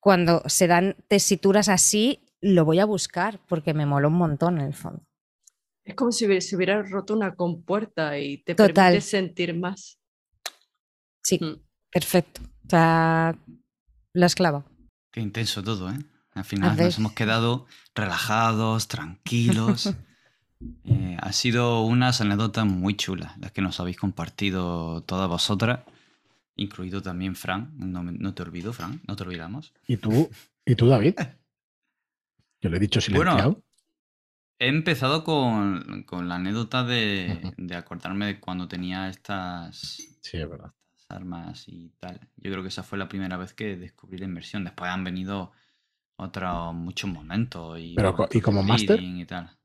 cuando 0.00 0.42
se 0.46 0.68
dan 0.68 0.96
tesituras 1.08 1.68
así, 1.68 2.24
lo 2.40 2.64
voy 2.64 2.78
a 2.78 2.84
buscar 2.84 3.40
porque 3.48 3.74
me 3.74 3.86
moló 3.86 4.08
un 4.08 4.14
montón 4.14 4.58
en 4.58 4.66
el 4.66 4.74
fondo. 4.74 5.02
Es 5.84 5.94
como 5.94 6.12
si 6.12 6.40
se 6.40 6.54
hubiera 6.54 6.82
roto 6.82 7.14
una 7.14 7.34
compuerta 7.34 8.18
y 8.18 8.42
te 8.42 8.54
permite 8.54 9.00
sentir 9.00 9.56
más. 9.56 9.97
Sí, 11.28 11.38
mm. 11.38 11.60
perfecto. 11.92 12.40
O 12.64 12.70
sea, 12.70 13.36
la 14.14 14.26
esclava. 14.26 14.64
Qué 15.12 15.20
intenso 15.20 15.62
todo, 15.62 15.90
¿eh? 15.90 15.98
Al 16.32 16.44
final 16.44 16.76
nos 16.76 16.98
hemos 16.98 17.12
quedado 17.12 17.66
relajados, 17.94 18.88
tranquilos. 18.88 19.94
Eh, 20.82 21.16
ha 21.20 21.32
sido 21.32 21.82
unas 21.82 22.20
anécdotas 22.20 22.66
muy 22.66 22.96
chulas 22.96 23.38
las 23.38 23.52
que 23.52 23.62
nos 23.62 23.78
habéis 23.78 23.96
compartido 23.96 25.04
todas 25.04 25.28
vosotras, 25.28 25.84
incluido 26.56 27.00
también 27.00 27.36
Fran. 27.36 27.70
No, 27.76 28.34
te 28.34 28.42
olvido, 28.42 28.72
Fran, 28.72 29.00
no 29.06 29.14
te 29.14 29.22
olvidamos. 29.22 29.72
¿Y 29.86 29.98
tú, 29.98 30.28
¿Y 30.66 30.74
tú 30.74 30.88
David? 30.88 31.14
Yo 32.60 32.70
le 32.70 32.78
he 32.78 32.80
dicho 32.80 33.00
silenciado. 33.00 33.52
Bueno, 33.52 33.62
he 34.58 34.66
empezado 34.66 35.22
con, 35.22 36.04
la 36.28 36.34
anécdota 36.34 36.82
de, 36.82 37.54
de, 37.56 37.76
acordarme 37.76 38.26
de 38.26 38.40
cuando 38.40 38.66
tenía 38.66 39.08
estas, 39.08 39.78
sí, 40.22 40.38
es 40.38 40.50
verdad 40.50 40.72
armas 41.08 41.64
y 41.68 41.90
tal. 41.98 42.20
Yo 42.36 42.50
creo 42.50 42.62
que 42.62 42.68
esa 42.68 42.82
fue 42.82 42.98
la 42.98 43.08
primera 43.08 43.36
vez 43.36 43.54
que 43.54 43.76
descubrí 43.76 44.18
la 44.18 44.26
inversión. 44.26 44.64
Después 44.64 44.90
han 44.90 45.04
venido 45.04 45.52
otros 46.16 46.74
muchos 46.74 47.10
momentos 47.10 47.78
y, 47.78 47.94
Pero, 47.94 48.28
¿y 48.30 48.40
como 48.40 48.62
máster? 48.62 49.00
Y 49.00 49.24
tal. 49.24 49.56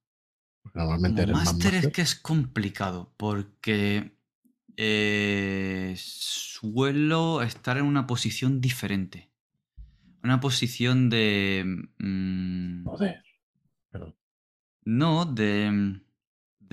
Normalmente 0.74 1.26
Como 1.26 1.38
máster 1.38 1.76
es 1.76 1.88
que 1.90 2.02
es 2.02 2.16
complicado 2.16 3.14
porque 3.18 4.16
eh, 4.78 5.94
suelo 5.98 7.42
estar 7.42 7.78
en 7.78 7.86
una 7.86 8.08
posición 8.08 8.62
diferente. 8.62 9.30
Una 10.24 10.40
posición 10.40 11.10
de... 11.10 11.86
mm, 12.00 12.86
Joder. 12.86 13.24
Pero, 13.92 14.16
no, 14.86 15.26
de... 15.26 16.00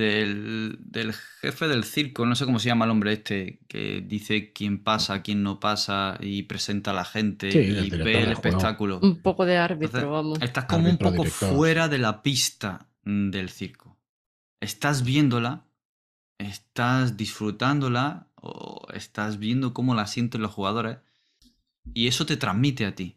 Del, 0.01 0.79
del 0.81 1.13
jefe 1.13 1.69
del 1.69 1.85
circo, 1.85 2.25
no 2.25 2.35
sé 2.35 2.45
cómo 2.47 2.59
se 2.59 2.69
llama 2.69 2.87
el 2.87 2.91
hombre 2.91 3.13
este, 3.13 3.61
que 3.69 4.01
dice 4.01 4.53
quién 4.53 4.83
pasa, 4.83 5.21
quién 5.23 5.43
no 5.43 5.61
pasa 5.61 6.17
y 6.21 6.45
presenta 6.45 6.93
a 6.93 6.95
la 6.95 7.05
gente 7.05 7.53
Sí, 7.53 7.59
y 7.59 7.91
ve 7.91 7.97
el 7.97 8.03
juego. 8.03 8.33
espectáculo. 8.33 8.99
Un 9.03 9.21
poco 9.21 9.45
de 9.45 9.57
árbitro, 9.59 9.87
Entonces, 9.99 10.11
vamos. 10.11 10.39
Estás 10.43 10.65
como 10.65 10.89
un 10.89 10.97
poco 10.97 11.23
director. 11.25 11.55
fuera 11.55 11.89
de 11.89 11.99
la 11.99 12.23
pista 12.23 12.89
mm, 13.05 13.31
del 13.31 13.51
circo. 13.51 13.99
Estás 14.61 15.05
viéndola, 15.05 15.65
estás 16.39 17.17
disfrutándola 17.17 18.29
o 18.37 18.87
estás 18.95 19.39
viendo 19.39 19.75
cómo 19.75 19.95
la 19.95 20.07
sienten 20.07 20.41
los 20.43 20.53
jugadores 20.53 20.99
y 21.95 22.07
eso 22.09 22.25
te 22.27 22.37
transmite 22.37 22.87
a 22.87 22.95
ti. 22.95 23.17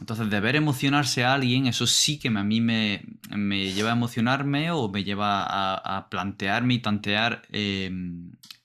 Entonces, 0.00 0.28
de 0.28 0.40
ver 0.40 0.56
emocionarse 0.56 1.24
a 1.24 1.34
alguien, 1.34 1.66
eso 1.66 1.86
sí 1.86 2.18
que 2.18 2.28
a 2.28 2.44
mí 2.44 2.60
me, 2.60 3.04
me 3.30 3.72
lleva 3.72 3.90
a 3.90 3.94
emocionarme 3.94 4.70
o 4.70 4.88
me 4.88 5.04
lleva 5.04 5.44
a, 5.44 6.08
plantearme 6.10 6.74
y 6.74 6.78
tantear. 6.80 7.42
eh, 7.50 7.90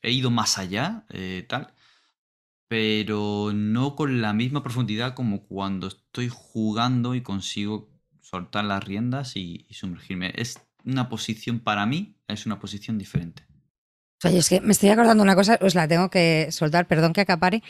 he 0.02 0.12
ido 0.12 0.32
más 0.32 0.58
allá, 0.58 1.06
eh, 1.10 1.46
tal 1.48 1.74
pero 2.70 3.52
no 3.52 3.96
con 3.96 4.22
la 4.22 4.32
misma 4.32 4.62
profundidad 4.64 5.16
como 5.16 5.42
cuando 5.48 5.88
estoy 5.88 6.30
jugando 6.32 7.16
y 7.16 7.22
consigo 7.22 7.90
soltar 8.22 8.64
las 8.64 8.84
riendas 8.84 9.36
y 9.36 9.66
sumergirme. 9.72 10.32
Es 10.36 10.62
una 10.86 11.10
posición, 11.10 11.60
para 11.60 11.88
mí, 11.88 12.16
es 12.28 12.46
una 12.46 12.60
posición 12.60 13.00
diferente. 13.00 13.49
Oye, 14.26 14.40
es 14.40 14.50
que 14.50 14.60
me 14.60 14.74
estoy 14.74 14.90
acordando 14.90 15.24
una 15.24 15.36
cosa, 15.36 15.58
os 15.62 15.76
la 15.76 15.88
tengo 15.88 16.10
que 16.10 16.48
soltar, 16.52 16.88
perdón 16.88 17.14
que 17.14 17.22
acapare, 17.22 17.64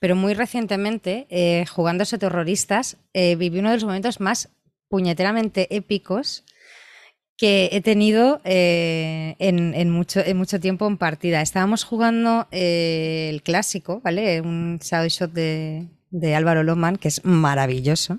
pero 0.00 0.16
muy 0.16 0.34
recientemente, 0.34 1.26
eh, 1.30 1.64
jugando 1.66 2.02
ese 2.02 2.18
terroristas, 2.18 2.96
eh, 3.12 3.36
viví 3.36 3.60
uno 3.60 3.70
de 3.70 3.76
los 3.76 3.84
momentos 3.84 4.18
más 4.18 4.48
puñeteramente 4.88 5.74
épicos 5.74 6.44
que 7.36 7.70
he 7.72 7.80
tenido 7.80 8.40
eh, 8.44 9.36
en, 9.38 9.74
en 9.74 9.90
mucho, 9.90 10.20
en 10.20 10.36
mucho 10.36 10.58
tiempo 10.60 10.86
en 10.86 10.98
partida. 10.98 11.40
Estábamos 11.40 11.84
jugando 11.84 12.46
eh, 12.50 13.28
el 13.30 13.42
clásico, 13.42 14.00
¿vale? 14.00 14.40
Un 14.40 14.78
Shadow 14.82 15.08
Shot 15.08 15.32
de, 15.32 15.86
de 16.10 16.34
Álvaro 16.34 16.62
Loman, 16.62 16.96
que 16.96 17.08
es 17.08 17.24
maravilloso. 17.24 18.18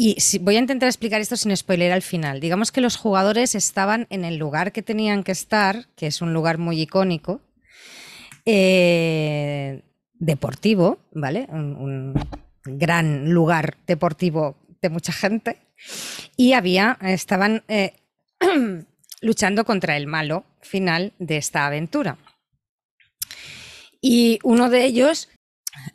Y 0.00 0.14
si- 0.20 0.38
voy 0.38 0.54
a 0.54 0.60
intentar 0.60 0.86
explicar 0.86 1.20
esto 1.20 1.36
sin 1.36 1.54
spoiler 1.56 1.90
al 1.90 2.02
final. 2.02 2.38
Digamos 2.38 2.70
que 2.70 2.80
los 2.80 2.96
jugadores 2.96 3.56
estaban 3.56 4.06
en 4.10 4.24
el 4.24 4.36
lugar 4.36 4.70
que 4.70 4.80
tenían 4.80 5.24
que 5.24 5.32
estar, 5.32 5.88
que 5.96 6.06
es 6.06 6.22
un 6.22 6.32
lugar 6.32 6.56
muy 6.56 6.80
icónico, 6.80 7.40
eh, 8.46 9.82
deportivo, 10.14 11.00
¿vale? 11.12 11.48
Un, 11.50 12.14
gran 12.64 13.32
lugar 13.32 13.76
deportivo 13.88 14.56
de 14.80 14.88
mucha 14.88 15.12
gente. 15.12 15.56
Y 16.36 16.52
había, 16.52 16.96
estaban 17.00 17.64
eh, 17.66 17.94
luchando 19.20 19.64
contra 19.64 19.96
el 19.96 20.06
malo 20.06 20.44
final 20.60 21.12
de 21.18 21.38
esta 21.38 21.66
aventura. 21.66 22.18
Y 24.00 24.38
uno 24.44 24.70
de 24.70 24.84
ellos 24.84 25.28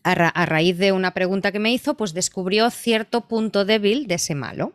a, 0.03 0.15
ra- 0.15 0.29
a 0.29 0.45
raíz 0.45 0.77
de 0.77 0.91
una 0.91 1.13
pregunta 1.13 1.51
que 1.51 1.59
me 1.59 1.71
hizo, 1.73 1.95
pues 1.95 2.13
descubrió 2.13 2.69
cierto 2.69 3.27
punto 3.27 3.65
débil 3.65 4.07
de 4.07 4.15
ese 4.15 4.35
malo. 4.35 4.73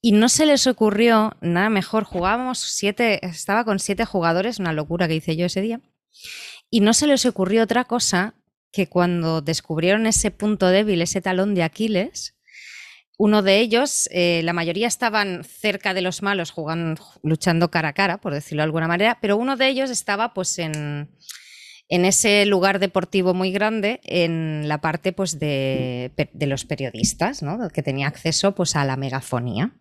Y 0.00 0.12
no 0.12 0.28
se 0.28 0.46
les 0.46 0.66
ocurrió 0.66 1.36
nada 1.40 1.68
mejor. 1.70 2.04
Jugábamos 2.04 2.58
siete, 2.60 3.24
estaba 3.26 3.64
con 3.64 3.78
siete 3.78 4.04
jugadores, 4.04 4.58
una 4.58 4.72
locura 4.72 5.08
que 5.08 5.16
hice 5.16 5.36
yo 5.36 5.46
ese 5.46 5.60
día. 5.62 5.80
Y 6.70 6.80
no 6.80 6.94
se 6.94 7.06
les 7.06 7.26
ocurrió 7.26 7.62
otra 7.64 7.84
cosa 7.84 8.34
que 8.72 8.88
cuando 8.88 9.40
descubrieron 9.40 10.06
ese 10.06 10.30
punto 10.30 10.68
débil, 10.68 11.02
ese 11.02 11.20
talón 11.22 11.54
de 11.54 11.62
Aquiles, 11.62 12.34
uno 13.18 13.42
de 13.42 13.60
ellos, 13.60 14.08
eh, 14.12 14.42
la 14.44 14.52
mayoría 14.52 14.86
estaban 14.86 15.42
cerca 15.42 15.94
de 15.94 16.02
los 16.02 16.22
malos, 16.22 16.50
jugando, 16.50 17.02
luchando 17.22 17.70
cara 17.70 17.88
a 17.88 17.92
cara, 17.94 18.18
por 18.18 18.34
decirlo 18.34 18.60
de 18.60 18.64
alguna 18.64 18.88
manera, 18.88 19.18
pero 19.22 19.38
uno 19.38 19.56
de 19.56 19.68
ellos 19.68 19.88
estaba 19.88 20.34
pues 20.34 20.58
en, 20.58 21.08
en 21.88 22.04
ese 22.04 22.44
lugar 22.46 22.78
deportivo 22.78 23.34
muy 23.34 23.52
grande, 23.52 24.00
en 24.04 24.68
la 24.68 24.80
parte 24.80 25.12
pues, 25.12 25.38
de, 25.38 26.10
los 26.34 26.64
periodistas, 26.64 27.42
¿no? 27.42 27.68
que 27.68 27.82
tenía 27.82 28.08
acceso 28.08 28.54
pues, 28.54 28.76
a 28.76 28.84
la 28.84 28.96
megafonía. 28.96 29.72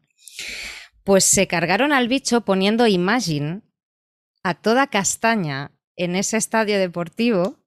Pues 1.04 1.24
se 1.24 1.48
cargaron 1.48 1.94
al 1.94 2.08
bicho 2.08 2.42
poniendo 2.42 2.88
Imagine 2.88 3.62
a 4.44 4.54
toda 4.54 4.88
castaña 4.88 5.72
en 5.96 6.16
ese 6.16 6.38
estadio 6.38 6.78
deportivo, 6.78 7.65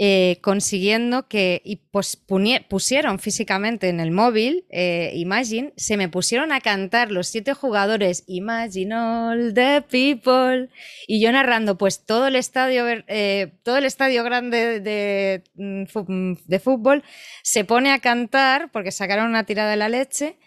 eh, 0.00 0.38
consiguiendo 0.40 1.28
que, 1.28 1.62
y 1.64 1.76
pues 1.76 2.20
pusieron 2.68 3.20
físicamente 3.20 3.88
en 3.88 4.00
el 4.00 4.10
móvil 4.10 4.66
eh, 4.70 5.12
Imagine, 5.14 5.72
se 5.76 5.96
me 5.96 6.08
pusieron 6.08 6.50
a 6.50 6.60
cantar 6.60 7.12
los 7.12 7.28
siete 7.28 7.54
jugadores 7.54 8.24
Imagine 8.26 8.92
all 8.92 9.54
the 9.54 9.82
people 9.82 10.68
y 11.06 11.20
yo 11.20 11.30
narrando 11.30 11.78
pues 11.78 12.04
todo 12.04 12.26
el 12.26 12.34
estadio 12.34 12.84
eh, 13.06 13.52
todo 13.62 13.76
el 13.76 13.84
estadio 13.84 14.24
grande 14.24 14.80
de, 14.80 15.44
mm, 15.54 16.32
de 16.44 16.58
fútbol 16.58 17.04
se 17.44 17.64
pone 17.64 17.92
a 17.92 18.00
cantar 18.00 18.72
porque 18.72 18.90
sacaron 18.90 19.28
una 19.28 19.44
tirada 19.44 19.70
de 19.70 19.76
la 19.76 19.88
leche 19.88 20.38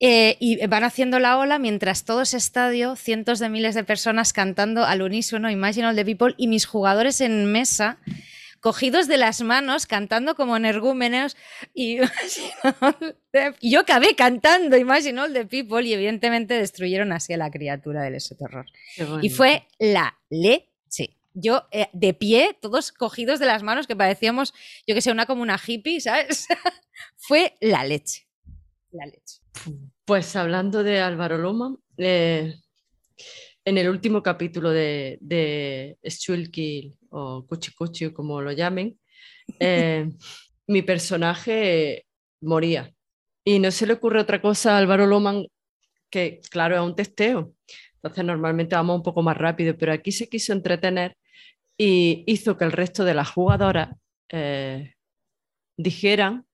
eh, 0.00 0.36
y 0.40 0.66
van 0.66 0.82
haciendo 0.82 1.20
la 1.20 1.38
ola 1.38 1.60
mientras 1.60 2.04
todo 2.04 2.22
ese 2.22 2.36
estadio, 2.36 2.96
cientos 2.96 3.38
de 3.38 3.48
miles 3.48 3.76
de 3.76 3.84
personas 3.84 4.32
cantando 4.32 4.84
al 4.84 5.02
unísono 5.02 5.48
Imagine 5.48 5.86
all 5.86 5.94
the 5.94 6.04
people 6.04 6.34
y 6.36 6.48
mis 6.48 6.66
jugadores 6.66 7.20
en 7.20 7.52
mesa 7.52 8.00
cogidos 8.64 9.08
de 9.08 9.18
las 9.18 9.42
manos, 9.42 9.84
cantando 9.84 10.34
como 10.36 10.56
energúmenos, 10.56 11.36
y, 11.74 11.98
the- 13.30 13.54
yo 13.60 13.80
acabé 13.80 14.16
cantando 14.16 14.78
Imagine 14.78 15.20
All 15.20 15.34
the 15.34 15.44
People, 15.44 15.86
y 15.86 15.92
evidentemente 15.92 16.54
destruyeron 16.54 17.12
así 17.12 17.34
a 17.34 17.36
la 17.36 17.50
criatura 17.50 18.00
del 18.02 18.14
ese 18.14 18.34
terror. 18.34 18.64
Qué 18.96 19.06
Y 19.20 19.28
fue 19.28 19.68
la 19.78 20.18
leche. 20.30 21.18
Yo 21.34 21.66
eh, 21.72 21.88
de 21.92 22.14
pie, 22.14 22.56
todos 22.58 22.90
cogidos 22.90 23.38
de 23.38 23.44
las 23.44 23.62
manos, 23.62 23.86
que 23.86 23.96
parecíamos, 23.96 24.54
yo 24.86 24.94
que 24.94 25.02
sé, 25.02 25.12
una 25.12 25.26
como 25.26 25.42
una 25.42 25.60
hippie, 25.62 26.00
¿sabes? 26.00 26.46
fue 27.18 27.56
la 27.60 27.84
leche. 27.84 28.26
La 28.92 29.04
leche. 29.04 29.42
Pues 30.06 30.36
hablando 30.36 30.82
de 30.82 31.00
Álvaro 31.00 31.36
Loma, 31.36 31.76
eh, 31.98 32.54
en 33.64 33.78
el 33.78 33.88
último 33.88 34.22
capítulo 34.22 34.70
de, 34.70 35.18
de 35.20 35.96
Schulkill 36.04 36.94
o 37.10 37.46
Cuchi 37.46 37.72
Cuchi, 37.72 38.12
como 38.12 38.40
lo 38.40 38.52
llamen, 38.52 38.98
eh, 39.60 40.08
mi 40.66 40.82
personaje 40.82 42.04
moría. 42.42 42.92
Y 43.44 43.58
no 43.58 43.70
se 43.70 43.86
le 43.86 43.94
ocurre 43.94 44.20
otra 44.20 44.40
cosa 44.40 44.74
a 44.74 44.78
Álvaro 44.78 45.06
Loman 45.06 45.46
que, 46.10 46.40
claro, 46.50 46.76
es 46.76 46.82
un 46.82 46.94
testeo. 46.96 47.52
Entonces 47.96 48.24
normalmente 48.24 48.76
vamos 48.76 48.96
un 48.96 49.02
poco 49.02 49.22
más 49.22 49.36
rápido, 49.36 49.76
pero 49.76 49.92
aquí 49.92 50.12
se 50.12 50.28
quiso 50.28 50.52
entretener 50.52 51.16
y 51.76 52.22
hizo 52.26 52.56
que 52.56 52.64
el 52.64 52.72
resto 52.72 53.04
de 53.04 53.14
las 53.14 53.30
jugadoras 53.30 53.90
eh, 54.30 54.94
dijeran 55.76 56.46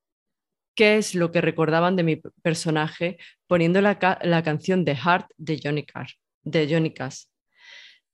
qué 0.74 0.96
es 0.96 1.14
lo 1.14 1.30
que 1.30 1.40
recordaban 1.40 1.96
de 1.96 2.02
mi 2.04 2.16
personaje 2.16 3.18
poniendo 3.46 3.80
la, 3.80 3.98
ca- 3.98 4.18
la 4.22 4.42
canción 4.42 4.84
de 4.84 4.96
Heart 4.96 5.26
de 5.36 5.60
Johnny 5.62 5.84
Cash. 5.84 6.14
De 6.50 6.68
Johnny 6.70 6.92
Cash. 6.92 7.24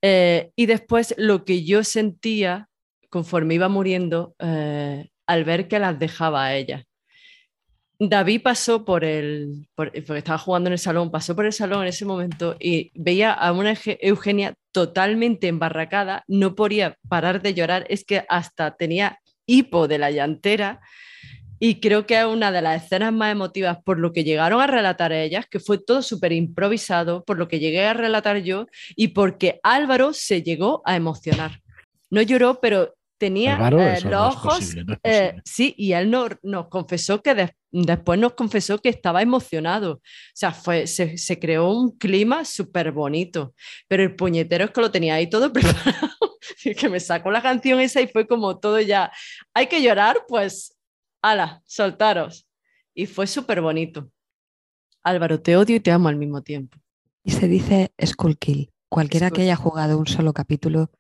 Eh, 0.03 0.51
y 0.57 0.67
después 0.67 1.15
lo 1.17 1.45
que 1.45 1.65
yo 1.65 1.83
sentía 1.85 2.69
conforme 3.11 3.55
iba 3.55 3.69
muriendo 3.69 4.35
eh, 4.39 5.09
al 5.27 5.45
ver 5.45 5.69
que 5.69 5.79
las 5.79 5.99
dejaba 5.99 6.45
a 6.45 6.55
ellas. 6.57 6.85
David 7.99 8.43
pasó 8.43 8.85
por 8.85 9.05
el, 9.05 9.69
por- 9.75 9.91
porque 9.91 10.19
estaba 10.19 10.37
jugando 10.39 10.69
en 10.69 10.75
el 10.75 10.79
salón, 10.79 11.11
pasó 11.11 11.35
por 11.35 11.47
el 11.47 11.53
salón 11.53 11.83
en 11.83 11.89
ese 11.89 12.05
momento 12.05 12.55
y 12.61 12.93
veía 12.95 13.33
a 13.33 13.53
una 13.53 13.75
Eugenia 14.01 14.55
totalmente 14.71 15.49
embarracada, 15.49 16.23
no 16.29 16.55
podía 16.55 16.99
parar 17.09 17.41
de 17.41 17.55
llorar, 17.55 17.87
es 17.89 18.05
que 18.05 18.27
hasta 18.29 18.77
tenía 18.77 19.19
hipo 19.47 19.89
de 19.89 19.97
la 19.99 20.11
llantera 20.11 20.81
y 21.59 21.81
creo 21.81 22.07
que 22.07 22.19
es 22.19 22.25
una 22.27 22.53
de 22.53 22.63
las 22.63 22.85
escenas 22.85 23.13
más 23.13 23.33
emotivas 23.33 23.79
por 23.85 23.99
lo 23.99 24.13
que 24.13 24.25
llegaron 24.25 24.61
a 24.61 24.67
relatar 24.67 25.13
ellas, 25.13 25.47
que 25.51 25.61
fue 25.61 25.79
todo 25.79 26.03
súper 26.03 26.33
improvisado, 26.33 27.25
por 27.25 27.39
lo 27.39 27.49
que 27.49 27.59
llegué 27.59 27.85
a 27.87 27.95
relatar 27.95 28.39
yo 28.39 28.67
y 28.95 29.09
porque 29.09 29.61
Álvaro 29.63 30.13
se 30.13 30.43
llegó 30.43 30.83
a 30.85 30.97
emocionar. 30.97 31.61
No 32.11 32.23
lloró, 32.23 32.61
pero 32.61 32.95
tenía 33.19 33.55
Álvaro, 33.57 33.81
eh, 33.81 33.93
los 34.03 34.05
no 34.05 34.27
ojos 34.29 34.55
posible, 34.57 34.85
no 34.85 34.97
eh, 35.03 35.37
sí, 35.45 35.75
y 35.79 35.93
él 35.93 36.11
no- 36.11 36.29
nos 36.43 36.69
confesó 36.69 37.23
que 37.23 37.35
des- 37.35 37.51
después 37.73 38.19
nos 38.21 38.35
confesó 38.35 38.79
que 38.79 38.91
estaba 38.91 39.23
emocionado. 39.23 39.93
O 39.93 40.01
sea, 40.35 40.53
fue, 40.53 40.87
se, 40.87 41.17
se 41.17 41.39
creó 41.39 41.71
un 41.71 41.97
clima 41.97 42.45
súper 42.45 42.93
bonito. 42.93 43.55
Pero 43.89 44.03
el 44.03 44.15
puñetero 44.15 44.67
es 44.67 44.71
que 44.71 44.81
lo 44.83 44.91
tenía 44.91 45.15
ahí 45.15 45.29
todo 45.31 45.51
preparado. 45.53 46.11
Que 46.79 46.89
me 46.89 47.01
sacó 47.01 47.31
la 47.31 47.41
canción 47.43 47.81
esa 47.81 48.01
y 48.01 48.07
fue 48.09 48.27
como 48.27 48.59
todo 48.59 48.81
ya. 48.81 49.11
Hay 49.55 49.67
que 49.67 49.83
llorar, 49.83 50.25
pues, 50.29 50.76
ala, 51.23 51.63
soltaros. 51.67 52.49
Y 52.95 53.07
fue 53.07 53.27
súper 53.27 53.61
bonito. 53.61 54.11
Álvaro, 55.03 55.41
te 55.41 55.57
odio 55.57 55.77
y 55.77 55.81
te 55.81 55.91
amo 55.91 56.09
al 56.09 56.17
mismo 56.17 56.43
tiempo. 56.43 56.79
Y 57.23 57.33
se 57.33 57.49
dice 57.49 57.93
Skull 58.05 58.39
Kill. 58.39 58.71
Cualquiera 58.89 59.31
que 59.31 59.43
haya 59.43 59.57
jugado 59.57 59.99
un 59.99 60.07
solo 60.07 60.33
capítulo 60.33 60.91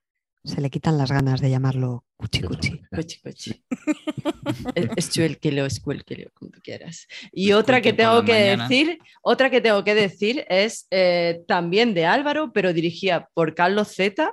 se 0.46 0.60
le 0.60 0.70
quitan 0.70 0.96
las 0.96 1.10
ganas 1.10 1.40
de 1.40 1.50
llamarlo 1.50 2.04
cuchi 2.16 2.42
cuchi. 2.42 2.82
Cuchi, 2.94 3.20
cuchi. 3.20 3.64
es 4.74 5.10
chuel 5.10 5.38
que 5.38 5.50
lo, 5.52 5.66
es 5.66 5.80
que 5.80 6.16
lo, 6.16 6.30
como 6.34 6.50
tú 6.52 6.60
quieras. 6.62 7.06
Y 7.32 7.52
otra 7.52 7.80
que 7.80 7.92
tengo 7.92 8.24
que 8.24 8.56
decir, 8.56 8.98
otra 9.22 9.50
que 9.50 9.60
tengo 9.60 9.82
que 9.82 9.94
decir 9.94 10.46
es 10.48 10.86
eh, 10.90 11.42
también 11.48 11.94
de 11.94 12.06
Álvaro, 12.06 12.52
pero 12.52 12.72
dirigida 12.72 13.28
por 13.34 13.54
Carlos 13.54 13.88
Z 13.88 14.32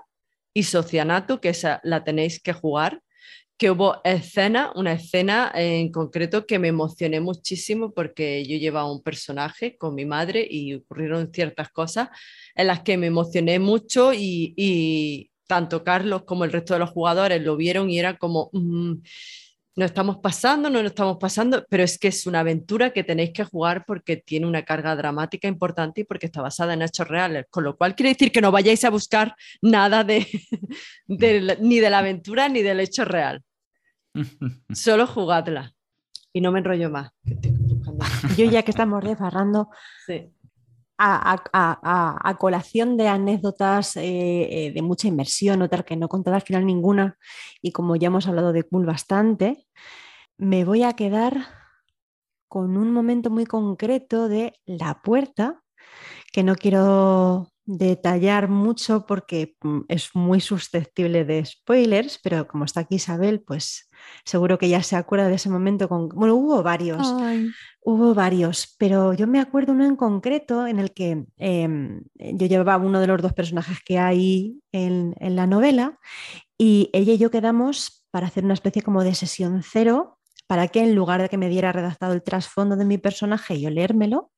y 0.53 0.63
Socianato, 0.63 1.41
que 1.41 1.49
esa 1.49 1.81
la 1.83 2.03
tenéis 2.03 2.39
que 2.39 2.53
jugar 2.53 3.01
que 3.63 3.71
hubo 3.71 4.01
escena, 4.03 4.73
una 4.75 4.91
escena 4.91 5.49
en 5.55 5.89
concreto 5.89 6.45
que 6.45 6.59
me 6.59 6.67
emocioné 6.67 7.21
muchísimo 7.21 7.93
porque 7.93 8.45
yo 8.45 8.57
llevaba 8.57 8.91
un 8.91 9.01
personaje 9.01 9.77
con 9.77 9.95
mi 9.95 10.03
madre 10.03 10.45
y 10.51 10.73
ocurrieron 10.73 11.31
ciertas 11.31 11.69
cosas 11.69 12.09
en 12.55 12.67
las 12.67 12.81
que 12.81 12.97
me 12.97 13.07
emocioné 13.07 13.59
mucho 13.59 14.11
y, 14.13 15.31
tanto 15.47 15.81
Carlos 15.85 16.23
como 16.25 16.43
el 16.43 16.51
resto 16.51 16.73
de 16.73 16.81
los 16.81 16.89
jugadores 16.89 17.41
lo 17.41 17.55
vieron 17.55 17.89
y 17.89 17.99
era 17.99 18.17
como, 18.17 18.49
mm, 18.51 18.95
no 19.77 19.85
estamos 19.85 20.17
pasando, 20.17 20.69
no 20.69 20.83
nos 20.83 20.91
estamos 20.91 21.15
pasando, 21.17 21.65
pero 21.69 21.83
es 21.83 21.97
que 21.97 22.09
es 22.09 22.27
una 22.27 22.41
aventura 22.41 22.91
que 22.91 23.05
tenéis 23.05 23.31
que 23.31 23.45
jugar 23.45 23.85
porque 23.87 24.17
tiene 24.17 24.45
una 24.45 24.63
carga 24.63 24.93
dramática 24.97 25.47
importante 25.47 26.01
y 26.01 26.03
porque 26.03 26.25
está 26.25 26.41
basada 26.41 26.73
en 26.73 26.81
hechos 26.81 27.07
reales, 27.07 27.45
con 27.49 27.63
lo 27.63 27.77
cual 27.77 27.95
quiere 27.95 28.09
decir 28.09 28.29
que 28.29 28.41
no 28.41 28.51
vayáis 28.51 28.83
a 28.83 28.89
buscar 28.89 29.37
nada 29.61 30.03
de, 30.03 30.27
ni 31.61 31.79
de 31.79 31.89
la 31.89 31.99
aventura 31.99 32.49
ni 32.49 32.61
del 32.61 32.81
hecho 32.81 33.05
real. 33.05 33.41
Solo 34.73 35.07
jugadla. 35.07 35.73
Y 36.33 36.41
no 36.41 36.51
me 36.51 36.59
enrollo 36.59 36.89
más. 36.89 37.11
Yo 38.37 38.45
ya 38.45 38.63
que 38.63 38.71
estamos 38.71 39.03
desbarrando, 39.03 39.69
a, 40.97 42.37
colación 42.39 42.97
de 42.97 43.07
anécdotas 43.07 43.97
eh, 43.97 44.67
eh, 44.67 44.71
de 44.73 44.81
mucha 44.81 45.07
inversión, 45.07 45.61
otra 45.61 45.83
que 45.83 45.95
no 45.95 46.07
contar 46.07 46.33
al 46.33 46.41
final 46.41 46.65
ninguna, 46.65 47.17
y 47.61 47.71
como 47.71 47.95
ya 47.95 48.07
hemos 48.07 48.27
hablado 48.27 48.53
de 48.53 48.63
Cool 48.63 48.85
bastante, 48.85 49.67
me 50.37 50.65
voy 50.65 50.83
a 50.83 50.93
quedar 50.93 51.45
con 52.47 52.77
un 52.77 52.91
momento 52.91 53.29
muy 53.29 53.45
concreto 53.45 54.27
de 54.27 54.53
la 54.65 55.01
puerta, 55.01 55.61
que 56.31 56.43
no 56.43 56.55
quiero 56.55 57.52
detallar 57.65 58.49
mucho 58.49 59.05
porque 59.05 59.55
mm, 59.61 59.81
es 59.87 60.09
muy 60.13 60.41
susceptible 60.41 61.23
de 61.25 61.45
spoilers, 61.45 62.19
pero 62.21 62.47
como 62.47 62.65
está 62.65 62.81
aquí 62.81 62.95
Isabel, 62.95 63.41
pues 63.41 63.89
seguro 64.25 64.57
que 64.57 64.69
ya 64.69 64.83
se 64.83 64.95
acuerda 64.95 65.29
de 65.29 65.35
ese 65.35 65.49
momento. 65.49 65.87
Con... 65.87 66.09
Bueno, 66.09 66.35
hubo 66.35 66.61
varios, 66.61 67.13
hubo 67.81 68.13
varios, 68.13 68.75
pero 68.77 69.13
yo 69.13 69.27
me 69.27 69.39
acuerdo 69.39 69.71
uno 69.71 69.85
en 69.85 69.95
concreto 69.95 70.67
en 70.67 70.79
el 70.79 70.93
que 70.93 71.25
em, 71.37 72.03
yo 72.15 72.47
llevaba 72.47 72.83
uno 72.83 72.99
de 72.99 73.07
los 73.07 73.21
dos 73.21 73.33
personajes 73.33 73.79
que 73.85 73.97
hay 73.97 74.59
en, 74.71 75.15
en 75.19 75.35
la 75.35 75.47
novela 75.47 75.99
y 76.57 76.89
ella 76.93 77.13
y 77.13 77.17
yo 77.17 77.31
quedamos 77.31 78.05
para 78.11 78.27
hacer 78.27 78.43
una 78.43 78.53
especie 78.53 78.81
como 78.81 79.03
de 79.03 79.15
sesión 79.15 79.63
cero 79.63 80.19
para 80.47 80.67
que 80.67 80.81
en 80.81 80.93
lugar 80.95 81.21
de 81.21 81.29
que 81.29 81.37
me 81.37 81.49
diera 81.49 81.71
redactado 81.71 82.13
el 82.13 82.21
trasfondo 82.21 82.75
de 82.75 82.85
mi 82.85 82.97
personaje 82.97 83.55
y 83.55 83.61
yo 83.61 83.69
leérmelo, 83.69 84.31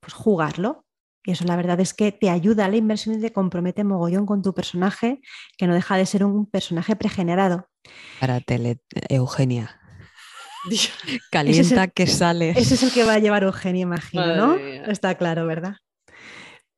pues 0.00 0.12
jugarlo 0.12 0.84
y 1.24 1.32
eso 1.32 1.44
la 1.44 1.56
verdad 1.56 1.80
es 1.80 1.94
que 1.94 2.12
te 2.12 2.30
ayuda 2.30 2.64
a 2.64 2.68
la 2.68 2.76
inversión 2.76 3.18
y 3.18 3.20
te 3.20 3.32
compromete 3.32 3.84
mogollón 3.84 4.26
con 4.26 4.42
tu 4.42 4.54
personaje, 4.54 5.20
que 5.56 5.66
no 5.66 5.74
deja 5.74 5.96
de 5.96 6.06
ser 6.06 6.24
un 6.24 6.46
personaje 6.46 6.96
pregenerado. 6.96 7.68
Para 8.20 8.40
tele, 8.40 8.80
Eugenia. 9.08 9.80
Calienta 11.30 11.88
que 11.88 12.06
sale. 12.06 12.50
Ese 12.50 12.74
es 12.74 12.82
el 12.82 12.92
que 12.92 13.04
va 13.04 13.14
a 13.14 13.18
llevar 13.18 13.44
Eugenia, 13.44 13.82
imagino, 13.82 14.36
¿no? 14.36 14.56
Está 14.56 15.16
claro, 15.16 15.46
¿verdad? 15.46 15.76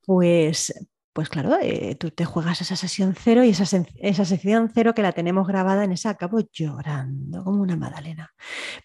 Pues, 0.04 0.72
pues 1.12 1.28
claro, 1.28 1.56
eh, 1.60 1.96
tú 1.96 2.10
te 2.10 2.24
juegas 2.24 2.60
esa 2.60 2.76
sesión 2.76 3.14
cero 3.16 3.44
y 3.44 3.50
esa, 3.50 3.64
esa 3.96 4.24
sesión 4.24 4.70
cero 4.72 4.94
que 4.94 5.02
la 5.02 5.12
tenemos 5.12 5.46
grabada 5.46 5.84
en 5.84 5.92
esa 5.92 6.10
acabo 6.10 6.40
llorando 6.52 7.44
como 7.44 7.62
una 7.62 7.76
magdalena. 7.76 8.32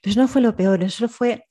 Pero 0.01 0.11
eso 0.11 0.21
no 0.21 0.27
fue 0.27 0.41
lo 0.41 0.55
peor, 0.55 0.83
eso 0.83 1.07
fue 1.07 1.45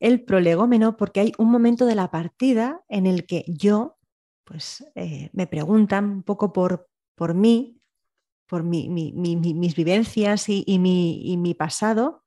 el 0.00 0.24
prolegómeno 0.24 0.96
porque 0.96 1.20
hay 1.20 1.32
un 1.38 1.50
momento 1.50 1.86
de 1.86 1.94
la 1.94 2.10
partida 2.10 2.82
en 2.88 3.06
el 3.06 3.26
que 3.26 3.44
yo, 3.48 3.98
pues 4.44 4.84
eh, 4.94 5.30
me 5.32 5.46
preguntan 5.46 6.04
un 6.06 6.22
poco 6.22 6.52
por, 6.52 6.88
por 7.14 7.34
mí, 7.34 7.80
por 8.46 8.62
mis 8.62 9.74
vivencias 9.74 10.48
y, 10.48 10.78
mi, 10.78 11.54
pasado. 11.54 12.22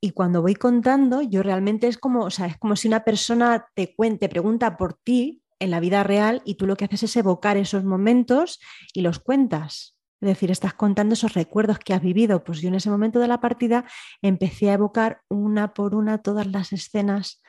Y 0.00 0.10
cuando 0.10 0.42
voy 0.42 0.54
contando, 0.54 1.22
yo 1.22 1.42
realmente 1.42 1.86
es 1.86 1.98
como, 1.98 2.24
o 2.24 2.30
sea, 2.30 2.46
es 2.46 2.58
como 2.58 2.74
si 2.74 2.88
una 2.88 3.04
persona 3.04 3.66
te, 3.74 3.94
cuente, 3.94 4.28
pregunta 4.28 4.76
por 4.76 4.94
ti 4.94 5.42
en 5.58 5.70
la 5.70 5.78
vida 5.78 6.02
real 6.02 6.42
y 6.44 6.54
tú 6.54 6.66
lo 6.66 6.76
que 6.76 6.86
haces 6.86 7.04
es 7.04 7.16
evocar 7.16 7.56
esos 7.56 7.84
momentos 7.84 8.60
y 8.94 9.02
los 9.02 9.18
cuentas. 9.20 9.99
Es 10.20 10.28
decir, 10.28 10.50
estás 10.50 10.74
contando 10.74 11.14
esos 11.14 11.32
recuerdos 11.32 11.78
que 11.78 11.94
has 11.94 12.02
vivido. 12.02 12.44
Pues 12.44 12.60
yo 12.60 12.68
en 12.68 12.74
ese 12.74 12.90
momento 12.90 13.20
de 13.20 13.28
la 13.28 13.40
partida 13.40 13.86
empecé 14.20 14.70
a 14.70 14.74
evocar 14.74 15.22
una 15.28 15.72
por 15.72 15.94
una 15.94 16.18
todas 16.18 16.46
las 16.46 16.72
escenas 16.72 17.42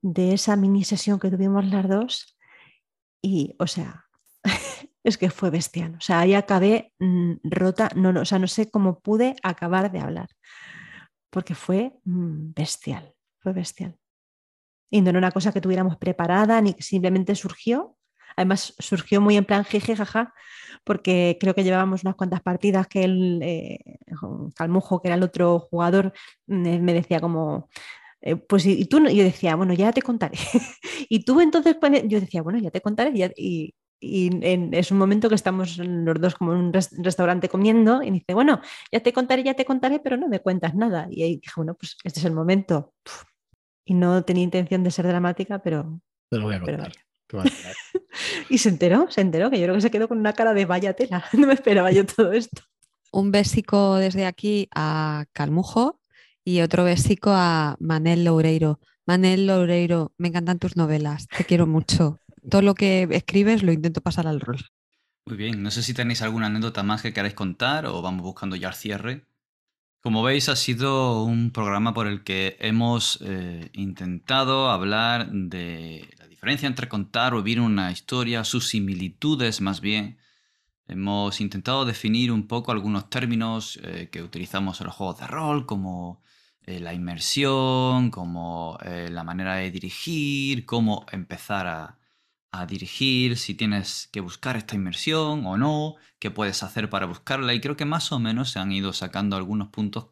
de 0.00 0.32
esa 0.32 0.56
mini 0.56 0.84
sesión 0.84 1.18
que 1.18 1.30
tuvimos 1.30 1.66
las 1.66 1.86
dos. 1.88 2.38
Y, 3.22 3.54
o 3.58 3.66
sea, 3.66 4.06
es 5.04 5.18
que 5.18 5.28
fue 5.28 5.50
bestial. 5.50 5.96
O 5.96 6.00
sea, 6.00 6.20
ahí 6.20 6.34
acabé 6.34 6.92
mm, 6.98 7.34
rota. 7.44 7.90
No, 7.94 8.18
o 8.18 8.24
sea, 8.24 8.38
no 8.38 8.48
sé 8.48 8.70
cómo 8.70 9.00
pude 9.00 9.36
acabar 9.42 9.92
de 9.92 10.00
hablar. 10.00 10.28
Porque 11.30 11.54
fue 11.54 11.92
mm, 12.04 12.52
bestial. 12.54 13.14
Fue 13.40 13.52
bestial. 13.52 13.98
Y 14.90 15.02
no 15.02 15.10
era 15.10 15.18
una 15.18 15.32
cosa 15.32 15.52
que 15.52 15.60
tuviéramos 15.60 15.98
preparada 15.98 16.60
ni 16.62 16.72
que 16.72 16.82
simplemente 16.82 17.34
surgió. 17.34 17.96
Además, 18.36 18.74
surgió 18.78 19.20
muy 19.20 19.36
en 19.36 19.44
plan 19.44 19.64
jeje, 19.64 19.96
jaja, 19.96 20.34
porque 20.84 21.38
creo 21.40 21.54
que 21.54 21.64
llevábamos 21.64 22.04
unas 22.04 22.16
cuantas 22.16 22.42
partidas 22.42 22.86
que 22.86 23.04
el 23.04 23.40
eh, 23.42 23.78
Calmujo, 24.54 25.00
que 25.00 25.08
era 25.08 25.16
el 25.16 25.22
otro 25.22 25.60
jugador, 25.60 26.12
mm, 26.46 26.78
me 26.80 26.94
decía 26.94 27.20
como, 27.20 27.68
eh, 28.26 28.36
pues 28.36 28.64
y, 28.64 28.86
tú, 28.86 28.98
yo 29.08 29.22
decía, 29.22 29.54
bueno, 29.54 29.74
ya 29.74 29.92
te 29.92 30.02
contaré. 30.02 30.38
y 31.08 31.24
tú 31.24 31.40
entonces, 31.40 31.76
yo 32.06 32.20
decía, 32.20 32.42
bueno, 32.42 32.58
ya 32.58 32.70
te 32.70 32.80
contaré. 32.80 33.12
Y, 33.36 33.74
es 34.00 34.90
un 34.90 34.98
momento 34.98 35.30
que 35.30 35.34
estamos 35.34 35.78
los 35.78 36.20
dos 36.20 36.34
como 36.34 36.52
en 36.52 36.58
un 36.58 36.72
restaurante 36.72 37.48
comiendo 37.48 38.02
y 38.02 38.10
dice, 38.10 38.34
bueno, 38.34 38.60
ya 38.92 39.00
te 39.00 39.14
contaré, 39.14 39.42
ya 39.42 39.54
te 39.54 39.64
contaré, 39.64 39.98
pero 39.98 40.18
no 40.18 40.28
me 40.28 40.40
cuentas 40.40 40.74
nada. 40.74 41.06
Y 41.10 41.22
ahí 41.22 41.36
dije, 41.36 41.52
bueno, 41.56 41.74
pues 41.74 41.96
este 42.04 42.20
es 42.20 42.26
el 42.26 42.34
momento. 42.34 42.92
Y 43.86 43.94
no 43.94 44.22
tenía 44.22 44.44
intención 44.44 44.82
de 44.84 44.90
ser 44.90 45.06
dramática, 45.06 45.60
pero... 45.60 46.00
Te 46.30 46.36
lo 46.36 46.44
voy 46.44 46.54
a 46.54 46.60
contar. 46.60 46.92
y 48.48 48.58
se 48.58 48.68
enteró, 48.68 49.10
se 49.10 49.20
enteró, 49.20 49.50
que 49.50 49.58
yo 49.58 49.64
creo 49.64 49.74
que 49.74 49.80
se 49.80 49.90
quedó 49.90 50.08
con 50.08 50.18
una 50.18 50.32
cara 50.32 50.54
de 50.54 50.64
vaya 50.64 50.94
tela. 50.94 51.24
No 51.32 51.46
me 51.46 51.54
esperaba 51.54 51.90
yo 51.90 52.06
todo 52.06 52.32
esto. 52.32 52.62
Un 53.12 53.30
besico 53.30 53.96
desde 53.96 54.26
aquí 54.26 54.68
a 54.74 55.24
Calmujo 55.32 56.00
y 56.44 56.60
otro 56.60 56.84
besico 56.84 57.30
a 57.32 57.76
Manel 57.80 58.24
Loureiro. 58.24 58.80
Manel 59.06 59.46
Loureiro, 59.46 60.12
me 60.18 60.28
encantan 60.28 60.58
tus 60.58 60.76
novelas, 60.76 61.28
te 61.28 61.44
quiero 61.44 61.66
mucho. 61.66 62.18
Todo 62.50 62.62
lo 62.62 62.74
que 62.74 63.08
escribes 63.10 63.62
lo 63.62 63.72
intento 63.72 64.00
pasar 64.00 64.26
al 64.26 64.40
rol. 64.40 64.58
Muy 65.26 65.36
bien, 65.36 65.62
no 65.62 65.70
sé 65.70 65.82
si 65.82 65.94
tenéis 65.94 66.20
alguna 66.22 66.46
anécdota 66.46 66.82
más 66.82 67.02
que 67.02 67.12
queráis 67.12 67.34
contar 67.34 67.86
o 67.86 68.02
vamos 68.02 68.22
buscando 68.22 68.56
ya 68.56 68.68
el 68.68 68.74
cierre. 68.74 69.24
Como 70.00 70.22
veis, 70.22 70.50
ha 70.50 70.56
sido 70.56 71.24
un 71.24 71.50
programa 71.50 71.94
por 71.94 72.06
el 72.06 72.24
que 72.24 72.58
hemos 72.60 73.18
eh, 73.22 73.70
intentado 73.72 74.68
hablar 74.68 75.30
de 75.32 76.06
diferencia 76.44 76.66
entre 76.66 76.90
contar 76.90 77.32
o 77.32 77.42
vivir 77.42 77.58
una 77.58 77.90
historia, 77.90 78.44
sus 78.44 78.68
similitudes 78.68 79.62
más 79.62 79.80
bien. 79.80 80.18
Hemos 80.86 81.40
intentado 81.40 81.86
definir 81.86 82.30
un 82.30 82.46
poco 82.46 82.70
algunos 82.70 83.08
términos 83.08 83.80
eh, 83.82 84.10
que 84.12 84.22
utilizamos 84.22 84.78
en 84.78 84.88
los 84.88 84.94
juegos 84.94 85.20
de 85.20 85.26
rol, 85.26 85.64
como 85.64 86.20
eh, 86.66 86.80
la 86.80 86.92
inmersión, 86.92 88.10
como 88.10 88.76
eh, 88.84 89.08
la 89.10 89.24
manera 89.24 89.54
de 89.54 89.70
dirigir, 89.70 90.66
cómo 90.66 91.06
empezar 91.12 91.66
a, 91.66 91.98
a, 92.52 92.66
dirigir, 92.66 93.38
si 93.38 93.54
tienes 93.54 94.10
que 94.12 94.20
buscar 94.20 94.56
esta 94.58 94.74
inmersión 94.74 95.46
o 95.46 95.56
no, 95.56 95.94
qué 96.18 96.30
puedes 96.30 96.62
hacer 96.62 96.90
para 96.90 97.06
buscarla. 97.06 97.54
Y 97.54 97.60
creo 97.62 97.78
que 97.78 97.86
más 97.86 98.12
o 98.12 98.18
menos 98.18 98.50
se 98.50 98.58
han 98.58 98.70
ido 98.70 98.92
sacando 98.92 99.36
algunos 99.36 99.68
puntos 99.68 100.08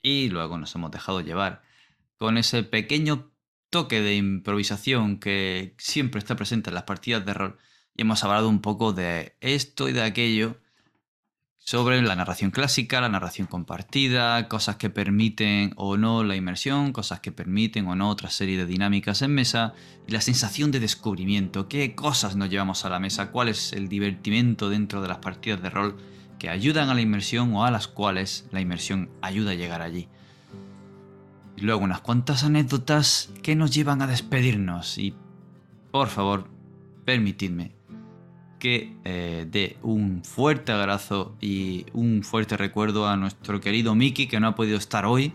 y 0.00 0.30
luego 0.30 0.56
nos 0.56 0.74
hemos 0.74 0.90
dejado 0.90 1.20
llevar 1.20 1.60
con 2.16 2.38
ese 2.38 2.62
pequeño 2.62 3.29
toque 3.70 4.00
de 4.00 4.16
improvisación 4.16 5.18
que 5.18 5.74
siempre 5.78 6.18
está 6.18 6.36
presente 6.36 6.70
en 6.70 6.74
las 6.74 6.82
partidas 6.82 7.24
de 7.24 7.34
rol 7.34 7.58
y 7.96 8.02
hemos 8.02 8.22
hablado 8.24 8.48
un 8.48 8.60
poco 8.60 8.92
de 8.92 9.36
esto 9.40 9.88
y 9.88 9.92
de 9.92 10.02
aquello 10.02 10.58
sobre 11.58 12.02
la 12.02 12.16
narración 12.16 12.50
clásica, 12.50 13.00
la 13.00 13.08
narración 13.08 13.46
compartida, 13.46 14.48
cosas 14.48 14.76
que 14.76 14.90
permiten 14.90 15.72
o 15.76 15.96
no 15.96 16.24
la 16.24 16.34
inmersión, 16.34 16.92
cosas 16.92 17.20
que 17.20 17.30
permiten 17.30 17.86
o 17.86 17.94
no 17.94 18.08
otra 18.08 18.30
serie 18.30 18.56
de 18.56 18.66
dinámicas 18.66 19.22
en 19.22 19.34
mesa 19.34 19.74
y 20.08 20.12
la 20.12 20.20
sensación 20.20 20.72
de 20.72 20.80
descubrimiento, 20.80 21.68
qué 21.68 21.94
cosas 21.94 22.34
nos 22.34 22.50
llevamos 22.50 22.84
a 22.84 22.90
la 22.90 22.98
mesa, 22.98 23.30
cuál 23.30 23.48
es 23.48 23.72
el 23.72 23.88
divertimento 23.88 24.68
dentro 24.68 25.00
de 25.00 25.08
las 25.08 25.18
partidas 25.18 25.62
de 25.62 25.70
rol 25.70 25.96
que 26.40 26.48
ayudan 26.48 26.88
a 26.88 26.94
la 26.94 27.02
inmersión 27.02 27.54
o 27.54 27.64
a 27.64 27.70
las 27.70 27.86
cuales 27.86 28.48
la 28.50 28.60
inmersión 28.60 29.10
ayuda 29.20 29.52
a 29.52 29.54
llegar 29.54 29.82
allí. 29.82 30.08
Y 31.60 31.64
luego 31.64 31.82
unas 31.84 32.00
cuantas 32.00 32.42
anécdotas 32.44 33.30
que 33.42 33.54
nos 33.54 33.72
llevan 33.74 34.00
a 34.02 34.06
despedirnos. 34.06 34.96
Y 34.98 35.14
por 35.90 36.08
favor, 36.08 36.44
permitidme 37.04 37.72
que 38.58 38.96
eh, 39.04 39.46
dé 39.50 39.76
un 39.82 40.22
fuerte 40.24 40.72
abrazo 40.72 41.34
y 41.40 41.86
un 41.94 42.22
fuerte 42.22 42.56
recuerdo 42.56 43.06
a 43.08 43.16
nuestro 43.16 43.60
querido 43.60 43.94
Miki 43.94 44.26
que 44.26 44.38
no 44.40 44.48
ha 44.48 44.54
podido 44.54 44.76
estar 44.78 45.06
hoy. 45.06 45.32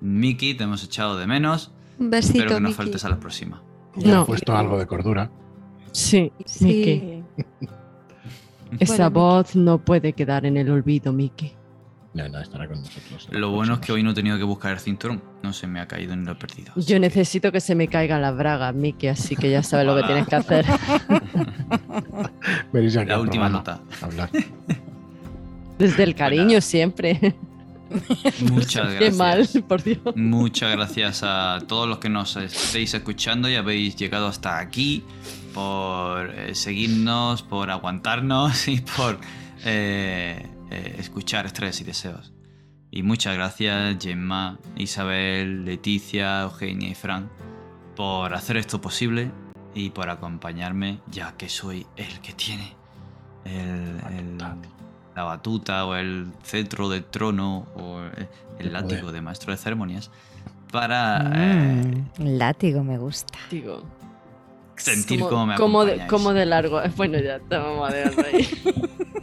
Miki, 0.00 0.54
te 0.54 0.64
hemos 0.64 0.82
echado 0.84 1.16
de 1.16 1.26
menos. 1.26 1.72
Un 1.98 2.10
besito, 2.10 2.38
Espero 2.38 2.56
que 2.56 2.60
no 2.60 2.70
faltes 2.72 3.04
a 3.04 3.08
la 3.08 3.20
próxima. 3.20 3.62
Le 3.96 4.12
No. 4.12 4.22
he 4.22 4.26
puesto 4.26 4.56
algo 4.56 4.78
de 4.78 4.86
cordura. 4.86 5.30
Sí, 5.92 6.32
Sí. 6.44 6.64
Miki. 6.66 7.22
Esa 8.80 9.08
Bueno, 9.08 9.20
voz 9.20 9.54
no 9.54 9.78
puede 9.78 10.12
quedar 10.14 10.44
en 10.46 10.56
el 10.56 10.68
olvido, 10.70 11.12
Miki. 11.12 11.52
Ya, 12.14 12.28
no, 12.28 12.38
estará 12.40 12.68
con 12.68 12.80
nosotros. 12.80 13.28
Lo 13.32 13.50
bueno 13.50 13.74
es 13.74 13.80
que 13.80 13.90
hoy 13.90 14.04
no 14.04 14.10
he 14.12 14.14
tenido 14.14 14.38
que 14.38 14.44
buscar 14.44 14.72
el 14.72 14.78
cinturón. 14.78 15.20
No 15.42 15.52
se 15.52 15.66
me 15.66 15.80
ha 15.80 15.88
caído 15.88 16.14
ni 16.14 16.24
lo 16.24 16.32
he 16.32 16.36
perdido. 16.36 16.72
Yo 16.76 17.00
necesito 17.00 17.50
que 17.50 17.60
se 17.60 17.74
me 17.74 17.88
caigan 17.88 18.22
las 18.22 18.36
bragas, 18.36 18.72
Miki, 18.72 19.08
así 19.08 19.34
que 19.34 19.50
ya 19.50 19.64
sabes 19.64 19.84
lo 19.86 19.96
que 19.96 20.04
tienes 20.04 20.28
que 20.28 20.36
hacer. 20.36 20.64
La 23.06 23.18
última 23.18 23.48
nota. 23.48 23.80
hablar. 24.00 24.30
Desde 25.78 26.04
el 26.04 26.14
cariño 26.14 26.60
siempre. 26.60 27.34
Muchas 28.52 28.94
Qué 28.94 29.10
mal, 29.10 29.38
gracias. 29.38 29.64
por 29.64 29.82
Dios. 29.82 29.98
Muchas 30.14 30.72
gracias 30.72 31.22
a 31.24 31.58
todos 31.66 31.88
los 31.88 31.98
que 31.98 32.08
nos 32.08 32.36
estéis 32.36 32.94
escuchando 32.94 33.48
y 33.48 33.56
habéis 33.56 33.96
llegado 33.96 34.26
hasta 34.28 34.58
aquí 34.58 35.04
por 35.52 36.30
eh, 36.30 36.54
seguirnos, 36.54 37.42
por 37.42 37.70
aguantarnos 37.70 38.68
y 38.68 38.80
por 38.80 39.18
eh, 39.64 40.46
eh, 40.70 40.96
escuchar 40.98 41.46
Estrés 41.46 41.80
y 41.80 41.84
Deseos. 41.84 42.32
Y 42.90 43.02
muchas 43.02 43.34
gracias 43.34 43.96
Gemma, 44.00 44.58
Isabel, 44.76 45.64
Leticia, 45.64 46.42
Eugenia 46.42 46.88
y 46.90 46.94
Fran 46.94 47.28
por 47.96 48.34
hacer 48.34 48.56
esto 48.56 48.80
posible 48.80 49.30
y 49.74 49.90
por 49.90 50.08
acompañarme 50.10 51.00
ya 51.10 51.36
que 51.36 51.48
soy 51.48 51.86
el 51.96 52.20
que 52.20 52.32
tiene 52.32 52.72
el- 53.44 54.00
el- 54.16 54.38
la 55.14 55.22
batuta 55.24 55.84
o 55.86 55.94
el 55.96 56.32
cetro 56.42 56.88
del 56.88 57.04
trono 57.04 57.66
o 57.76 58.00
el- 58.00 58.28
el 58.58 58.72
látigo 58.72 59.12
de 59.12 59.20
maestro 59.20 59.52
de 59.52 59.58
ceremonias 59.58 60.10
para 60.72 61.30
eh, 61.34 62.04
Mm, 62.18 62.36
látigo 62.36 62.82
me 62.82 62.98
gusta. 62.98 63.38
Digo, 63.50 63.82
sentir 64.76 65.20
como- 65.20 65.30
cómo 65.30 65.46
me 65.46 65.54
como 65.56 65.84
de, 65.84 66.06
como 66.08 66.32
de 66.32 66.46
largo. 66.46 66.80
Bueno, 66.96 67.18
ya 67.18 67.38
te 67.40 67.56
vamos 67.56 67.88
a 67.88 67.92
ahí. 67.92 68.48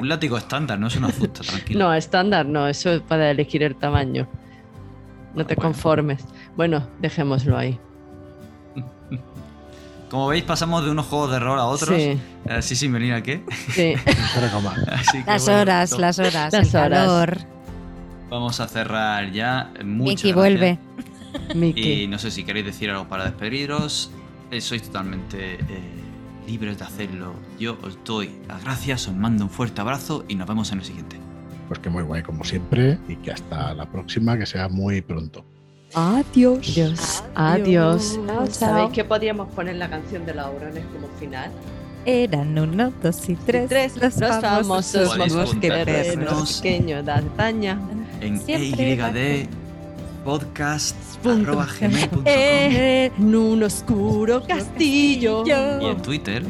Un 0.00 0.08
látigo 0.08 0.36
estándar, 0.38 0.78
no 0.78 0.86
es 0.86 0.96
una 0.96 1.08
fusta, 1.10 1.42
tranquilo. 1.42 1.78
No, 1.80 1.94
estándar 1.94 2.46
no, 2.46 2.66
eso 2.66 2.90
es 2.92 3.00
para 3.02 3.30
elegir 3.30 3.62
el 3.62 3.76
tamaño. 3.76 4.26
No 5.34 5.46
te 5.46 5.54
Bueno. 5.54 5.62
conformes. 5.70 6.24
Bueno, 6.56 6.86
dejémoslo 7.00 7.56
ahí. 7.56 7.78
Como 10.10 10.26
veis, 10.26 10.42
pasamos 10.42 10.84
de 10.84 10.90
unos 10.90 11.06
juegos 11.06 11.30
de 11.30 11.38
rol 11.38 11.58
a 11.60 11.66
otros. 11.66 11.96
Sí, 11.96 12.18
Así 12.48 12.74
sin 12.74 12.92
venir 12.92 13.14
a 13.14 13.22
qué. 13.22 13.44
sí. 13.72 13.94
Así 14.04 15.22
que, 15.22 15.24
Las 15.30 15.44
bueno, 15.44 15.60
horas, 15.60 15.98
las 15.98 16.18
horas, 16.18 16.52
Las 16.52 16.74
el 16.74 16.80
horas. 16.80 16.98
calor. 17.06 17.38
Vamos 18.28 18.58
a 18.58 18.66
cerrar 18.66 19.30
ya. 19.30 19.70
Muchas 19.84 20.24
Miki 20.24 20.32
vuelve. 20.32 20.78
Miki. 21.54 22.02
Y 22.02 22.06
no 22.08 22.18
sé 22.18 22.32
si 22.32 22.42
queréis 22.42 22.66
decir 22.66 22.90
algo 22.90 23.08
para 23.08 23.24
despediros. 23.24 24.10
Eh, 24.50 24.60
sois 24.60 24.82
totalmente 24.82 25.54
eh, 25.54 25.99
libres 26.46 26.78
de 26.78 26.84
hacerlo. 26.84 27.34
Yo 27.58 27.78
os 27.82 27.98
doy 28.04 28.30
las 28.48 28.62
gracias, 28.64 29.08
os 29.08 29.14
mando 29.14 29.44
un 29.44 29.50
fuerte 29.50 29.80
abrazo 29.80 30.24
y 30.28 30.34
nos 30.34 30.48
vemos 30.48 30.72
en 30.72 30.78
el 30.78 30.84
siguiente. 30.84 31.16
Pues 31.68 31.80
que 31.80 31.88
muy 31.88 32.02
guay 32.02 32.22
como 32.22 32.44
siempre 32.44 32.98
y 33.08 33.16
que 33.16 33.32
hasta 33.32 33.74
la 33.74 33.86
próxima, 33.86 34.36
que 34.36 34.46
sea 34.46 34.68
muy 34.68 35.00
pronto. 35.02 35.44
Adiós. 35.94 36.76
Adiós. 36.76 37.24
Adiós. 37.34 38.20
Chao. 38.26 38.46
¿Sabéis 38.46 38.90
que 38.90 39.04
podríamos 39.04 39.48
poner 39.48 39.76
la 39.76 39.88
canción 39.88 40.24
de 40.26 40.34
la 40.34 40.48
Orones 40.48 40.84
como 40.92 41.08
final? 41.18 41.50
Eran 42.06 42.58
uno, 42.58 42.92
dos 43.02 43.28
y 43.28 43.34
tres. 43.34 43.68
Tres, 43.68 43.96
los 43.96 44.14
famosos 44.14 45.08
Podéis 45.10 45.34
mosqueteros 45.34 46.06
contactarnos 46.06 46.60
pequeños 46.60 47.04
de 47.04 47.12
Antaña. 47.12 47.78
En 48.20 48.40
Siempre 48.40 48.92
EYD 48.92 49.48
podcast 50.24 50.96
Punto. 51.22 51.50
arroba 51.50 51.66
gmail.com 51.80 52.22
Eh, 52.26 53.10
en 53.18 53.34
un 53.34 53.62
oscuro 53.62 54.42
castillo 54.46 55.44
y 55.46 55.50
en 55.86 56.02
Twitter 56.02 56.42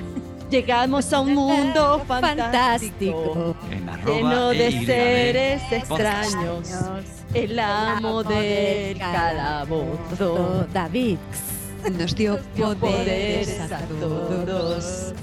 llegamos 0.50 1.12
a 1.12 1.20
un 1.20 1.34
mundo 1.34 2.02
fantástico, 2.08 3.54
en 3.70 3.88
arroba 3.88 4.14
lleno 4.16 4.48
de 4.50 4.66
EYD. 4.68 4.86
seres 4.86 5.62
podcast. 5.88 6.24
extraños. 6.34 6.68
El 7.34 7.58
amo 7.60 8.24
del 8.24 8.98
calabozo 8.98 10.66
David. 10.72 11.18
Nos 11.96 12.14
dio 12.16 12.38
poderes 12.80 13.60
a 13.60 13.78
todos. 14.00 15.14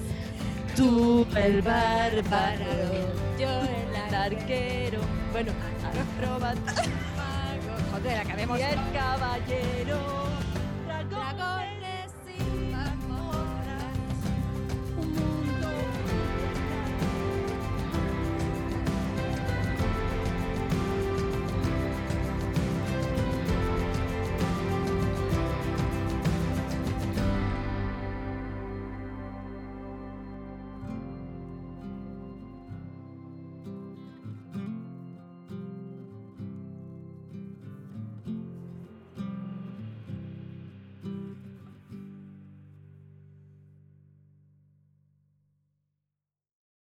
Tú 0.76 1.26
el 1.36 1.62
bárbaro, 1.62 2.66
Yo 3.38 3.50
el 3.50 4.16
arquero, 4.16 5.00
bueno, 5.34 5.52
de 8.08 8.16
la 8.16 8.24
que 8.24 8.32
habemos... 8.32 8.60
Y 8.60 8.62
el 8.64 8.92
caballero 8.94 10.28